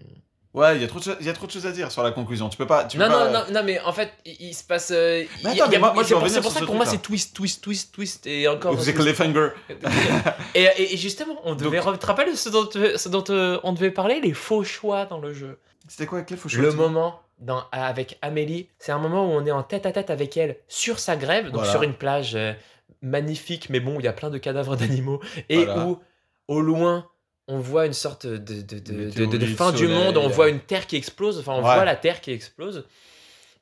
Ouais, 0.53 0.75
il 0.75 0.81
y, 0.83 0.85
a 0.85 0.87
trop 0.87 0.99
de 0.99 1.03
cho- 1.03 1.15
il 1.19 1.25
y 1.25 1.29
a 1.29 1.33
trop 1.33 1.47
de 1.47 1.51
choses 1.51 1.65
à 1.65 1.71
dire 1.71 1.91
sur 1.91 2.03
la 2.03 2.11
conclusion. 2.11 2.47
Tu 2.47 2.57
peux 2.57 2.67
pas. 2.67 2.85
Tu 2.85 2.97
peux 2.97 3.03
Non, 3.03 3.09
pas- 3.09 3.25
non, 3.31 3.39
non, 3.39 3.45
non, 3.53 3.61
mais 3.63 3.79
en 3.79 3.91
fait, 3.91 4.11
il, 4.23 4.35
il 4.39 4.53
se 4.53 4.63
passe. 4.63 4.91
euh, 4.91 5.23
Mais 5.43 5.49
attends, 5.59 5.67
mais 5.71 5.79
moi- 5.79 5.93
moi, 5.93 6.03
c'est 6.03 6.13
pour, 6.13 6.27
ça 6.29 6.41
ce 6.41 6.59
que 6.59 6.65
pour 6.65 6.75
moi, 6.75 6.85
c'est 6.85 6.99
twist, 7.01 7.35
twist, 7.35 7.63
twist, 7.63 7.91
twist, 7.91 8.27
et 8.27 8.47
encore. 8.47 8.75
Twist. 8.75 8.93
cliffhanger. 8.93 9.49
et, 10.53 10.61
et, 10.77 10.93
et 10.93 10.97
justement, 10.97 11.39
on 11.43 11.55
devait. 11.55 11.79
Tu 11.81 11.97
te 11.97 12.05
rappelles 12.05 12.37
ce 12.37 12.49
dont, 12.49 12.69
ce 12.71 13.09
dont 13.09 13.23
euh, 13.29 13.59
on 13.63 13.73
devait 13.73 13.89
parler 13.91 14.19
Les 14.21 14.33
faux 14.33 14.63
choix 14.63 15.05
dans 15.05 15.17
le 15.19 15.33
jeu. 15.33 15.59
C'était 15.87 16.05
quoi 16.05 16.21
Quel 16.21 16.37
faux 16.37 16.49
choix 16.49 16.61
Le 16.61 16.71
moment 16.71 17.19
dans, 17.39 17.63
avec 17.71 18.17
Amélie, 18.21 18.69
c'est 18.79 18.91
un 18.91 18.99
moment 18.99 19.25
où 19.25 19.31
on 19.31 19.45
est 19.45 19.51
en 19.51 19.63
tête 19.63 19.85
à 19.87 19.91
tête 19.91 20.09
avec 20.11 20.37
elle 20.37 20.57
sur 20.67 20.99
sa 20.99 21.15
grève, 21.17 21.45
donc 21.45 21.55
Voilà. 21.55 21.71
sur 21.71 21.83
une 21.83 21.93
plage 21.95 22.35
euh, 22.35 22.53
magnifique, 23.01 23.69
mais 23.69 23.79
bon, 23.79 23.95
il 23.99 24.05
y 24.05 24.07
a 24.07 24.13
plein 24.13 24.29
de 24.29 24.37
cadavres 24.37 24.75
d'animaux, 24.77 25.19
et 25.49 25.65
Voilà. 25.65 25.85
où, 25.87 25.99
au 26.47 26.61
loin, 26.61 27.07
on 27.47 27.59
voit 27.59 27.85
une 27.85 27.93
sorte 27.93 28.25
de, 28.25 29.55
fin 29.55 29.71
du 29.71 29.87
monde, 29.87 30.17
on 30.17 30.25
euh. 30.25 30.29
voit 30.29 30.49
une 30.49 30.59
terre 30.59 30.87
qui 30.87 30.95
explose, 30.95 31.39
enfin, 31.39 31.53
on 31.53 31.57
Ouais. 31.57 31.75
voit 31.75 31.85
la 31.85 31.95
terre 31.95 32.21
qui 32.21 32.31
explose. 32.31 32.85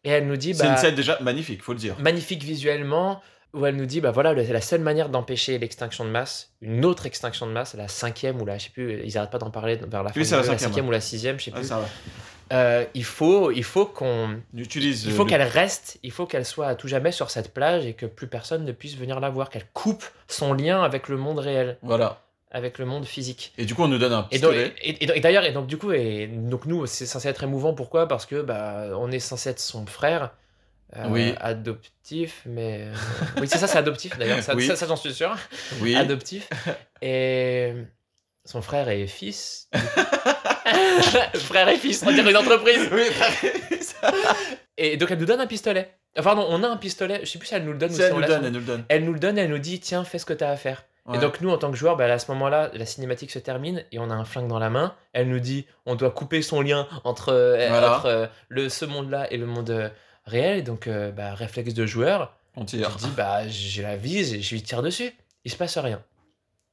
Et 0.03 0.09
elle 0.09 0.27
nous 0.27 0.37
dit, 0.37 0.53
C'est 0.53 0.63
bah, 0.63 0.69
une 0.71 0.77
scène 0.77 0.95
déjà 0.95 1.17
magnifique, 1.21 1.61
faut 1.63 1.73
le 1.73 1.79
dire. 1.79 1.95
magnifique 1.99 2.43
visuellement, 2.43 3.21
où 3.53 3.65
elle 3.65 3.75
nous 3.75 3.85
dit, 3.85 4.01
bah 4.01 4.11
voilà, 4.11 4.33
la 4.33 4.61
seule 4.61 4.81
manière 4.81 5.09
d'empêcher 5.09 5.57
l'extinction 5.59 6.05
de 6.05 6.09
masse, 6.09 6.51
une 6.61 6.85
autre 6.85 7.05
extinction 7.05 7.45
de 7.47 7.51
masse, 7.51 7.73
la 7.75 7.87
cinquième 7.87 8.41
ou 8.41 8.45
la, 8.45 8.57
je 8.57 8.65
sais 8.65 8.69
plus, 8.71 9.01
ils 9.03 9.17
arrêtent 9.17 9.29
pas 9.31 9.37
d'en 9.39 9.51
parler 9.51 9.75
vers 9.75 10.03
la 10.03 10.09
fin 10.13 10.19
Oui, 10.19 10.25
c'est 10.25 10.35
la 10.35 10.41
la 10.43 10.57
cinquième, 10.57 10.87
ou 10.87 10.91
la 10.91 11.01
sixième, 11.01 11.37
je 11.39 11.45
sais 11.45 11.51
plus. 11.51 11.69
Euh, 12.53 12.83
il 12.95 13.05
faut, 13.05 13.49
il 13.51 13.63
faut 13.63 13.85
qu'on, 13.85 14.35
utilise. 14.53 15.05
il 15.05 15.11
euh, 15.11 15.15
faut 15.15 15.23
le- 15.23 15.29
qu'elle 15.29 15.41
reste, 15.41 15.99
il 16.03 16.11
faut 16.11 16.25
qu'elle 16.25 16.45
soit 16.45 16.67
à 16.67 16.75
tout 16.75 16.87
jamais 16.89 17.13
sur 17.13 17.29
cette 17.31 17.53
plage 17.53 17.85
et 17.85 17.93
que 17.93 18.05
plus 18.05 18.27
personne 18.27 18.65
ne 18.65 18.71
puisse 18.73 18.97
venir 18.97 19.19
la 19.21 19.29
voir, 19.29 19.49
qu'elle 19.49 19.67
coupe 19.73 20.03
son 20.27 20.53
lien 20.53 20.83
avec 20.83 21.07
le 21.07 21.15
monde 21.17 21.39
réel, 21.39 21.77
Voilà. 21.81 22.21
Avec 22.51 22.77
le 22.79 22.85
monde 22.85 23.05
physique. 23.05 23.53
Et 23.57 23.65
du 23.65 23.73
coup, 23.75 23.83
on 23.83 23.87
nous 23.87 23.97
donne 23.97 24.13
un 24.13 24.23
Et 24.29 24.35
pistolet. 24.35 24.73
et, 24.81 24.89
et- 25.03 25.17
et 25.17 25.19
d'ailleurs, 25.21 25.45
et 25.45 25.51
donc 25.53 25.67
du 25.67 25.77
coup, 25.77 25.91
et 25.93 26.27
donc 26.27 26.65
nous, 26.65 26.85
c'est 26.85 27.05
censé 27.05 27.27
être 27.29 27.43
émouvant. 27.43 27.73
Pourquoi? 27.73 28.07
Parce 28.07 28.25
que 28.25 28.41
bah, 28.41 28.87
on 28.97 29.09
est 29.11 29.19
censé 29.19 29.49
être 29.49 29.59
son 29.59 29.85
frère. 29.85 30.31
euh, 30.97 31.05
Oui. 31.09 31.33
Adoptif, 31.39 32.41
mais 32.45 32.81
euh, 32.81 32.93
oui, 33.39 33.47
c'est 33.47 33.57
ça, 33.57 33.67
c'est 33.67 33.77
adoptif 33.77 34.17
d'ailleurs. 34.17 34.41
Ça, 34.43 34.53
Oui. 34.55 34.67
ça, 34.67 34.75
ça, 34.75 34.85
j'en 34.87 34.95
suis 34.97 35.13
sûr. 35.13 35.35
Oui. 35.81 35.95
Adoptif. 35.95 36.49
Et 37.01 37.73
son 38.43 38.61
frère 38.61 38.89
et 38.89 39.07
fils. 39.07 39.69
frère 41.35 41.69
et 41.69 41.77
fils, 41.77 42.03
on 42.05 42.11
dirait 42.11 42.31
une 42.31 42.37
entreprise. 42.37 42.89
Oui, 42.91 43.03
Et 44.77 44.97
donc 44.97 45.11
elle 45.11 45.19
nous 45.19 45.25
donne 45.25 45.39
un 45.41 45.47
pistolet. 45.47 45.89
Enfin 46.17 46.35
non, 46.35 46.45
on 46.49 46.63
a 46.63 46.67
un 46.67 46.77
pistolet. 46.77 47.21
Je 47.23 47.29
sais 47.29 47.39
plus 47.39 47.47
si 47.47 47.55
elle 47.55 47.63
nous 47.63 47.71
le 47.71 47.77
donne 47.77 47.91
ou 47.91 47.95
si 47.95 48.01
elle 48.01 48.13
on 48.13 48.19
nous 48.19 48.25
donne, 48.27 48.43
elle 48.45 48.51
nous 48.51 48.59
le 48.59 48.65
donne. 48.65 48.85
Elle 48.89 49.05
nous 49.05 49.13
le 49.13 49.19
donne, 49.19 49.37
elle 49.37 49.49
nous 49.49 49.59
dit 49.59 49.79
tiens, 49.79 50.03
fais 50.03 50.17
ce 50.19 50.25
que 50.25 50.33
t'as 50.33 50.49
à 50.49 50.57
faire. 50.57 50.83
Ouais. 51.07 51.17
Et 51.17 51.19
donc 51.19 51.41
nous, 51.41 51.49
en 51.49 51.57
tant 51.57 51.71
que 51.71 51.77
joueurs, 51.77 51.97
bah, 51.97 52.05
à 52.05 52.19
ce 52.19 52.29
moment-là, 52.31 52.69
la 52.73 52.85
cinématique 52.85 53.31
se 53.31 53.39
termine 53.39 53.83
et 53.91 53.97
on 53.99 54.09
a 54.11 54.13
un 54.13 54.23
flingue 54.25 54.47
dans 54.47 54.59
la 54.59 54.69
main. 54.69 54.93
Elle 55.13 55.29
nous 55.29 55.39
dit 55.39 55.65
on 55.85 55.95
doit 55.95 56.11
couper 56.11 56.41
son 56.41 56.61
lien 56.61 56.87
entre, 57.03 57.29
euh, 57.33 57.67
Voilà. 57.69 57.97
entre, 57.97 58.05
euh, 58.05 58.27
le, 58.49 58.69
ce 58.69 58.85
monde-là 58.85 59.31
et 59.33 59.37
le 59.37 59.45
monde 59.47 59.69
euh, 59.71 59.89
réel. 60.25 60.59
Et 60.59 60.61
donc 60.61 60.87
bah, 60.87 61.33
réflexe 61.33 61.73
de 61.73 61.85
joueur, 61.85 62.33
on 62.55 62.65
tire. 62.65 62.89
dis 62.97 63.07
bah 63.17 63.47
j'ai 63.47 63.81
la 63.81 63.95
vise 63.97 64.33
et 64.33 64.41
je 64.41 64.53
lui 64.53 64.61
tire 64.61 64.81
dessus. 64.83 65.11
Il 65.43 65.51
se 65.51 65.57
passe 65.57 65.77
rien. 65.79 66.01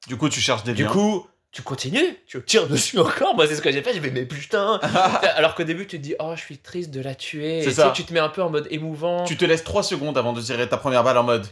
Du 0.09 0.17
coup, 0.17 0.29
tu 0.29 0.41
cherches 0.41 0.63
des 0.63 0.75
Du 0.75 0.85
liens. 0.85 0.91
coup, 0.91 1.27
tu 1.51 1.63
continues, 1.63 2.19
tu 2.27 2.43
tires 2.45 2.69
dessus 2.69 2.99
encore. 2.99 3.35
Moi, 3.35 3.47
c'est 3.47 3.57
ce 3.57 3.63
que 3.63 3.73
j'ai 3.73 3.81
fait. 3.83 3.95
J'ai 3.95 4.01
fait, 4.01 4.11
mais 4.11 4.27
putain. 4.27 4.79
Alors 5.37 5.55
qu'au 5.55 5.65
début, 5.65 5.87
tu 5.87 5.97
te 5.97 6.03
dis, 6.03 6.15
oh, 6.19 6.33
je 6.37 6.41
suis 6.43 6.59
triste 6.59 6.91
de 6.91 7.01
la 7.01 7.15
tuer. 7.15 7.63
C'est 7.63 7.71
Et 7.71 7.73
ça. 7.73 7.85
tu 7.85 7.89
sais, 7.89 7.95
tu 7.95 8.05
te 8.05 8.13
mets 8.13 8.21
un 8.21 8.29
peu 8.29 8.43
en 8.43 8.51
mode 8.51 8.69
émouvant. 8.71 9.25
tu 9.25 9.39
te 9.39 9.47
laisses 9.47 9.65
3 9.65 9.83
secondes 9.83 10.19
avant 10.19 10.35
de 10.35 10.43
tirer 10.43 10.69
ta 10.69 10.77
première 10.77 11.03
balle 11.03 11.17
en 11.17 11.23
mode. 11.25 11.47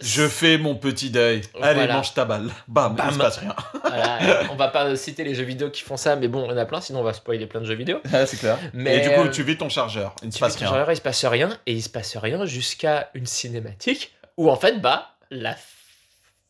Je 0.00 0.26
fais 0.26 0.58
mon 0.58 0.74
petit 0.74 1.10
deuil. 1.10 1.42
Allez, 1.60 1.74
Voilà. 1.80 1.94
mange 1.94 2.14
ta 2.14 2.24
balle. 2.24 2.50
Bam, 2.66 2.94
Bam. 2.96 3.06
il 3.10 3.14
se 3.14 3.18
passe 3.18 3.38
rien. 3.38 3.54
Voilà, 3.84 4.18
on 4.50 4.56
va 4.56 4.68
pas 4.68 4.96
citer 4.96 5.22
les 5.22 5.34
jeux 5.34 5.44
vidéo 5.44 5.70
qui 5.70 5.82
font 5.82 5.98
ça, 5.98 6.16
mais 6.16 6.28
bon, 6.28 6.44
il 6.46 6.50
y 6.50 6.54
en 6.54 6.56
a 6.56 6.64
plein, 6.64 6.80
sinon 6.80 7.00
on 7.00 7.04
va 7.04 7.12
spoiler 7.12 7.46
plein 7.46 7.60
de 7.60 7.66
jeux 7.66 7.74
vidéo. 7.74 8.00
c'est 8.26 8.38
clair. 8.38 8.58
Mais 8.72 8.96
Et 8.98 9.00
du 9.02 9.14
coup, 9.14 9.20
euh, 9.26 9.30
tu 9.30 9.42
vides 9.42 9.58
ton 9.58 9.68
chargeur. 9.68 10.14
Il 10.22 10.28
ne 10.28 10.32
se 10.32 10.38
passe 10.38 10.54
fais 10.56 10.64
ton 10.64 10.70
rien. 10.72 10.80
genre, 10.80 10.90
il 10.92 10.96
se 10.96 11.02
passe 11.02 11.24
rien, 11.26 11.50
et 11.66 11.72
il 11.74 11.82
se 11.82 11.90
passe 11.90 12.16
rien 12.16 12.44
jusqu'à 12.46 13.10
une 13.14 13.26
cinématique 13.26 14.12
où 14.38 14.50
en 14.50 14.56
fait, 14.56 14.80
bah, 14.80 15.10
la 15.30 15.54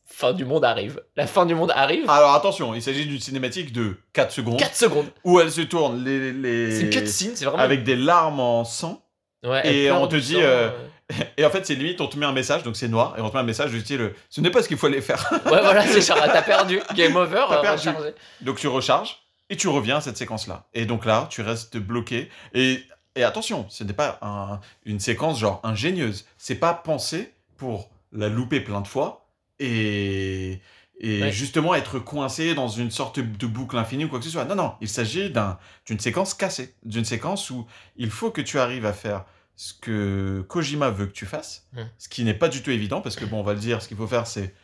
fin 0.07 0.33
du 0.33 0.45
monde 0.45 0.65
arrive. 0.65 1.03
La 1.17 1.27
fin 1.27 1.45
du 1.47 1.55
monde 1.57 1.73
arrive. 1.75 2.09
Alors 2.09 2.35
attention, 2.35 2.75
il 2.75 2.83
s'agit 2.83 3.07
d'une 3.07 3.21
cinématique 3.21 3.73
de 3.73 3.97
4 4.13 4.31
secondes 4.31 4.59
4 4.61 4.77
secondes. 4.77 5.07
où 5.25 5.41
elle 5.41 5.51
se 5.51 5.63
tourne 5.63 6.05
les, 6.05 6.33
les... 6.33 6.77
C'est 6.77 6.83
une 6.85 6.91
cutscene, 6.91 7.33
c'est 7.35 7.45
vraiment. 7.45 7.63
avec 7.63 7.83
des 7.83 7.97
larmes 7.97 8.39
en 8.41 8.65
sang. 8.65 9.03
Ouais, 9.45 9.67
et 9.67 9.91
on 9.91 10.07
te 10.07 10.15
dit, 10.15 10.35
sang, 10.35 10.39
euh, 10.43 10.71
Et 11.37 11.45
en 11.45 11.51
fait, 11.51 11.65
c'est 11.67 11.75
limite, 11.75 12.01
on 12.01 12.07
te 12.09 12.17
met 12.19 12.27
un 12.27 12.33
message, 12.33 12.63
donc 12.63 12.77
c'est 12.77 12.89
noir, 12.89 13.15
et 13.19 13.21
on 13.21 13.29
te 13.29 13.35
met 13.35 13.41
un 13.41 13.45
message 13.45 13.71
du 13.71 13.81
style 13.81 14.13
Ce 14.31 14.41
n'est 14.41 14.51
pas 14.51 14.63
ce 14.63 14.69
qu'il 14.69 14.77
faut 14.77 14.87
aller 14.87 15.01
faire. 15.03 15.29
Ouais, 15.33 15.41
voilà, 15.61 15.87
c'est 15.87 16.01
genre, 16.07 16.19
t'as 16.25 16.43
perdu. 16.43 16.81
Game 16.95 17.17
over, 17.17 17.45
euh, 17.51 17.61
perdu. 17.61 17.89
rechargé. 17.89 18.15
Donc 18.41 18.59
tu 18.59 18.69
recharges 18.69 19.19
et 19.51 19.57
tu 19.57 19.69
reviens 19.69 19.97
à 19.99 20.01
cette 20.01 20.17
séquence-là. 20.17 20.67
Et 20.75 20.87
donc 20.87 21.05
là, 21.05 21.27
tu 21.31 21.43
restes 21.43 21.77
bloqué. 21.77 22.31
Et, 22.55 22.81
et 23.17 23.25
attention, 23.25 23.67
ce 23.69 23.85
n'est 23.85 23.93
pas 23.93 24.19
un- 24.23 24.61
une 24.85 25.01
séquence 25.01 25.39
genre 25.39 25.61
ingénieuse. 25.63 26.25
C'est 26.39 26.55
pas 26.55 26.73
pensé 26.75 27.33
pour 27.59 27.91
la 28.13 28.29
louper 28.29 28.61
plein 28.61 28.81
de 28.81 28.89
fois 28.89 29.29
et, 29.59 30.61
et 31.01 31.23
Ouais. 31.23 31.33
justement 31.33 31.75
être 31.75 31.99
coincé 31.99 32.55
dans 32.55 32.69
une 32.69 32.91
sorte 32.91 33.19
de 33.21 33.47
boucle 33.47 33.77
infinie 33.77 34.05
ou 34.05 34.09
quoi 34.09 34.19
que 34.19 34.25
ce 34.25 34.31
soit. 34.31 34.45
Non, 34.45 34.55
non, 34.55 34.75
il 34.81 34.89
s'agit 34.89 35.31
d'un- 35.31 35.59
d'une 35.87 35.99
séquence 36.01 36.35
cassée. 36.35 36.75
D'une 36.85 37.05
séquence 37.05 37.51
où 37.51 37.67
il 37.97 38.11
faut 38.11 38.31
que 38.31 38.41
tu 38.41 38.59
arrives 38.59 38.87
à 38.87 38.93
faire 38.93 39.25
ce 39.57 39.75
que 39.75 40.45
Kojima 40.49 40.91
veut 40.91 41.07
que 41.07 41.13
tu 41.13 41.27
fasses, 41.27 41.69
ce 41.99 42.09
qui 42.09 42.25
n'est 42.25 42.35
pas 42.35 42.49
du 42.49 42.63
tout 42.63 42.71
évident 42.71 43.01
parce 43.01 43.17
que 43.17 43.25
bon, 43.25 43.41
on 43.41 43.43
va 43.43 43.55
le 43.55 43.61
dire, 43.61 43.83
ce 43.83 43.89
qu'il 43.89 43.97
faut 43.97 44.07
faire, 44.07 44.27
c'est 44.27 44.55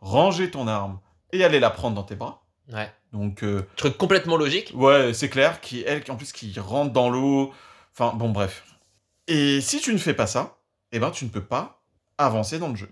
ranger 0.00 0.50
ton 0.50 0.66
arme 0.66 0.98
et 1.32 1.44
aller 1.44 1.60
la 1.60 1.70
prendre 1.70 1.94
dans 1.94 2.02
tes 2.02 2.16
bras. 2.16 2.44
Ouais. 2.72 2.90
Donc, 3.12 3.42
euh, 3.42 3.66
Truc 3.76 3.96
complètement 3.96 4.36
logique. 4.36 4.72
ouais, 4.74 5.14
c'est 5.14 5.28
clair, 5.28 5.60
qui, 5.60 5.82
elle, 5.86 6.02
en 6.08 6.16
plus, 6.16 6.32
qui 6.32 6.58
rentre 6.60 6.92
dans 6.92 7.08
l'eau. 7.08 7.52
Enfin, 7.94 8.14
bon, 8.14 8.30
bref. 8.30 8.64
Et 9.26 9.60
si 9.60 9.80
tu 9.80 9.92
ne 9.92 9.98
fais 9.98 10.14
pas 10.14 10.26
ça, 10.26 10.58
eh 10.92 10.98
ben, 10.98 11.10
tu 11.10 11.24
ne 11.24 11.30
peux 11.30 11.44
pas 11.44 11.82
avancer 12.18 12.58
dans 12.58 12.68
le 12.68 12.76
jeu. 12.76 12.90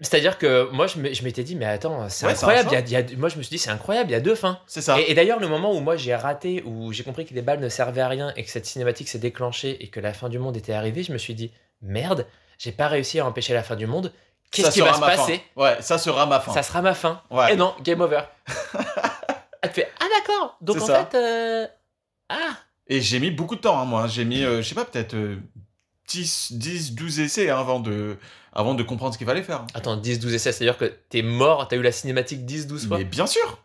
C'est-à-dire 0.00 0.38
que 0.38 0.70
moi, 0.70 0.86
je 0.86 0.98
m'étais 1.00 1.42
dit, 1.42 1.56
mais 1.56 1.64
attends, 1.64 2.08
c'est 2.08 2.24
Ouais, 2.26 2.32
incroyable. 2.32 2.68
il 2.70 2.72
y 2.72 2.76
a- 2.76 3.00
il 3.02 3.10
y 3.10 3.14
a- 3.14 3.16
moi, 3.18 3.28
je 3.28 3.36
me 3.36 3.42
suis 3.42 3.50
dit, 3.50 3.58
c'est 3.58 3.70
incroyable, 3.70 4.10
il 4.10 4.12
y 4.12 4.16
a 4.16 4.20
deux 4.20 4.36
fins. 4.36 4.60
C'est 4.68 4.80
ça. 4.80 5.00
Et, 5.00 5.10
et 5.10 5.14
d'ailleurs, 5.14 5.40
le 5.40 5.48
moment 5.48 5.74
où 5.74 5.80
moi 5.80 5.96
j'ai 5.96 6.14
raté, 6.14 6.62
où 6.64 6.92
j'ai 6.92 7.02
compris 7.02 7.26
que 7.26 7.34
les 7.34 7.42
balles 7.42 7.58
ne 7.58 7.68
servaient 7.68 8.00
à 8.00 8.06
rien 8.08 8.32
et 8.36 8.44
que 8.44 8.50
cette 8.50 8.64
cinématique 8.66 9.08
s'est 9.08 9.18
déclenchée 9.18 9.82
et 9.82 9.88
que 9.88 9.98
la 9.98 10.12
fin 10.12 10.28
du 10.28 10.38
monde 10.38 10.56
était 10.56 10.72
arrivée, 10.72 11.02
je 11.02 11.12
me 11.12 11.18
suis 11.18 11.34
dit, 11.34 11.50
merde, 11.82 12.26
j'ai 12.58 12.70
pas 12.72 12.86
réussi 12.86 13.18
à 13.18 13.26
empêcher 13.26 13.54
la 13.54 13.64
fin 13.64 13.74
du 13.74 13.86
monde. 13.88 14.12
Qu'est-ce 14.52 14.70
qui 14.70 14.80
va 14.80 14.94
se 14.94 15.00
ma 15.00 15.10
fin. 15.10 15.16
passer? 15.16 15.42
Ouais, 15.56 15.76
ça 15.80 15.98
sera 15.98 16.26
ma 16.26 16.38
fin. 16.40 16.52
Ça 16.54 16.62
sera 16.62 16.80
ma 16.80 16.94
fin. 16.94 17.20
Ouais. 17.30 17.52
Et 17.52 17.56
non, 17.56 17.74
game 17.82 18.00
over. 18.00 18.20
Elle 19.62 19.70
te 19.70 19.74
fait, 19.74 19.88
ah 20.00 20.04
d'accord. 20.16 20.56
Donc 20.60 20.76
en 20.80 20.86
ça. 20.86 21.04
fait, 21.06 21.16
euh, 21.18 21.66
ah. 22.28 22.56
Et 22.86 23.00
j'ai 23.00 23.18
mis 23.18 23.30
beaucoup 23.32 23.56
de 23.56 23.60
temps, 23.60 23.78
hein, 23.80 23.84
moi. 23.84 24.06
J'ai 24.06 24.24
mis, 24.24 24.44
euh, 24.44 24.62
je 24.62 24.68
sais 24.68 24.74
pas, 24.76 24.84
peut-être 24.84 25.14
euh, 25.14 25.36
10, 26.08 26.52
10, 26.52 26.94
12 26.94 27.20
essais 27.20 27.50
hein, 27.50 27.58
avant, 27.58 27.80
de, 27.80 28.16
avant 28.58 28.74
de 28.74 28.82
comprendre 28.82 29.12
ce 29.14 29.18
qu'il 29.18 29.26
fallait 29.26 29.42
faire. 29.42 29.64
Attends, 29.72 29.96
10, 29.96 30.18
12 30.18 30.34
essais, 30.34 30.52
c'est-à-dire 30.52 30.76
que 30.76 30.92
t'es 31.08 31.22
mort, 31.22 31.68
t'as 31.68 31.76
eu 31.76 31.82
la 31.82 31.92
cinématique 31.92 32.44
10, 32.44 32.66
12 32.66 32.88
fois 32.88 32.98
Mais 32.98 33.04
bien 33.04 33.26
sûr 33.26 33.58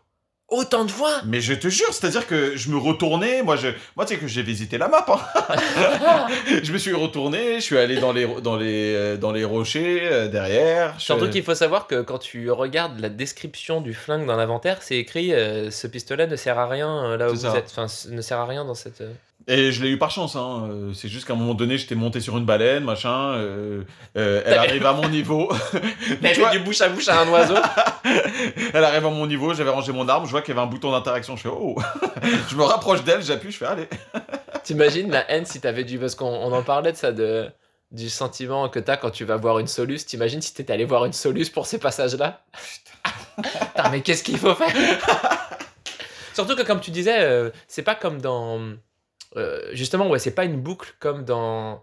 Autant 0.48 0.84
de 0.84 0.90
fois 0.90 1.10
Mais 1.24 1.40
je 1.40 1.54
te 1.54 1.68
jure, 1.68 1.92
c'est-à-dire 1.92 2.26
que 2.26 2.54
je 2.54 2.68
me 2.70 2.76
retournais, 2.76 3.42
moi, 3.42 3.56
je, 3.56 3.68
moi 3.96 4.04
tu 4.04 4.14
sais 4.14 4.20
que 4.20 4.26
j'ai 4.28 4.42
visité 4.42 4.76
la 4.78 4.88
map. 4.88 5.04
hein. 5.08 6.26
je 6.62 6.70
me 6.70 6.76
suis 6.78 6.92
retourné, 6.92 7.56
je 7.56 7.60
suis 7.60 7.78
allé 7.78 7.98
dans 7.98 8.12
les, 8.12 8.26
dans 8.42 8.56
les, 8.56 8.94
euh, 8.94 9.16
dans 9.16 9.32
les 9.32 9.42
rochers 9.42 10.00
euh, 10.04 10.28
derrière. 10.28 10.94
je- 10.98 11.04
Surtout 11.06 11.30
qu'il 11.30 11.42
faut 11.42 11.54
savoir 11.54 11.86
que 11.86 12.02
quand 12.02 12.18
tu 12.18 12.50
regardes 12.50 13.00
la 13.00 13.08
description 13.08 13.80
du 13.80 13.94
flingue 13.94 14.26
dans 14.26 14.36
l'inventaire, 14.36 14.78
c'est 14.82 14.96
écrit 14.98 15.32
euh, 15.32 15.70
ce 15.70 15.86
pistolet 15.86 16.26
ne 16.26 16.36
sert 16.36 16.58
à 16.58 16.68
rien 16.68 17.04
euh, 17.04 17.16
là 17.16 17.28
où 17.30 17.34
vous 17.34 17.40
ça. 17.40 17.56
êtes. 17.56 17.72
Enfin, 17.76 17.86
ne 18.10 18.20
sert 18.20 18.38
à 18.38 18.46
rien 18.46 18.64
dans 18.66 18.74
cette. 18.74 19.02
Et 19.46 19.72
je 19.72 19.82
l'ai 19.82 19.90
eu 19.90 19.98
par 19.98 20.10
chance, 20.10 20.36
hein. 20.36 20.68
euh, 20.70 20.92
c'est 20.94 21.08
juste 21.08 21.26
qu'à 21.26 21.34
un 21.34 21.36
moment 21.36 21.52
donné, 21.54 21.76
j'étais 21.76 21.94
monté 21.94 22.20
sur 22.20 22.38
une 22.38 22.46
baleine, 22.46 22.82
machin, 22.84 23.34
euh, 23.34 23.82
euh, 24.16 24.42
elle 24.46 24.54
T'avais- 24.54 24.68
arrive 24.68 24.86
à 24.86 24.92
mon 24.94 25.08
niveau. 25.08 25.52
Fait 26.22 26.32
vois, 26.34 26.50
du 26.50 26.60
bouche 26.60 26.80
à 26.80 26.88
bouche 26.88 27.08
à 27.08 27.20
un 27.20 27.28
oiseau. 27.28 27.56
elle 28.72 28.84
arrive 28.84 29.04
à 29.04 29.10
mon 29.10 29.26
niveau, 29.26 29.52
j'avais 29.52 29.70
rangé 29.70 29.92
mon 29.92 30.08
arme, 30.08 30.24
je 30.24 30.30
vois 30.30 30.40
qu'il 30.40 30.54
y 30.54 30.58
avait 30.58 30.66
un 30.66 30.70
bouton 30.70 30.92
d'interaction, 30.92 31.36
je 31.36 31.42
fais 31.42 31.50
oh 31.52 31.76
Je 32.48 32.56
me 32.56 32.62
rapproche 32.62 33.04
d'elle, 33.04 33.22
j'appuie, 33.22 33.52
je 33.52 33.58
fais 33.58 33.66
allez 33.66 33.88
T'imagines 34.62 35.10
la 35.10 35.30
haine 35.30 35.44
si 35.44 35.60
t'avais 35.60 35.84
dû. 35.84 35.98
Parce 35.98 36.14
qu'on 36.14 36.24
on 36.26 36.50
en 36.52 36.62
parlait 36.62 36.92
de 36.92 36.96
ça, 36.96 37.12
de, 37.12 37.46
du 37.90 38.08
sentiment 38.08 38.70
que 38.70 38.78
t'as 38.78 38.96
quand 38.96 39.10
tu 39.10 39.26
vas 39.26 39.36
voir 39.36 39.58
une 39.58 39.66
Solus. 39.66 39.98
T'imagines 40.06 40.40
si 40.40 40.54
t'étais 40.54 40.72
allé 40.72 40.86
voir 40.86 41.04
une 41.04 41.12
Solus 41.12 41.50
pour 41.52 41.66
ces 41.66 41.78
passages-là? 41.78 42.40
Putain, 43.36 43.90
mais 43.90 44.00
qu'est-ce 44.00 44.22
qu'il 44.22 44.38
faut 44.38 44.54
faire? 44.54 44.72
Surtout 46.32 46.56
que, 46.56 46.62
comme 46.62 46.80
tu 46.80 46.90
disais, 46.90 47.20
euh, 47.20 47.50
c'est 47.68 47.82
pas 47.82 47.94
comme 47.94 48.22
dans. 48.22 48.58
Euh, 49.36 49.60
justement, 49.72 50.08
ouais, 50.08 50.18
c'est 50.18 50.34
pas 50.34 50.44
une 50.44 50.60
boucle 50.60 50.94
comme 51.00 51.24
dans. 51.24 51.82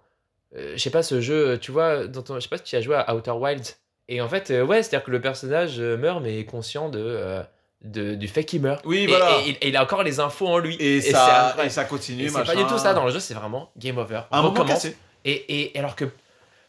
euh, 0.55 0.73
je 0.75 0.77
sais 0.81 0.89
pas, 0.89 1.03
ce 1.03 1.21
jeu, 1.21 1.57
tu 1.57 1.71
vois, 1.71 2.07
dont 2.07 2.23
on- 2.29 2.35
je 2.35 2.39
sais 2.41 2.49
pas 2.49 2.57
si 2.57 2.63
tu 2.63 2.75
as 2.75 2.81
joué 2.81 2.95
à 2.95 3.15
Outer 3.15 3.31
Wilds. 3.31 3.77
Et 4.09 4.19
en 4.21 4.27
fait, 4.27 4.51
euh, 4.51 4.65
ouais, 4.65 4.83
c'est-à-dire 4.83 5.05
que 5.05 5.11
le 5.11 5.21
personnage 5.21 5.79
euh, 5.79 5.95
meurt, 5.97 6.21
mais 6.21 6.39
est 6.39 6.45
conscient 6.45 6.89
de, 6.89 6.99
euh, 7.01 7.41
de- 7.83 8.15
du 8.15 8.27
fait 8.27 8.43
qu'il 8.43 8.61
meurt. 8.61 8.83
Oui, 8.85 9.07
voilà. 9.07 9.39
Et, 9.45 9.51
et 9.51 9.67
il 9.69 9.77
a 9.77 9.83
encore 9.83 10.03
les 10.03 10.19
infos 10.19 10.47
en 10.47 10.57
lui. 10.57 10.75
Et, 10.79 10.99
ça, 11.01 11.55
et 11.63 11.69
ça 11.69 11.85
continue, 11.85 12.23
Et 12.23 12.29
c'est 12.29 12.43
pas 12.43 12.55
du 12.55 12.65
tout 12.65 12.77
ça 12.77 12.93
dans 12.93 13.05
le 13.05 13.11
jeu, 13.11 13.19
c'est 13.19 13.33
vraiment 13.33 13.71
game 13.77 13.97
over. 13.97 14.21
On 14.31 14.37
Un 14.37 14.41
recommence. 14.41 14.67
cassé. 14.69 14.97
Et, 15.23 15.71
et 15.73 15.79
alors 15.79 15.95
que 15.95 16.05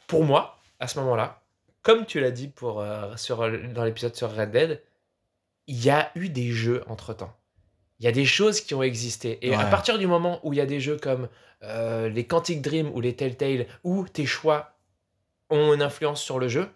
pour 0.06 0.24
moi, 0.24 0.58
à 0.78 0.86
ce 0.86 0.98
moment-là, 1.00 1.40
comme 1.82 2.06
tu 2.06 2.20
l'as 2.20 2.30
dit 2.30 2.46
pour, 2.48 2.80
euh, 2.80 3.16
sur, 3.16 3.38
dans 3.74 3.82
l'épisode 3.84 4.14
sur 4.14 4.32
Red 4.32 4.52
Dead, 4.52 4.80
il 5.66 5.82
y 5.84 5.90
a 5.90 6.10
eu 6.14 6.28
des 6.28 6.52
jeux 6.52 6.82
entre 6.86 7.12
temps. 7.14 7.32
Il 8.02 8.04
y 8.04 8.08
a 8.08 8.12
des 8.12 8.24
choses 8.26 8.60
qui 8.60 8.74
ont 8.74 8.82
existé. 8.82 9.38
Et 9.42 9.54
à 9.54 9.64
partir 9.70 9.96
du 9.96 10.06
moment 10.08 10.40
où 10.42 10.52
il 10.52 10.56
y 10.56 10.60
a 10.60 10.66
des 10.66 10.80
jeux 10.80 10.96
comme 11.00 11.28
euh, 11.62 12.08
les 12.08 12.24
Quantic 12.26 12.60
Dream 12.60 12.90
ou 12.94 13.00
les 13.00 13.14
Telltale, 13.14 13.66
où 13.84 14.04
tes 14.08 14.26
choix 14.26 14.74
ont 15.50 15.72
une 15.72 15.82
influence 15.82 16.20
sur 16.20 16.38
le 16.40 16.48
jeu, 16.48 16.68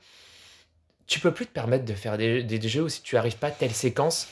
tu 1.07 1.21
peux 1.21 1.33
plus 1.33 1.47
te 1.47 1.53
permettre 1.53 1.85
de 1.85 1.95
faire 1.95 2.17
des, 2.17 2.43
des- 2.43 2.59
des 2.59 2.69
jeux 2.69 2.83
où 2.83 2.89
si 2.89 3.03
tu 3.03 3.17
arrives 3.17 3.37
pas 3.37 3.49
à 3.49 3.51
telle 3.51 3.73
séquence. 3.73 4.29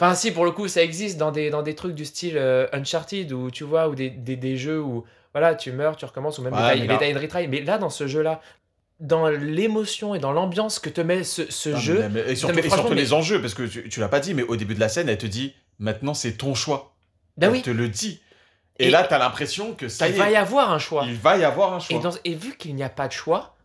Enfin, 0.00 0.14
si, 0.14 0.30
pour 0.30 0.44
le 0.44 0.52
coup, 0.52 0.68
ça 0.68 0.82
existe 0.82 1.18
dans 1.18 1.32
des, 1.32 1.50
dans 1.50 1.62
des 1.62 1.74
trucs 1.74 1.94
du 1.94 2.04
style 2.04 2.36
euh, 2.36 2.66
Uncharted, 2.72 3.32
ou 3.32 3.50
tu 3.50 3.64
vois, 3.64 3.88
ou 3.88 3.94
des, 3.94 4.10
des, 4.10 4.36
des 4.36 4.56
jeux 4.56 4.80
où 4.80 5.04
voilà, 5.32 5.54
tu 5.54 5.72
meurs, 5.72 5.96
tu 5.96 6.04
recommences, 6.04 6.38
ou 6.38 6.42
même 6.42 6.54
Ouais, 6.54 6.74
les, 6.74 6.80
mais 6.80 6.86
die- 6.86 6.88
là- 6.88 6.98
les 7.00 7.12
Die 7.12 7.18
and 7.18 7.20
Retry. 7.22 7.48
Mais 7.48 7.60
là, 7.62 7.78
dans 7.78 7.90
ce 7.90 8.06
jeu-là, 8.06 8.40
dans 9.00 9.28
l'émotion 9.28 10.14
et 10.14 10.18
dans 10.18 10.32
l'ambiance 10.32 10.78
que 10.80 10.88
te 10.88 11.00
met 11.00 11.22
ce, 11.24 11.50
ce 11.50 11.76
jeu, 11.76 12.00
mais- 12.00 12.08
mais- 12.24 12.32
et 12.32 12.36
surtout, 12.36 12.54
mais 12.56 12.60
et 12.60 12.62
surtout 12.64 12.76
franchement, 12.82 12.96
les 12.96 13.12
enjeux, 13.12 13.40
parce 13.40 13.54
que 13.54 13.62
tu, 13.64 13.88
tu 13.88 14.00
l'as 14.00 14.08
pas 14.08 14.20
dit, 14.20 14.34
mais 14.34 14.42
au 14.42 14.56
début 14.56 14.74
de 14.74 14.80
la 14.80 14.88
scène, 14.88 15.08
elle 15.08 15.18
te 15.18 15.26
dit 15.26 15.54
maintenant 15.78 16.14
c'est 16.14 16.32
ton 16.32 16.54
choix. 16.54 16.94
oui, 17.50 17.62
te 17.62 17.70
le 17.70 17.88
dit. 17.88 18.20
Et, 18.80 18.86
Et- 18.86 18.90
là, 18.90 19.02
t'as 19.04 19.18
l'impression 19.18 19.74
que 19.74 19.88
ça 19.88 20.08
il 20.08 20.12
y 20.12 20.16
est, 20.16 20.18
va 20.18 20.30
y 20.30 20.36
avoir 20.36 20.70
un 20.72 20.78
choix. 20.78 21.04
il 21.06 21.14
va 21.16 21.36
y 21.36 21.44
avoir 21.44 21.72
un 21.74 21.80
choix. 21.80 21.96
Et, 21.96 22.00
dans- 22.00 22.12
et 22.24 22.34
vu 22.34 22.56
qu'il 22.56 22.74
n'y 22.76 22.82
a 22.84 22.88
pas 22.88 23.08
de 23.08 23.12
choix, 23.12 23.56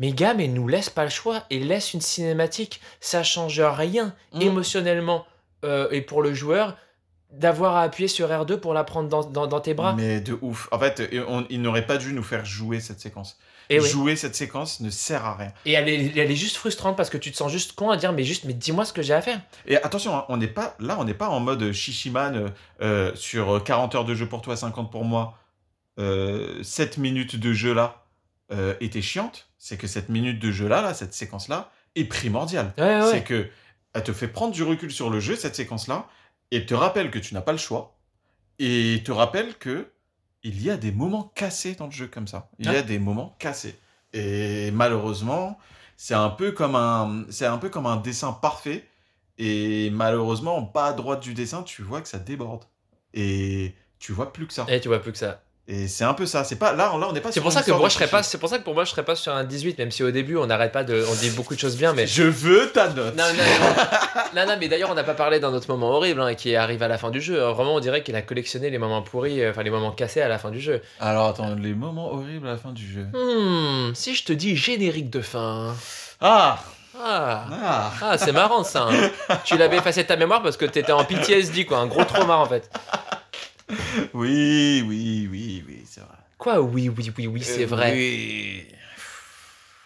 gars, 0.00 0.34
mais 0.34 0.48
nous 0.48 0.66
laisse 0.68 0.90
pas 0.90 1.04
le 1.04 1.10
choix 1.10 1.44
et 1.50 1.58
laisse 1.60 1.94
une 1.94 2.00
cinématique. 2.00 2.80
Ça 3.00 3.22
change 3.22 3.60
rien 3.60 4.14
Mm. 4.32 4.42
émotionnellement 4.42 5.26
euh, 5.64 5.88
et 5.92 6.00
pour 6.00 6.22
le 6.22 6.34
joueur 6.34 6.76
d'avoir 7.30 7.76
à 7.76 7.82
appuyer 7.82 8.08
sur 8.08 8.28
R2 8.28 8.56
pour 8.58 8.74
la 8.74 8.82
prendre 8.84 9.08
dans, 9.08 9.22
dans- 9.24 9.46
dans 9.46 9.60
tes 9.60 9.74
bras. 9.74 9.94
Mais 9.94 10.20
de 10.20 10.36
ouf. 10.42 10.68
En 10.72 10.78
fait, 10.78 11.08
on- 11.28 11.46
il 11.50 11.62
n'aurait 11.62 11.86
pas 11.86 11.96
dû 11.98 12.12
nous 12.12 12.22
faire 12.24 12.44
jouer 12.44 12.80
cette 12.80 13.00
séquence. 13.00 13.38
Et, 13.70 13.80
oui. 13.80 13.88
Jouer 13.88 14.16
cette 14.16 14.34
séquence 14.34 14.80
ne 14.80 14.90
sert 14.90 15.24
à 15.24 15.36
rien. 15.36 15.52
et 15.64 15.72
elle, 15.72 15.88
est, 15.88 16.16
elle 16.16 16.30
est 16.30 16.36
juste 16.36 16.56
frustrante 16.56 16.96
parce 16.96 17.10
que 17.10 17.18
tu 17.18 17.30
te 17.30 17.36
sens 17.36 17.50
juste 17.50 17.72
con 17.72 17.90
à 17.90 17.96
dire 17.96 18.12
mais 18.12 18.24
juste 18.24 18.44
mais 18.44 18.54
dis-moi 18.54 18.84
ce 18.84 18.92
que 18.92 19.02
j'ai 19.02 19.14
à 19.14 19.22
faire. 19.22 19.40
Et 19.66 19.76
attention, 19.76 20.16
hein, 20.16 20.24
on 20.28 20.36
n'est 20.36 20.48
pas 20.48 20.76
là, 20.78 20.96
on 20.98 21.04
n'est 21.04 21.14
pas 21.14 21.28
en 21.28 21.40
mode 21.40 21.72
Shishiman 21.72 22.36
euh, 22.36 22.48
euh, 22.80 23.12
sur 23.14 23.62
40 23.62 23.94
heures 23.94 24.04
de 24.04 24.14
jeu 24.14 24.26
pour 24.26 24.42
toi, 24.42 24.56
50 24.56 24.90
pour 24.90 25.04
moi. 25.04 25.38
Euh, 25.98 26.62
7 26.62 26.96
minutes 26.96 27.36
de 27.36 27.52
jeu 27.52 27.74
là 27.74 28.04
euh, 28.52 28.74
était 28.80 29.02
chiante. 29.02 29.48
C'est 29.58 29.76
que 29.76 29.86
cette 29.86 30.08
minute 30.08 30.38
de 30.38 30.50
jeu 30.50 30.68
là, 30.68 30.82
là 30.82 30.94
cette 30.94 31.14
séquence 31.14 31.48
là, 31.48 31.70
est 31.94 32.04
primordiale. 32.04 32.72
Ouais, 32.78 33.00
ouais. 33.00 33.10
C'est 33.10 33.24
que 33.24 33.48
elle 33.94 34.02
te 34.02 34.12
fait 34.12 34.28
prendre 34.28 34.52
du 34.52 34.62
recul 34.62 34.90
sur 34.90 35.10
le 35.10 35.20
jeu, 35.20 35.36
cette 35.36 35.54
séquence 35.54 35.86
là, 35.86 36.08
et 36.50 36.64
te 36.64 36.74
rappelle 36.74 37.10
que 37.10 37.18
tu 37.18 37.34
n'as 37.34 37.42
pas 37.42 37.52
le 37.52 37.58
choix. 37.58 37.98
Et 38.58 39.02
te 39.04 39.12
rappelle 39.12 39.54
que 39.54 39.88
il 40.42 40.62
y 40.62 40.70
a 40.70 40.76
des 40.76 40.92
moments 40.92 41.32
cassés 41.34 41.74
dans 41.74 41.86
le 41.86 41.92
jeu 41.92 42.08
comme 42.08 42.26
ça. 42.26 42.48
Il 42.58 42.66
y 42.66 42.76
a 42.76 42.82
des 42.82 42.98
moments 42.98 43.36
cassés. 43.38 43.78
Et 44.12 44.70
malheureusement, 44.72 45.58
c'est 45.96 46.14
un 46.14 46.30
peu 46.30 46.52
comme 46.52 46.74
un, 46.74 47.24
c'est 47.30 47.46
un 47.46 47.58
peu 47.58 47.68
comme 47.68 47.86
un 47.86 47.96
dessin 47.96 48.32
parfait. 48.32 48.86
Et 49.38 49.90
malheureusement, 49.90 50.56
en 50.56 50.62
bas 50.62 50.86
à 50.86 50.92
droite 50.92 51.20
du 51.20 51.34
dessin, 51.34 51.62
tu 51.62 51.82
vois 51.82 52.00
que 52.00 52.08
ça 52.08 52.18
déborde. 52.18 52.64
Et 53.14 53.74
tu 53.98 54.12
vois 54.12 54.32
plus 54.32 54.46
que 54.46 54.52
ça. 54.52 54.66
Et 54.68 54.80
tu 54.80 54.88
vois 54.88 55.00
plus 55.00 55.12
que 55.12 55.18
ça. 55.18 55.42
Et 55.74 55.88
c'est 55.88 56.04
un 56.04 56.12
peu 56.12 56.26
ça. 56.26 56.44
C'est 56.44 56.56
pas 56.56 56.72
là, 56.74 56.92
là, 56.98 57.06
on 57.08 57.12
n'est 57.12 57.20
pas. 57.20 57.28
C'est 57.30 57.34
sur 57.40 57.42
pour 57.44 57.50
ça 57.52 57.62
que 57.62 57.70
moi 57.70 57.88
je 57.88 57.94
serais 57.94 58.06
pas. 58.06 58.22
C'est 58.22 58.36
pour 58.36 58.50
ça 58.50 58.58
que 58.58 58.62
pour 58.62 58.74
moi 58.74 58.84
je 58.84 58.90
serais 58.90 59.04
pas 59.04 59.16
sur 59.16 59.32
un 59.34 59.42
18 59.42 59.78
même 59.78 59.90
si 59.90 60.02
au 60.02 60.10
début 60.10 60.36
on 60.36 60.44
n'arrête 60.46 60.70
pas 60.72 60.84
de 60.84 61.02
on 61.10 61.14
dit 61.14 61.30
beaucoup 61.30 61.54
de 61.54 61.60
choses 61.60 61.76
bien 61.78 61.94
mais. 61.94 62.06
Je 62.06 62.24
veux 62.24 62.70
ta 62.72 62.88
note. 62.88 63.16
Non, 63.16 63.24
non, 63.24 63.32
non. 63.32 63.82
non, 64.36 64.46
non, 64.48 64.56
mais 64.60 64.68
d'ailleurs, 64.68 64.90
on 64.90 64.94
n'a 64.94 65.04
pas 65.04 65.14
parlé 65.14 65.40
d'un 65.40 65.54
autre 65.54 65.68
moment 65.70 65.92
horrible 65.92 66.20
hein, 66.20 66.34
qui 66.34 66.54
arrive 66.56 66.82
à 66.82 66.88
la 66.88 66.98
fin 66.98 67.10
du 67.10 67.22
jeu. 67.22 67.38
Vraiment, 67.38 67.74
on 67.76 67.80
dirait 67.80 68.02
qu'il 68.02 68.14
a 68.16 68.20
collectionné 68.22 68.68
les 68.68 68.76
moments 68.76 69.00
pourris, 69.00 69.42
euh, 69.42 69.50
enfin 69.50 69.62
les 69.62 69.70
moments 69.70 69.92
cassés 69.92 70.20
à 70.20 70.28
la 70.28 70.38
fin 70.38 70.50
du 70.50 70.60
jeu. 70.60 70.82
Alors 71.00 71.28
attends, 71.28 71.54
les 71.54 71.72
moments 71.72 72.12
horribles 72.12 72.46
à 72.48 72.52
la 72.52 72.56
fin 72.58 72.72
du 72.72 72.86
jeu. 72.86 73.06
Hmm, 73.14 73.94
si 73.94 74.14
je 74.14 74.24
te 74.24 74.32
dis 74.34 74.56
générique 74.56 75.08
de 75.08 75.22
fin. 75.22 75.74
Ah, 76.20 76.58
Ah, 77.02 77.46
ah. 77.50 77.90
ah 78.02 78.18
c'est 78.18 78.32
marrant 78.32 78.62
ça. 78.62 78.88
hein. 78.90 79.38
tu 79.44 79.56
l'avais 79.56 79.78
effacé 79.78 80.02
de 80.02 80.08
ta 80.08 80.16
mémoire 80.16 80.42
parce 80.42 80.58
que 80.58 80.66
t'étais 80.66 80.92
en 80.92 81.04
PTSD, 81.04 81.64
quoi. 81.64 81.78
Un 81.78 81.86
gros 81.86 82.04
trauma 82.04 82.36
en 82.36 82.46
fait. 82.46 82.68
Oui, 84.14 84.84
oui, 84.86 85.28
oui, 85.30 85.64
oui, 85.66 85.82
c'est 85.86 86.00
vrai. 86.00 86.08
Quoi, 86.38 86.60
oui, 86.60 86.88
oui, 86.88 87.12
oui, 87.16 87.26
oui, 87.26 87.42
c'est 87.42 87.62
Euh, 87.64 87.66
vrai. 87.66 87.92
Oui. 87.92 88.66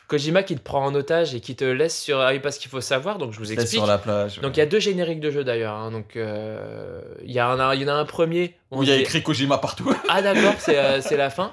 Kojima 0.09 0.45
qui 0.45 0.55
te 0.55 0.61
prend 0.61 0.85
en 0.87 0.95
otage 0.95 1.35
et 1.35 1.41
qui 1.41 1.57
te 1.57 1.65
laisse 1.65 2.01
sur. 2.01 2.21
Ah 2.21 2.31
oui, 2.31 2.39
parce 2.39 2.59
qu'il 2.59 2.71
faut 2.71 2.81
savoir, 2.81 3.19
donc 3.19 3.33
je 3.33 3.39
vous 3.39 3.45
Laisse 3.51 3.55
explique. 3.55 3.81
sur 3.81 3.87
la 3.87 3.99
plage. 3.99 4.41
Donc 4.41 4.57
il 4.57 4.61
y 4.61 4.63
a 4.63 4.67
deux 4.67 4.79
génériques 4.79 5.19
de 5.21 5.31
jeu 5.33 5.43
d'ailleurs. 5.43 5.75
hein. 5.75 5.91
Donc 5.91 6.15
euh, 6.17 7.01
il 7.25 7.33
y, 7.33 7.41
a 7.41 7.49
un- 7.49 7.75
il 7.75 7.83
y 7.83 7.85
en 7.85 7.89
a 7.89 7.93
un 7.95 8.05
premier. 8.05 8.55
où 8.71 8.79
Où 8.79 8.83
il 8.85 8.89
y 8.89 8.93
a 8.93 8.97
écrit 8.97 9.23
Kojima 9.23 9.59
partout. 9.59 9.93
Ah 10.09 10.23
d'accord, 10.23 10.55
c'est 10.59 10.79
euh, 10.79 11.01
la 11.17 11.31
fin. 11.31 11.53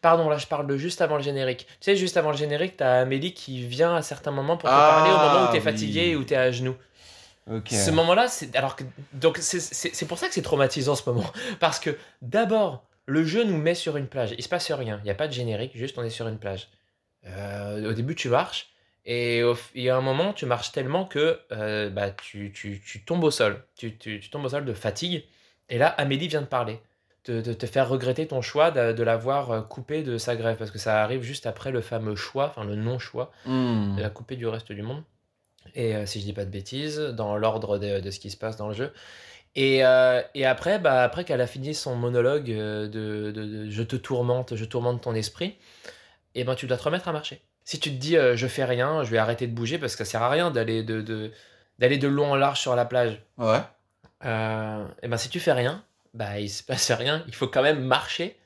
Pardon, 0.00 0.28
là 0.30 0.38
je 0.38 0.46
parle 0.46 0.66
de 0.66 0.76
juste 0.78 1.02
avant 1.02 1.16
le 1.18 1.22
générique. 1.22 1.66
Tu 1.68 1.74
sais, 1.80 1.96
juste 1.96 2.16
avant 2.16 2.30
le 2.30 2.36
générique, 2.36 2.78
t'as 2.78 3.00
Amélie 3.00 3.34
qui 3.34 3.62
vient 3.66 3.94
à 3.94 4.00
certains 4.02 4.30
moments 4.30 4.56
pour 4.56 4.68
te 4.70 4.74
Ah, 4.74 5.02
parler 5.02 5.10
au 5.12 5.18
moment 5.18 5.48
où 5.48 5.52
t'es 5.52 5.58
oui. 5.58 5.64
fatigué 5.64 6.16
ou 6.16 6.24
t'es 6.24 6.36
à 6.36 6.50
genoux. 6.50 6.76
Ce 7.66 7.90
moment-là, 7.90 8.28
c'est 8.28 8.54
alors 8.56 8.76
que 8.76 8.84
donc 9.12 9.38
c'est- 9.38 10.06
pour 10.06 10.18
ça 10.18 10.28
que 10.28 10.34
c'est 10.34 10.42
traumatisant 10.42 10.94
ce 10.94 11.08
moment 11.08 11.30
parce 11.60 11.78
que 11.80 11.96
d'abord 12.22 12.84
le 13.06 13.24
jeu 13.24 13.42
nous 13.44 13.56
met 13.58 13.74
sur 13.74 13.96
une 13.96 14.06
plage, 14.06 14.34
il 14.38 14.42
se 14.44 14.48
passe 14.48 14.70
rien, 14.70 15.00
il 15.04 15.08
y 15.08 15.10
a 15.10 15.14
pas 15.14 15.26
de 15.28 15.32
générique, 15.32 15.76
juste 15.76 15.98
on 15.98 16.04
est 16.04 16.10
sur 16.10 16.28
une 16.28 16.38
plage. 16.38 16.68
Euh, 17.26 17.90
au 17.90 17.92
début 17.92 18.14
tu 18.14 18.28
marches 18.28 18.68
et 19.04 19.42
il 19.74 19.82
y 19.82 19.88
a 19.90 19.96
un 19.96 20.00
moment 20.00 20.32
tu 20.32 20.46
marches 20.46 20.72
tellement 20.72 21.04
que 21.04 21.40
euh, 21.52 21.88
bah 21.90 22.10
tu, 22.10 22.52
tu, 22.52 22.80
tu 22.84 23.04
tombes 23.04 23.24
au 23.24 23.30
sol, 23.30 23.64
tu, 23.76 23.96
tu, 23.96 24.20
tombes 24.30 24.44
au 24.44 24.48
sol 24.48 24.64
de 24.64 24.72
fatigue 24.74 25.24
et 25.68 25.78
là 25.78 25.88
Amélie 25.88 26.28
vient 26.28 26.42
de 26.42 26.46
parler. 26.46 26.80
De, 27.24 27.40
de 27.40 27.52
te 27.52 27.66
faire 27.66 27.88
regretter 27.88 28.26
ton 28.26 28.42
choix 28.42 28.72
de, 28.72 28.92
de 28.92 29.02
l'avoir 29.04 29.50
euh, 29.52 29.60
coupé 29.62 30.02
de 30.02 30.18
sa 30.18 30.34
grève 30.34 30.56
parce 30.56 30.72
que 30.72 30.78
ça 30.78 31.04
arrive 31.04 31.22
juste 31.22 31.46
après 31.46 31.70
le 31.70 31.80
fameux 31.80 32.16
choix, 32.16 32.46
enfin 32.48 32.64
le 32.64 32.74
non-choix 32.74 33.30
Hmm. 33.46 33.94
de 33.94 34.02
la 34.02 34.10
couper 34.10 34.34
du 34.34 34.44
reste 34.48 34.72
du 34.72 34.82
monde. 34.82 35.04
Et 35.74 35.94
euh, 35.96 36.06
si 36.06 36.20
je 36.20 36.24
dis 36.24 36.32
pas 36.32 36.44
de 36.44 36.50
bêtises, 36.50 36.98
dans 36.98 37.36
l'ordre 37.36 37.78
de, 37.78 38.00
de 38.00 38.10
ce 38.10 38.20
qui 38.20 38.30
se 38.30 38.36
passe 38.36 38.56
dans 38.56 38.68
le 38.68 38.74
jeu. 38.74 38.92
Et, 39.54 39.84
euh, 39.84 40.22
et 40.34 40.46
après, 40.46 40.78
bah, 40.78 41.02
après 41.02 41.24
qu'elle 41.24 41.40
a 41.40 41.46
fini 41.46 41.74
son 41.74 41.94
monologue 41.94 42.50
euh, 42.50 42.88
de, 42.88 43.30
de- 43.32 43.44
de 43.44 43.70
je 43.70 43.82
te 43.82 43.96
tourmente, 43.96 44.56
je 44.56 44.64
tourmente 44.64 45.02
ton 45.02 45.14
esprit, 45.14 45.56
et 46.34 46.44
ben 46.44 46.54
tu 46.54 46.66
dois 46.66 46.78
te 46.78 46.84
remettre 46.84 47.08
à 47.08 47.12
marcher. 47.12 47.42
Si 47.64 47.78
tu 47.78 47.90
te 47.90 47.96
dis 47.96 48.16
euh, 48.16 48.34
je 48.36 48.46
fais 48.46 48.64
rien, 48.64 49.04
je 49.04 49.10
vais 49.10 49.18
arrêter 49.18 49.46
de 49.46 49.54
bouger 49.54 49.78
parce 49.78 49.94
que 49.94 50.04
ça 50.04 50.10
sert 50.12 50.22
à 50.22 50.30
rien 50.30 50.50
d'aller 50.50 50.82
de, 50.82 51.02
de, 51.02 51.30
d'aller 51.78 51.98
de 51.98 52.08
long 52.08 52.32
en 52.32 52.36
large 52.36 52.60
sur 52.60 52.74
la 52.74 52.84
plage. 52.86 53.22
Ouais. 53.36 53.60
Et 54.24 55.08
ben 55.08 55.16
si 55.16 55.28
tu 55.28 55.38
fais 55.40 55.52
rien, 55.52 55.84
bah 56.14 56.40
il 56.40 56.48
se 56.48 56.62
passe 56.62 56.90
rien. 56.90 57.22
Il 57.26 57.34
faut 57.34 57.48
quand 57.48 57.62
même 57.62 57.82
marcher 57.84 58.36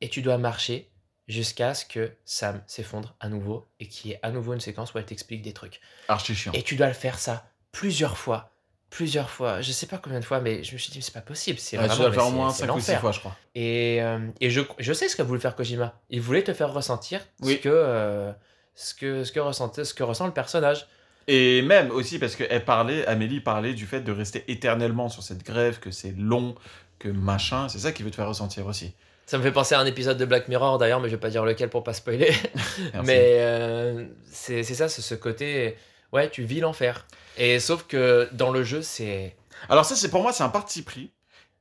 et 0.00 0.08
tu 0.08 0.22
dois 0.22 0.38
marcher 0.38 0.90
jusqu'à 1.28 1.74
ce 1.74 1.84
que 1.84 2.10
Sam 2.24 2.62
s'effondre 2.66 3.14
à 3.20 3.28
nouveau 3.28 3.66
et 3.80 3.86
qu'il 3.86 4.10
y 4.10 4.14
ait 4.14 4.20
à 4.22 4.30
nouveau 4.30 4.54
une 4.54 4.60
séquence 4.60 4.94
où 4.94 4.98
elle 4.98 5.04
t'explique 5.04 5.42
des 5.42 5.52
trucs. 5.52 5.80
Archi 6.08 6.34
chiant. 6.34 6.52
Et 6.54 6.62
tu 6.62 6.74
dois 6.76 6.86
le 6.88 6.94
faire 6.94 7.18
ça 7.18 7.46
plusieurs 7.70 8.16
fois, 8.16 8.50
plusieurs 8.90 9.28
fois. 9.30 9.60
Je 9.60 9.70
sais 9.72 9.86
pas 9.86 9.98
combien 9.98 10.20
de 10.20 10.24
fois, 10.24 10.40
mais 10.40 10.64
je 10.64 10.72
me 10.72 10.78
suis 10.78 10.90
dit 10.90 11.02
c'est 11.02 11.12
pas 11.12 11.20
possible. 11.20 11.58
C'est 11.58 11.76
Ouais, 11.76 11.84
tu 11.84 11.88
vraiment 11.90 12.00
dois 12.00 12.08
le 12.08 12.14
faire 12.14 12.24
mais 12.24 12.28
au 12.30 12.32
moins 12.34 12.50
c'est- 12.50 12.60
c'est 12.62 12.66
5 12.66 12.76
ou 12.76 12.80
6 12.80 12.86
l'enfer. 12.92 13.00
fois, 13.00 13.12
je 13.12 13.18
crois. 13.20 13.36
Et, 13.54 13.98
euh, 14.02 14.26
et 14.40 14.48
je, 14.50 14.62
je 14.78 14.92
sais 14.92 15.08
ce 15.08 15.16
qu'a 15.16 15.24
voulu 15.24 15.38
faire 15.40 15.54
Kojima. 15.54 16.00
Il 16.10 16.20
voulait 16.20 16.42
te 16.44 16.52
faire 16.54 16.72
ressentir 16.72 17.20
Oui. 17.42 17.54
ce 17.56 17.58
que 17.60 17.68
euh, 17.70 18.32
ce 18.74 18.94
que 18.94 19.24
ce 19.24 19.32
que 19.32 19.40
ressentait, 19.40 19.84
ce 19.84 19.92
que 19.92 20.02
ressent 20.04 20.26
le 20.26 20.32
personnage. 20.32 20.86
Et 21.30 21.60
même 21.60 21.90
aussi 21.90 22.18
parce 22.18 22.36
qu'elle 22.36 22.64
parlait, 22.64 23.04
Amélie 23.06 23.40
parlait 23.40 23.74
du 23.74 23.84
fait 23.86 24.00
de 24.00 24.12
rester 24.12 24.44
éternellement 24.50 25.10
sur 25.10 25.22
cette 25.22 25.44
grève, 25.44 25.78
que 25.78 25.90
c'est 25.90 26.14
long, 26.16 26.54
que 26.98 27.08
machin. 27.10 27.68
C'est 27.68 27.80
ça 27.80 27.92
qui 27.92 28.02
veut 28.02 28.10
te 28.10 28.16
faire 28.16 28.28
ressentir 28.28 28.64
aussi. 28.66 28.94
Ça 29.28 29.36
me 29.36 29.42
fait 29.42 29.52
penser 29.52 29.74
à 29.74 29.80
un 29.80 29.84
épisode 29.84 30.16
de 30.16 30.24
Black 30.24 30.48
Mirror 30.48 30.78
d'ailleurs, 30.78 31.00
mais 31.00 31.08
je 31.10 31.14
vais 31.14 31.20
pas 31.20 31.28
dire 31.28 31.44
lequel 31.44 31.68
pour 31.68 31.84
pas 31.84 31.92
spoiler. 31.92 32.32
Mais 33.04 33.34
euh, 33.40 34.06
c'est 34.32 34.62
ça, 34.64 34.88
c'est 34.88 35.02
ce 35.02 35.14
côté. 35.14 35.76
Ouais, 36.14 36.30
tu 36.30 36.44
vis 36.44 36.60
l'enfer. 36.60 37.06
Et 37.36 37.60
sauf 37.60 37.82
que 37.86 38.30
dans 38.32 38.50
le 38.50 38.64
jeu, 38.64 38.80
c'est. 38.80 39.36
Alors 39.68 39.84
ça, 39.84 39.96
c'est 39.96 40.08
pour 40.08 40.22
moi, 40.22 40.32
c'est 40.32 40.44
un 40.44 40.48
parti 40.48 40.80
pris. 40.80 41.12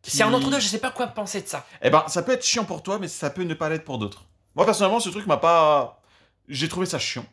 qui- 0.02 0.12
C'est 0.16 0.24
un 0.24 0.32
entre-deux, 0.34 0.62
je 0.62 0.68
sais 0.68 0.78
pas 0.80 0.92
quoi 0.92 1.08
penser 1.08 1.42
de 1.42 1.48
ça. 1.50 1.66
Eh 1.82 1.90
ben, 1.90 2.06
ça 2.08 2.22
peut 2.24 2.32
être 2.32 2.46
chiant 2.46 2.64
pour 2.64 2.84
toi, 2.84 3.00
mais 3.00 3.10
ça 3.10 3.30
peut 3.30 3.44
ne 3.44 3.54
pas 3.54 3.68
l'être 3.68 3.84
pour 3.84 3.98
d'autres. 3.98 4.24
Moi, 4.56 4.64
personnellement, 4.66 5.02
ce 5.02 5.10
truc 5.10 5.28
m'a 5.28 5.36
pas... 5.36 6.02
J'ai 6.48 6.70
trouvé 6.70 6.86
ça 6.86 7.00
chiant. 7.00 7.26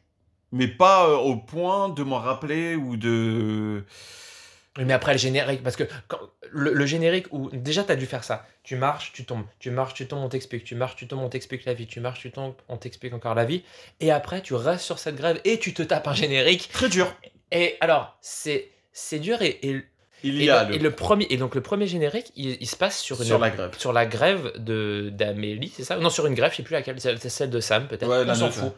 Mais 0.50 0.66
pas 0.66 1.06
euh, 1.08 1.14
au 1.14 1.36
point 1.36 1.90
de 1.90 2.02
m'en 2.02 2.18
rappeler 2.18 2.74
ou 2.74 2.96
de... 2.96 3.84
Mais 4.78 4.92
après 4.92 5.12
le 5.12 5.18
générique, 5.18 5.62
parce 5.62 5.76
que 5.76 5.84
quand- 6.08 6.18
le, 6.50 6.72
le 6.72 6.86
générique 6.86 7.26
où 7.32 7.48
déjà 7.52 7.84
t'as 7.84 7.94
dû 7.96 8.06
faire 8.06 8.24
ça. 8.24 8.46
Tu 8.64 8.76
marches, 8.76 9.12
tu 9.12 9.24
tombes, 9.24 9.44
tu 9.60 9.70
marches, 9.70 9.94
tu 9.94 10.06
tombes, 10.08 10.24
on 10.24 10.28
t'explique, 10.28 10.64
tu 10.64 10.74
marches, 10.74 10.96
tu 10.96 11.06
tombes, 11.06 11.20
on 11.20 11.28
t'explique 11.28 11.64
la 11.64 11.74
vie, 11.74 11.86
tu 11.86 12.00
marches, 12.00 12.20
tu 12.20 12.30
tombes, 12.32 12.54
on 12.68 12.76
t'explique 12.76 13.14
encore 13.14 13.34
la 13.36 13.44
vie. 13.44 13.62
Et 14.00 14.10
après 14.10 14.40
tu 14.42 14.54
restes 14.54 14.84
sur 14.84 14.98
cette 14.98 15.16
grève 15.16 15.40
et 15.44 15.58
tu 15.60 15.74
te 15.74 15.82
tapes 15.82 16.08
un 16.08 16.14
générique. 16.14 16.70
Très 16.72 16.88
dur. 16.88 17.14
Et 17.52 17.76
alors 17.80 18.16
c'est 18.20 18.70
c'est 18.92 19.18
dur 19.20 19.42
et, 19.42 19.58
et, 19.62 19.82
Il 20.24 20.40
et 20.40 20.44
y 20.46 20.50
a 20.50 20.64
le, 20.64 20.70
le... 20.70 20.74
et 20.74 20.78
le 20.78 20.90
premier 20.90 21.26
et 21.30 21.36
donc 21.36 21.54
le 21.54 21.60
premier 21.60 21.86
générique 21.86 22.32
il, 22.34 22.56
il 22.60 22.66
se 22.66 22.76
passe 22.76 22.98
sur 22.98 23.20
une 23.20 23.26
Sur 23.26 23.38
la 23.38 23.50
grève. 23.50 23.76
sur 23.78 23.92
la 23.92 24.06
grève 24.06 24.52
de 24.56 25.10
d'Amélie, 25.12 25.72
c'est 25.74 25.84
ça? 25.84 25.96
Non, 25.98 26.10
sur 26.10 26.26
une 26.26 26.34
grève, 26.34 26.50
je 26.52 26.56
sais 26.56 26.62
plus 26.62 26.72
laquelle, 26.74 27.00
c'est 27.00 27.28
celle 27.28 27.50
de 27.50 27.60
Sam 27.60 27.86
peut-être. 27.86 28.08
Ouais, 28.08 28.24
on 28.28 28.34
s'en 28.34 28.50
fout. 28.50 28.72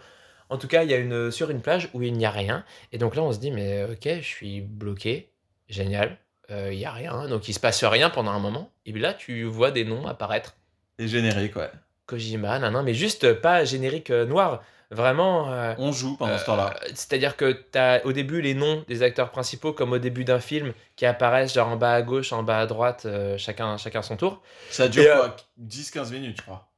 En 0.49 0.59
tout 0.59 0.69
cas, 0.69 0.85
il 0.85 0.91
y 0.91 0.95
a 0.95 0.99
une 0.99 1.31
sur 1.31 1.51
une 1.51 1.61
plage 1.61 1.89
où 1.95 2.03
il 2.03 2.13
n'y 2.13 2.27
a 2.27 2.31
rien 2.31 2.65
et 2.93 2.99
donc 2.99 3.17
là 3.17 3.23
on 3.23 3.33
se 3.33 3.39
dit 3.39 3.51
mais 3.51 3.85
ok, 3.85 4.09
je 4.21 4.27
suis 4.27 4.61
bloqué, 4.61 5.31
génial. 5.69 6.17
euh, 6.51 6.71
Il 6.73 6.79
y 6.79 6.85
a 6.85 6.93
rien, 6.93 7.29
donc 7.29 7.49
il 7.49 7.53
se 7.55 7.61
passe 7.61 7.83
rien 7.85 8.11
pendant 8.11 8.31
un 8.33 8.39
moment. 8.39 8.71
Et 8.87 8.93
puis 8.93 9.01
là, 9.01 9.15
tu 9.15 9.45
vois 9.45 9.71
des 9.71 9.85
noms 9.85 10.07
apparaître. 10.07 10.57
Et 10.99 11.09
générique, 11.09 11.57
ouais. 11.57 11.71
Kojima, 12.07 12.59
nan, 12.59 12.73
nan, 12.73 12.85
mais 12.85 12.95
juste 12.95 13.33
pas 13.41 13.65
générique 13.65 14.11
euh, 14.11 14.25
noir, 14.27 14.63
Vraiment. 14.93 15.53
euh, 15.53 15.75
On 15.79 15.91
joue 15.91 16.17
pendant 16.17 16.39
ce 16.39 16.45
temps-là. 16.45 16.77
euh, 16.81 16.87
C'est-à-dire 16.95 17.37
que 17.37 17.51
tu 17.73 17.77
as 17.77 18.07
au 18.07 18.13
début 18.13 18.41
les 18.41 18.55
noms 18.55 18.85
des 18.87 19.03
acteurs 19.03 19.33
principaux, 19.33 19.73
comme 19.73 19.91
au 19.93 19.99
début 19.99 20.23
d'un 20.23 20.39
film, 20.39 20.73
qui 20.95 21.05
apparaissent 21.07 21.53
genre 21.55 21.67
en 21.67 21.77
bas 21.77 21.93
à 21.95 22.03
gauche, 22.03 22.33
en 22.33 22.45
bas 22.45 22.61
à 22.61 22.67
droite, 22.67 23.03
euh, 23.05 23.37
chacun, 23.37 23.77
chacun 23.79 24.03
son 24.03 24.17
tour. 24.17 24.41
Ça 24.71 24.87
dure 24.87 25.03
euh, 25.03 25.17
quoi 25.17 25.37
10-15 25.61 26.13
minutes, 26.13 26.37
je 26.37 26.43
crois. 26.43 26.69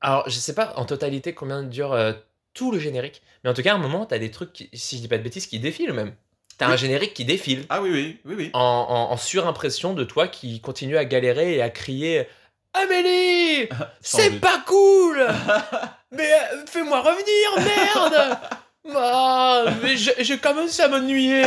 Alors, 0.00 0.28
je 0.28 0.36
sais 0.38 0.54
pas 0.54 0.74
en 0.76 0.84
totalité 0.84 1.34
combien 1.34 1.64
dure 1.64 1.92
euh, 1.92 2.12
tout 2.54 2.70
le 2.70 2.78
générique, 2.78 3.20
mais 3.42 3.50
en 3.50 3.54
tout 3.54 3.62
cas, 3.62 3.72
à 3.72 3.74
un 3.74 3.78
moment, 3.78 4.06
tu 4.06 4.14
as 4.14 4.20
des 4.20 4.30
trucs, 4.30 4.52
qui- 4.52 4.70
si 4.72 4.96
je 4.98 5.02
dis 5.02 5.08
pas 5.08 5.18
de 5.18 5.24
bêtises, 5.24 5.48
qui 5.48 5.58
défilent 5.58 5.92
même. 5.92 6.14
Tu 6.58 6.64
as 6.64 6.68
un 6.68 6.76
générique 6.76 7.12
qui 7.14 7.24
défile. 7.24 7.64
Ah 7.68 7.82
oui, 7.82 7.90
oui, 7.92 8.18
oui, 8.24 8.34
oui. 8.36 8.50
en, 8.54 8.60
en- 8.60 9.12
en 9.12 9.16
surimpression 9.16 9.92
de 9.94 10.04
toi 10.04 10.26
qui 10.28 10.60
continue 10.60 10.96
à 10.96 11.04
galérer 11.04 11.54
et 11.56 11.62
à 11.62 11.70
crier 11.70 12.26
Amélie! 12.72 13.68
C'est 14.00 14.38
pas 14.40 14.62
cool! 14.66 15.26
Mais 16.12 16.30
euh, 16.32 16.64
fais-moi 16.66 17.00
revenir, 17.00 17.74
merde! 17.94 18.38
Ah, 18.94 19.64
mais 19.82 19.96
je, 19.96 20.12
je 20.22 20.34
commence 20.34 20.78
à 20.78 20.86
m'ennuyer. 20.86 21.42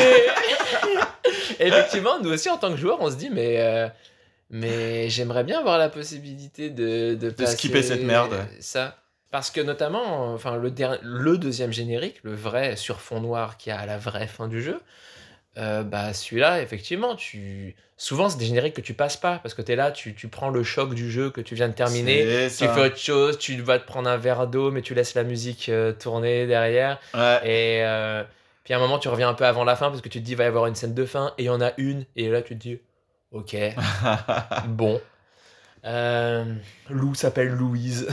Effectivement, 1.59 2.19
nous 2.19 2.31
aussi 2.33 2.49
en 2.49 2.57
tant 2.57 2.69
que 2.69 2.75
joueurs, 2.77 2.97
on 3.01 3.09
se 3.09 3.15
dit 3.15 3.29
mais 3.29 3.61
euh, 3.61 3.87
mais 4.49 5.09
j'aimerais 5.09 5.45
bien 5.45 5.59
avoir 5.59 5.77
la 5.77 5.87
possibilité 5.87 6.69
de 6.69 7.15
de, 7.15 7.29
passer 7.29 7.53
skipper 7.53 7.81
cette 7.81 8.03
merde. 8.03 8.45
Ça 8.59 8.97
parce 9.31 9.51
que 9.51 9.61
notamment, 9.61 10.33
enfin 10.33 10.57
le 10.57 10.73
le 11.01 11.37
deuxième 11.37 11.71
générique, 11.71 12.19
le 12.23 12.33
vrai 12.33 12.75
sur 12.75 13.01
fond 13.01 13.21
noir 13.21 13.57
qui 13.57 13.71
a 13.71 13.79
à 13.79 13.85
la 13.85 13.97
vraie 13.97 14.27
fin 14.27 14.47
du 14.47 14.61
jeu, 14.61 14.81
euh, 15.57 15.83
bah 15.83 16.13
celui-là 16.13 16.61
effectivement, 16.61 17.15
tu 17.15 17.75
souvent 17.97 18.29
c'est 18.29 18.37
des 18.37 18.45
génériques 18.45 18.75
que 18.75 18.81
tu 18.81 18.93
passes 18.93 19.17
pas 19.17 19.39
parce 19.39 19.53
que 19.53 19.61
tu 19.61 19.71
es 19.71 19.75
là, 19.75 19.91
tu, 19.91 20.15
tu 20.15 20.27
prends 20.29 20.49
le 20.49 20.63
choc 20.63 20.93
du 20.93 21.11
jeu 21.11 21.29
que 21.29 21.41
tu 21.41 21.53
viens 21.53 21.67
de 21.67 21.73
terminer. 21.73 22.47
Tu 22.49 22.67
fais 22.67 22.85
autre 22.85 22.97
chose, 22.97 23.37
tu 23.37 23.61
vas 23.61 23.77
te 23.77 23.85
prendre 23.85 24.09
un 24.09 24.17
verre 24.17 24.47
d'eau, 24.47 24.71
mais 24.71 24.81
tu 24.81 24.95
laisses 24.95 25.15
la 25.15 25.23
musique 25.23 25.69
euh, 25.69 25.91
tourner 25.91 26.47
derrière. 26.47 26.99
Ouais. 27.13 27.39
Et 27.43 27.83
euh, 27.83 28.23
puis 28.63 28.73
à 28.73 28.77
un 28.77 28.79
moment, 28.79 28.99
tu 28.99 29.09
reviens 29.09 29.29
un 29.29 29.33
peu 29.33 29.45
avant 29.45 29.63
la 29.63 29.75
fin 29.75 29.89
parce 29.89 30.01
que 30.01 30.09
tu 30.09 30.19
te 30.19 30.25
dis, 30.25 30.31
il 30.31 30.37
va 30.37 30.45
y 30.45 30.47
avoir 30.47 30.65
une 30.65 30.75
scène 30.75 30.93
de 30.93 31.05
fin, 31.05 31.33
et 31.37 31.43
il 31.43 31.45
y 31.45 31.49
en 31.49 31.61
a 31.61 31.71
une, 31.77 32.05
et 32.15 32.29
là, 32.29 32.41
tu 32.41 32.55
te 32.55 32.61
dis, 32.61 32.79
ok, 33.31 33.55
bon. 34.67 35.01
Lou 36.89 37.15
s'appelle 37.15 37.49
Louise. 37.49 38.07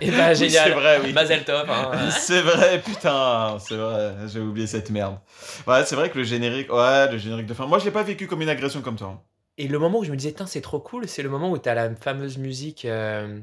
Et 0.00 0.10
bah, 0.10 0.30
Oui, 0.30 0.36
génial. 0.36 0.68
C'est 0.68 0.70
vrai, 0.74 1.00
oui. 1.04 1.12
Mazel 1.12 1.44
hein. 1.48 2.10
C'est 2.10 2.42
vrai, 2.42 2.80
putain, 2.80 3.58
c'est 3.58 3.76
vrai, 3.76 4.14
j'ai 4.28 4.40
oublié 4.40 4.66
cette 4.66 4.90
merde. 4.90 5.18
Ouais, 5.66 5.84
c'est 5.84 5.96
vrai 5.96 6.10
que 6.10 6.18
le 6.18 6.24
générique, 6.24 6.72
ouais, 6.72 7.10
le 7.10 7.18
générique 7.18 7.46
de 7.46 7.54
fin. 7.54 7.66
Moi, 7.66 7.78
je 7.78 7.84
l'ai 7.86 7.90
pas 7.90 8.02
vécu 8.02 8.26
comme 8.26 8.42
une 8.42 8.48
agression 8.48 8.80
comme 8.82 8.96
toi. 8.96 9.22
Et 9.58 9.68
le 9.68 9.78
moment 9.78 9.98
où 9.98 10.04
je 10.04 10.10
me 10.10 10.16
disais, 10.16 10.34
c'est 10.46 10.60
trop 10.60 10.80
cool, 10.80 11.08
c'est 11.08 11.22
le 11.22 11.28
moment 11.28 11.50
où 11.50 11.58
tu 11.58 11.68
as 11.68 11.74
la 11.74 11.94
fameuse 11.94 12.38
musique 12.38 12.84
euh, 12.84 13.40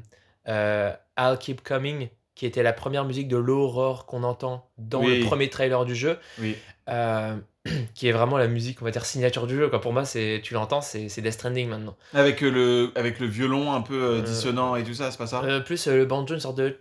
euh, 0.48 0.92
I'll 1.18 1.38
Keep 1.38 1.62
Coming, 1.62 2.08
qui 2.34 2.46
était 2.46 2.62
la 2.62 2.72
première 2.72 3.04
musique 3.04 3.28
de 3.28 3.36
l'aurore 3.36 4.06
qu'on 4.06 4.22
entend 4.24 4.68
dans 4.78 5.00
Oui. 5.02 5.20
le 5.20 5.26
premier 5.26 5.48
trailer 5.48 5.84
du 5.84 5.94
jeu. 5.94 6.18
Oui. 6.40 6.56
euh, 6.88 7.36
qui 7.94 8.08
est 8.08 8.12
vraiment 8.12 8.36
la 8.38 8.46
musique, 8.48 8.80
on 8.82 8.84
va 8.84 8.90
dire, 8.90 9.04
signature 9.04 9.46
du 9.46 9.56
jeu. 9.56 9.68
Quoi. 9.68 9.80
Pour 9.80 9.92
moi, 9.92 10.04
c'est, 10.04 10.40
tu 10.42 10.54
l'entends, 10.54 10.80
c'est, 10.80 11.08
c'est 11.08 11.20
Death 11.22 11.32
Stranding 11.34 11.68
maintenant. 11.68 11.96
Avec 12.14 12.42
euh, 12.42 12.50
le, 12.50 12.92
avec 12.94 13.20
le 13.20 13.26
violon 13.26 13.72
un 13.72 13.80
peu 13.82 13.94
euh, 13.94 14.18
Euh, 14.18 14.22
dissonant 14.22 14.76
et 14.76 14.84
tout 14.84 14.94
ça, 14.94 15.10
c'est 15.10 15.18
pas 15.18 15.26
ça? 15.26 15.42
Euh, 15.44 15.60
plus 15.60 15.86
euh, 15.88 15.96
le 15.96 16.04
banjo, 16.06 16.34
une 16.34 16.40
sorte 16.40 16.56
de. 16.58 16.78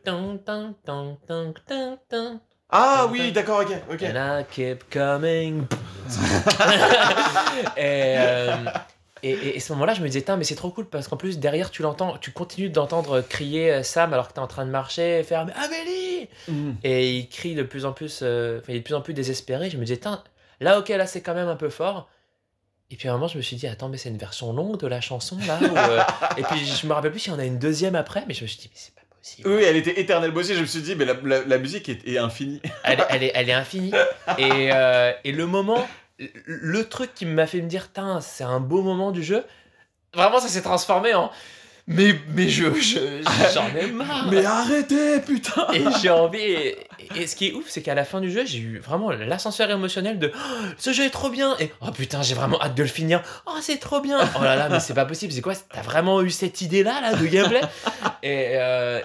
Ah 2.69 3.07
oui, 3.11 3.31
d'accord, 3.31 3.61
ok, 3.61 3.73
ok. 3.93 4.03
And 4.03 4.39
I 4.41 4.45
keep 4.51 4.83
coming. 4.91 5.63
et, 7.77 8.15
euh, 8.17 8.55
et, 9.23 9.31
et- 9.31 9.55
et 9.57 9.59
ce 9.59 9.71
moment-là, 9.73 9.93
je 9.93 10.01
me 10.01 10.07
disais, 10.07 10.21
Tain, 10.21 10.37
mais 10.37 10.43
c'est 10.43 10.55
trop 10.55 10.69
cool 10.71 10.85
parce 10.85 11.07
qu'en 11.07 11.17
plus, 11.17 11.39
derrière, 11.39 11.71
tu 11.71 11.81
l'entends, 11.81 12.17
tu 12.17 12.31
continues 12.31 12.69
d'entendre 12.69 13.21
crier 13.21 13.71
euh, 13.71 13.83
Sam 13.83 14.13
alors 14.13 14.27
que 14.27 14.33
tu 14.33 14.39
es 14.39 14.43
en 14.43 14.47
train 14.47 14.65
de 14.65 14.71
marcher 14.71 15.19
et 15.19 15.23
faire 15.23 15.45
Mais 15.45 15.53
Amélie 15.53 16.27
Mm. 16.49 16.71
Et 16.83 17.17
il 17.17 17.29
crie 17.29 17.55
de 17.55 17.63
plus 17.63 17.85
en 17.85 17.91
plus, 17.93 18.19
euh, 18.21 18.59
enfin, 18.59 18.67
il 18.73 18.75
est 18.75 18.79
de 18.79 18.83
plus 18.83 18.93
en 18.95 19.01
plus 19.01 19.13
désespéré. 19.13 19.69
Je 19.69 19.77
me 19.77 19.83
disais, 19.83 19.97
Tain, 19.97 20.23
là, 20.59 20.79
ok, 20.79 20.89
là, 20.89 21.05
c'est 21.07 21.21
quand 21.21 21.33
même 21.33 21.47
un 21.47 21.55
peu 21.55 21.69
fort. 21.69 22.09
Et 22.89 22.95
puis 22.95 23.09
à 23.09 23.11
un 23.11 23.15
moment, 23.15 23.27
je 23.27 23.37
me 23.37 23.41
suis 23.41 23.55
dit, 23.57 23.67
attends, 23.67 23.89
mais 23.89 23.97
c'est 23.97 24.09
une 24.09 24.17
version 24.17 24.53
longue 24.53 24.79
de 24.79 24.87
la 24.87 25.01
chanson 25.01 25.37
là 25.45 25.59
euh, 25.61 26.01
Et 26.37 26.43
puis 26.43 26.65
je 26.65 26.87
me 26.87 26.93
rappelle 26.93 27.11
plus 27.11 27.19
s'il 27.19 27.33
y 27.33 27.35
en 27.35 27.39
a 27.39 27.43
une 27.45 27.59
deuxième 27.59 27.95
après, 27.95 28.23
mais 28.27 28.33
je 28.33 28.43
me 28.43 28.47
suis 28.47 28.59
dit, 28.59 28.69
mais 28.71 28.79
c'est 28.79 28.95
pas 28.95 29.01
possible. 29.19 29.49
Oui, 29.49 29.61
elle 29.63 29.75
était 29.75 29.99
éternelle 29.99 30.31
bossée, 30.31 30.55
je 30.55 30.61
me 30.61 30.65
suis 30.65 30.81
dit, 30.81 30.95
mais 30.95 31.03
la, 31.03 31.13
la- 31.23 31.43
la 31.43 31.57
musique 31.57 31.89
est, 31.89 32.07
est 32.07 32.17
infinie. 32.17 32.61
elle, 32.85 32.99
est- 33.01 33.05
elle 33.09 33.23
est, 33.23 33.31
elle 33.35 33.49
est 33.49 33.53
infinie. 33.53 33.91
Et, 34.37 34.69
euh, 34.71 35.11
et 35.25 35.33
le 35.33 35.45
moment, 35.47 35.85
le- 36.17 36.87
truc 36.87 37.13
qui 37.13 37.25
m'a 37.25 37.45
fait 37.45 37.61
me 37.61 37.67
dire, 37.67 37.89
c'est 38.21 38.43
un 38.45 38.61
beau 38.61 38.81
moment 38.81 39.11
du 39.11 39.21
jeu, 39.21 39.43
vraiment 40.13 40.39
ça 40.39 40.47
s'est 40.47 40.61
transformé 40.61 41.13
en. 41.13 41.29
Mais, 41.89 42.15
mais 42.35 42.49
je, 42.49 42.65
je- 42.73 43.21
j'en 43.53 43.73
ai 43.73 43.87
marre. 43.91 44.27
Mais 44.29 44.43
arrêtez, 44.45 45.21
putain 45.21 45.67
Et 45.73 45.85
j'ai 46.01 46.09
envie. 46.09 46.37
Et, 46.41 46.77
et 47.15 47.27
ce 47.27 47.35
qui 47.37 47.47
est 47.47 47.53
ouf, 47.53 47.69
c'est 47.69 47.81
qu'à 47.81 47.95
la 47.95 48.03
fin 48.03 48.19
du 48.19 48.29
jeu, 48.29 48.45
j'ai 48.45 48.57
eu 48.59 48.79
vraiment 48.79 49.09
l'ascenseur 49.11 49.71
émotionnel 49.71 50.19
de 50.19 50.31
Oh, 50.35 50.65
ce 50.77 50.91
jeu 50.91 51.05
est 51.05 51.09
trop 51.09 51.29
bien. 51.29 51.55
Et 51.59 51.71
oh 51.79 51.91
putain, 51.91 52.21
j'ai 52.21 52.35
vraiment 52.35 52.61
hâte 52.61 52.75
de 52.75 52.83
le 52.83 52.89
finir. 52.89 53.23
Oh, 53.45 53.55
c'est 53.61 53.77
trop 53.77 54.01
bien. 54.01 54.19
Oh 54.37 54.43
là 54.43 54.57
là, 54.57 54.67
mais 54.67 54.81
c'est 54.81 54.93
pas 54.93 55.05
possible. 55.05 55.31
C'est 55.31 55.41
quoi? 55.41 55.53
T'as 55.55 55.81
vraiment 55.81 56.21
eu 56.21 56.29
cette 56.29 56.59
idée-là 56.59 56.99
là, 56.99 57.13
de 57.15 57.25
gameplay? 57.25 57.61
Et, 58.21 58.55
euh, 58.57 58.99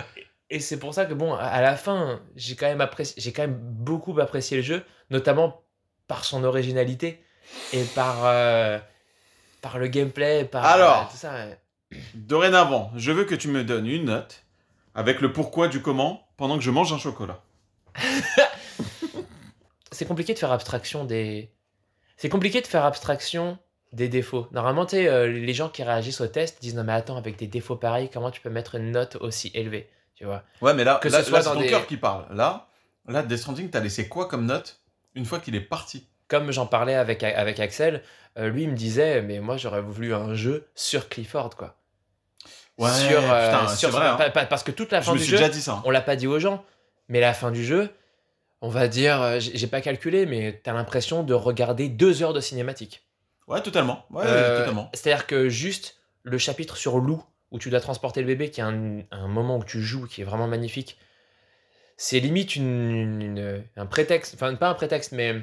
et 0.51 0.59
c'est 0.59 0.78
pour 0.78 0.93
ça 0.93 1.05
que, 1.05 1.14
bon, 1.14 1.35
à- 1.35 1.39
à 1.45 1.62
la 1.62 1.76
fin, 1.76 2.20
j'ai 2.35 2.57
quand, 2.57 2.66
même 2.66 2.80
apprécié- 2.80 3.14
j'ai 3.16 3.33
quand 3.33 3.43
même 3.43 3.59
beaucoup 3.62 4.18
apprécié 4.20 4.57
le 4.57 4.62
jeu, 4.64 4.83
notamment 5.09 5.62
par 6.09 6.24
son 6.24 6.43
originalité 6.43 7.22
et 7.72 7.85
par, 7.95 8.22
euh, 8.24 8.78
par 9.61 9.78
le 9.78 9.87
gameplay, 9.87 10.45
par 10.45 10.64
Alors. 10.64 11.03
euh, 11.03 11.12
tout 11.12 11.16
ça. 11.16 11.33
ouais. 11.33 11.59
Dorénavant, 12.14 12.90
je 12.97 13.12
veux 13.12 13.24
que 13.24 13.34
tu 13.34 13.49
me 13.49 13.64
donnes 13.64 13.86
une 13.86 14.05
note 14.07 14.43
avec 14.95 15.20
le 15.20 15.32
pourquoi 15.32 15.68
du 15.68 15.80
comment 15.82 16.26
pendant 16.36 16.57
que 16.59 16.64
je 16.64 16.70
mange 16.70 16.93
un 16.93 16.99
chocolat. 16.99 17.40
c'est 19.90 20.07
compliqué 20.07 20.34
de 20.34 20.38
faire 20.38 20.53
abstraction 20.53 21.05
des. 21.05 21.51
C'est 22.16 22.28
compliqué 22.28 22.61
de 22.61 22.66
faire 22.66 22.84
abstraction 22.84 23.59
des 23.93 24.09
défauts. 24.09 24.47
Normalement, 24.53 24.86
tu 24.86 24.97
euh, 24.97 25.26
les 25.26 25.55
gens 25.55 25.68
qui 25.68 25.82
réagissent 25.82 26.20
au 26.20 26.26
test 26.26 26.61
disent 26.62 26.74
non 26.74 26.84
mais 26.84 26.93
attends, 26.93 27.16
avec 27.16 27.36
des 27.36 27.47
défauts 27.47 27.76
pareils, 27.76 28.09
comment 28.12 28.30
tu 28.30 28.40
peux 28.40 28.51
mettre 28.51 28.76
une 28.76 28.90
note 28.93 29.16
aussi 29.16 29.51
élevée, 29.55 29.88
tu 30.14 30.24
vois? 30.24 30.43
Ouais, 30.61 30.72
mais 30.74 30.84
là, 30.84 30.99
Que 31.03 31.09
là, 31.09 31.18
ce 31.22 31.28
soit 31.28 31.38
là, 31.38 31.45
dans 31.45 31.55
ton 31.55 31.61
des- 31.61 31.66
cœur 31.66 31.86
qui 31.86 31.97
parle. 31.97 32.26
Là, 32.34 32.68
là, 33.07 33.22
Death 33.22 33.38
Stranding, 33.38 33.70
t'as 33.70 33.80
laissé 33.80 34.09
quoi 34.09 34.26
comme 34.28 34.47
note 34.47 34.80
une 35.14 35.24
fois 35.26 35.40
qu'il 35.40 35.55
est 35.55 35.61
parti? 35.61 36.07
Comme 36.28 36.51
j'en 36.53 36.66
parlais 36.66 36.95
avec 36.95 37.22
avec 37.22 37.61
Axel, 37.61 38.03
euh, 38.38 38.49
lui 38.49 38.62
il 38.62 38.70
me 38.70 38.76
disait 38.76 39.20
mais 39.20 39.40
moi 39.40 39.59
j'aurais 39.59 39.82
voulu 39.82 40.14
un 40.14 40.34
jeu 40.34 40.66
sur 40.74 41.11
Clifford 41.11 41.55
quoi. 41.57 41.76
Ouais, 42.79 42.91
sur, 42.91 43.18
euh, 43.33 43.47
putain, 43.47 43.68
sur- 43.68 43.91
c'est 43.91 43.97
vrai. 43.97 44.07
hein. 44.09 44.16
pa- 44.16 44.31
pa- 44.31 44.47
parce 44.47 44.62
que 44.62 44.70
toute 44.70 44.93
la 44.93 45.03
fin 45.03 45.12
du 45.18 45.25
jeu, 45.25 45.37
hein. 45.77 45.83
on 45.85 45.91
l'a 45.91 46.01
pas 46.01 46.16
dit 46.16 46.27
aux 46.27 46.39
gens, 46.39 46.64
mais 47.09 47.20
la 47.20 47.35
fin 47.35 47.51
du 47.51 47.64
jeu, 47.64 47.91
on 48.61 48.68
va 48.68 48.89
dire, 48.89 49.20
euh, 49.20 49.39
j'ai 49.41 49.66
pas 49.66 49.81
calculé, 49.81 50.25
mais 50.27 50.61
t'as 50.64 50.73
l'impression 50.73 51.23
de 51.23 51.35
regarder 51.35 51.89
deux 51.89 52.23
heures 52.23 52.33
de 52.33 52.41
cinématique. 52.41 53.03
Ouais, 53.49 53.61
totalement. 53.61 54.07
Ouais, 54.11 54.23
Euh, 54.27 54.61
totalement. 54.61 54.91
C'est-à-dire 54.95 55.27
que 55.27 55.49
juste 55.49 55.97
le 56.23 56.39
chapitre 56.39 56.77
sur 56.77 56.99
Lou, 56.99 57.23
où 57.51 57.59
tu 57.59 57.68
dois 57.70 57.81
transporter 57.81 58.20
le 58.20 58.27
bébé, 58.27 58.51
qui 58.51 58.61
est 58.61 58.64
un, 58.64 59.01
un 59.11 59.29
moment 59.29 59.59
où 59.59 59.64
tu 59.64 59.83
joues, 59.83 60.07
qui 60.07 60.23
est 60.23 60.25
vraiment 60.25 60.47
magnifique, 60.47 60.97
c'est 61.97 62.20
limite 62.20 62.57
une, 62.57 63.20
une- 63.20 63.64
un 63.77 63.87
prétexte, 63.87 64.35
enfin 64.35 64.55
pas 64.55 64.68
un 64.68 64.75
prétexte, 64.75 65.12
mais 65.12 65.43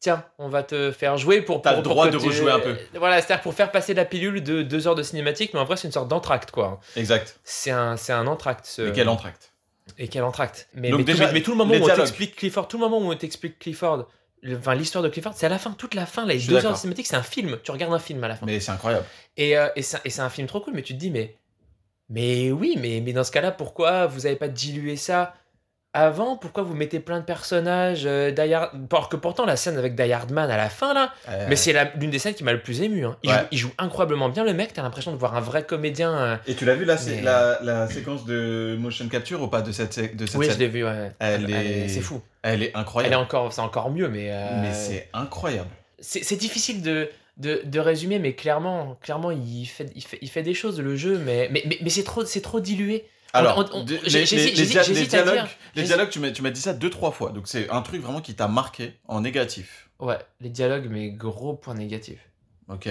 tiens, 0.00 0.24
on 0.38 0.48
va 0.48 0.62
te 0.62 0.90
faire 0.92 1.16
jouer 1.16 1.40
pour... 1.42 1.62
T'as 1.62 1.76
le 1.76 1.82
droit 1.82 2.08
de 2.08 2.16
rejouer 2.16 2.50
un 2.52 2.58
peu. 2.60 2.76
Voilà, 2.94 3.20
c'est-à-dire 3.20 3.42
pour 3.42 3.54
faire 3.54 3.70
passer 3.70 3.94
la 3.94 4.04
pilule 4.04 4.42
de 4.42 4.62
deux 4.62 4.86
heures 4.86 4.94
de 4.94 5.02
cinématique, 5.02 5.52
mais 5.54 5.60
en 5.60 5.64
vrai 5.64 5.76
c'est 5.76 5.88
une 5.88 5.92
sorte 5.92 6.08
d'entracte, 6.08 6.50
quoi. 6.50 6.80
Exact. 6.96 7.38
C'est 7.44 7.70
un, 7.70 7.96
c'est 7.96 8.12
un 8.12 8.26
entracte. 8.26 8.66
ce- 8.66 8.82
Et 8.88 8.92
quel 8.92 9.08
entracte? 9.08 9.52
Et 9.98 10.08
quel 10.08 10.24
entracte? 10.24 10.68
Mais, 10.74 10.90
Donc 10.90 10.98
mais, 11.00 11.04
déjà, 11.04 11.26
tout, 11.28 11.32
mais 11.34 11.42
tout 11.42 11.50
le 11.52 11.56
moment 11.56 11.74
où 11.74 11.84
on 11.84 11.94
t'explique 11.94 12.36
Clifford, 12.36 12.68
tout 12.68 12.76
le 12.78 12.84
moment 12.84 12.98
où 12.98 13.10
on 13.12 13.16
t'explique 13.16 13.58
Clifford, 13.58 14.08
le- 14.42 14.56
enfin 14.58 14.74
l'histoire 14.74 15.02
de 15.02 15.08
Clifford, 15.08 15.32
c'est 15.34 15.46
à 15.46 15.48
la 15.48 15.58
fin, 15.58 15.70
toute 15.72 15.94
la 15.94 16.06
fin, 16.06 16.26
les 16.26 16.38
deux 16.38 16.54
heures 16.66 16.72
de 16.72 16.76
cinématique, 16.76 17.06
c'est 17.06 17.16
un 17.16 17.22
film. 17.22 17.58
Tu 17.62 17.70
regardes 17.70 17.94
un 17.94 17.98
film 17.98 18.22
à 18.24 18.28
la 18.28 18.36
fin. 18.36 18.46
Mais 18.46 18.60
c'est 18.60 18.72
incroyable. 18.72 19.04
Et, 19.36 19.56
euh, 19.56 19.68
et 19.76 19.82
c'est 19.82 19.98
et 20.04 20.10
c'est 20.10 20.20
un 20.22 20.28
film 20.30 20.46
trop 20.46 20.60
cool, 20.60 20.74
mais 20.74 20.82
tu 20.82 20.92
te 20.94 20.98
dis, 20.98 21.10
mais, 21.10 21.36
mais 22.08 22.50
oui, 22.52 22.76
mais, 22.78 23.00
mais 23.00 23.12
dans 23.12 23.24
ce 23.24 23.30
cas-là, 23.32 23.50
pourquoi 23.52 24.06
vous 24.06 24.26
avez 24.26 24.36
pas 24.36 24.48
dilué 24.48 24.96
ça? 24.96 25.34
Avant 25.96 26.36
Pourquoi 26.36 26.62
vous 26.62 26.74
mettez 26.74 27.00
plein 27.00 27.20
de 27.20 27.24
personnages 27.24 28.04
euh, 28.06 28.32
Alors 28.38 29.08
que 29.08 29.16
pourtant, 29.16 29.44
la 29.46 29.56
scène 29.56 29.76
avec 29.78 29.94
Die 29.94 30.12
Hardman 30.12 30.50
à 30.50 30.56
la 30.56 30.68
fin, 30.68 30.94
là, 30.94 31.12
Euh, 31.28 31.46
mais 31.48 31.56
c'est 31.56 31.74
l'une 31.98 32.10
des 32.10 32.18
scènes 32.18 32.34
qui 32.34 32.44
m'a 32.44 32.52
le 32.52 32.60
plus 32.60 32.82
ému. 32.82 33.04
hein. 33.06 33.16
Il, 33.22 33.30
Ouais. 33.30 33.36
joue, 33.38 33.44
il 33.52 33.58
joue 33.58 33.70
incroyablement 33.78 34.28
bien, 34.28 34.44
le 34.44 34.52
mec, 34.54 34.72
t'as 34.72 34.82
l'impression 34.82 35.12
de 35.12 35.16
voir 35.16 35.34
un 35.36 35.40
vrai 35.40 35.64
comédien. 35.64 36.12
euh. 36.16 36.36
Et 36.46 36.54
tu 36.54 36.64
l'as 36.64 36.74
vu 36.74 36.84
là, 36.84 36.96
c'est 36.96 37.16
Mais- 37.16 37.22
la, 37.22 37.58
la 37.62 37.88
séquence 37.88 38.24
de 38.24 38.76
motion 38.78 39.08
capture 39.08 39.42
ou 39.42 39.48
pas 39.48 39.62
de 39.62 39.72
cette, 39.72 39.98
de 40.16 40.26
cette 40.26 40.36
Oui, 40.36 40.46
je 40.46 40.50
scène 40.52 40.60
l'ai 40.60 40.68
vu, 40.68 40.84
ouais. 40.84 41.12
Elle 41.18 41.50
est- 41.50 41.88
C'est 41.88 42.00
fou. 42.00 42.20
Elle 42.42 42.62
est 42.62 42.66
Elle 42.66 42.70
est 42.72 42.76
incroyable. 42.76 43.14
encore, 43.16 43.52
c'est 43.52 43.60
encore 43.60 43.90
mieux, 43.90 44.08
mais. 44.08 44.28
euh, 44.30 44.60
Mais 44.62 44.72
c'est 44.72 45.08
incroyable. 45.12 45.68
c'est 46.00 46.36
difficile 46.36 46.82
de, 46.82 47.08
de, 47.38 47.60
de 47.64 47.80
résumer, 47.80 48.18
mais 48.18 48.34
clairement, 48.34 48.96
clairement 49.02 49.30
il, 49.30 49.66
fait, 49.66 49.90
il, 49.94 50.02
fait, 50.04 50.18
il 50.22 50.28
fait 50.30 50.42
des 50.42 50.54
choses, 50.54 50.80
le 50.80 50.94
jeu, 50.96 51.18
mais, 51.24 51.48
mais, 51.50 51.62
mais, 51.66 51.78
mais 51.82 51.90
c'est 51.90 52.04
trop, 52.04 52.24
c'est 52.24 52.40
trop 52.40 52.60
dilué. 52.60 53.06
Alors, 53.32 53.58
on- 53.72 53.78
on- 53.80 53.84
les, 53.84 53.96
les- 53.98 54.24
dialogues, 54.24 54.48
les 54.54 54.54
J'hésite- 54.64 55.08
dialogues, 55.86 56.08
tu 56.10 56.20
m'as 56.20 56.30
tu 56.30 56.42
m'as 56.42 56.50
dit 56.50 56.60
ça 56.60 56.72
deux 56.72 56.90
trois 56.90 57.10
fois, 57.10 57.30
donc 57.32 57.48
c'est 57.48 57.68
un 57.70 57.82
truc 57.82 58.00
vraiment 58.00 58.20
qui 58.20 58.34
t'a 58.34 58.48
marqué 58.48 58.94
en 59.08 59.20
négatif. 59.20 59.90
Ouais, 59.98 60.18
les 60.40 60.48
dialogues, 60.50 60.86
mais 60.90 61.10
gros 61.10 61.54
point 61.54 61.74
négatif. 61.74 62.18
Ok. 62.68 62.88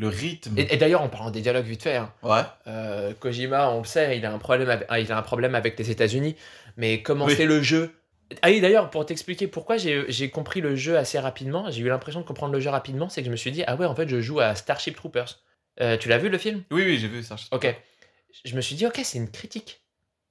le 0.00 0.06
rythme. 0.06 0.56
Et, 0.56 0.74
et 0.74 0.76
d'ailleurs, 0.76 1.02
en 1.02 1.08
parlant 1.08 1.32
des 1.32 1.40
dialogues 1.40 1.64
vite 1.64 1.82
fait, 1.82 1.96
hein, 1.96 2.12
Ouais. 2.22 2.42
euh, 2.68 3.12
Kojima, 3.18 3.70
on 3.70 3.78
le 3.80 3.84
sait, 3.84 4.16
il 4.16 4.24
a 4.24 4.32
un 4.32 4.38
problème 4.38 4.70
avec, 4.70 4.86
ah, 4.88 5.00
il 5.00 5.10
a 5.10 5.18
un 5.18 5.22
problème 5.22 5.56
avec 5.56 5.76
les 5.76 5.90
États-Unis, 5.90 6.36
mais 6.76 7.02
commencer 7.02 7.38
Oui. 7.40 7.46
le 7.46 7.62
jeu? 7.62 7.92
Ah 8.42 8.48
oui, 8.50 8.60
d'ailleurs, 8.60 8.90
pour 8.90 9.04
t'expliquer 9.06 9.48
pourquoi 9.48 9.76
j'ai 9.76 10.04
j'ai 10.08 10.30
compris 10.30 10.60
le 10.60 10.76
jeu 10.76 10.96
assez 10.96 11.18
rapidement, 11.18 11.68
j'ai 11.70 11.80
eu 11.82 11.88
l'impression 11.88 12.20
de 12.20 12.26
comprendre 12.26 12.52
le 12.52 12.60
jeu 12.60 12.70
rapidement, 12.70 13.08
c'est 13.08 13.22
que 13.22 13.26
je 13.26 13.30
me 13.32 13.36
suis 13.36 13.50
dit, 13.50 13.64
ah 13.66 13.74
ouais, 13.74 13.86
en 13.86 13.94
fait, 13.96 14.06
je 14.08 14.20
joue 14.20 14.38
à 14.38 14.54
Starship 14.54 14.94
Troopers. 14.94 15.40
Euh, 15.80 15.96
tu 15.96 16.08
l'as 16.08 16.18
vu 16.18 16.28
le 16.28 16.38
film? 16.38 16.62
Oui, 16.70 16.82
oui, 16.84 16.98
j'ai 16.98 17.08
vu 17.08 17.22
ça. 17.24 17.34
Ok. 17.50 17.66
Je 18.44 18.54
me 18.56 18.60
suis 18.60 18.74
dit, 18.74 18.86
ok, 18.86 19.00
c'est 19.02 19.18
une 19.18 19.30
critique. 19.30 19.82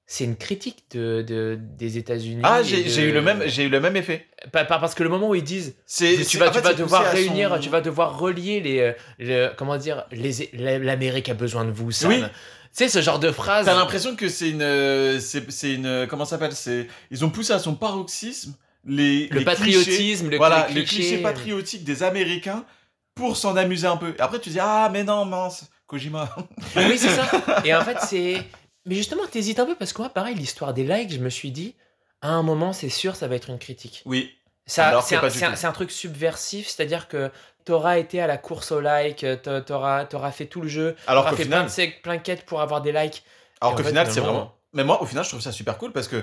C'est 0.09 0.23
une 0.23 0.37
critique 0.37 0.85
de, 0.91 1.21
de- 1.21 1.59
des 1.59 1.97
États-Unis. 1.97 2.41
Ah, 2.45 2.63
j'ai 2.63 2.81
de- 2.83 3.01
eu 3.09 3.11
le 3.11 3.21
même, 3.21 3.43
j'ai 3.47 3.63
eu 3.65 3.69
le 3.69 3.81
même 3.81 3.97
effet. 3.97 4.25
Pas- 4.53 4.63
pas- 4.63 4.79
parce 4.79 4.95
que 4.95 5.03
le 5.03 5.09
moment 5.09 5.27
où 5.29 5.35
ils 5.35 5.43
disent, 5.43 5.75
tu 5.85 6.05
vas, 6.37 6.47
tu 6.47 6.53
fait, 6.55 6.61
vas 6.61 6.73
devoir 6.73 7.03
réunir, 7.11 7.53
son- 7.53 7.59
tu 7.59 7.67
vas 7.69 7.81
devoir 7.81 8.17
relier 8.17 8.61
les, 8.61 8.79
euh, 8.79 8.93
le- 9.19 9.51
comment 9.57 9.75
dire, 9.75 10.05
les, 10.11 10.49
la- 10.53 10.79
l'Amérique 10.79 11.27
a 11.27 11.33
besoin 11.33 11.65
de 11.65 11.71
vous, 11.71 11.91
Sam. 11.91 12.09
Oui. 12.11 12.21
Tu 12.21 12.29
sais, 12.83 12.89
ce 12.89 13.01
genre 13.01 13.19
de 13.19 13.31
phrase. 13.31 13.65
T'as 13.65 13.73
l'impression 13.75 14.15
que 14.15 14.29
c'est 14.29 14.49
une, 14.49 14.61
euh, 14.61 15.19
c'est, 15.19 15.73
une, 15.73 16.07
comment 16.09 16.23
ça 16.23 16.31
s'appelle 16.37 16.53
C'est, 16.53 16.87
ils 17.11 17.25
ont 17.25 17.29
poussé 17.29 17.51
à 17.51 17.59
son 17.59 17.75
paroxysme 17.75 18.55
les, 18.85 19.27
Le 19.27 19.39
les 19.39 19.45
patriotisme, 19.45 19.91
clichés, 19.91 20.29
le 20.29 20.37
voilà, 20.37 20.67
les 20.69 20.75
les 20.75 20.83
clichés 20.85 21.17
patriotiques 21.17 21.83
des 21.83 22.03
Américains 22.03 22.63
pour 23.15 23.35
s'en 23.35 23.57
amuser 23.57 23.87
un 23.87 23.97
peu. 23.97 24.13
Après, 24.19 24.39
tu 24.39 24.49
dis 24.51 24.59
ah 24.61 24.89
mais 24.93 25.03
non 25.03 25.25
mince, 25.25 25.65
Kojima. 25.87 26.35
Oui, 26.75 26.97
c'est 26.97 27.09
ça. 27.09 27.27
Et 27.65 27.73
en 27.73 27.81
fait, 27.81 27.97
c'est. 28.01 28.43
Mais 28.85 28.95
justement, 28.95 29.25
t'hésites 29.25 29.59
un 29.59 29.65
peu 29.65 29.75
parce 29.75 29.93
que 29.93 30.01
moi, 30.01 30.09
pareil, 30.09 30.35
l'histoire 30.35 30.73
des 30.73 30.83
likes, 30.83 31.11
je 31.11 31.19
me 31.19 31.29
suis 31.29 31.51
dit, 31.51 31.75
à 32.21 32.29
un 32.29 32.43
moment, 32.43 32.71
c'est 32.73 32.89
sûr, 32.89 33.15
ça 33.15 33.27
va 33.27 33.35
être 33.35 33.49
une 33.49 33.59
critique. 33.59 34.01
Oui. 34.05 34.33
Ça, 34.65 34.99
c'est 35.01 35.15
un, 35.15 35.53
un- 35.69 35.71
truc 35.71 35.91
subversif, 35.91 36.67
c'est-à-dire 36.67 37.07
que 37.07 37.31
t'auras 37.63 37.97
été 37.99 38.21
à 38.21 38.27
la 38.27 38.37
course 38.37 38.71
aux 38.73 38.81
likes, 38.81 39.25
t'a- 39.41 39.61
t'auras 39.61 40.05
t'auras 40.05 40.31
fait 40.31 40.45
tout 40.45 40.59
le 40.61 40.67
jeu, 40.67 40.95
Alors 41.07 41.23
t'auras 41.23 41.37
fait 41.37 41.43
final, 41.43 41.67
plein 41.67 41.85
de 41.85 41.91
plein 42.01 42.15
de 42.17 42.21
quêtes 42.21 42.45
pour 42.45 42.59
avoir 42.61 42.81
des 42.81 42.91
likes. 42.91 43.23
alors 43.61 43.75
qu'au 43.75 43.83
final, 43.83 44.11
c'est 44.11 44.19
vraiment. 44.19 44.53
Mais 44.73 44.83
moi, 44.83 45.01
au 45.01 45.05
final, 45.05 45.23
je 45.23 45.29
trouve 45.29 45.41
ça 45.41 45.53
super 45.53 45.77
cool 45.77 45.93
parce 45.93 46.09
que 46.09 46.21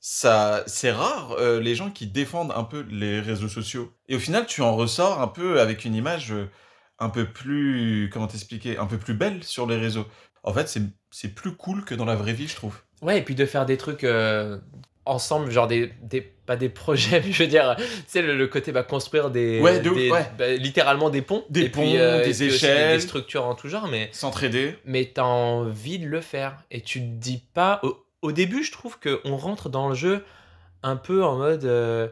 ça, 0.00 0.62
c'est 0.66 0.92
rare 0.92 1.32
euh, 1.38 1.60
les 1.60 1.74
gens 1.74 1.90
qui 1.90 2.06
défendent 2.06 2.52
un 2.54 2.64
peu 2.64 2.86
les 2.90 3.20
réseaux 3.20 3.48
sociaux. 3.48 3.92
Et 4.08 4.16
au 4.16 4.18
final, 4.18 4.46
tu 4.46 4.60
en 4.62 4.76
ressors 4.76 5.20
un 5.20 5.28
peu 5.28 5.60
avec 5.60 5.84
une 5.86 5.94
image 5.94 6.32
euh, 6.32 6.48
un 6.98 7.08
peu 7.10 7.26
plus, 7.26 8.10
comment 8.12 8.26
t'expliquer, 8.26 8.78
un 8.78 8.86
peu 8.86 8.98
plus 8.98 9.14
belle 9.14 9.44
sur 9.44 9.66
les 9.66 9.76
réseaux. 9.76 10.06
En 10.42 10.52
fait, 10.52 10.68
c'est 10.68 10.82
c'est 11.10 11.34
plus 11.34 11.52
cool 11.56 11.84
que 11.84 11.94
dans 11.94 12.04
la 12.04 12.14
vraie 12.16 12.32
vie, 12.32 12.48
je 12.48 12.54
trouve. 12.56 12.76
Ouais, 13.02 13.18
et 13.18 13.22
puis 13.22 13.34
de 13.34 13.44
faire 13.46 13.64
des 13.66 13.76
trucs 13.76 14.04
euh, 14.04 14.58
ensemble, 15.04 15.50
genre 15.50 15.66
des, 15.68 15.92
des. 16.02 16.20
Pas 16.48 16.56
des 16.56 16.70
projets, 16.70 17.20
mais 17.26 17.30
je 17.30 17.42
veux 17.42 17.48
dire, 17.48 17.76
tu 17.76 17.84
sais, 18.06 18.22
le, 18.22 18.34
le 18.36 18.46
côté 18.46 18.72
bah, 18.72 18.82
construire 18.82 19.30
des. 19.30 19.60
Ouais, 19.60 19.80
de 19.80 19.90
des- 19.90 20.10
ouais. 20.10 20.26
bah, 20.38 20.50
littéralement 20.54 21.10
des 21.10 21.20
ponts. 21.20 21.44
Des 21.50 21.60
et 21.64 21.68
puis, 21.68 21.72
ponts, 21.82 21.94
euh, 21.94 22.24
des 22.24 22.42
et 22.42 22.46
échelles. 22.46 22.96
Des 22.96 23.00
structures 23.02 23.44
en 23.44 23.54
tout 23.54 23.68
genre, 23.68 23.86
mais. 23.88 24.08
S'entraider. 24.12 24.78
mais 24.86 25.10
t'as 25.14 25.24
envie 25.24 25.98
de 25.98 26.06
le 26.06 26.20
faire. 26.22 26.56
Et 26.70 26.80
tu 26.80 27.00
te 27.00 27.04
dis 27.06 27.42
pas. 27.52 27.80
Au, 27.82 28.02
au 28.22 28.32
début, 28.32 28.64
je 28.64 28.72
trouve 28.72 28.98
qu'on 28.98 29.36
rentre 29.36 29.68
dans 29.68 29.90
le 29.90 29.94
jeu 29.94 30.24
un 30.82 30.96
peu 30.96 31.22
en 31.22 31.36
mode. 31.36 31.64
euh, 31.66 32.08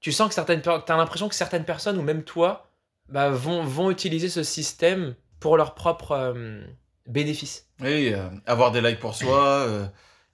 tu 0.00 0.12
sens 0.12 0.28
que 0.28 0.34
certaines. 0.34 0.62
T'as 0.62 0.96
l'impression 0.96 1.28
que 1.28 1.34
certaines 1.34 1.64
personnes, 1.64 1.98
ou 1.98 2.02
même 2.02 2.22
toi, 2.22 2.69
bah, 3.10 3.30
vont, 3.30 3.62
vont 3.64 3.90
utiliser 3.90 4.28
ce 4.28 4.42
système 4.42 5.14
pour 5.40 5.56
leur 5.56 5.74
propre 5.74 6.12
euh, 6.12 6.62
bénéfice. 7.06 7.66
Oui, 7.80 8.12
euh, 8.12 8.28
avoir 8.46 8.70
des 8.72 8.80
likes 8.80 9.00
pour 9.00 9.14
soi. 9.14 9.42
euh, 9.66 9.86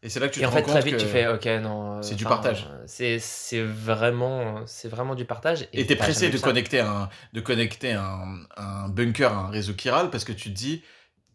et 0.02 0.08
c'est 0.08 0.20
là 0.20 0.28
que 0.28 0.34
tu 0.34 0.40
Et 0.40 0.42
te 0.42 0.46
en 0.46 0.50
rends 0.50 0.56
fait, 0.56 0.62
compte 0.62 0.72
très 0.74 0.82
vite, 0.82 0.96
que... 0.96 1.00
tu 1.00 1.06
fais 1.06 1.26
Ok, 1.26 1.46
non. 1.62 1.98
euh, 1.98 2.02
c'est 2.02 2.14
du 2.14 2.24
partage. 2.24 2.68
C'est 2.86 3.18
c'est 3.18 3.62
vraiment, 3.62 4.62
c'est 4.66 4.88
vraiment 4.88 5.14
du 5.14 5.24
partage. 5.24 5.68
Et 5.72 5.86
t'es 5.86 5.96
t'as 5.96 6.04
pressé 6.04 6.28
de 6.28 6.36
ça. 6.36 6.44
connecter, 6.46 6.80
un, 6.80 7.08
de 7.32 7.40
connecter 7.40 7.92
un, 7.92 8.36
un 8.56 8.88
bunker 8.88 9.32
à 9.32 9.36
un 9.46 9.48
réseau 9.48 9.74
chiral 9.74 10.10
parce 10.10 10.24
que 10.24 10.32
tu 10.32 10.50
te 10.50 10.54
dis, 10.54 10.82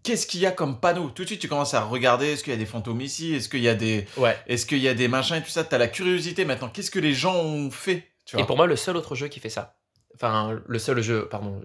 qu'est-ce 0.04 0.28
qu'il 0.28 0.40
y 0.42 0.46
a 0.46 0.52
comme 0.52 0.80
panneau? 0.80 1.10
Tout 1.10 1.24
de 1.24 1.28
suite, 1.28 1.42
tu 1.42 1.48
commences 1.48 1.74
à 1.74 1.82
regarder, 1.82 2.28
est-ce 2.34 2.44
qu'il 2.44 2.54
y 2.54 2.56
a 2.56 2.60
des 2.60 2.66
fantômes 2.66 3.02
ici? 3.02 3.34
Est-ce 3.34 3.50
qu'il 3.50 3.62
y 3.62 3.68
a 3.70 3.76
des... 3.76 4.06
Ouais. 4.16 4.38
Est-ce 4.48 4.66
qu'il 4.66 4.80
y 4.80 4.88
a 4.88 4.94
des 4.94 5.08
machins 5.08 5.38
et 5.38 5.42
tout 5.42 5.50
ça? 5.50 5.64
T'as 5.64 5.78
la 5.78 5.88
curiosité 5.88 6.46
maintenant. 6.46 6.70
Qu'est-ce 6.70 6.92
que 6.92 7.00
les 7.00 7.14
gens 7.14 7.36
ont 7.36 7.72
fait 7.72 8.08
tu 8.26 8.40
Et 8.40 8.44
pour 8.46 8.56
moi, 8.58 8.68
le 8.68 8.76
seul 8.76 8.96
autre 8.96 9.16
jeu 9.16 9.28
qui 9.28 9.40
fait 9.40 9.50
ça, 9.50 9.76
enfin, 10.16 10.60
le 10.66 10.80
seul 10.80 11.02
jeu, 11.02 11.28
pardon, 11.30 11.62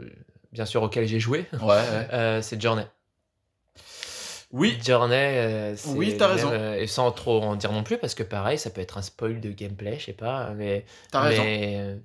bien 0.53 0.65
sûr, 0.67 0.83
auquel 0.83 1.07
j'ai 1.07 1.21
joué, 1.21 1.47
Ouais, 1.55 1.67
ouais. 1.69 2.09
euh, 2.13 2.43
c'est 2.43 2.61
Journey. 2.61 2.87
Oui, 4.53 4.79
Journey, 4.83 5.15
euh, 5.17 5.77
c'est 5.77 5.89
Oui, 5.91 6.17
t'as 6.17 6.29
raison. 6.29 6.51
euh, 6.53 6.77
et 6.77 6.87
sans 6.87 7.11
trop 7.11 7.43
en 7.43 7.57
dire 7.57 7.73
non 7.73 7.83
plus, 7.83 7.99
parce 7.99 8.15
que 8.15 8.23
pareil, 8.23 8.59
ça 8.59 8.71
peut 8.71 8.81
être 8.81 8.97
un 8.97 9.03
spoil 9.03 9.41
de 9.41 9.51
gameplay, 9.51 9.99
je 9.99 10.07
sais 10.07 10.13
pas, 10.13 10.51
mais. 10.55 10.85
t'as 11.11 11.21
raison. 11.21 11.43
mais, 11.43 11.97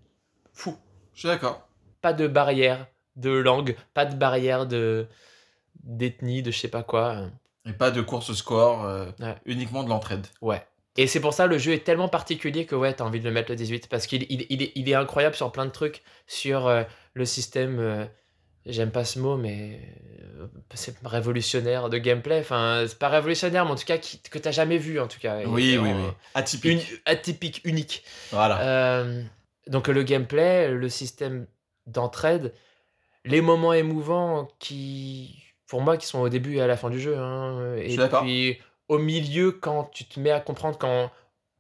Fou. 0.54 0.76
Je 1.14 1.20
suis 1.20 1.28
d'accord. 1.28 1.68
pas 2.02 2.14
de 2.14 2.28
barrière 2.28 2.88
de 3.16 3.30
langue, 3.32 3.76
pas 3.94 4.06
de 4.06 4.16
barrière 4.16 4.66
de 4.66 5.08
d'ethnie, 5.84 6.42
de 6.44 6.52
je 6.52 6.58
sais 6.60 6.68
pas 6.68 6.84
quoi. 6.84 7.28
Et 7.66 7.74
pas 7.74 7.92
de 7.92 8.02
course 8.02 8.30
au 8.32 8.34
score, 8.34 8.86
euh, 8.86 9.06
Ouais. 9.20 9.36
uniquement 9.46 9.84
de 9.84 9.90
l'entraide. 9.90 10.26
Ouais. 10.42 10.66
Et 10.98 11.08
c'est 11.08 11.22
pour 11.22 11.34
ça 11.34 11.48
le 11.48 11.58
jeu 11.58 11.72
est 11.74 11.84
tellement 11.86 12.10
particulier 12.10 12.66
que 12.66 12.76
ouais, 12.76 12.94
t'as 12.94 13.06
envie 13.06 13.20
de 13.20 13.26
le 13.26 13.32
mettre 13.32 13.50
le 13.52 13.56
18 13.56 13.88
parce 13.88 14.08
qu'il 14.08 14.24
il, 14.30 14.46
il 14.50 14.62
est, 14.62 14.72
il 14.76 14.90
est 14.90 14.94
incroyable 14.94 15.36
sur 15.36 15.52
plein 15.52 15.66
de 15.66 15.72
trucs, 15.72 16.04
sur 16.28 16.68
euh, 16.68 16.84
le 17.14 17.26
système, 17.26 17.80
euh, 17.80 18.06
j'aime 18.66 18.92
pas 18.92 19.06
ce 19.06 19.18
mot, 19.20 19.38
mais 19.38 19.80
euh, 20.40 20.48
c'est 20.74 20.96
révolutionnaire 21.06 21.90
de 21.90 21.98
gameplay. 21.98 22.40
Enfin, 22.42 22.84
c'est 22.88 23.00
pas 23.00 23.08
révolutionnaire, 23.08 23.64
mais 23.66 23.72
en 23.72 23.76
tout 23.76 23.86
cas 23.86 23.98
qui- 23.98 24.20
que 24.22 24.38
t'as 24.38 24.52
jamais 24.52 24.78
vu 24.78 25.00
en 25.00 25.08
tout 25.08 25.20
cas. 25.20 25.40
Et 25.40 25.46
Oui, 25.46 25.78
oui, 25.82 25.92
oui. 25.94 26.10
Atypique. 26.34 26.92
atypique, 27.06 27.62
unique. 27.64 28.04
Voilà. 28.32 29.06
Donc 29.68 29.88
le 29.88 30.04
gameplay, 30.04 30.70
le 30.72 30.90
système 30.90 31.48
d'entraide, 31.88 32.54
les 33.24 33.40
moments 33.42 33.74
émouvants 33.74 34.48
qui, 34.60 35.42
pour 35.68 35.82
moi, 35.82 35.96
qui 35.98 36.08
sont 36.08 36.20
au 36.20 36.30
début 36.30 36.58
et 36.58 36.62
à 36.62 36.68
la 36.68 36.76
fin 36.76 36.90
du 36.90 37.00
jeu. 37.00 37.18
hein, 37.18 37.76
et 37.78 37.90
suis 37.90 37.98
d'accord. 37.98 38.24
puis 38.24 38.58
au 38.92 39.00
milieu, 39.00 39.54
quand 39.54 39.86
tu 39.86 40.04
te 40.04 40.20
mets 40.20 40.32
à 40.32 40.42
comprendre 40.42 40.78
quand 40.78 41.10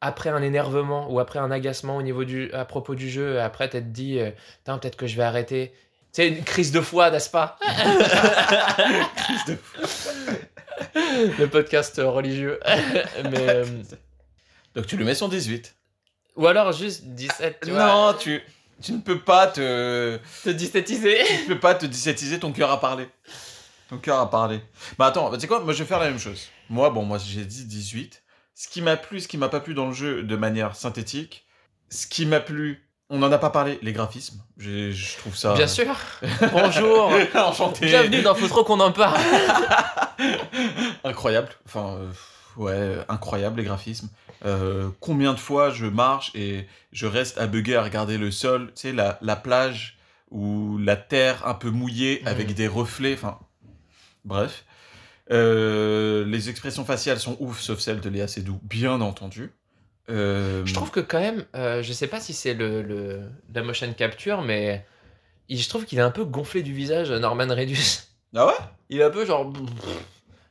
après 0.02 0.30
un 0.30 0.41
énervement 0.41 1.10
ou 1.10 1.22
après 1.22 1.40
un 1.40 1.49
agacement 1.49 1.95
au 1.95 2.02
niveau 2.02 2.26
du, 2.26 2.52
à 2.52 2.66
propos 2.66 2.94
du 2.94 3.10
jeu, 3.10 3.40
après 3.40 3.70
te 3.70 3.78
dit, 3.78 4.20
euh, 4.20 4.32
peut-être 4.66 4.98
que 4.98 5.08
je 5.08 5.16
vais 5.16 5.24
arrêter. 5.24 5.74
C'est 6.12 6.28
une 6.28 6.44
crise 6.44 6.74
de 6.74 6.82
foi, 6.82 7.10
n'est-ce 7.10 7.30
pas? 7.30 7.58
Le 10.94 11.45
podcast 11.45 12.02
religieux. 12.03 12.60
Mais, 13.24 13.48
euh, 13.49 13.66
Donc 14.76 14.88
tu 14.88 14.98
le 14.98 15.06
mets 15.06 15.16
sur 15.16 15.30
18. 15.30 15.74
ou 16.36 16.48
alors 16.48 16.74
juste 16.74 17.06
17, 17.06 17.60
tu 17.64 17.72
vois, 17.72 17.86
Non, 17.86 18.14
tu, 18.20 18.41
tu 18.82 18.91
ne 18.91 18.99
peux 18.99 19.20
pas 19.20 19.48
te... 19.48 20.20
te 20.44 20.49
tu 20.49 21.45
peux 21.48 21.60
pas 21.60 21.76
te 21.76 21.86
dissétiser 21.86 22.40
ton 22.40 22.52
cœur 22.52 22.72
à 22.72 22.82
parler. 22.82 23.08
Ton 23.90 23.99
cœur 23.99 24.20
à 24.20 24.30
parler. 24.30 24.60
Bah 24.98 25.06
attends, 25.06 25.30
bah, 25.30 25.38
tu 25.38 25.41
sais 25.41 25.48
quoi? 25.48 25.62
Moi 25.62 25.72
je 25.72 25.80
vais 25.80 25.86
faire 25.88 25.99
la 25.99 26.10
même 26.10 26.20
chose. 26.20 26.49
Moi, 26.72 26.89
bon, 26.89 27.03
moi 27.03 27.18
j'ai 27.18 27.43
dit 27.43 27.65
18. 27.65 28.23
Ce 28.56 28.69
qui 28.69 28.81
m'a 28.81 28.95
plu, 28.95 29.19
ce 29.19 29.27
qui 29.27 29.38
m'a 29.38 29.49
pas 29.49 29.60
plu 29.60 29.73
dans 29.73 29.88
le 29.88 29.93
jeu 29.93 30.23
de 30.23 30.35
manière 30.38 30.73
synthétique, 30.73 31.45
ce 31.89 32.07
qui 32.07 32.26
m'a 32.26 32.39
plu, 32.39 32.88
on 33.10 33.18
n'en 33.18 33.30
a 33.30 33.38
pas 33.38 33.49
parlé, 33.49 33.77
les 33.81 33.91
graphismes. 33.91 34.41
Je 34.56 35.18
trouve 35.18 35.35
ça. 35.35 35.53
Bien 35.53 35.68
sûr. 35.68 35.93
Bonjour. 36.53 37.11
Enchanté. 37.35 37.88
Bienvenue 37.88 38.22
dans 38.22 38.35
Faut 38.35 38.48
trop 38.48 38.64
qu'on 38.64 38.80
en 38.80 38.93
parle. 38.93 39.19
Incroyable. 41.03 41.49
Enfin, 41.65 41.98
euh, 41.98 42.10
ouais, 42.56 43.03
incroyable 43.10 43.60
les 43.60 43.65
graphismes. 43.65 44.07
Euh, 44.45 44.89
combien 45.02 45.34
de 45.34 45.39
fois 45.39 45.72
je 45.72 45.88
marche 45.88 46.31
et 46.35 46.68
je 46.93 47.06
reste 47.06 47.38
à 47.38 47.48
bugger 47.48 47.76
à 47.76 47.84
regarder 47.84 48.18
le 48.18 48.31
sol, 48.31 48.68
tu 48.68 48.84
sais, 48.84 48.93
la, 48.93 49.19
la 49.22 49.35
plage 49.35 49.98
ou 50.30 50.77
la 50.77 50.95
terre 50.95 51.45
un 51.45 51.53
peu 51.53 51.69
mouillée 51.69 52.22
avec 52.26 52.53
des 52.53 52.68
reflets, 52.69 53.15
enfin, 53.15 53.39
bref. 54.23 54.64
Euh, 55.32 56.26
les 56.26 56.49
expressions 56.49 56.84
faciales 56.86 57.20
sont 57.20 57.38
ouf, 57.40 57.62
sauf 57.62 57.80
celles 57.80 58.02
de 58.02 58.10
Léa 58.10 58.28
Seydoux, 58.28 58.60
bien 58.64 58.99
entendu. 59.02 59.52
Euh, 60.10 60.66
Je 60.66 60.74
trouve 60.74 60.91
que 60.91 60.99
quand 60.99 61.20
même, 61.20 61.45
euh, 61.56 61.82
je 61.84 61.94
sais 61.94 62.08
pas 62.08 62.20
si 62.20 62.34
c'est 62.34 62.53
le, 62.53 62.82
le 62.82 63.22
la 63.53 63.64
motion 63.64 63.91
capture, 63.94 64.41
mais 64.41 64.86
il- 65.48 65.58
je 65.60 65.70
trouve 65.70 65.86
qu'il 65.86 65.99
est 65.99 66.02
un 66.02 66.12
peu 66.12 66.26
gonflé 66.26 66.64
du 66.64 66.74
visage, 66.74 67.12
Norman 67.12 67.48
Reedus. 67.48 67.78
Ah 68.36 68.48
ouais? 68.48 68.53
Il 68.90 68.99
est 69.02 69.03
un 69.03 69.10
peu 69.10 69.26
genre, 69.26 69.52
tu 69.52 69.60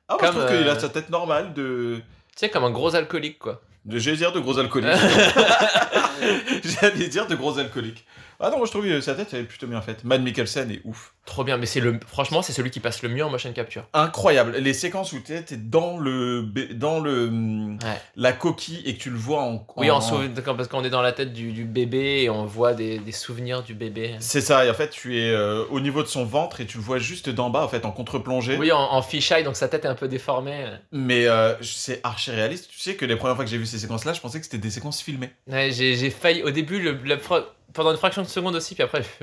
Ah, 0.09 0.17
moi, 0.21 0.27
je 0.27 0.31
trouve 0.33 0.47
qu'il 0.47 0.69
euh, 0.69 0.73
a 0.73 0.79
sa 0.79 0.91
tête 0.91 1.09
normale 1.09 1.55
de. 1.55 2.01
sais, 2.37 2.51
comme 2.51 2.65
un 2.65 2.71
gros 2.71 2.95
alcoolique 2.95 3.39
quoi. 3.39 3.63
de 3.87 3.99
J'allais 3.99 4.19
dire 4.19 4.33
de 4.33 4.41
gros 4.41 4.59
alcooliques. 4.59 4.91
J'allais 6.65 7.09
dire 7.09 7.27
de 7.27 7.35
gros 7.35 7.59
alcooliques. 7.59 8.05
Ah 8.43 8.51
non, 8.51 8.57
moi 8.59 8.67
je 8.67 8.71
trouve 8.71 8.85
que 8.85 9.01
sa 9.01 9.15
tête 9.15 9.29
elle 9.33 9.41
est 9.41 9.45
plutôt 9.45 9.67
bien 9.67 9.81
faite. 9.83 10.05
Matt 10.05 10.23
Mikkelsen 10.23 10.71
est 10.71 10.81
ouf. 10.85 11.15
Trop 11.27 11.45
bien, 11.45 11.59
mais 11.59 11.67
c'est 11.67 11.81
le, 11.81 12.01
franchement, 12.07 12.43
c'est 12.43 12.53
celui 12.53 12.71
qui 12.71 12.81
passe 12.81 13.03
le 13.03 13.09
mieux 13.09 13.25
en 13.25 13.31
motion 13.31 13.53
capture. 13.53 13.85
incroyable. 13.93 14.57
Les 14.59 14.73
séquences 14.73 15.13
où 15.13 15.21
tu 15.21 15.33
es 15.35 15.45
dans 15.57 15.99
le 15.99 16.43
dans 16.75 16.99
le 17.01 17.29
Ouais. 17.31 18.01
la 18.17 18.33
coquille 18.33 18.83
et 18.85 18.97
que 18.97 19.03
tu 19.03 19.11
le 19.11 19.17
vois 19.19 19.43
en, 19.43 19.65
Oui, 19.77 19.91
en 19.91 20.01
d'accord, 20.35 20.57
parce 20.57 20.69
qu'on 20.69 20.83
est 20.85 20.91
dans 20.91 21.03
la 21.03 21.13
tête 21.13 21.33
du, 21.33 21.53
du 21.53 21.65
bébé 21.65 22.23
et 22.23 22.31
on 22.31 22.45
voit 22.47 22.73
des, 22.75 22.99
des 22.99 23.13
souvenirs 23.13 23.63
du 23.63 23.75
bébé. 23.75 24.17
C'est 24.21 24.41
ça. 24.41 24.65
Et 24.65 24.71
en 24.71 24.75
fait, 24.75 24.91
tu 24.91 25.19
es 25.21 25.31
euh, 25.31 25.65
au 25.71 25.79
niveau 25.81 26.03
de 26.03 26.09
son 26.09 26.25
ventre 26.25 26.61
et 26.61 26.67
tu 26.67 26.79
le 26.79 26.83
vois 26.83 26.99
juste 26.99 27.29
d'en 27.29 27.51
bas 27.51 27.63
en 27.63 27.69
fait 27.69 27.85
en 27.85 27.93
contre-plongée. 27.93 28.57
Oui, 28.59 28.73
en, 28.73 28.79
en 28.81 29.03
fisheye, 29.03 29.45
donc 29.45 29.57
sa 29.57 29.69
tête 29.69 29.85
est 29.85 29.89
un 29.89 29.95
peu 29.95 30.09
déformée. 30.09 30.67
Mais 30.93 31.27
euh, 31.27 31.55
c'est 31.63 32.01
archi 32.03 32.31
réaliste. 32.31 32.69
Tu 32.71 32.79
sais 32.81 32.95
que 32.97 33.05
les 33.05 33.17
premières 33.17 33.37
fois 33.37 33.45
que 33.45 33.51
j'ai 33.51 33.59
vu 33.59 33.67
ces 33.67 33.79
séquences-là, 33.79 34.15
je 34.15 34.21
pensais 34.21 34.39
que 34.41 34.45
c'était 34.47 34.59
des 34.59 34.71
séquences 34.71 35.01
filmées. 35.03 35.31
Ouais, 35.47 35.71
j'ai 35.71 36.11
failli, 36.11 36.43
au 36.43 36.51
début, 36.51 36.81
le, 36.81 37.19
pro- 37.19 37.45
pendant 37.73 37.91
une 37.93 37.97
fraction 37.97 38.23
de 38.23 38.27
seconde 38.29 38.55
aussi, 38.57 38.75
puis 38.75 38.83
après. 38.83 39.03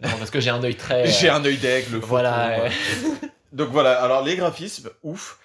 non, 0.00 0.10
parce 0.18 0.30
que 0.30 0.40
j'ai 0.40 0.50
un 0.50 0.62
œil 0.62 0.76
très. 0.76 1.06
J'ai 1.10 1.28
un 1.28 1.44
œil 1.44 1.56
d'aigle. 1.56 1.96
Voilà. 1.98 2.68
Donc 3.52 3.70
voilà, 3.70 4.02
alors 4.02 4.22
les 4.24 4.36
graphismes, 4.36 4.90
ouf. 5.02 5.38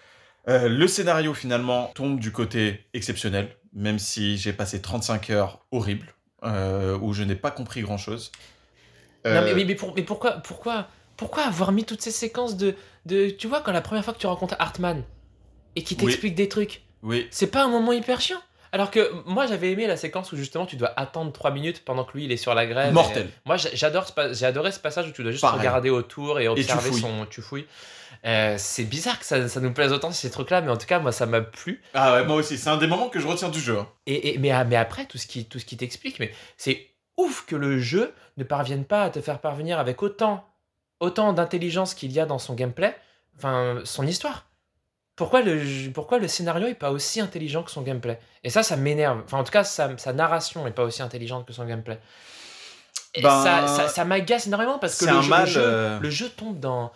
Euh, 0.47 0.67
le 0.67 0.88
scénario 0.88 1.34
finalement 1.34 1.91
tombe 1.93 2.19
du 2.19 2.31
côté 2.31 2.85
exceptionnel, 2.93 3.55
même 3.73 3.99
si 3.99 4.38
j'ai 4.38 4.51
passé 4.53 4.81
35 4.81 5.30
heures 5.30 5.59
horribles, 5.71 6.13
euh, 6.43 6.97
où 7.01 7.13
je 7.13 7.21
n'ai 7.23 7.35
pas 7.35 7.51
compris 7.51 7.81
grand 7.81 7.97
chose. 7.97 8.31
Non, 9.26 9.41
mais, 9.43 9.53
mais, 9.53 9.65
mais, 9.65 9.76
pour- 9.76 9.93
mais 9.95 10.01
pourquoi, 10.01 10.31
pourquoi, 10.38 10.88
pourquoi 11.17 11.43
avoir 11.43 11.71
mis 11.71 11.84
toutes 11.84 12.01
ces 12.01 12.09
séquences 12.11 12.57
de, 12.57 12.73
de. 13.05 13.30
Tu 13.30 13.47
vois, 13.47 13.61
quand 13.61 13.73
la 13.73 13.81
première 13.81 14.03
fois 14.03 14.13
que 14.13 14.19
tu 14.19 14.27
rencontres 14.27 14.55
Hartman 14.57 15.03
et 15.76 15.84
qui 15.84 15.93
Oui. 15.95 16.05
t'explique 16.05 16.35
des 16.35 16.49
trucs, 16.49 16.81
Oui, 17.03 17.27
c'est 17.30 17.47
pas 17.51 17.63
un 17.65 17.69
moment 17.69 17.91
hyper 17.91 18.19
chiant? 18.21 18.41
Alors 18.71 18.91
que 18.91 19.11
moi 19.25 19.45
j'avais 19.47 19.71
aimé 19.71 19.87
la 19.87 19.97
séquence 19.97 20.31
où 20.31 20.37
justement 20.37 20.65
tu 20.65 20.75
dois 20.75 20.93
attendre 20.95 21.31
3 21.31 21.51
minutes 21.51 21.83
pendant 21.85 22.03
que 22.03 22.13
lui 22.17 22.25
il 22.25 22.31
est 22.31 22.37
sur 22.37 22.53
la 22.53 22.65
grève. 22.65 22.93
Mortel. 22.93 23.27
Et 23.27 23.29
Moi 23.45 23.57
j'a- 23.57 23.69
j'adore 23.73 24.05
ce 24.07 24.13
j'ai 24.33 24.45
adoré 24.45 24.71
ce 24.71 24.79
passage 24.79 25.07
où 25.07 25.11
tu 25.11 25.23
dois 25.23 25.31
juste 25.31 25.41
Pareil. 25.41 25.59
regarder 25.59 25.89
autour 25.89 26.39
et 26.39 26.47
observer 26.47 26.89
fouilles. 26.89 27.01
son 27.01 27.25
tu 27.29 27.41
fouilles. 27.41 27.65
Euh, 28.25 28.55
c'est 28.57 28.83
bizarre 28.83 29.17
que 29.19 29.25
ça, 29.25 29.47
ça 29.47 29.59
nous 29.61 29.71
plaise 29.73 29.93
autant 29.93 30.11
ces 30.11 30.29
trucs 30.29 30.49
là 30.49 30.59
mais 30.61 30.69
en 30.71 30.77
tout 30.77 30.87
cas 30.87 30.99
moi 30.99 31.11
ça 31.11 31.25
m'a 31.25 31.41
plu. 31.41 31.81
Ah 31.93 32.13
ouais, 32.15 32.25
moi 32.25 32.35
aussi, 32.35 32.57
c'est 32.57 32.69
un 32.69 32.77
des 32.77 32.87
moments 32.87 33.09
que 33.09 33.19
je 33.19 33.27
retiens 33.27 33.49
du 33.49 33.59
jeu. 33.59 33.77
hein. 33.79 33.87
Et, 34.07 34.33
et- 34.33 34.37
mais, 34.39 34.51
mais 34.65 34.75
après, 34.75 35.05
tout 35.05 35.17
ce 35.17 35.25
qui, 35.27 35.45
tout 35.45 35.57
ce 35.59 35.65
qui 35.65 35.77
t'explique, 35.77 36.19
mais 36.19 36.31
c'est 36.57 36.87
ouf 37.17 37.45
que 37.45 37.55
le 37.55 37.79
jeu 37.79 38.13
ne 38.37 38.43
parvienne 38.43 38.83
pas 38.85 39.03
à 39.03 39.09
te 39.09 39.21
faire 39.21 39.39
parvenir 39.39 39.79
avec 39.79 40.03
autant, 40.03 40.45
autant 40.99 41.31
d'intelligence 41.33 41.93
qu'il 41.93 42.11
y 42.11 42.19
a 42.19 42.25
dans 42.25 42.39
son 42.39 42.55
gameplay, 42.55 42.93
enfin, 43.37 43.79
son 43.85 44.05
histoire. 44.05 44.47
Pourquoi 45.19 45.41
le, 45.41 45.91
pourquoi 45.91 46.17
le 46.17 46.29
scénario 46.29 46.67
est 46.67 46.75
pas 46.75 46.91
aussi 46.91 47.19
intelligent 47.19 47.61
que 47.63 47.71
son 47.71 47.81
gameplay? 47.81 48.17
Et 48.45 48.49
ça, 48.49 48.63
ça 48.63 48.77
m'énerve. 48.77 49.21
Enfin, 49.25 49.39
en 49.39 49.43
tout 49.43 49.51
cas, 49.51 49.65
sa, 49.65 49.97
sa 49.97 50.13
narration 50.13 50.65
est 50.65 50.71
pas 50.71 50.83
aussi 50.83 51.01
intelligente 51.01 51.45
que 51.45 51.51
son 51.51 51.65
gameplay. 51.65 51.99
Et 53.13 53.21
Ben, 53.21 53.43
ça, 53.43 53.67
ça, 53.67 53.89
ça 53.89 54.05
m'agace 54.05 54.47
énormément 54.47 54.79
parce 54.79 54.97
que 54.97 55.03
le 55.03 55.11
un 55.11 55.21
jeu, 55.21 55.29
mal, 55.29 55.45
le, 55.45 55.51
jeu, 55.51 55.61
euh, 55.61 55.99
le 55.99 56.09
jeu 56.09 56.29
tombe 56.29 56.57
dans 56.61 56.93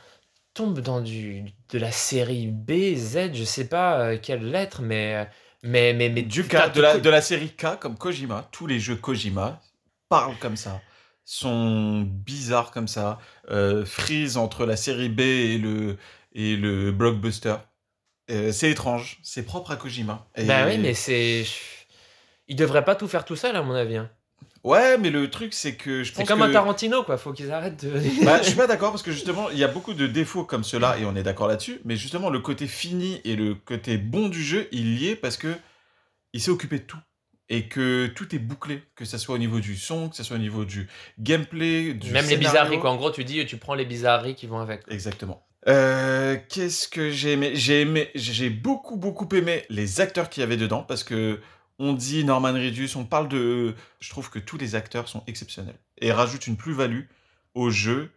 tombe 0.53 0.79
dans 0.79 1.01
du 1.01 1.43
de 1.69 1.77
la 1.77 1.91
série 1.91 2.47
B, 2.47 2.95
Z, 2.95 3.33
je 3.33 3.43
sais 3.43 3.67
pas 3.67 3.99
euh, 3.99 4.17
quelle 4.21 4.49
lettre, 4.49 4.81
mais 4.81 5.27
mais 5.61 5.91
mais 5.91 6.07
mais 6.07 6.21
Du 6.21 6.45
K, 6.45 6.71
de 6.73 6.81
la, 6.81 6.99
de 6.99 7.09
la 7.09 7.21
série 7.21 7.49
K 7.49 7.77
comme 7.77 7.97
Kojima, 7.97 8.47
tous 8.53 8.67
les 8.67 8.79
jeux 8.79 8.95
Kojima 8.95 9.59
parlent 10.07 10.37
comme 10.39 10.55
ça, 10.55 10.79
sont 11.25 12.03
bizarres 12.07 12.71
comme 12.71 12.87
ça, 12.87 13.19
euh, 13.51 13.83
freeze 13.83 14.37
entre 14.37 14.65
la 14.65 14.77
série 14.77 15.09
B 15.09 15.19
et 15.19 15.57
le, 15.57 15.97
et 16.31 16.55
le 16.55 16.93
blockbuster. 16.93 17.55
Euh, 18.31 18.51
c'est 18.51 18.71
étrange, 18.71 19.19
c'est 19.23 19.43
propre 19.43 19.71
à 19.71 19.75
Kojima. 19.75 20.27
Et- 20.35 20.45
Bah 20.45 20.65
oui, 20.67 20.77
mais 20.77 20.93
c'est. 20.93 21.45
Il 22.47 22.55
devrait 22.55 22.85
pas 22.85 22.95
tout 22.95 23.07
faire 23.07 23.25
tout 23.25 23.35
seul, 23.35 23.55
à 23.55 23.61
mon 23.61 23.73
avis. 23.73 23.97
hein. 23.97 24.09
Ouais, 24.63 24.97
mais 24.97 25.09
le 25.09 25.29
truc, 25.29 25.53
c'est 25.53 25.75
que 25.75 26.03
je 26.03 26.11
C'est 26.13 26.19
pense 26.19 26.27
comme 26.29 26.39
que... 26.39 26.45
un 26.45 26.51
Tarantino, 26.51 27.03
quoi. 27.03 27.17
Faut 27.17 27.33
qu'ils 27.33 27.51
arrêtent 27.51 27.83
de. 27.85 28.23
Bah, 28.23 28.39
je 28.41 28.47
suis 28.47 28.55
pas 28.55 28.67
d'accord 28.67 28.91
parce 28.91 29.03
que 29.03 29.11
justement, 29.11 29.49
il 29.49 29.57
y 29.57 29.63
a 29.63 29.67
beaucoup 29.67 29.93
de 29.93 30.07
défauts 30.07 30.45
comme 30.45 30.63
cela 30.63 30.97
et 30.97 31.05
on 31.05 31.15
est 31.17 31.23
d'accord 31.23 31.47
là-dessus. 31.49 31.81
Mais 31.83 31.97
justement, 31.97 32.29
le 32.29 32.39
côté 32.39 32.67
fini 32.67 33.19
et 33.25 33.35
le 33.35 33.55
côté 33.55 33.97
bon 33.97 34.29
du 34.29 34.41
jeu, 34.41 34.69
il 34.71 35.01
y 35.01 35.09
est 35.09 35.15
parce 35.17 35.35
que 35.35 35.53
il 36.31 36.39
s'est 36.41 36.51
occupé 36.51 36.79
de 36.79 36.83
tout 36.85 36.97
et 37.49 37.67
que 37.67 38.07
tout 38.07 38.33
est 38.33 38.39
bouclé, 38.39 38.83
que 38.95 39.03
ça 39.03 39.17
soit 39.17 39.35
au 39.35 39.37
niveau 39.37 39.59
du 39.59 39.75
son, 39.75 40.07
que 40.07 40.15
ça 40.15 40.23
soit 40.23 40.37
au 40.37 40.39
niveau 40.39 40.63
du 40.63 40.87
gameplay, 41.19 41.93
du 41.93 42.11
Même 42.11 42.27
les 42.29 42.37
bizarreries, 42.37 42.79
quoi. 42.79 42.89
En 42.91 42.95
gros, 42.95 43.11
tu 43.11 43.25
dis, 43.25 43.45
tu 43.45 43.57
prends 43.57 43.73
les 43.75 43.85
bizarreries 43.85 44.35
qui 44.35 44.47
vont 44.47 44.59
avec. 44.59 44.81
Exactement. 44.87 45.45
Euh, 45.67 46.37
Qu'est-ce 46.49 46.87
que 46.87 47.09
j'ai 47.09 47.33
aimé? 47.33 47.51
J'ai 47.55 47.81
aimé, 47.81 48.09
j'ai 48.15 48.49
beaucoup 48.49 48.97
beaucoup 48.97 49.27
aimé 49.33 49.65
les 49.69 50.01
acteurs 50.01 50.29
qu'il 50.29 50.41
y 50.41 50.43
avait 50.43 50.57
dedans 50.57 50.83
parce 50.83 51.03
que 51.03 51.39
on 51.79 51.93
dit 51.93 52.23
Norman 52.23 52.53
Reedus, 52.53 52.91
on 52.95 53.05
parle 53.05 53.27
de, 53.27 53.73
je 53.99 54.09
trouve 54.09 54.29
que 54.29 54.39
tous 54.39 54.57
les 54.57 54.75
acteurs 54.75 55.07
sont 55.07 55.23
exceptionnels 55.25 55.79
et 55.97 56.11
rajoutent 56.11 56.47
une 56.47 56.57
plus-value 56.57 57.05
au 57.55 57.69
jeu. 57.69 58.11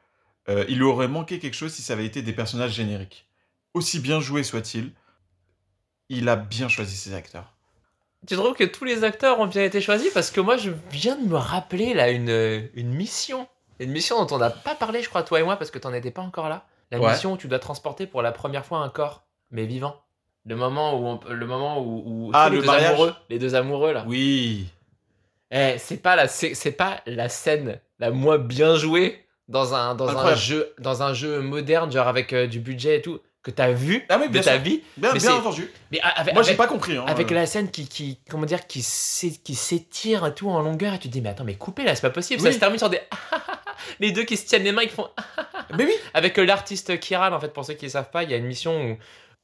Euh, 0.49 0.65
il 0.69 0.83
aurait 0.83 1.09
manqué 1.09 1.39
quelque 1.39 1.55
chose 1.55 1.73
si 1.73 1.83
ça 1.83 1.95
avait 1.95 2.05
été 2.07 2.23
des 2.23 2.33
personnages 2.33 2.73
génériques. 2.73 3.27
Aussi 3.75 3.99
bien 3.99 4.21
joué 4.21 4.43
soit-il, 4.43 4.93
il 6.09 6.29
a 6.29 6.37
bien 6.37 6.69
choisi 6.69 6.97
ses 6.97 7.15
acteurs. 7.15 7.55
Tu 8.27 8.35
trouves 8.37 8.55
que 8.55 8.65
tous 8.65 8.85
les 8.85 9.05
acteurs 9.05 9.41
ont 9.41 9.47
bien 9.47 9.65
été 9.65 9.81
choisis? 9.81 10.13
Parce 10.13 10.31
que 10.31 10.41
moi, 10.41 10.57
je 10.57 10.71
viens 10.91 11.17
de 11.17 11.27
me 11.27 11.37
rappeler, 11.37 11.95
là, 11.95 12.11
une, 12.11 12.69
une 12.75 12.91
mission. 12.91 13.49
Une 13.79 13.91
mission 13.91 14.25
dont 14.25 14.37
on 14.37 14.39
n'a 14.39 14.51
pas 14.51 14.75
parlé, 14.75 15.03
je 15.03 15.09
crois, 15.09 15.23
toi 15.23 15.41
et 15.41 15.43
moi, 15.43 15.57
parce 15.57 15.71
que 15.71 15.79
t'en 15.79 15.93
étais 15.93 16.11
pas 16.11 16.23
encore 16.23 16.49
là. 16.49 16.67
La 16.91 17.01
Ouais. 17.01 17.11
mission 17.13 17.33
où 17.33 17.37
tu 17.37 17.49
dois 17.49 17.59
transporter 17.59 18.07
pour 18.07 18.23
la 18.23 18.33
première 18.33 18.65
fois 18.65 18.79
un 18.79 18.89
corps, 18.89 19.25
mais 19.51 19.67
vivant. 19.67 19.97
Le 20.45 20.55
moment 20.55 20.95
où, 20.99 21.07
on- 21.07 21.21
le 21.29 21.47
moment 21.47 21.81
où, 21.81 22.03
où- 22.07 22.31
Ah, 22.33 22.49
les 22.49 22.57
le 22.57 22.61
deux 22.63 22.67
mariage 22.67 22.91
amoureux, 22.93 23.15
les 23.31 23.39
deux 23.41 23.55
amoureux 23.57 23.93
là. 23.93 24.05
Oui. 24.07 24.67
Eh, 25.51 25.75
c'est 25.79 25.97
pas 25.97 26.15
la, 26.17 26.29
c'est, 26.29 26.73
pas 26.73 27.01
la 27.07 27.29
scène 27.29 27.81
la 27.99 28.11
moins 28.11 28.39
bien 28.39 28.77
jouée 28.77 29.25
dans 29.49 29.75
un, 29.75 29.95
dans 29.95 30.09
un 30.17 30.35
jeu, 30.35 30.73
dans 30.79 31.03
un 31.03 31.15
jeu 31.15 31.41
moderne, 31.41 31.91
genre 31.91 32.07
avec 32.09 32.33
euh, 32.33 32.47
du 32.47 32.61
budget 32.61 32.97
et 32.99 33.03
tout, 33.03 33.21
que 33.43 33.51
t'as 33.53 33.71
vu 33.71 34.05
Ah 34.09 34.19
oui, 34.21 34.29
de 34.29 34.39
ta 34.41 34.53
sûr. 34.55 34.61
vie. 34.61 34.83
Bien, 34.97 35.13
Mais 35.13 35.19
bien 35.21 35.35
entendu. 35.35 35.71
Mais 35.93 36.01
avec, 36.01 36.35
Moi, 36.35 36.43
j'ai 36.43 36.55
pas 36.55 36.67
compris. 36.67 36.97
hein. 36.97 37.05
avec 37.07 37.31
Euh, 37.31 37.35
la 37.37 37.47
scène 37.47 37.71
qui, 37.71 37.87
qui 37.89 38.19
comment 38.29 38.45
dire, 38.47 38.67
qui, 38.67 38.83
s'é- 38.83 39.37
qui 39.43 39.55
s'étire 39.55 40.35
tout 40.35 40.51
en 40.51 40.61
longueur, 40.63 40.95
et 40.95 40.99
tu 40.99 41.09
te 41.09 41.13
dis, 41.13 41.21
mais 41.21 41.29
attends, 41.31 41.45
mais 41.45 41.55
coupez 41.55 41.85
là, 41.85 41.95
c'est 41.95 42.03
pas 42.03 42.11
possible. 42.11 42.41
Ça 42.43 42.51
se 42.53 42.59
termine 42.59 42.79
sur 42.79 42.91
des. 42.91 43.01
les 44.01 44.13
deux 44.13 44.25
qui 44.25 44.37
se 44.37 44.47
tiennent 44.47 44.65
les 44.65 44.73
mains, 44.73 44.83
ils 44.83 44.91
font. 44.91 45.09
Mais 45.77 45.85
oui. 45.85 45.95
Avec 46.15 46.39
euh, 46.39 46.45
l'artiste 46.45 46.99
Kiral, 47.01 47.35
en 47.35 47.41
fait, 47.41 47.53
pour 47.53 47.65
ceux 47.65 47.75
qui 47.75 47.87
ne 47.87 47.91
savent 47.91 48.11
pas, 48.11 48.23
il 48.23 48.31
y 48.31 48.35
a 48.35 48.37
une 48.37 48.47
mission 48.47 48.81
où. 48.91 48.97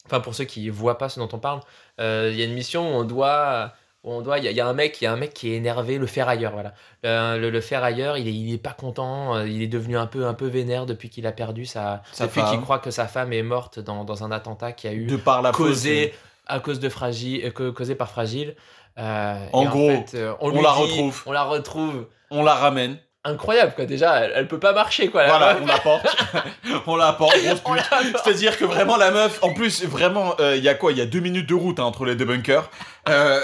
Enfin, 0.06 0.18
pour 0.20 0.34
ceux 0.34 0.44
qui 0.44 0.68
voient 0.68 0.98
pas 0.98 1.08
ce 1.08 1.20
dont 1.20 1.28
on 1.32 1.38
parle, 1.38 1.60
euh, 2.00 2.28
il 2.32 2.38
y 2.38 2.42
a 2.42 2.44
une 2.44 2.54
mission 2.54 2.82
où 2.96 3.00
on 3.00 3.04
doit. 3.04 3.72
où 4.02 4.10
on 4.12 4.20
doit, 4.20 4.38
il 4.38 4.44
y, 4.44 4.48
a- 4.48 4.50
il 4.50 4.56
y 4.56 4.60
a 4.60 4.66
un 4.66 4.72
mec, 4.72 5.00
il 5.00 5.04
y 5.04 5.06
a 5.06 5.12
un 5.12 5.16
mec 5.16 5.32
qui 5.32 5.52
est 5.52 5.56
énervé, 5.56 5.96
le 5.96 6.06
ferrailleur, 6.08 6.50
voilà. 6.50 6.74
Euh, 7.06 7.38
le, 7.38 7.50
le 7.50 7.60
ferrailleur, 7.60 8.18
il 8.18 8.26
est, 8.26 8.32
il 8.34 8.52
est 8.52 8.58
pas 8.58 8.72
content, 8.72 9.40
il 9.44 9.62
est 9.62 9.68
devenu 9.68 9.96
un 9.96 10.06
peu, 10.08 10.26
un 10.26 10.34
peu 10.34 10.48
vénère 10.48 10.86
depuis 10.86 11.08
qu'il 11.08 11.24
a 11.24 11.30
perdu 11.30 11.66
sa, 11.66 12.02
Sa 12.10 12.26
depuis 12.26 12.42
qu'il 12.50 12.60
croit 12.60 12.80
que 12.80 12.90
sa 12.90 13.06
femme 13.06 13.32
est 13.32 13.44
morte 13.44 13.78
dans, 13.78 14.02
dans 14.02 14.24
un 14.24 14.32
attentat 14.32 14.72
qui 14.72 14.88
a 14.88 14.92
eu 14.92 15.06
De 15.06 15.14
par 15.16 15.40
la 15.40 15.52
causé 15.52 16.12
à 16.48 16.58
cause 16.58 16.80
de 16.80 16.88
fragile, 16.88 17.52
que- 17.52 17.70
causé 17.70 17.94
par 17.94 18.10
fragile. 18.10 18.56
Euh, 18.98 19.46
En 19.52 19.62
et 19.62 19.66
gros, 19.66 19.88
fait, 19.88 20.18
on, 20.40 20.50
la 20.50 20.60
dit- 20.60 20.66
retrouve. 20.82 21.22
On 21.26 21.30
la 21.32 21.44
retrouve. 21.44 22.08
on 22.32 22.42
la 22.42 22.54
ramène. 22.54 22.98
Incroyable 23.24 23.74
quoi. 23.76 23.84
Déjà, 23.86 24.16
elle, 24.20 24.32
elle 24.34 24.48
peut 24.48 24.58
pas 24.58 24.72
marcher 24.72 25.08
quoi. 25.08 25.22
la 25.22 25.28
Voilà, 25.28 25.54
meuf. 25.54 25.62
on 25.62 25.66
la 25.66 25.78
porte. 25.78 26.16
on 26.86 26.96
la 26.96 27.12
porte, 27.12 27.36
grosse 27.44 27.60
On 27.64 27.74
pute. 27.74 27.84
la 27.90 28.10
porte. 28.12 28.24
C'est-à-dire 28.24 28.58
que 28.58 28.64
vraiment 28.64 28.96
la 28.96 29.10
meuf, 29.12 29.38
en 29.42 29.52
plus 29.54 29.84
vraiment, 29.84 30.34
euh, 30.40 30.56
il 30.56 30.64
y 30.64 30.68
a 30.68 30.74
quoi? 30.74 30.90
Il 30.92 30.98
y 30.98 31.00
a 31.00 31.06
deux 31.06 31.20
minutes 31.20 31.48
de 31.48 31.54
route 31.54 31.78
hein, 31.78 31.84
entre 31.84 32.04
les 32.04 32.16
deux 32.16 32.24
bunkers. 32.24 32.68
Euh, 33.08 33.40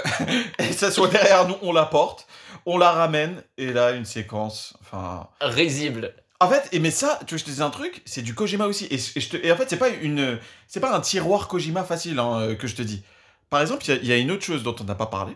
et 0.59 0.71
ça 0.73 0.91
soit 0.91 1.07
derrière 1.07 1.47
nous, 1.47 1.55
on 1.61 1.71
la 1.71 1.85
porte, 1.85 2.27
on 2.65 2.77
la 2.77 2.91
ramène, 2.91 3.41
et 3.57 3.71
là 3.71 3.91
une 3.91 4.05
séquence. 4.05 4.75
Enfin, 4.81 5.27
Risible. 5.41 6.13
en 6.41 6.49
fait, 6.49 6.67
et 6.73 6.79
mais 6.79 6.91
ça, 6.91 7.17
tu 7.25 7.35
veux 7.35 7.39
je 7.39 7.45
te 7.45 7.49
dise 7.49 7.61
un 7.61 7.69
truc, 7.69 8.01
c'est 8.05 8.21
du 8.21 8.35
Kojima 8.35 8.65
aussi. 8.67 8.85
Et, 8.85 8.95
et 8.95 9.21
je 9.21 9.29
te- 9.29 9.37
et 9.45 9.51
en 9.51 9.55
fait, 9.55 9.69
c'est 9.69 9.77
pas 9.77 9.89
une, 9.89 10.37
c'est 10.67 10.79
pas 10.81 10.93
un 10.93 10.99
tiroir 10.99 11.47
Kojima 11.47 11.83
facile 11.85 12.19
hein, 12.19 12.39
euh, 12.41 12.55
que 12.55 12.67
je 12.67 12.75
te 12.75 12.81
dis. 12.81 13.01
Par 13.49 13.61
exemple, 13.61 13.83
il 13.87 14.03
y 14.03 14.09
y, 14.09 14.11
a 14.11 14.17
une 14.17 14.29
autre 14.31 14.43
chose 14.43 14.61
dont 14.61 14.75
on 14.79 14.83
n'a 14.83 14.95
pas 14.95 15.05
parlé, 15.07 15.35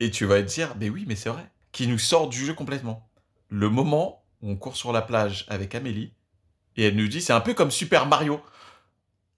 et 0.00 0.10
tu 0.10 0.24
vas 0.24 0.36
te 0.42 0.48
dire, 0.48 0.74
mais 0.80 0.88
oui, 0.88 1.04
mais 1.06 1.14
c'est 1.14 1.28
vrai, 1.28 1.44
qui 1.72 1.86
nous 1.86 1.98
sort 1.98 2.28
du 2.28 2.44
jeu 2.44 2.54
complètement. 2.54 3.05
Le 3.48 3.68
moment 3.70 4.22
où 4.42 4.50
on 4.50 4.56
court 4.56 4.76
sur 4.76 4.92
la 4.92 5.02
plage 5.02 5.46
avec 5.48 5.74
Amélie, 5.74 6.12
et 6.76 6.86
elle 6.88 6.96
nous 6.96 7.08
dit, 7.08 7.20
c'est 7.22 7.32
un 7.32 7.40
peu 7.40 7.54
comme 7.54 7.70
Super 7.70 8.06
Mario. 8.06 8.40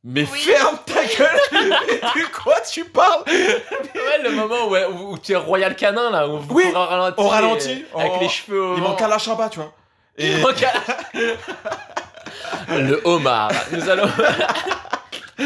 Mais 0.04 0.26
Oui. 0.32 0.38
ferme 0.38 0.78
ta 0.86 1.04
gueule 1.04 1.40
De 1.52 2.32
quoi 2.42 2.54
tu 2.60 2.84
parles? 2.84 3.24
Ouais, 3.26 4.22
le 4.22 4.30
moment 4.30 4.66
où, 4.68 4.76
où, 4.76 5.12
où 5.12 5.18
tu 5.18 5.32
es 5.32 5.36
Royal 5.36 5.74
Canin 5.76 6.10
là, 6.10 6.28
où 6.28 6.40
Oui, 6.50 6.64
au 6.72 6.78
ralenti, 6.78 7.20
au 7.20 7.28
ralenti, 7.28 7.84
euh, 7.94 7.98
avec 7.98 8.12
en- 8.12 8.20
les 8.20 8.28
cheveux 8.28 8.62
au 8.62 8.76
Il 8.76 8.82
manque 8.82 9.02
à 9.02 9.08
la 9.08 9.18
chaba, 9.18 9.48
tu 9.48 9.58
vois. 9.58 9.72
Et... 10.16 10.30
Il 10.32 10.40
manque 10.40 10.62
à- 10.62 10.72
le 12.78 13.00
homard. 13.04 13.50
Nous 13.72 13.88
allons. 13.88 14.08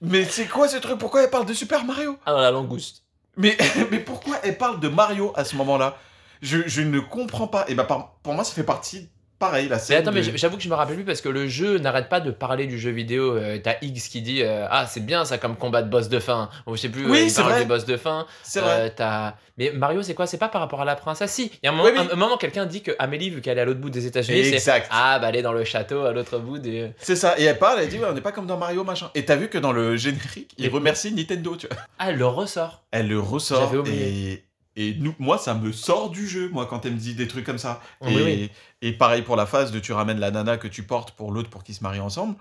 Mais 0.00 0.24
c'est 0.24 0.46
quoi 0.46 0.68
ce 0.68 0.76
truc? 0.78 0.98
Pourquoi 0.98 1.22
elle 1.22 1.30
parle 1.30 1.46
de 1.46 1.54
Super 1.54 1.84
Mario? 1.84 2.18
Ah 2.26 2.32
non, 2.32 2.38
la 2.40 2.50
langouste. 2.50 3.02
mais, 3.36 3.56
mais 3.90 3.98
pourquoi 3.98 4.36
elle 4.42 4.56
parle 4.58 4.80
de 4.80 4.88
Mario 4.88 5.32
à 5.36 5.44
ce 5.44 5.56
moment-là? 5.56 5.96
Je, 6.42 6.58
je 6.66 6.82
ne 6.82 7.00
comprends 7.00 7.46
pas. 7.46 7.64
Et 7.68 7.74
bah, 7.74 7.84
par- 7.84 8.16
pour 8.22 8.34
moi, 8.34 8.44
ça 8.44 8.52
fait 8.54 8.62
partie, 8.64 9.08
pareil, 9.38 9.68
la 9.68 9.76
Mais 9.76 9.82
scène. 9.82 9.98
attends, 10.02 10.12
mais 10.12 10.22
j'avoue 10.22 10.56
que 10.56 10.62
je 10.62 10.68
me 10.68 10.74
rappelle 10.74 10.94
plus 10.96 11.04
parce 11.04 11.20
que 11.20 11.28
le 11.28 11.48
jeu 11.48 11.78
n'arrête 11.78 12.08
pas 12.08 12.20
de 12.20 12.30
parler 12.30 12.66
du 12.66 12.78
jeu 12.78 12.90
vidéo. 12.90 13.36
Euh, 13.36 13.58
T'as 13.62 13.74
X 13.82 14.08
qui 14.08 14.22
dit 14.22 14.42
euh, 14.42 14.66
Ah, 14.70 14.86
c'est 14.86 15.04
bien 15.04 15.24
ça 15.24 15.38
comme 15.38 15.56
combat 15.56 15.82
de 15.82 15.88
boss 15.90 16.08
de 16.08 16.18
fin. 16.20 16.48
Ou 16.66 16.76
je 16.76 16.82
sais 16.82 16.88
plus, 16.88 17.06
Oui, 17.10 17.18
euh, 17.22 17.26
il 17.26 17.34
parle 17.34 17.50
vrai. 17.50 17.58
des 17.60 17.64
boss 17.66 17.84
de 17.86 17.96
fin. 17.96 18.26
C'est 18.44 18.60
Euh, 18.60 18.88
vrai. 18.98 19.32
Mais 19.58 19.70
Mario, 19.70 20.02
c'est 20.02 20.14
quoi? 20.14 20.26
C'est 20.26 20.38
pas 20.38 20.48
par 20.48 20.60
rapport 20.62 20.80
à 20.80 20.84
la 20.86 20.96
princesse? 20.96 21.30
Si, 21.30 21.50
il 21.52 21.58
y 21.64 21.66
a 21.66 21.72
un 21.72 21.74
moment, 21.74 21.84
Oui, 21.88 21.90
oui. 21.94 22.06
un- 22.10 22.12
un 22.14 22.16
moment 22.16 22.36
quelqu'un 22.38 22.64
dit 22.66 22.82
que 22.82 22.92
Amélie, 22.98 23.28
vu 23.30 23.40
qu'elle 23.42 23.58
est 23.58 23.60
à 23.60 23.64
l'autre 23.66 23.80
bout 23.80 23.90
des 23.90 24.06
États-Unis, 24.06 24.44
c'est 24.44 24.54
Exact. 24.54 24.88
Ah, 24.90 25.18
bah 25.18 25.28
elle 25.28 25.36
est 25.36 25.42
dans 25.42 25.52
le 25.52 25.64
château 25.64 26.04
à 26.06 26.12
l'autre 26.12 26.38
bout 26.38 26.58
des. 26.58 26.92
C'est 26.98 27.16
ça. 27.16 27.34
Et 27.38 27.44
elle 27.44 27.58
parle, 27.58 27.80
elle 27.80 27.88
dit 27.88 27.98
ouais, 27.98 28.06
on 28.08 28.14
n'est 28.14 28.20
pas 28.22 28.32
comme 28.32 28.46
dans 28.46 28.56
Mario, 28.56 28.82
machin. 28.84 29.10
Et 29.14 29.24
t'as 29.26 29.36
vu 29.36 29.48
que 29.48 29.58
dans 29.58 29.72
le 29.72 29.96
générique, 29.96 30.54
il 30.56 30.70
remercie 30.70 31.12
Nintendo, 31.12 31.56
tu 31.56 31.66
vois. 31.66 31.76
Ah, 31.98 32.10
elle 32.10 32.16
le 32.16 32.26
ressort. 32.26 32.82
Elle 32.92 33.08
le 33.08 33.20
ressort. 33.20 33.60
J'avais 33.60 33.76
oublié. 33.78 34.32
Et, 34.32 34.44
et 34.76 34.94
nous, 34.98 35.14
moi, 35.18 35.38
ça 35.38 35.54
me 35.54 35.70
sort 35.72 36.10
du 36.10 36.26
jeu, 36.26 36.48
moi, 36.48 36.66
quand 36.66 36.86
elle 36.86 36.92
me 36.94 36.98
dit 36.98 37.14
des 37.14 37.28
trucs 37.28 37.44
comme 37.44 37.58
ça. 37.58 37.80
Oui, 38.00 38.14
et, 38.14 38.22
oui. 38.24 38.50
et 38.80 38.92
pareil 38.92 39.22
pour 39.22 39.36
la 39.36 39.46
phase 39.46 39.70
de 39.72 39.78
tu 39.80 39.92
ramènes 39.92 40.18
la 40.18 40.30
nana 40.30 40.56
que 40.56 40.68
tu 40.68 40.82
portes 40.82 41.10
pour 41.12 41.30
l'autre 41.32 41.50
pour 41.50 41.62
qu'ils 41.62 41.74
se 41.74 41.82
marient 41.82 42.00
ensemble. 42.00 42.36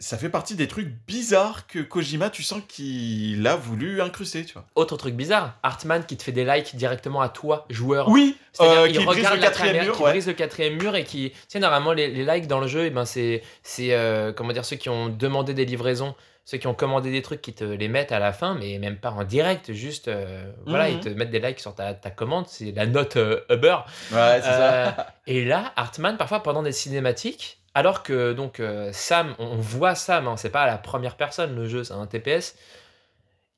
ça 0.00 0.16
fait 0.16 0.28
partie 0.28 0.54
des 0.54 0.68
trucs 0.68 0.88
bizarres 1.08 1.66
que 1.66 1.80
Kojima, 1.80 2.30
tu 2.30 2.42
sens 2.44 2.62
qu'il 2.68 3.44
a 3.46 3.56
voulu 3.56 4.00
incruster, 4.00 4.44
tu 4.44 4.52
vois. 4.52 4.64
Autre 4.76 4.96
truc 4.96 5.14
bizarre, 5.14 5.58
Hartman 5.64 6.04
qui 6.06 6.16
te 6.16 6.22
fait 6.22 6.32
des 6.32 6.44
likes 6.44 6.76
directement 6.76 7.20
à 7.20 7.28
toi, 7.28 7.66
joueur. 7.68 8.08
Oui, 8.08 8.36
C'est-à-dire, 8.52 8.78
euh, 8.80 8.88
il 8.88 8.96
qui 8.98 9.04
brise 9.04 9.18
regarde 9.18 9.36
le 9.36 9.42
la 9.42 9.50
caméra, 9.50 9.84
mur, 9.84 9.96
qui 9.96 10.02
ouais. 10.02 10.10
brise 10.12 10.26
le 10.28 10.34
quatrième 10.34 10.76
mur 10.76 10.94
et 10.94 11.02
qui, 11.04 11.30
tu 11.30 11.36
sais, 11.48 11.58
normalement 11.58 11.92
les, 11.92 12.08
les 12.08 12.24
likes 12.24 12.46
dans 12.46 12.60
le 12.60 12.68
jeu, 12.68 12.84
et 12.84 12.90
ben 12.90 13.04
c'est, 13.04 13.42
c'est 13.64 13.92
euh, 13.92 14.32
comment 14.32 14.52
dire 14.52 14.64
ceux 14.64 14.76
qui 14.76 14.88
ont 14.88 15.08
demandé 15.08 15.52
des 15.52 15.64
livraisons, 15.64 16.14
ceux 16.50 16.56
qui 16.56 16.66
ont 16.66 16.72
commandé 16.72 17.10
des 17.12 17.20
trucs 17.20 17.42
qui 17.42 17.52
te 17.52 17.62
les 17.62 17.88
mettent 17.88 18.10
à 18.10 18.18
la 18.18 18.32
fin, 18.32 18.54
mais 18.54 18.78
même 18.78 18.96
pas 18.96 19.10
en 19.10 19.22
direct, 19.24 19.70
juste 19.74 20.08
euh, 20.08 20.50
voilà, 20.64 20.88
Mhm. 20.88 20.94
ils 20.96 21.00
te 21.00 21.08
mettent 21.10 21.30
des 21.30 21.40
likes 21.40 21.60
sur 21.60 21.74
ta, 21.74 21.92
ta 21.92 22.08
commande, 22.08 22.46
c'est 22.48 22.72
la 22.72 22.86
note 22.86 23.18
euh, 23.18 23.40
Uber. 23.50 23.76
Ouais, 24.12 24.40
c'est 24.40 24.48
Euh, 24.48 24.84
ça. 24.86 25.08
et 25.26 25.44
là, 25.44 25.74
Hartman, 25.76 26.16
parfois 26.16 26.42
pendant 26.42 26.62
des 26.62 26.72
cinématiques, 26.72 27.58
alors 27.74 28.02
que 28.02 28.32
donc 28.32 28.60
euh, 28.60 28.88
Sam, 28.94 29.34
on, 29.38 29.56
voit 29.56 29.94
Sam, 29.94 30.26
hein, 30.26 30.38
c'est 30.38 30.48
pas 30.48 30.62
à 30.62 30.66
la 30.66 30.78
première 30.78 31.16
personne 31.18 31.54
le 31.54 31.68
jeu, 31.68 31.84
c'est 31.84 31.92
un 31.92 32.06
TPS. 32.06 32.56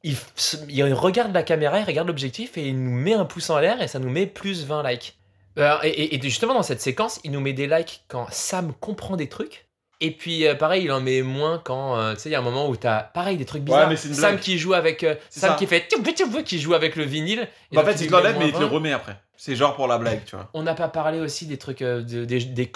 Il, 0.02 0.16
il 0.68 0.82
regarde 0.92 1.32
la 1.32 1.44
caméra, 1.44 1.78
il 1.78 1.84
regarde 1.84 2.08
l'objectif 2.08 2.58
et 2.58 2.66
il 2.66 2.82
nous 2.82 2.90
met 2.90 3.14
un 3.14 3.24
pouce 3.24 3.50
en 3.50 3.60
l'air 3.60 3.80
et 3.82 3.86
ça 3.86 4.00
nous 4.00 4.10
met 4.10 4.26
plus 4.26 4.64
20 4.66 4.82
likes. 4.90 5.16
Euh, 5.58 5.76
et, 5.84 5.88
et- 5.90 6.14
et 6.16 6.20
justement 6.22 6.54
dans 6.54 6.62
cette 6.64 6.80
séquence, 6.80 7.20
il 7.22 7.30
nous 7.30 7.40
met 7.40 7.52
des 7.52 7.68
likes 7.68 8.02
quand 8.08 8.26
Sam 8.32 8.72
comprend 8.80 9.16
des 9.16 9.28
trucs. 9.28 9.66
Et 10.02 10.12
puis 10.12 10.46
euh, 10.46 10.54
pareil, 10.54 10.84
il 10.84 10.92
en 10.92 11.00
met 11.00 11.20
moins 11.22 11.60
quand 11.62 11.96
euh, 11.98 12.14
tu 12.14 12.20
sais 12.20 12.28
il 12.30 12.32
y 12.32 12.34
a 12.34 12.38
un 12.38 12.42
moment 12.42 12.68
où 12.68 12.76
t'as 12.76 13.00
pareil 13.02 13.36
des 13.36 13.44
trucs 13.44 13.62
bizarres. 13.62 13.88
mais 13.88 13.96
c'est 13.96 14.08
une 14.08 14.14
Sam 14.14 14.30
blague. 14.32 14.40
qui 14.40 14.58
joue 14.58 14.72
avec 14.72 15.04
euh, 15.04 15.14
Sam 15.28 15.50
ça. 15.50 15.56
qui 15.56 15.66
fait 15.66 15.86
tchouf, 15.90 16.02
tchouf, 16.14 16.42
qui 16.44 16.58
joue 16.58 16.72
avec 16.74 16.96
le 16.96 17.04
vinyle. 17.04 17.40
Et 17.70 17.74
Bah, 17.76 17.82
en 17.82 17.84
donc, 17.84 17.92
fait, 17.94 18.04
il 18.04 18.06
te 18.08 18.12
l'enlève, 18.12 18.36
mais 18.38 18.46
il 18.46 18.52
te 18.52 18.56
le 18.58 18.60
moins 18.60 18.68
20. 18.70 18.74
remet 18.74 18.92
après. 18.92 19.16
C'est 19.36 19.56
genre 19.56 19.74
pour 19.76 19.88
la 19.88 19.98
blague, 19.98 20.24
tu 20.24 20.36
vois. 20.36 20.48
On 20.54 20.62
n'a 20.62 20.74
pas 20.74 20.88
parlé 20.88 21.18
aussi 21.20 21.46
des 21.46 21.56
trucs, 21.58 21.82
euh, 21.82 22.02
de- 22.02 22.24
des, 22.24 22.40
des 22.44 22.70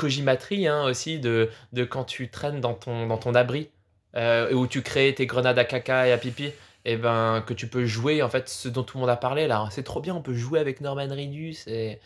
hein, 0.66 0.84
aussi, 0.84 1.18
de, 1.18 1.50
de 1.72 1.84
quand 1.84 2.04
tu 2.04 2.28
traînes 2.30 2.60
dans 2.60 2.74
ton, 2.74 3.06
dans 3.06 3.18
ton 3.18 3.34
abri, 3.34 3.68
euh, 4.16 4.52
où 4.52 4.66
tu 4.66 4.82
crées 4.82 5.14
tes 5.14 5.26
grenades 5.26 5.58
à 5.58 5.64
caca 5.64 6.06
et 6.08 6.12
à 6.12 6.18
pipi, 6.18 6.52
et 6.86 6.96
ben 6.96 7.42
que 7.46 7.52
tu 7.54 7.66
peux 7.68 7.84
jouer, 7.86 8.22
en 8.22 8.28
fait, 8.28 8.48
ce 8.50 8.68
dont 8.68 8.82
tout 8.82 8.96
le 8.98 9.00
monde 9.02 9.10
a 9.10 9.16
parlé 9.16 9.46
là. 9.46 9.66
C'est 9.70 9.82
trop 9.82 10.00
bien, 10.00 10.14
on 10.14 10.20
peut 10.22 10.34
jouer 10.34 10.58
avec 10.58 10.80
Norman 10.82 11.08
Reedus. 11.08 11.56
Et... 11.66 11.98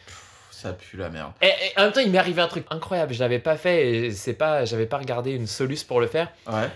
Ça 0.61 0.73
pue 0.73 0.97
la 0.97 1.09
merde. 1.09 1.33
Et, 1.41 1.47
et 1.47 1.53
en 1.79 1.83
même 1.85 1.93
temps, 1.93 2.01
il 2.01 2.11
m'est 2.11 2.19
arrivé 2.19 2.43
un 2.43 2.49
truc 2.49 2.67
incroyable, 2.71 3.15
je 3.15 3.21
l'avais 3.21 3.39
pas 3.39 3.57
fait, 3.57 3.91
et 3.91 4.11
c'est 4.11 4.33
pas, 4.35 4.65
j'avais 4.65 4.87
pas 4.87 4.99
regardé 4.99 5.31
une 5.33 5.47
soluce 5.47 5.85
pour 5.85 6.01
le 6.01 6.07
faire. 6.09 6.29
Ouais. 6.49 6.69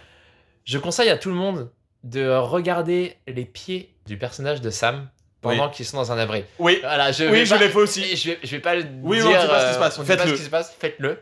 Je 0.64 0.78
conseille 0.78 1.09
à 1.09 1.16
tout 1.18 1.30
le 1.30 1.34
monde 1.34 1.68
de 2.04 2.28
regarder 2.36 3.16
les 3.26 3.44
pieds 3.44 3.92
du 4.06 4.16
personnage 4.16 4.60
de 4.60 4.70
Sam 4.70 5.09
pendant 5.40 5.68
qu'ils 5.68 5.84
sont 5.86 5.96
dans 5.96 6.12
un 6.12 6.18
abri. 6.18 6.44
Oui, 6.60 6.78
Voilà, 6.82 7.10
je 7.10 7.24
oui, 7.24 7.30
vais 7.30 7.46
je 7.46 7.54
l'ai 7.56 7.68
fait 7.68 7.78
aussi. 7.78 8.16
Je 8.16 8.30
vais, 8.30 8.38
je 8.44 8.50
vais 8.52 8.60
pas 8.60 8.76
le 8.76 8.84
Oui, 9.02 9.18
dire. 9.20 9.26
on 9.28 9.40
sait 9.40 9.48
pas 9.48 9.59
ce 9.60 9.66
qui 9.66 9.72
se 9.72 9.76
euh, 9.76 9.80
passe. 9.80 9.98
on 9.98 10.04
sait 10.04 10.16
pas 10.16 10.22
Faites-le. 10.22 10.36
ce 10.36 10.40
qui 10.40 10.44
se 10.46 10.50
passe. 10.50 10.76
Faites-le. 10.78 11.20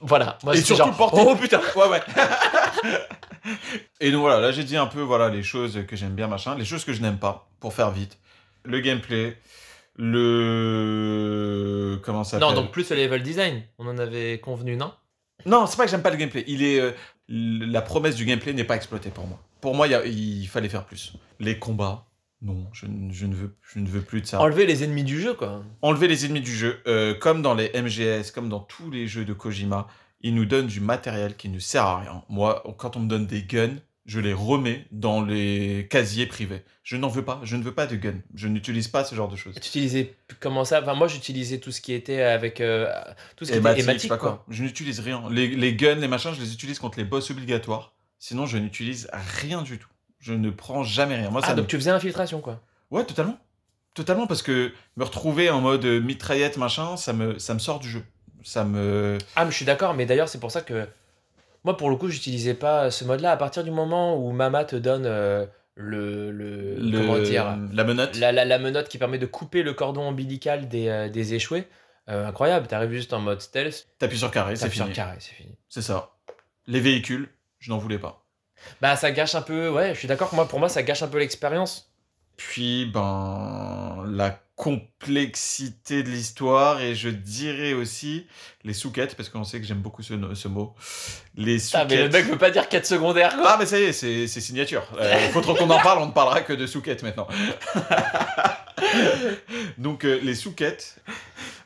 Voilà. 0.00 0.38
Moi, 0.44 0.54
Et 0.54 0.60
surtout, 0.60 0.84
genre, 0.84 0.96
portez- 0.96 1.24
Oh 1.26 1.34
putain. 1.36 1.62
Ouais, 1.74 1.88
ouais. 1.88 2.00
Et 4.00 4.10
donc 4.10 4.20
voilà, 4.20 4.40
là 4.40 4.50
j'ai 4.52 4.64
dit 4.64 4.76
un 4.76 4.86
peu 4.86 5.00
voilà 5.00 5.28
les 5.28 5.42
choses 5.42 5.80
que 5.88 5.96
j'aime 5.96 6.14
bien, 6.14 6.26
machin, 6.28 6.56
les 6.56 6.64
choses 6.64 6.84
que 6.84 6.92
je 6.92 7.00
n'aime 7.02 7.18
pas, 7.18 7.48
pour 7.60 7.72
faire 7.74 7.90
vite. 7.90 8.18
Le 8.64 8.80
gameplay, 8.80 9.36
le. 9.96 11.34
Comment 12.02 12.24
ça 12.24 12.38
Non, 12.38 12.52
donc 12.52 12.70
plus 12.72 12.90
le 12.90 12.96
level 12.96 13.22
design. 13.22 13.62
On 13.78 13.86
en 13.86 13.98
avait 13.98 14.40
convenu, 14.40 14.76
non? 14.76 14.92
Non, 15.46 15.66
c'est 15.66 15.76
pas 15.76 15.84
que 15.84 15.90
j'aime 15.90 16.02
pas 16.02 16.10
le 16.10 16.16
gameplay. 16.16 16.44
Il 16.46 16.62
est, 16.62 16.80
euh, 16.80 16.92
la 17.28 17.82
promesse 17.82 18.16
du 18.16 18.24
gameplay 18.24 18.52
n'est 18.52 18.64
pas 18.64 18.76
exploitée 18.76 19.10
pour 19.10 19.26
moi. 19.26 19.38
Pour 19.60 19.74
moi, 19.74 19.86
il, 19.88 20.46
fallait 20.46 20.68
faire 20.68 20.84
plus. 20.84 21.14
Les 21.40 21.58
combats, 21.58 22.06
non, 22.42 22.66
je, 22.72 22.86
ne- 22.86 23.12
je 23.12 23.26
ne, 23.26 23.34
veux, 23.34 23.56
je 23.62 23.78
ne 23.78 23.88
veux 23.88 24.02
plus 24.02 24.20
de 24.20 24.26
ça. 24.26 24.40
Enlever 24.40 24.66
les 24.66 24.84
ennemis 24.84 25.04
du 25.04 25.20
jeu, 25.20 25.34
quoi. 25.34 25.62
Enlever 25.82 26.06
les 26.06 26.26
ennemis 26.26 26.42
du 26.42 26.54
jeu, 26.54 26.80
euh, 26.86 27.14
comme 27.14 27.42
dans 27.42 27.54
les 27.54 27.70
MGS, 27.74 28.30
comme 28.32 28.48
dans 28.48 28.60
tous 28.60 28.90
les 28.90 29.06
jeux 29.06 29.24
de 29.24 29.32
Kojima, 29.32 29.86
il 30.20 30.34
nous 30.34 30.44
donne 30.44 30.66
du 30.66 30.80
matériel 30.80 31.36
qui 31.36 31.48
ne 31.48 31.58
sert 31.58 31.84
à 31.84 32.00
rien. 32.00 32.22
Moi, 32.28 32.62
quand 32.78 32.96
on 32.96 33.00
me 33.00 33.08
donne 33.08 33.26
des 33.26 33.42
guns, 33.42 33.76
je 34.06 34.20
les 34.20 34.32
remets 34.32 34.86
dans 34.90 35.22
les 35.22 35.86
casiers 35.90 36.26
privés. 36.26 36.62
Je 36.82 36.96
n'en 36.96 37.08
veux 37.08 37.24
pas, 37.24 37.40
je 37.44 37.56
ne 37.56 37.62
veux 37.62 37.72
pas 37.74 37.86
de 37.86 37.96
guns. 37.96 38.20
Je 38.34 38.48
n'utilise 38.48 38.88
pas 38.88 39.04
ce 39.04 39.14
genre 39.14 39.28
de 39.28 39.36
choses. 39.36 39.54
Tu 39.54 39.68
utilisais 39.68 40.14
comment 40.40 40.64
ça 40.64 40.82
Enfin, 40.82 40.94
moi, 40.94 41.08
j'utilisais 41.08 41.58
tout 41.58 41.72
ce 41.72 41.80
qui 41.80 41.92
était 41.94 42.20
avec 42.22 42.60
euh, 42.60 42.92
tout 43.36 43.44
ce 43.46 43.52
qui 43.52 43.56
Hématique, 43.56 43.78
était 43.82 43.90
hématique, 43.90 44.08
pas 44.10 44.18
quoi. 44.18 44.30
quoi. 44.32 44.44
Je 44.50 44.62
n'utilise 44.62 45.00
rien. 45.00 45.22
Les, 45.30 45.48
les 45.48 45.74
guns, 45.74 45.94
les 45.94 46.08
machins, 46.08 46.32
je 46.34 46.40
les 46.40 46.52
utilise 46.52 46.78
contre 46.78 46.98
les 46.98 47.04
boss 47.04 47.30
obligatoires. 47.30 47.94
Sinon, 48.18 48.44
je 48.46 48.58
n'utilise 48.58 49.08
rien 49.40 49.62
du 49.62 49.78
tout. 49.78 49.88
Je 50.20 50.32
ne 50.34 50.50
prends 50.50 50.82
jamais 50.84 51.16
rien. 51.16 51.30
Moi, 51.30 51.40
ça 51.40 51.48
Ah, 51.48 51.52
me- 51.52 51.56
donc 51.58 51.68
tu 51.68 51.76
faisais 51.76 51.90
infiltration, 51.90 52.40
quoi. 52.40 52.60
Ouais, 52.90 53.04
totalement. 53.04 53.38
Totalement, 53.94 54.26
parce 54.26 54.42
que 54.42 54.72
me 54.96 55.04
retrouver 55.04 55.50
en 55.50 55.60
mode 55.60 55.84
euh, 55.84 56.00
mitraillette, 56.00 56.56
machin, 56.56 56.96
ça 56.96 57.12
me, 57.12 57.38
ça 57.38 57.54
me 57.54 57.58
sort 57.58 57.78
du 57.80 57.88
jeu. 57.88 58.02
Ça 58.42 58.64
me... 58.64 59.16
Ah, 59.36 59.44
mais 59.44 59.50
je 59.50 59.56
suis 59.56 59.64
d'accord, 59.64 59.94
mais 59.94 60.04
d'ailleurs, 60.04 60.28
c'est 60.28 60.40
pour 60.40 60.50
ça 60.50 60.60
que 60.60 60.86
moi, 61.64 61.76
pour 61.76 61.90
le 61.90 61.96
coup, 61.96 62.08
j'utilisais 62.08 62.54
pas 62.54 62.90
ce 62.90 63.04
mode-là. 63.04 63.32
À 63.32 63.36
partir 63.36 63.64
du 63.64 63.70
moment 63.70 64.16
où 64.16 64.30
Mama 64.32 64.64
te 64.64 64.76
donne 64.76 65.04
euh, 65.06 65.46
le, 65.74 66.30
le, 66.30 66.76
le- 66.76 66.98
Comment 66.98 67.18
dire 67.18 67.56
La 67.72 67.84
menotte. 67.84 68.16
la, 68.16 68.32
la, 68.32 68.44
la 68.44 68.58
menotte 68.58 68.88
qui 68.88 68.98
permet 68.98 69.18
de 69.18 69.26
couper 69.26 69.62
le 69.62 69.72
cordon 69.74 70.02
ombilical 70.08 70.68
des, 70.68 70.88
euh, 70.88 71.08
des 71.08 71.34
échoués. 71.34 71.66
Euh, 72.10 72.26
incroyable, 72.28 72.66
t'arrives 72.66 72.92
juste 72.92 73.14
en 73.14 73.18
mode 73.18 73.40
stealth, 73.40 73.86
T'appuies 73.98 74.18
sur 74.18 74.30
carré, 74.30 74.56
c'est 74.56 74.64
t'appuies 74.64 74.76
sur 74.76 74.84
fini. 74.84 74.94
carré, 74.94 75.16
c'est 75.20 75.32
fini. 75.32 75.56
C'est 75.70 75.80
ça. 75.80 76.10
Les 76.66 76.80
véhicules, 76.80 77.28
je 77.60 77.70
n'en 77.70 77.78
voulais 77.78 77.98
pas. 77.98 78.26
Bah 78.82 78.94
ça 78.96 79.10
gâche 79.10 79.34
un 79.34 79.40
peu, 79.42 79.70
ouais, 79.70 79.94
je 79.94 79.98
suis 80.00 80.08
d'accord 80.08 80.34
moi, 80.34 80.46
pour 80.46 80.58
moi, 80.58 80.68
ça 80.68 80.82
gâche 80.82 81.02
un 81.02 81.08
peu 81.08 81.18
l'expérience. 81.18 81.90
Puis, 82.36 82.84
ben, 82.92 84.04
la 84.08 84.38
complexité 84.56 86.02
de 86.02 86.10
l'histoire 86.10 86.80
et 86.80 86.94
je 86.94 87.08
dirais 87.08 87.72
aussi 87.72 88.26
les 88.62 88.72
souquettes, 88.72 89.16
parce 89.16 89.28
qu'on 89.28 89.42
sait 89.44 89.60
que 89.60 89.66
j'aime 89.66 89.80
beaucoup 89.80 90.02
ce, 90.02 90.14
ce 90.34 90.48
mot. 90.48 90.74
Les 91.36 91.58
Ah, 91.74 91.84
mais 91.84 91.96
le 91.96 92.02
souquettes. 92.04 92.12
mec 92.12 92.24
veut 92.32 92.38
pas 92.38 92.50
dire 92.50 92.68
4 92.68 92.86
secondaires, 92.86 93.34
quoi. 93.36 93.52
Ah, 93.52 93.56
mais 93.58 93.66
ça 93.66 93.78
y 93.80 93.84
est, 93.84 93.92
c'est 93.92 94.26
c'est 94.28 94.40
signature. 94.40 94.86
Euh, 95.00 95.18
faut 95.30 95.40
trop 95.40 95.54
qu'on 95.54 95.68
en 95.70 95.80
parle, 95.80 95.98
on 96.02 96.06
ne 96.06 96.12
parlera 96.12 96.42
que 96.42 96.52
de 96.52 96.66
souquettes 96.66 97.02
maintenant. 97.02 97.26
Donc, 99.78 100.04
euh, 100.04 100.18
les 100.22 100.34
souquettes 100.34 100.96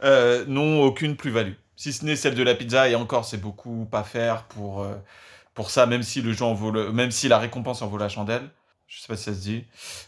euh, 0.02 0.44
n'ont 0.46 0.82
aucune 0.82 1.16
plus-value. 1.16 1.52
Si 1.76 1.92
ce 1.92 2.04
n'est 2.04 2.16
celle 2.16 2.34
de 2.34 2.42
la 2.42 2.54
pizza, 2.54 2.88
et 2.88 2.94
encore, 2.94 3.24
c'est 3.24 3.40
beaucoup 3.40 3.88
à 3.92 4.02
faire 4.02 4.44
pour, 4.44 4.82
euh, 4.82 4.94
pour 5.54 5.70
ça, 5.70 5.86
même 5.86 6.02
si 6.02 6.22
le 6.22 6.32
jeu 6.32 6.44
en 6.44 6.54
vaut 6.54 6.70
le- 6.70 6.92
même 6.92 7.10
si 7.10 7.28
la 7.28 7.38
récompense 7.38 7.82
en 7.82 7.86
vaut 7.86 7.98
la 7.98 8.08
chandelle. 8.08 8.48
Je 8.88 9.00
sais 9.00 9.06
pas 9.06 9.16
si 9.16 9.24
ça 9.24 9.34
se 9.34 9.40
dit. 9.40 9.64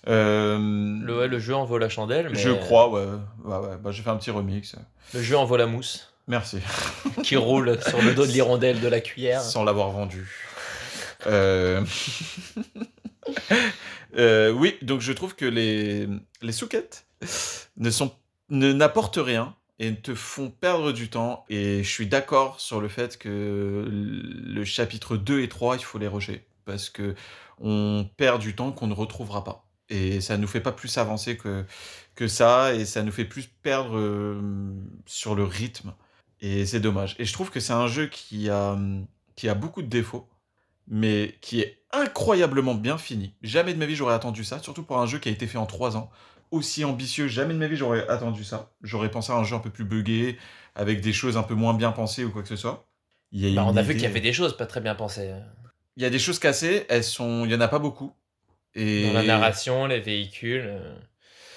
Euh, 0.08 0.58
Le, 0.58 1.18
ouais, 1.18 1.28
le 1.28 1.38
jeu 1.38 1.54
en 1.54 1.64
vaut 1.66 1.76
la 1.76 1.90
chandelle, 1.90 2.30
mais 2.30 2.38
je 2.38 2.50
crois, 2.50 2.88
ouais. 2.88 3.04
ouais, 3.44 3.56
ouais. 3.56 3.76
Bah, 3.76 3.90
j'ai 3.92 4.02
fait 4.02 4.08
un 4.08 4.16
petit 4.16 4.30
remix. 4.30 4.74
le 5.12 5.22
jeu 5.22 5.36
en 5.36 5.44
vaut 5.44 5.58
la 5.58 5.66
mousse 5.66 6.12
Merci. 6.26 6.58
qui 7.22 7.36
roule 7.36 7.78
sur 7.82 8.00
le 8.00 8.14
dos 8.14 8.26
de 8.26 8.32
l'hirondelle 8.32 8.80
de 8.80 8.88
la 8.88 9.00
cuillère. 9.00 9.42
Sans 9.42 9.64
l'avoir 9.64 9.90
vendu. 9.90 10.26
Euh, 11.26 11.84
euh, 14.16 14.50
oui, 14.50 14.78
donc 14.80 15.00
je 15.02 15.12
trouve 15.12 15.34
que 15.34 15.44
les, 15.44 16.08
les 16.40 16.52
souquettes 16.52 17.04
ne 17.76 17.90
sont 17.90 18.14
ne 18.48 18.72
n'apportent 18.72 19.18
rien 19.20 19.54
et 19.78 19.94
te 19.94 20.14
font 20.14 20.50
perdre 20.50 20.92
du 20.92 21.10
temps. 21.10 21.44
Et 21.50 21.82
je 21.82 21.88
suis 21.88 22.06
d'accord 22.06 22.60
sur 22.60 22.80
le 22.80 22.88
fait 22.88 23.18
que 23.18 23.86
le 23.88 24.64
chapitre 24.64 25.16
2 25.16 25.40
et 25.42 25.48
3, 25.48 25.76
il 25.76 25.84
faut 25.84 25.98
les 25.98 26.08
rusher. 26.08 26.44
Parce 26.70 26.88
que 26.88 27.14
on 27.58 28.08
perd 28.16 28.40
du 28.40 28.54
temps 28.54 28.70
qu'on 28.70 28.86
ne 28.86 28.94
retrouvera 28.94 29.42
pas. 29.42 29.66
Et 29.88 30.20
ça 30.20 30.36
nous 30.36 30.46
fait 30.46 30.60
pas 30.60 30.70
plus 30.70 30.98
avancer 30.98 31.36
que, 31.36 31.64
que 32.14 32.28
ça, 32.28 32.74
et 32.74 32.84
ça 32.84 33.02
nous 33.02 33.10
fait 33.10 33.24
plus 33.24 33.48
perdre 33.48 33.96
euh, 33.98 34.40
sur 35.04 35.34
le 35.34 35.42
rythme. 35.42 35.94
Et 36.40 36.64
c'est 36.64 36.78
dommage. 36.78 37.16
Et 37.18 37.24
je 37.24 37.32
trouve 37.32 37.50
que 37.50 37.58
c'est 37.58 37.72
un 37.72 37.88
jeu 37.88 38.06
qui 38.06 38.48
a, 38.48 38.78
qui 39.34 39.48
a 39.48 39.54
beaucoup 39.54 39.82
de 39.82 39.88
défauts, 39.88 40.28
mais 40.86 41.34
qui 41.40 41.60
est 41.60 41.82
incroyablement 41.92 42.74
bien 42.74 42.98
fini. 42.98 43.34
Jamais 43.42 43.74
de 43.74 43.78
ma 43.78 43.86
vie 43.86 43.96
j'aurais 43.96 44.14
attendu 44.14 44.44
ça, 44.44 44.60
surtout 44.60 44.84
pour 44.84 44.98
un 45.00 45.06
jeu 45.06 45.18
qui 45.18 45.28
a 45.28 45.32
été 45.32 45.46
fait 45.48 45.58
en 45.58 45.66
3 45.66 45.96
ans. 45.96 46.10
Aussi 46.52 46.84
ambitieux, 46.84 47.26
jamais 47.28 47.54
de 47.54 47.58
ma 47.58 47.66
vie 47.66 47.76
j'aurais 47.76 48.08
attendu 48.08 48.44
ça. 48.44 48.72
J'aurais 48.82 49.10
pensé 49.10 49.32
à 49.32 49.36
un 49.36 49.44
jeu 49.44 49.56
un 49.56 49.60
peu 49.60 49.70
plus 49.70 49.84
buggé, 49.84 50.38
avec 50.76 51.00
des 51.00 51.12
choses 51.12 51.36
un 51.36 51.42
peu 51.42 51.54
moins 51.54 51.74
bien 51.74 51.90
pensées 51.90 52.24
ou 52.24 52.30
quoi 52.30 52.42
que 52.42 52.48
ce 52.48 52.56
soit. 52.56 52.86
Il 53.32 53.46
y 53.46 53.54
Bah, 53.54 53.64
on 53.66 53.76
a 53.76 53.82
vu 53.82 53.94
qu'il 53.94 54.02
y 54.02 54.06
avait 54.06 54.20
des 54.20 54.32
choses 54.32 54.56
pas 54.56 54.66
très 54.66 54.80
bien 54.80 54.94
pensées. 54.94 55.32
Il 55.96 56.02
y 56.02 56.06
a 56.06 56.10
des 56.10 56.18
choses 56.18 56.38
cassées, 56.38 56.86
elles 56.88 57.04
sont, 57.04 57.44
il 57.44 57.50
y 57.50 57.54
en 57.54 57.60
a 57.60 57.68
pas 57.68 57.78
beaucoup. 57.78 58.12
Et 58.74 59.06
Dans 59.06 59.12
la 59.14 59.22
narration, 59.24 59.86
les 59.86 60.00
véhicules. 60.00 60.64
euh. 60.66 60.94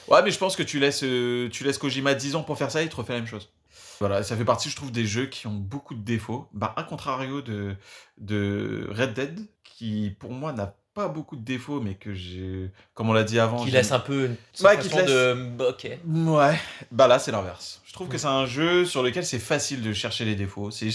Ouais, 0.07 0.21
mais 0.23 0.31
je 0.31 0.37
pense 0.37 0.55
que 0.55 0.63
tu 0.63 0.79
laisses, 0.79 1.03
euh, 1.03 1.49
tu 1.49 1.63
laisses 1.63 1.77
Kojima 1.77 2.13
10 2.13 2.35
ans 2.35 2.43
pour 2.43 2.57
faire 2.57 2.71
ça, 2.71 2.81
il 2.81 2.89
te 2.89 2.95
refait 2.95 3.13
la 3.13 3.19
même 3.19 3.27
chose. 3.27 3.51
Voilà, 3.99 4.23
ça 4.23 4.35
fait 4.35 4.43
partie, 4.43 4.69
je 4.69 4.75
trouve, 4.75 4.91
des 4.91 5.05
jeux 5.05 5.27
qui 5.27 5.47
ont 5.47 5.53
beaucoup 5.53 5.93
de 5.93 6.01
défauts. 6.03 6.47
Bah, 6.51 6.73
à 6.75 6.83
contrario 6.83 7.41
de, 7.41 7.75
de 8.17 8.87
Red 8.91 9.13
Dead, 9.13 9.39
qui 9.63 10.13
pour 10.19 10.31
moi 10.31 10.51
n'a 10.51 10.75
pas 10.93 11.07
beaucoup 11.07 11.35
de 11.35 11.43
défauts, 11.43 11.79
mais 11.79 11.95
que 11.95 12.13
j'ai, 12.13 12.69
comme 12.95 13.09
on 13.09 13.13
l'a 13.13 13.23
dit 13.23 13.39
avant, 13.39 13.63
Qui 13.63 13.71
laisse 13.71 13.91
un 13.91 13.99
peu 13.99 14.25
une 14.25 14.35
Ouais, 14.65 14.77
qui 14.77 14.89
te 14.89 14.93
sensation 14.93 15.05
de 15.05 15.63
ok. 15.69 15.87
Ouais, 16.05 16.59
bah 16.91 17.07
là 17.07 17.17
c'est 17.17 17.31
l'inverse. 17.31 17.81
Je 17.85 17.93
trouve 17.93 18.09
que 18.09 18.17
c'est 18.17 18.27
un 18.27 18.45
jeu 18.45 18.85
sur 18.85 19.01
lequel 19.03 19.25
c'est 19.25 19.39
facile 19.39 19.81
de 19.81 19.93
chercher 19.93 20.25
les 20.25 20.35
défauts. 20.35 20.69
C'est 20.69 20.89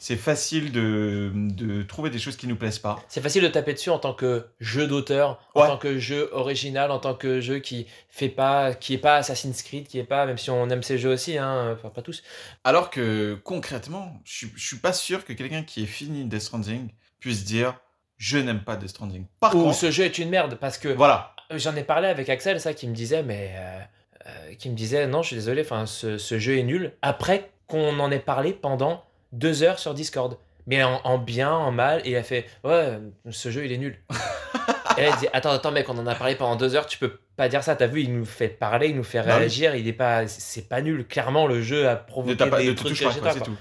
c'est 0.00 0.16
facile 0.16 0.70
de, 0.72 1.32
de 1.34 1.82
trouver 1.82 2.08
des 2.10 2.18
choses 2.20 2.36
qui 2.36 2.46
nous 2.46 2.54
plaisent 2.56 2.78
pas. 2.78 3.02
C'est 3.08 3.20
facile 3.20 3.42
de 3.42 3.48
taper 3.48 3.74
dessus 3.74 3.90
en 3.90 3.98
tant 3.98 4.14
que 4.14 4.46
jeu 4.60 4.86
d'auteur, 4.86 5.40
en 5.54 5.62
Ouais. 5.62 5.66
tant 5.66 5.76
que 5.76 5.98
jeu 5.98 6.28
original, 6.32 6.90
en 6.92 7.00
tant 7.00 7.14
que 7.14 7.40
jeu 7.40 7.58
qui 7.58 7.86
fait 8.08 8.28
pas, 8.28 8.74
qui 8.74 8.94
est 8.94 8.98
pas 8.98 9.16
Assassin's 9.16 9.60
Creed, 9.62 9.88
qui 9.88 9.98
est 9.98 10.04
pas, 10.04 10.24
même 10.24 10.38
si 10.38 10.50
on 10.50 10.70
aime 10.70 10.82
ces 10.84 10.98
jeux 10.98 11.10
aussi, 11.12 11.36
hein, 11.36 11.72
enfin 11.72 11.88
pas 11.90 12.02
tous. 12.02 12.22
Alors 12.64 12.90
que 12.90 13.34
concrètement, 13.44 14.20
je 14.24 14.46
je 14.54 14.66
suis 14.66 14.78
pas 14.78 14.92
sûr 14.92 15.24
que 15.24 15.32
quelqu'un 15.32 15.62
qui 15.64 15.82
ait 15.82 15.86
fini 15.86 16.24
Death 16.24 16.42
Stranding 16.42 16.88
puisse 17.20 17.44
dire 17.44 17.74
je 18.18 18.38
n'aime 18.38 18.60
pas 18.64 18.76
Death 18.76 18.90
Stranding. 18.90 19.26
Par 19.40 19.54
Ou 19.54 19.64
contre, 19.64 19.76
ce 19.76 19.90
jeu 19.90 20.04
est 20.04 20.18
une 20.18 20.28
merde 20.30 20.56
parce 20.60 20.78
que 20.78 20.88
voilà. 20.88 21.34
j'en 21.50 21.74
ai 21.76 21.84
parlé 21.84 22.08
avec 22.08 22.28
Axel, 22.28 22.60
ça, 22.60 22.72
qui 22.74 22.86
me 22.88 22.94
disait, 22.94 23.22
mais. 23.22 23.52
euh, 23.56 23.80
euh, 24.26 24.54
qui 24.54 24.68
me 24.68 24.74
disait, 24.74 25.06
non, 25.06 25.22
je 25.22 25.28
suis 25.28 25.36
désolé, 25.36 25.62
enfin, 25.62 25.86
ce, 25.86 26.18
ce 26.18 26.38
jeu 26.38 26.58
est 26.58 26.62
nul. 26.64 26.92
Après 27.02 27.50
qu'on 27.68 27.98
en 28.00 28.10
ait 28.10 28.18
parlé 28.18 28.52
pendant 28.52 29.04
deux 29.32 29.62
heures 29.62 29.78
sur 29.78 29.94
Discord. 29.94 30.36
Mais 30.66 30.82
en, 30.82 31.00
en 31.04 31.16
bien, 31.16 31.50
en 31.50 31.72
mal, 31.72 32.02
et 32.04 32.10
il 32.10 32.16
a 32.16 32.22
fait, 32.22 32.44
ouais, 32.62 32.98
ce 33.30 33.50
jeu, 33.50 33.64
il 33.64 33.72
est 33.72 33.78
nul. 33.78 33.98
et 34.98 35.02
là, 35.02 35.08
il 35.08 35.16
dit, 35.16 35.26
attends, 35.32 35.50
attends, 35.50 35.70
mec, 35.70 35.88
on 35.88 35.96
en 35.96 36.06
a 36.06 36.14
parlé 36.14 36.34
pendant 36.34 36.56
deux 36.56 36.74
heures, 36.74 36.86
tu 36.86 36.98
peux 36.98 37.18
pas 37.36 37.48
dire 37.48 37.62
ça. 37.62 37.74
T'as 37.74 37.86
vu, 37.86 38.02
il 38.02 38.12
nous 38.14 38.26
fait 38.26 38.48
parler, 38.48 38.88
il 38.88 38.96
nous 38.96 39.02
fait 39.04 39.22
Bah 39.22 39.36
réagir, 39.36 39.74
il 39.76 39.88
est 39.88 39.94
pas. 39.94 40.28
C'est 40.28 40.68
pas 40.68 40.82
nul. 40.82 41.06
Clairement, 41.06 41.46
le 41.46 41.62
jeu 41.62 41.88
a 41.88 41.96
provoqué 41.96 42.36
t'as 42.36 42.48
pas, 42.48 42.58
des 42.58 42.74
trucs 42.74 42.98
touche 42.98 43.02
pas, 43.02 43.32
quoi, 43.32 43.34
tout. 43.40 43.56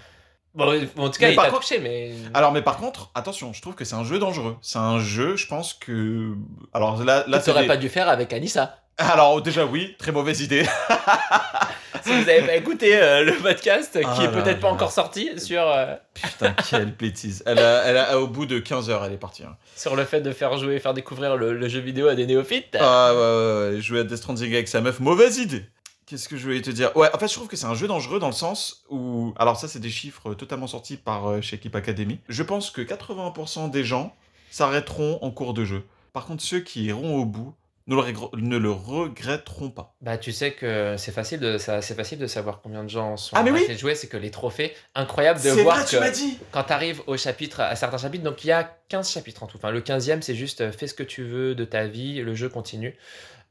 Bon, 0.53 0.65
en 0.97 1.09
tout 1.09 1.19
cas, 1.19 1.27
Mais 1.27 1.33
il 1.33 1.35
t'a 1.35 1.49
contre- 1.49 1.61
touché, 1.61 1.79
mais. 1.79 2.11
Alors, 2.33 2.51
mais 2.51 2.63
par 2.63 2.77
contre, 2.77 3.11
attention, 3.13 3.53
je 3.53 3.61
trouve 3.61 3.75
que 3.75 3.85
c'est 3.85 3.95
un 3.95 4.03
jeu 4.03 4.17
dangereux. 4.17 4.57
C'est 4.61 4.79
un 4.79 4.99
jeu, 4.99 5.35
je 5.35 5.45
pense 5.47 5.75
que. 5.75 6.33
Alors 6.73 7.03
là, 7.03 7.23
là 7.27 7.39
tu 7.39 7.45
t'aurais 7.45 7.61
des- 7.61 7.67
pas 7.67 7.77
dû 7.77 7.89
faire 7.89 8.09
avec 8.09 8.33
Anissa. 8.33 8.79
Alors, 8.97 9.39
déjà, 9.43 9.65
oui, 9.65 9.95
très 9.99 10.11
mauvaise 10.11 10.41
idée. 10.41 10.65
Si 12.07 12.23
vous 12.23 12.29
avez 12.29 12.41
pas 12.41 12.55
écouté 12.55 12.97
euh, 12.97 13.23
le 13.23 13.33
podcast, 13.33 13.97
Ah 14.03 14.13
qui 14.15 14.21
est 14.23 14.31
là 14.31 14.41
peut-être 14.41 14.59
pas 14.59 14.69
encore 14.69 14.91
sorti, 14.91 15.29
sur, 15.39 15.61
euh, 15.61 15.95
Putain, 16.13 16.53
quelle 16.69 16.91
bêtise. 16.95 17.43
Elle 17.45 17.59
a, 17.59 17.83
elle 17.85 17.97
a- 17.97 18.19
au 18.19 18.27
bout 18.27 18.45
de 18.45 18.59
15 18.59 18.89
heures, 18.89 19.03
elle 19.05 19.13
est 19.13 19.17
partie. 19.17 19.43
hein. 19.43 19.55
sur 19.75 19.95
le 19.95 20.05
fait 20.05 20.21
de 20.21 20.31
faire 20.31 20.57
jouer, 20.57 20.79
faire 20.79 20.93
découvrir 20.93 21.35
le, 21.37 21.53
le 21.53 21.67
jeu 21.67 21.79
vidéo 21.79 22.07
à 22.07 22.15
des 22.15 22.25
néophytes. 22.25 22.77
Ah 22.79 23.13
ouais, 23.13 23.19
ouais, 23.19 23.75
ouais, 23.75 23.81
jouer 23.81 23.99
à 23.99 24.03
Death 24.03 24.17
Stranding 24.17 24.53
avec 24.53 24.67
sa 24.67 24.81
meuf, 24.81 24.99
mauvaise 24.99 25.37
idée. 25.37 25.65
Qu'est-ce 26.05 26.29
que 26.29 26.37
je 26.37 26.43
voulais 26.43 26.61
te 26.61 26.69
dire? 26.71 26.95
Ouais, 26.95 27.09
en 27.13 27.17
fait, 27.19 27.27
je 27.27 27.33
trouve 27.33 27.49
que 27.49 27.57
c'est 27.57 27.65
un 27.65 27.75
jeu 27.75 27.85
dangereux 27.87 28.19
dans 28.19 28.27
le 28.27 28.31
sens 28.33 28.85
où. 28.89 29.33
Alors, 29.37 29.57
ça, 29.59 29.67
c'est 29.67 29.79
des 29.81 29.89
chiffres 29.89 30.33
totalement 30.35 30.67
sortis 30.67 30.95
par 30.95 31.27
euh, 31.29 31.41
chez 31.41 31.57
Keep 31.57 31.75
Academy. 31.75 32.19
Je 32.29 32.43
pense 32.43 32.71
que 32.71 32.81
80% 32.81 33.69
des 33.71 33.83
gens 33.83 34.15
s'arrêteront 34.49 35.19
en 35.21 35.31
cours 35.31 35.53
de 35.53 35.65
jeu. 35.65 35.83
Par 36.13 36.25
contre, 36.25 36.41
ceux 36.43 36.61
qui 36.61 36.85
iront 36.85 37.17
au 37.17 37.25
bout 37.25 37.53
ne 37.87 37.95
le, 37.95 38.41
ne 38.41 38.57
le 38.57 38.71
regretteront 38.71 39.69
pas. 39.71 39.95
Bah, 40.01 40.17
tu 40.17 40.31
sais 40.31 40.51
que 40.51 40.95
c'est 40.97 41.11
facile 41.11 41.39
de 41.39 41.57
ça, 41.57 41.81
facile 41.81 42.19
de 42.19 42.27
savoir 42.27 42.61
combien 42.61 42.83
de 42.83 42.89
gens 42.89 43.17
sont 43.17 43.35
Ah, 43.35 43.43
mais 43.43 43.51
oui. 43.51 43.77
jouer, 43.77 43.95
c'est 43.95 44.07
que 44.07 44.17
les 44.17 44.31
trophées, 44.31 44.75
incroyable 44.93 45.41
de 45.41 45.49
voir 45.51 45.77
vrai, 45.77 45.85
que 45.85 46.05
tu 46.05 46.11
dit 46.11 46.37
quand 46.51 46.63
tu 46.63 46.73
arrives 46.73 47.01
au 47.07 47.17
chapitre, 47.17 47.61
à 47.61 47.75
certains 47.75 47.97
chapitres, 47.97 48.23
donc 48.23 48.43
il 48.43 48.47
y 48.47 48.51
a 48.51 48.63
15 48.89 49.09
chapitres 49.11 49.43
en 49.43 49.47
tout. 49.47 49.57
Enfin, 49.57 49.71
le 49.71 49.81
15e, 49.81 50.21
c'est 50.21 50.35
juste 50.35 50.61
euh, 50.61 50.71
fais 50.71 50.87
ce 50.87 50.93
que 50.93 51.03
tu 51.03 51.23
veux 51.23 51.55
de 51.55 51.65
ta 51.65 51.87
vie, 51.87 52.21
le 52.21 52.35
jeu 52.35 52.49
continue. 52.49 52.95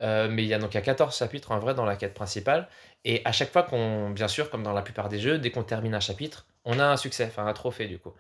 Euh, 0.03 0.29
mais 0.31 0.43
il 0.43 0.49
y 0.49 0.53
a 0.55 0.59
donc 0.59 0.75
il 0.75 0.77
y 0.77 0.79
a 0.79 0.83
14 0.83 1.17
chapitres 1.17 1.53
en 1.53 1.59
vrai 1.59 1.75
dans 1.75 1.87
la 1.87 1.97
quête 1.97 2.13
principale. 2.13 2.69
Et 3.07 3.23
à 3.25 3.33
chaque 3.33 3.51
fois 3.51 3.63
qu'on, 3.63 4.11
bien 4.11 4.29
sûr, 4.29 4.51
comme 4.51 4.63
dans 4.63 4.75
la 4.75 4.83
plupart 4.83 5.09
des 5.09 5.19
jeux, 5.19 5.39
dès 5.39 5.51
qu'on 5.51 5.63
termine 5.63 5.95
un 5.95 6.01
chapitre, 6.01 6.47
on 6.67 6.79
a 6.79 6.85
un 6.85 6.97
succès, 6.99 7.25
enfin 7.31 7.47
un 7.47 7.53
trophée 7.55 7.87
du 7.87 7.99
coup. 7.99 8.13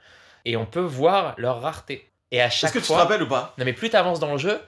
Et 0.47 0.57
on 0.57 0.65
peut 0.65 0.81
voir 0.81 1.35
leur 1.37 1.61
rareté. 1.61 2.09
Et 2.31 2.41
à 2.41 2.47
Est-ce 2.47 2.57
chaque 2.57 2.73
que 2.73 2.79
tu 2.79 2.83
te 2.83 2.87
fois, 2.87 2.99
rappelles 2.99 3.23
ou 3.23 3.29
pas? 3.29 3.55
Non 3.59 3.65
mais 3.67 3.73
plus 3.75 3.91
t'avances 3.91 4.21
dans 4.21 4.33
le 4.33 4.39
jeu, 4.39 4.59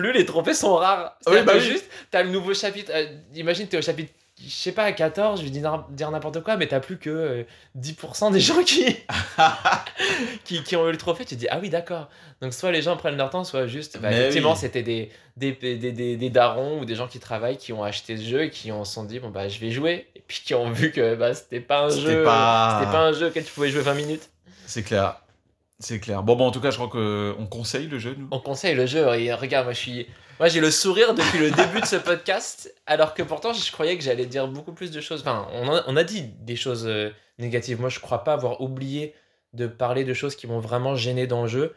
plus 0.00 0.12
les 0.12 0.24
trophées 0.26 0.54
sont 0.54 0.74
rares. 0.76 1.16
Oui, 1.26 1.32
C'est-à-dire 1.34 1.44
bah 1.44 1.52
oui. 1.56 1.60
juste, 1.60 1.86
t'as 2.10 2.22
le 2.22 2.30
nouveau 2.30 2.54
chapitre. 2.54 2.90
euh, 2.94 3.06
imagine 3.34 3.66
t'es 3.68 3.78
au 3.78 3.82
chapitre, 3.82 4.12
je 4.44 4.50
sais 4.50 4.72
pas, 4.72 4.84
à 4.84 4.92
14, 4.92 5.40
je 5.40 5.44
vais 5.44 5.50
dire, 5.50 6.10
n'importe 6.10 6.42
quoi, 6.42 6.56
mais 6.56 6.66
t'as 6.66 6.80
plus 6.80 6.98
que 6.98 7.08
euh, 7.10 7.42
10% 7.78 8.32
des 8.32 8.40
gens 8.40 8.62
qui, 8.62 8.84
qui, 10.44 10.62
qui 10.62 10.76
ont 10.76 10.86
eu 10.88 10.92
le 10.92 10.98
trophée. 10.98 11.24
Tu 11.24 11.34
te 11.36 11.40
dis, 11.40 11.48
ah 11.50 11.58
oui, 11.60 11.70
d'accord. 11.70 12.08
Donc 12.42 12.52
soit 12.52 12.70
les 12.70 12.82
gens 12.82 12.96
prennent 12.96 13.16
leur 13.16 13.30
temps, 13.30 13.44
soit 13.44 13.66
juste, 13.66 13.98
bah, 13.98 14.12
effectivement, 14.12 14.52
oui. 14.52 14.58
c'était 14.58 14.82
des, 14.82 15.10
des, 15.36 15.52
des, 15.52 15.76
des, 15.92 16.16
des 16.16 16.30
darons 16.30 16.80
ou 16.80 16.84
des 16.84 16.94
gens 16.94 17.08
qui 17.08 17.18
travaillent 17.18 17.56
qui 17.56 17.72
ont 17.72 17.82
acheté 17.82 18.16
ce 18.18 18.22
jeu 18.24 18.42
et 18.44 18.50
qui 18.50 18.68
se 18.68 18.84
sont 18.84 19.04
dit, 19.04 19.18
bon 19.20 19.30
bah 19.30 19.48
je 19.48 19.58
vais 19.58 19.70
jouer. 19.70 20.06
Et 20.14 20.22
puis 20.26 20.42
qui 20.44 20.54
ont 20.54 20.70
vu 20.70 20.90
que 20.92 21.14
bah, 21.14 21.32
c'était 21.34 21.60
pas 21.60 21.84
un 21.84 21.88
jeu. 21.90 22.22
pas- 22.24 22.78
C'était 22.80 22.92
pas 22.92 23.00
un 23.06 23.12
jeu 23.12 23.28
auquel 23.28 23.44
tu 23.44 23.52
pouvais 23.52 23.70
jouer 23.70 23.80
20 23.82 23.94
minutes. 23.94 24.28
C'est 24.66 24.82
clair. 24.82 25.20
C'est 25.78 26.00
clair. 26.00 26.22
Bon, 26.22 26.36
bon, 26.36 26.46
en 26.46 26.50
tout 26.50 26.60
cas, 26.60 26.70
je 26.70 26.76
crois 26.76 26.88
qu'on 26.88 27.46
conseille 27.46 27.86
le 27.86 27.98
jeu, 27.98 28.14
nous. 28.18 28.28
On 28.30 28.40
conseille 28.40 28.74
le 28.74 28.86
jeu. 28.86 29.06
Et 29.18 29.32
regarde, 29.32 29.66
moi 29.66 29.74
je 29.74 29.78
suis. 29.78 30.06
Moi 30.38 30.48
j'ai 30.48 30.60
le 30.60 30.70
sourire 30.70 31.14
depuis 31.14 31.38
le 31.38 31.50
début 31.50 31.80
de 31.80 31.86
ce 31.86 31.96
podcast, 31.96 32.74
alors 32.86 33.14
que 33.14 33.22
pourtant 33.22 33.54
je 33.54 33.72
croyais 33.72 33.96
que 33.96 34.04
j'allais 34.04 34.26
dire 34.26 34.46
beaucoup 34.48 34.72
plus 34.72 34.90
de 34.90 35.00
choses. 35.00 35.20
Enfin, 35.22 35.48
on 35.52 35.74
a, 35.74 35.82
on 35.86 35.96
a 35.96 36.04
dit 36.04 36.24
des 36.40 36.56
choses 36.56 36.86
euh, 36.86 37.10
négatives. 37.38 37.80
Moi 37.80 37.88
je 37.88 38.00
crois 38.00 38.22
pas 38.22 38.34
avoir 38.34 38.60
oublié 38.60 39.14
de 39.54 39.66
parler 39.66 40.04
de 40.04 40.12
choses 40.12 40.36
qui 40.36 40.46
m'ont 40.46 40.58
vraiment 40.60 40.94
gêné 40.94 41.26
dans 41.26 41.42
le 41.42 41.48
jeu. 41.48 41.74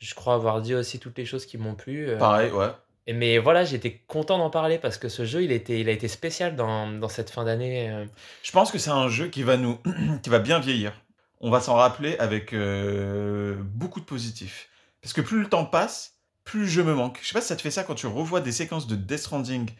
Je 0.00 0.12
crois 0.14 0.34
avoir 0.34 0.60
dit 0.60 0.74
aussi 0.74 0.98
toutes 0.98 1.16
les 1.18 1.24
choses 1.24 1.46
qui 1.46 1.56
m'ont 1.56 1.76
plu. 1.76 2.08
euh. 2.10 2.18
Pareil, 2.18 2.50
ouais. 2.50 2.70
Mais 3.12 3.38
voilà, 3.38 3.62
j'étais 3.64 4.00
content 4.08 4.38
d'en 4.38 4.50
parler 4.50 4.78
parce 4.78 4.98
que 4.98 5.08
ce 5.08 5.24
jeu 5.24 5.44
il, 5.44 5.52
était, 5.52 5.78
il 5.80 5.88
a 5.88 5.92
été 5.92 6.08
spécial 6.08 6.56
dans, 6.56 6.88
dans 6.90 7.08
cette 7.08 7.30
fin 7.30 7.44
d'année. 7.44 7.90
euh. 7.90 8.06
Je 8.42 8.50
pense 8.50 8.72
que 8.72 8.78
c'est 8.78 8.90
un 8.90 9.08
jeu 9.08 9.28
qui 9.28 9.44
va 9.44 9.56
nous, 9.56 9.78
qui 10.24 10.30
va 10.30 10.40
bien 10.40 10.58
vieillir. 10.58 10.92
On 11.40 11.50
va 11.50 11.60
s'en 11.60 11.74
rappeler 11.74 12.16
avec 12.18 12.52
euh, 12.52 13.56
beaucoup 13.58 14.00
de 14.00 14.04
positifs. 14.04 14.68
Parce 15.00 15.14
que 15.14 15.22
plus 15.22 15.40
le 15.40 15.48
temps 15.48 15.64
passe, 15.64 16.14
plus 16.44 16.60
le 16.60 16.66
jeu 16.66 16.84
me 16.84 16.94
manque. 16.94 17.18
Je 17.22 17.28
sais 17.28 17.32
pas 17.32 17.40
si 17.40 17.48
ça 17.48 17.56
te 17.56 17.62
fait 17.62 17.70
ça 17.70 17.84
quand 17.84 17.94
tu 17.94 18.06
revois 18.06 18.40
des 18.40 18.52
séquences 18.52 18.86
de 18.86 18.96
Death 18.96 19.20
Stranding 19.20 19.70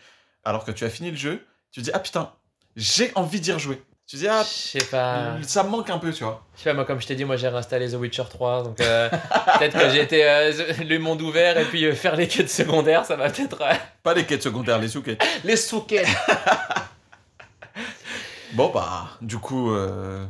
alors 0.44 0.64
que 0.64 0.70
tu 0.70 0.84
as 0.84 0.90
fini 0.90 1.10
le 1.10 1.16
jeu. 1.16 1.44
Tu 1.70 1.80
te 1.80 1.84
dis 1.84 1.90
ah 1.92 1.98
putain, 1.98 2.32
j'ai 2.76 3.12
envie 3.14 3.40
d'y 3.40 3.52
rejouer. 3.52 3.82
Tu 4.06 4.16
te 4.16 4.22
dis 4.22 4.28
ah 4.28 4.42
Je 4.42 4.48
sais 4.48 4.84
pas. 4.86 5.36
ça 5.42 5.62
me 5.62 5.68
manque 5.68 5.90
un 5.90 5.98
peu, 5.98 6.12
tu 6.12 6.24
vois. 6.24 6.44
Je 6.56 6.62
sais 6.62 6.70
pas, 6.70 6.74
moi, 6.74 6.84
comme 6.84 7.00
je 7.00 7.06
t'ai 7.06 7.14
dit, 7.14 7.24
moi 7.24 7.36
j'ai 7.36 7.48
réinstallé 7.48 7.90
The 7.90 7.94
Witcher 7.94 8.24
3, 8.28 8.64
donc 8.64 8.80
euh, 8.80 9.08
peut-être 9.58 9.78
que 9.78 9.90
j'ai 9.90 10.00
été 10.00 10.28
euh, 10.28 10.52
le 10.82 10.98
monde 10.98 11.22
ouvert 11.22 11.58
et 11.58 11.64
puis 11.66 11.94
faire 11.94 12.16
les 12.16 12.26
quêtes 12.26 12.50
secondaires, 12.50 13.04
ça 13.04 13.16
va 13.16 13.30
peut-être. 13.30 13.58
Pas 14.02 14.14
les 14.14 14.24
quêtes 14.24 14.42
secondaires, 14.42 14.78
les 14.78 14.88
sous-quêtes. 14.88 15.22
les 15.44 15.56
sous-quêtes 15.56 16.08
Bon 18.54 18.70
bah, 18.74 19.10
du 19.20 19.38
coup, 19.38 19.70
euh, 19.72 20.26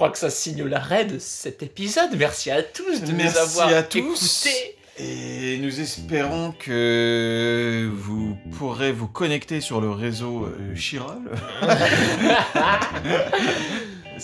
crois 0.00 0.08
que 0.10 0.16
ça 0.18 0.30
signe 0.30 0.64
l'arrêt 0.64 1.04
de 1.04 1.18
cet 1.18 1.62
épisode. 1.62 2.08
Merci 2.16 2.50
à 2.50 2.62
tous 2.62 3.02
de 3.02 3.12
Merci 3.12 3.34
nous 3.36 3.38
avoir 3.42 3.68
à 3.68 3.82
tous. 3.82 4.46
écoutés. 4.46 4.76
Et 4.98 5.58
nous 5.58 5.78
espérons 5.78 6.54
que 6.58 7.86
vous 7.94 8.34
pourrez 8.56 8.92
vous 8.92 9.08
connecter 9.08 9.60
sur 9.60 9.78
le 9.82 9.90
réseau 9.90 10.46
euh, 10.46 10.74
Chirol. 10.74 11.18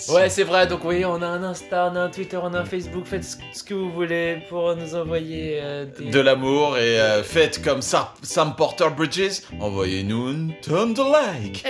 Ouais, 0.09 0.29
c'est 0.29 0.43
vrai. 0.43 0.67
Donc, 0.67 0.83
oui, 0.85 1.03
on 1.05 1.21
a 1.23 1.25
un 1.27 1.41
Insta, 1.43 1.89
on 1.91 1.95
a 1.95 2.01
un 2.01 2.09
Twitter, 2.09 2.37
on 2.41 2.53
a 2.53 2.59
un 2.59 2.65
Facebook. 2.65 3.05
Faites 3.05 3.23
ce 3.51 3.63
que 3.63 3.73
vous 3.73 3.91
voulez 3.91 4.43
pour 4.47 4.75
nous 4.75 4.93
envoyer 4.95 5.59
euh, 5.59 5.85
des. 5.97 6.11
de 6.11 6.19
l'amour 6.19 6.77
et 6.77 6.99
euh, 6.99 7.23
faites 7.23 7.63
comme 7.63 7.81
Sa- 7.81 8.13
Sam 8.21 8.55
Porter 8.55 8.89
Bridges. 8.95 9.41
Envoyez-nous 9.59 10.29
une 10.31 10.53
tonne 10.61 10.93
de 10.93 11.01
like. 11.01 11.65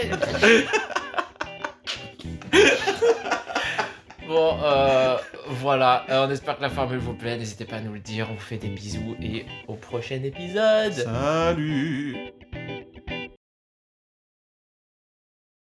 Bon, 4.28 4.58
euh, 4.62 5.18
voilà. 5.48 6.06
Euh, 6.10 6.28
on 6.28 6.30
espère 6.30 6.58
que 6.58 6.62
la 6.62 6.70
formule 6.70 7.00
vous 7.00 7.14
plaît. 7.14 7.38
N'hésitez 7.38 7.66
pas 7.66 7.78
à 7.78 7.82
nous 7.82 7.94
le 7.94 8.00
dire. 8.00 8.28
On 8.30 8.34
vous 8.34 8.40
fait 8.40 8.58
des 8.58 8.68
bisous 8.68 9.16
et 9.22 9.46
au 9.68 9.76
prochain 9.76 10.22
épisode. 10.24 10.94
Salut. 10.94 12.18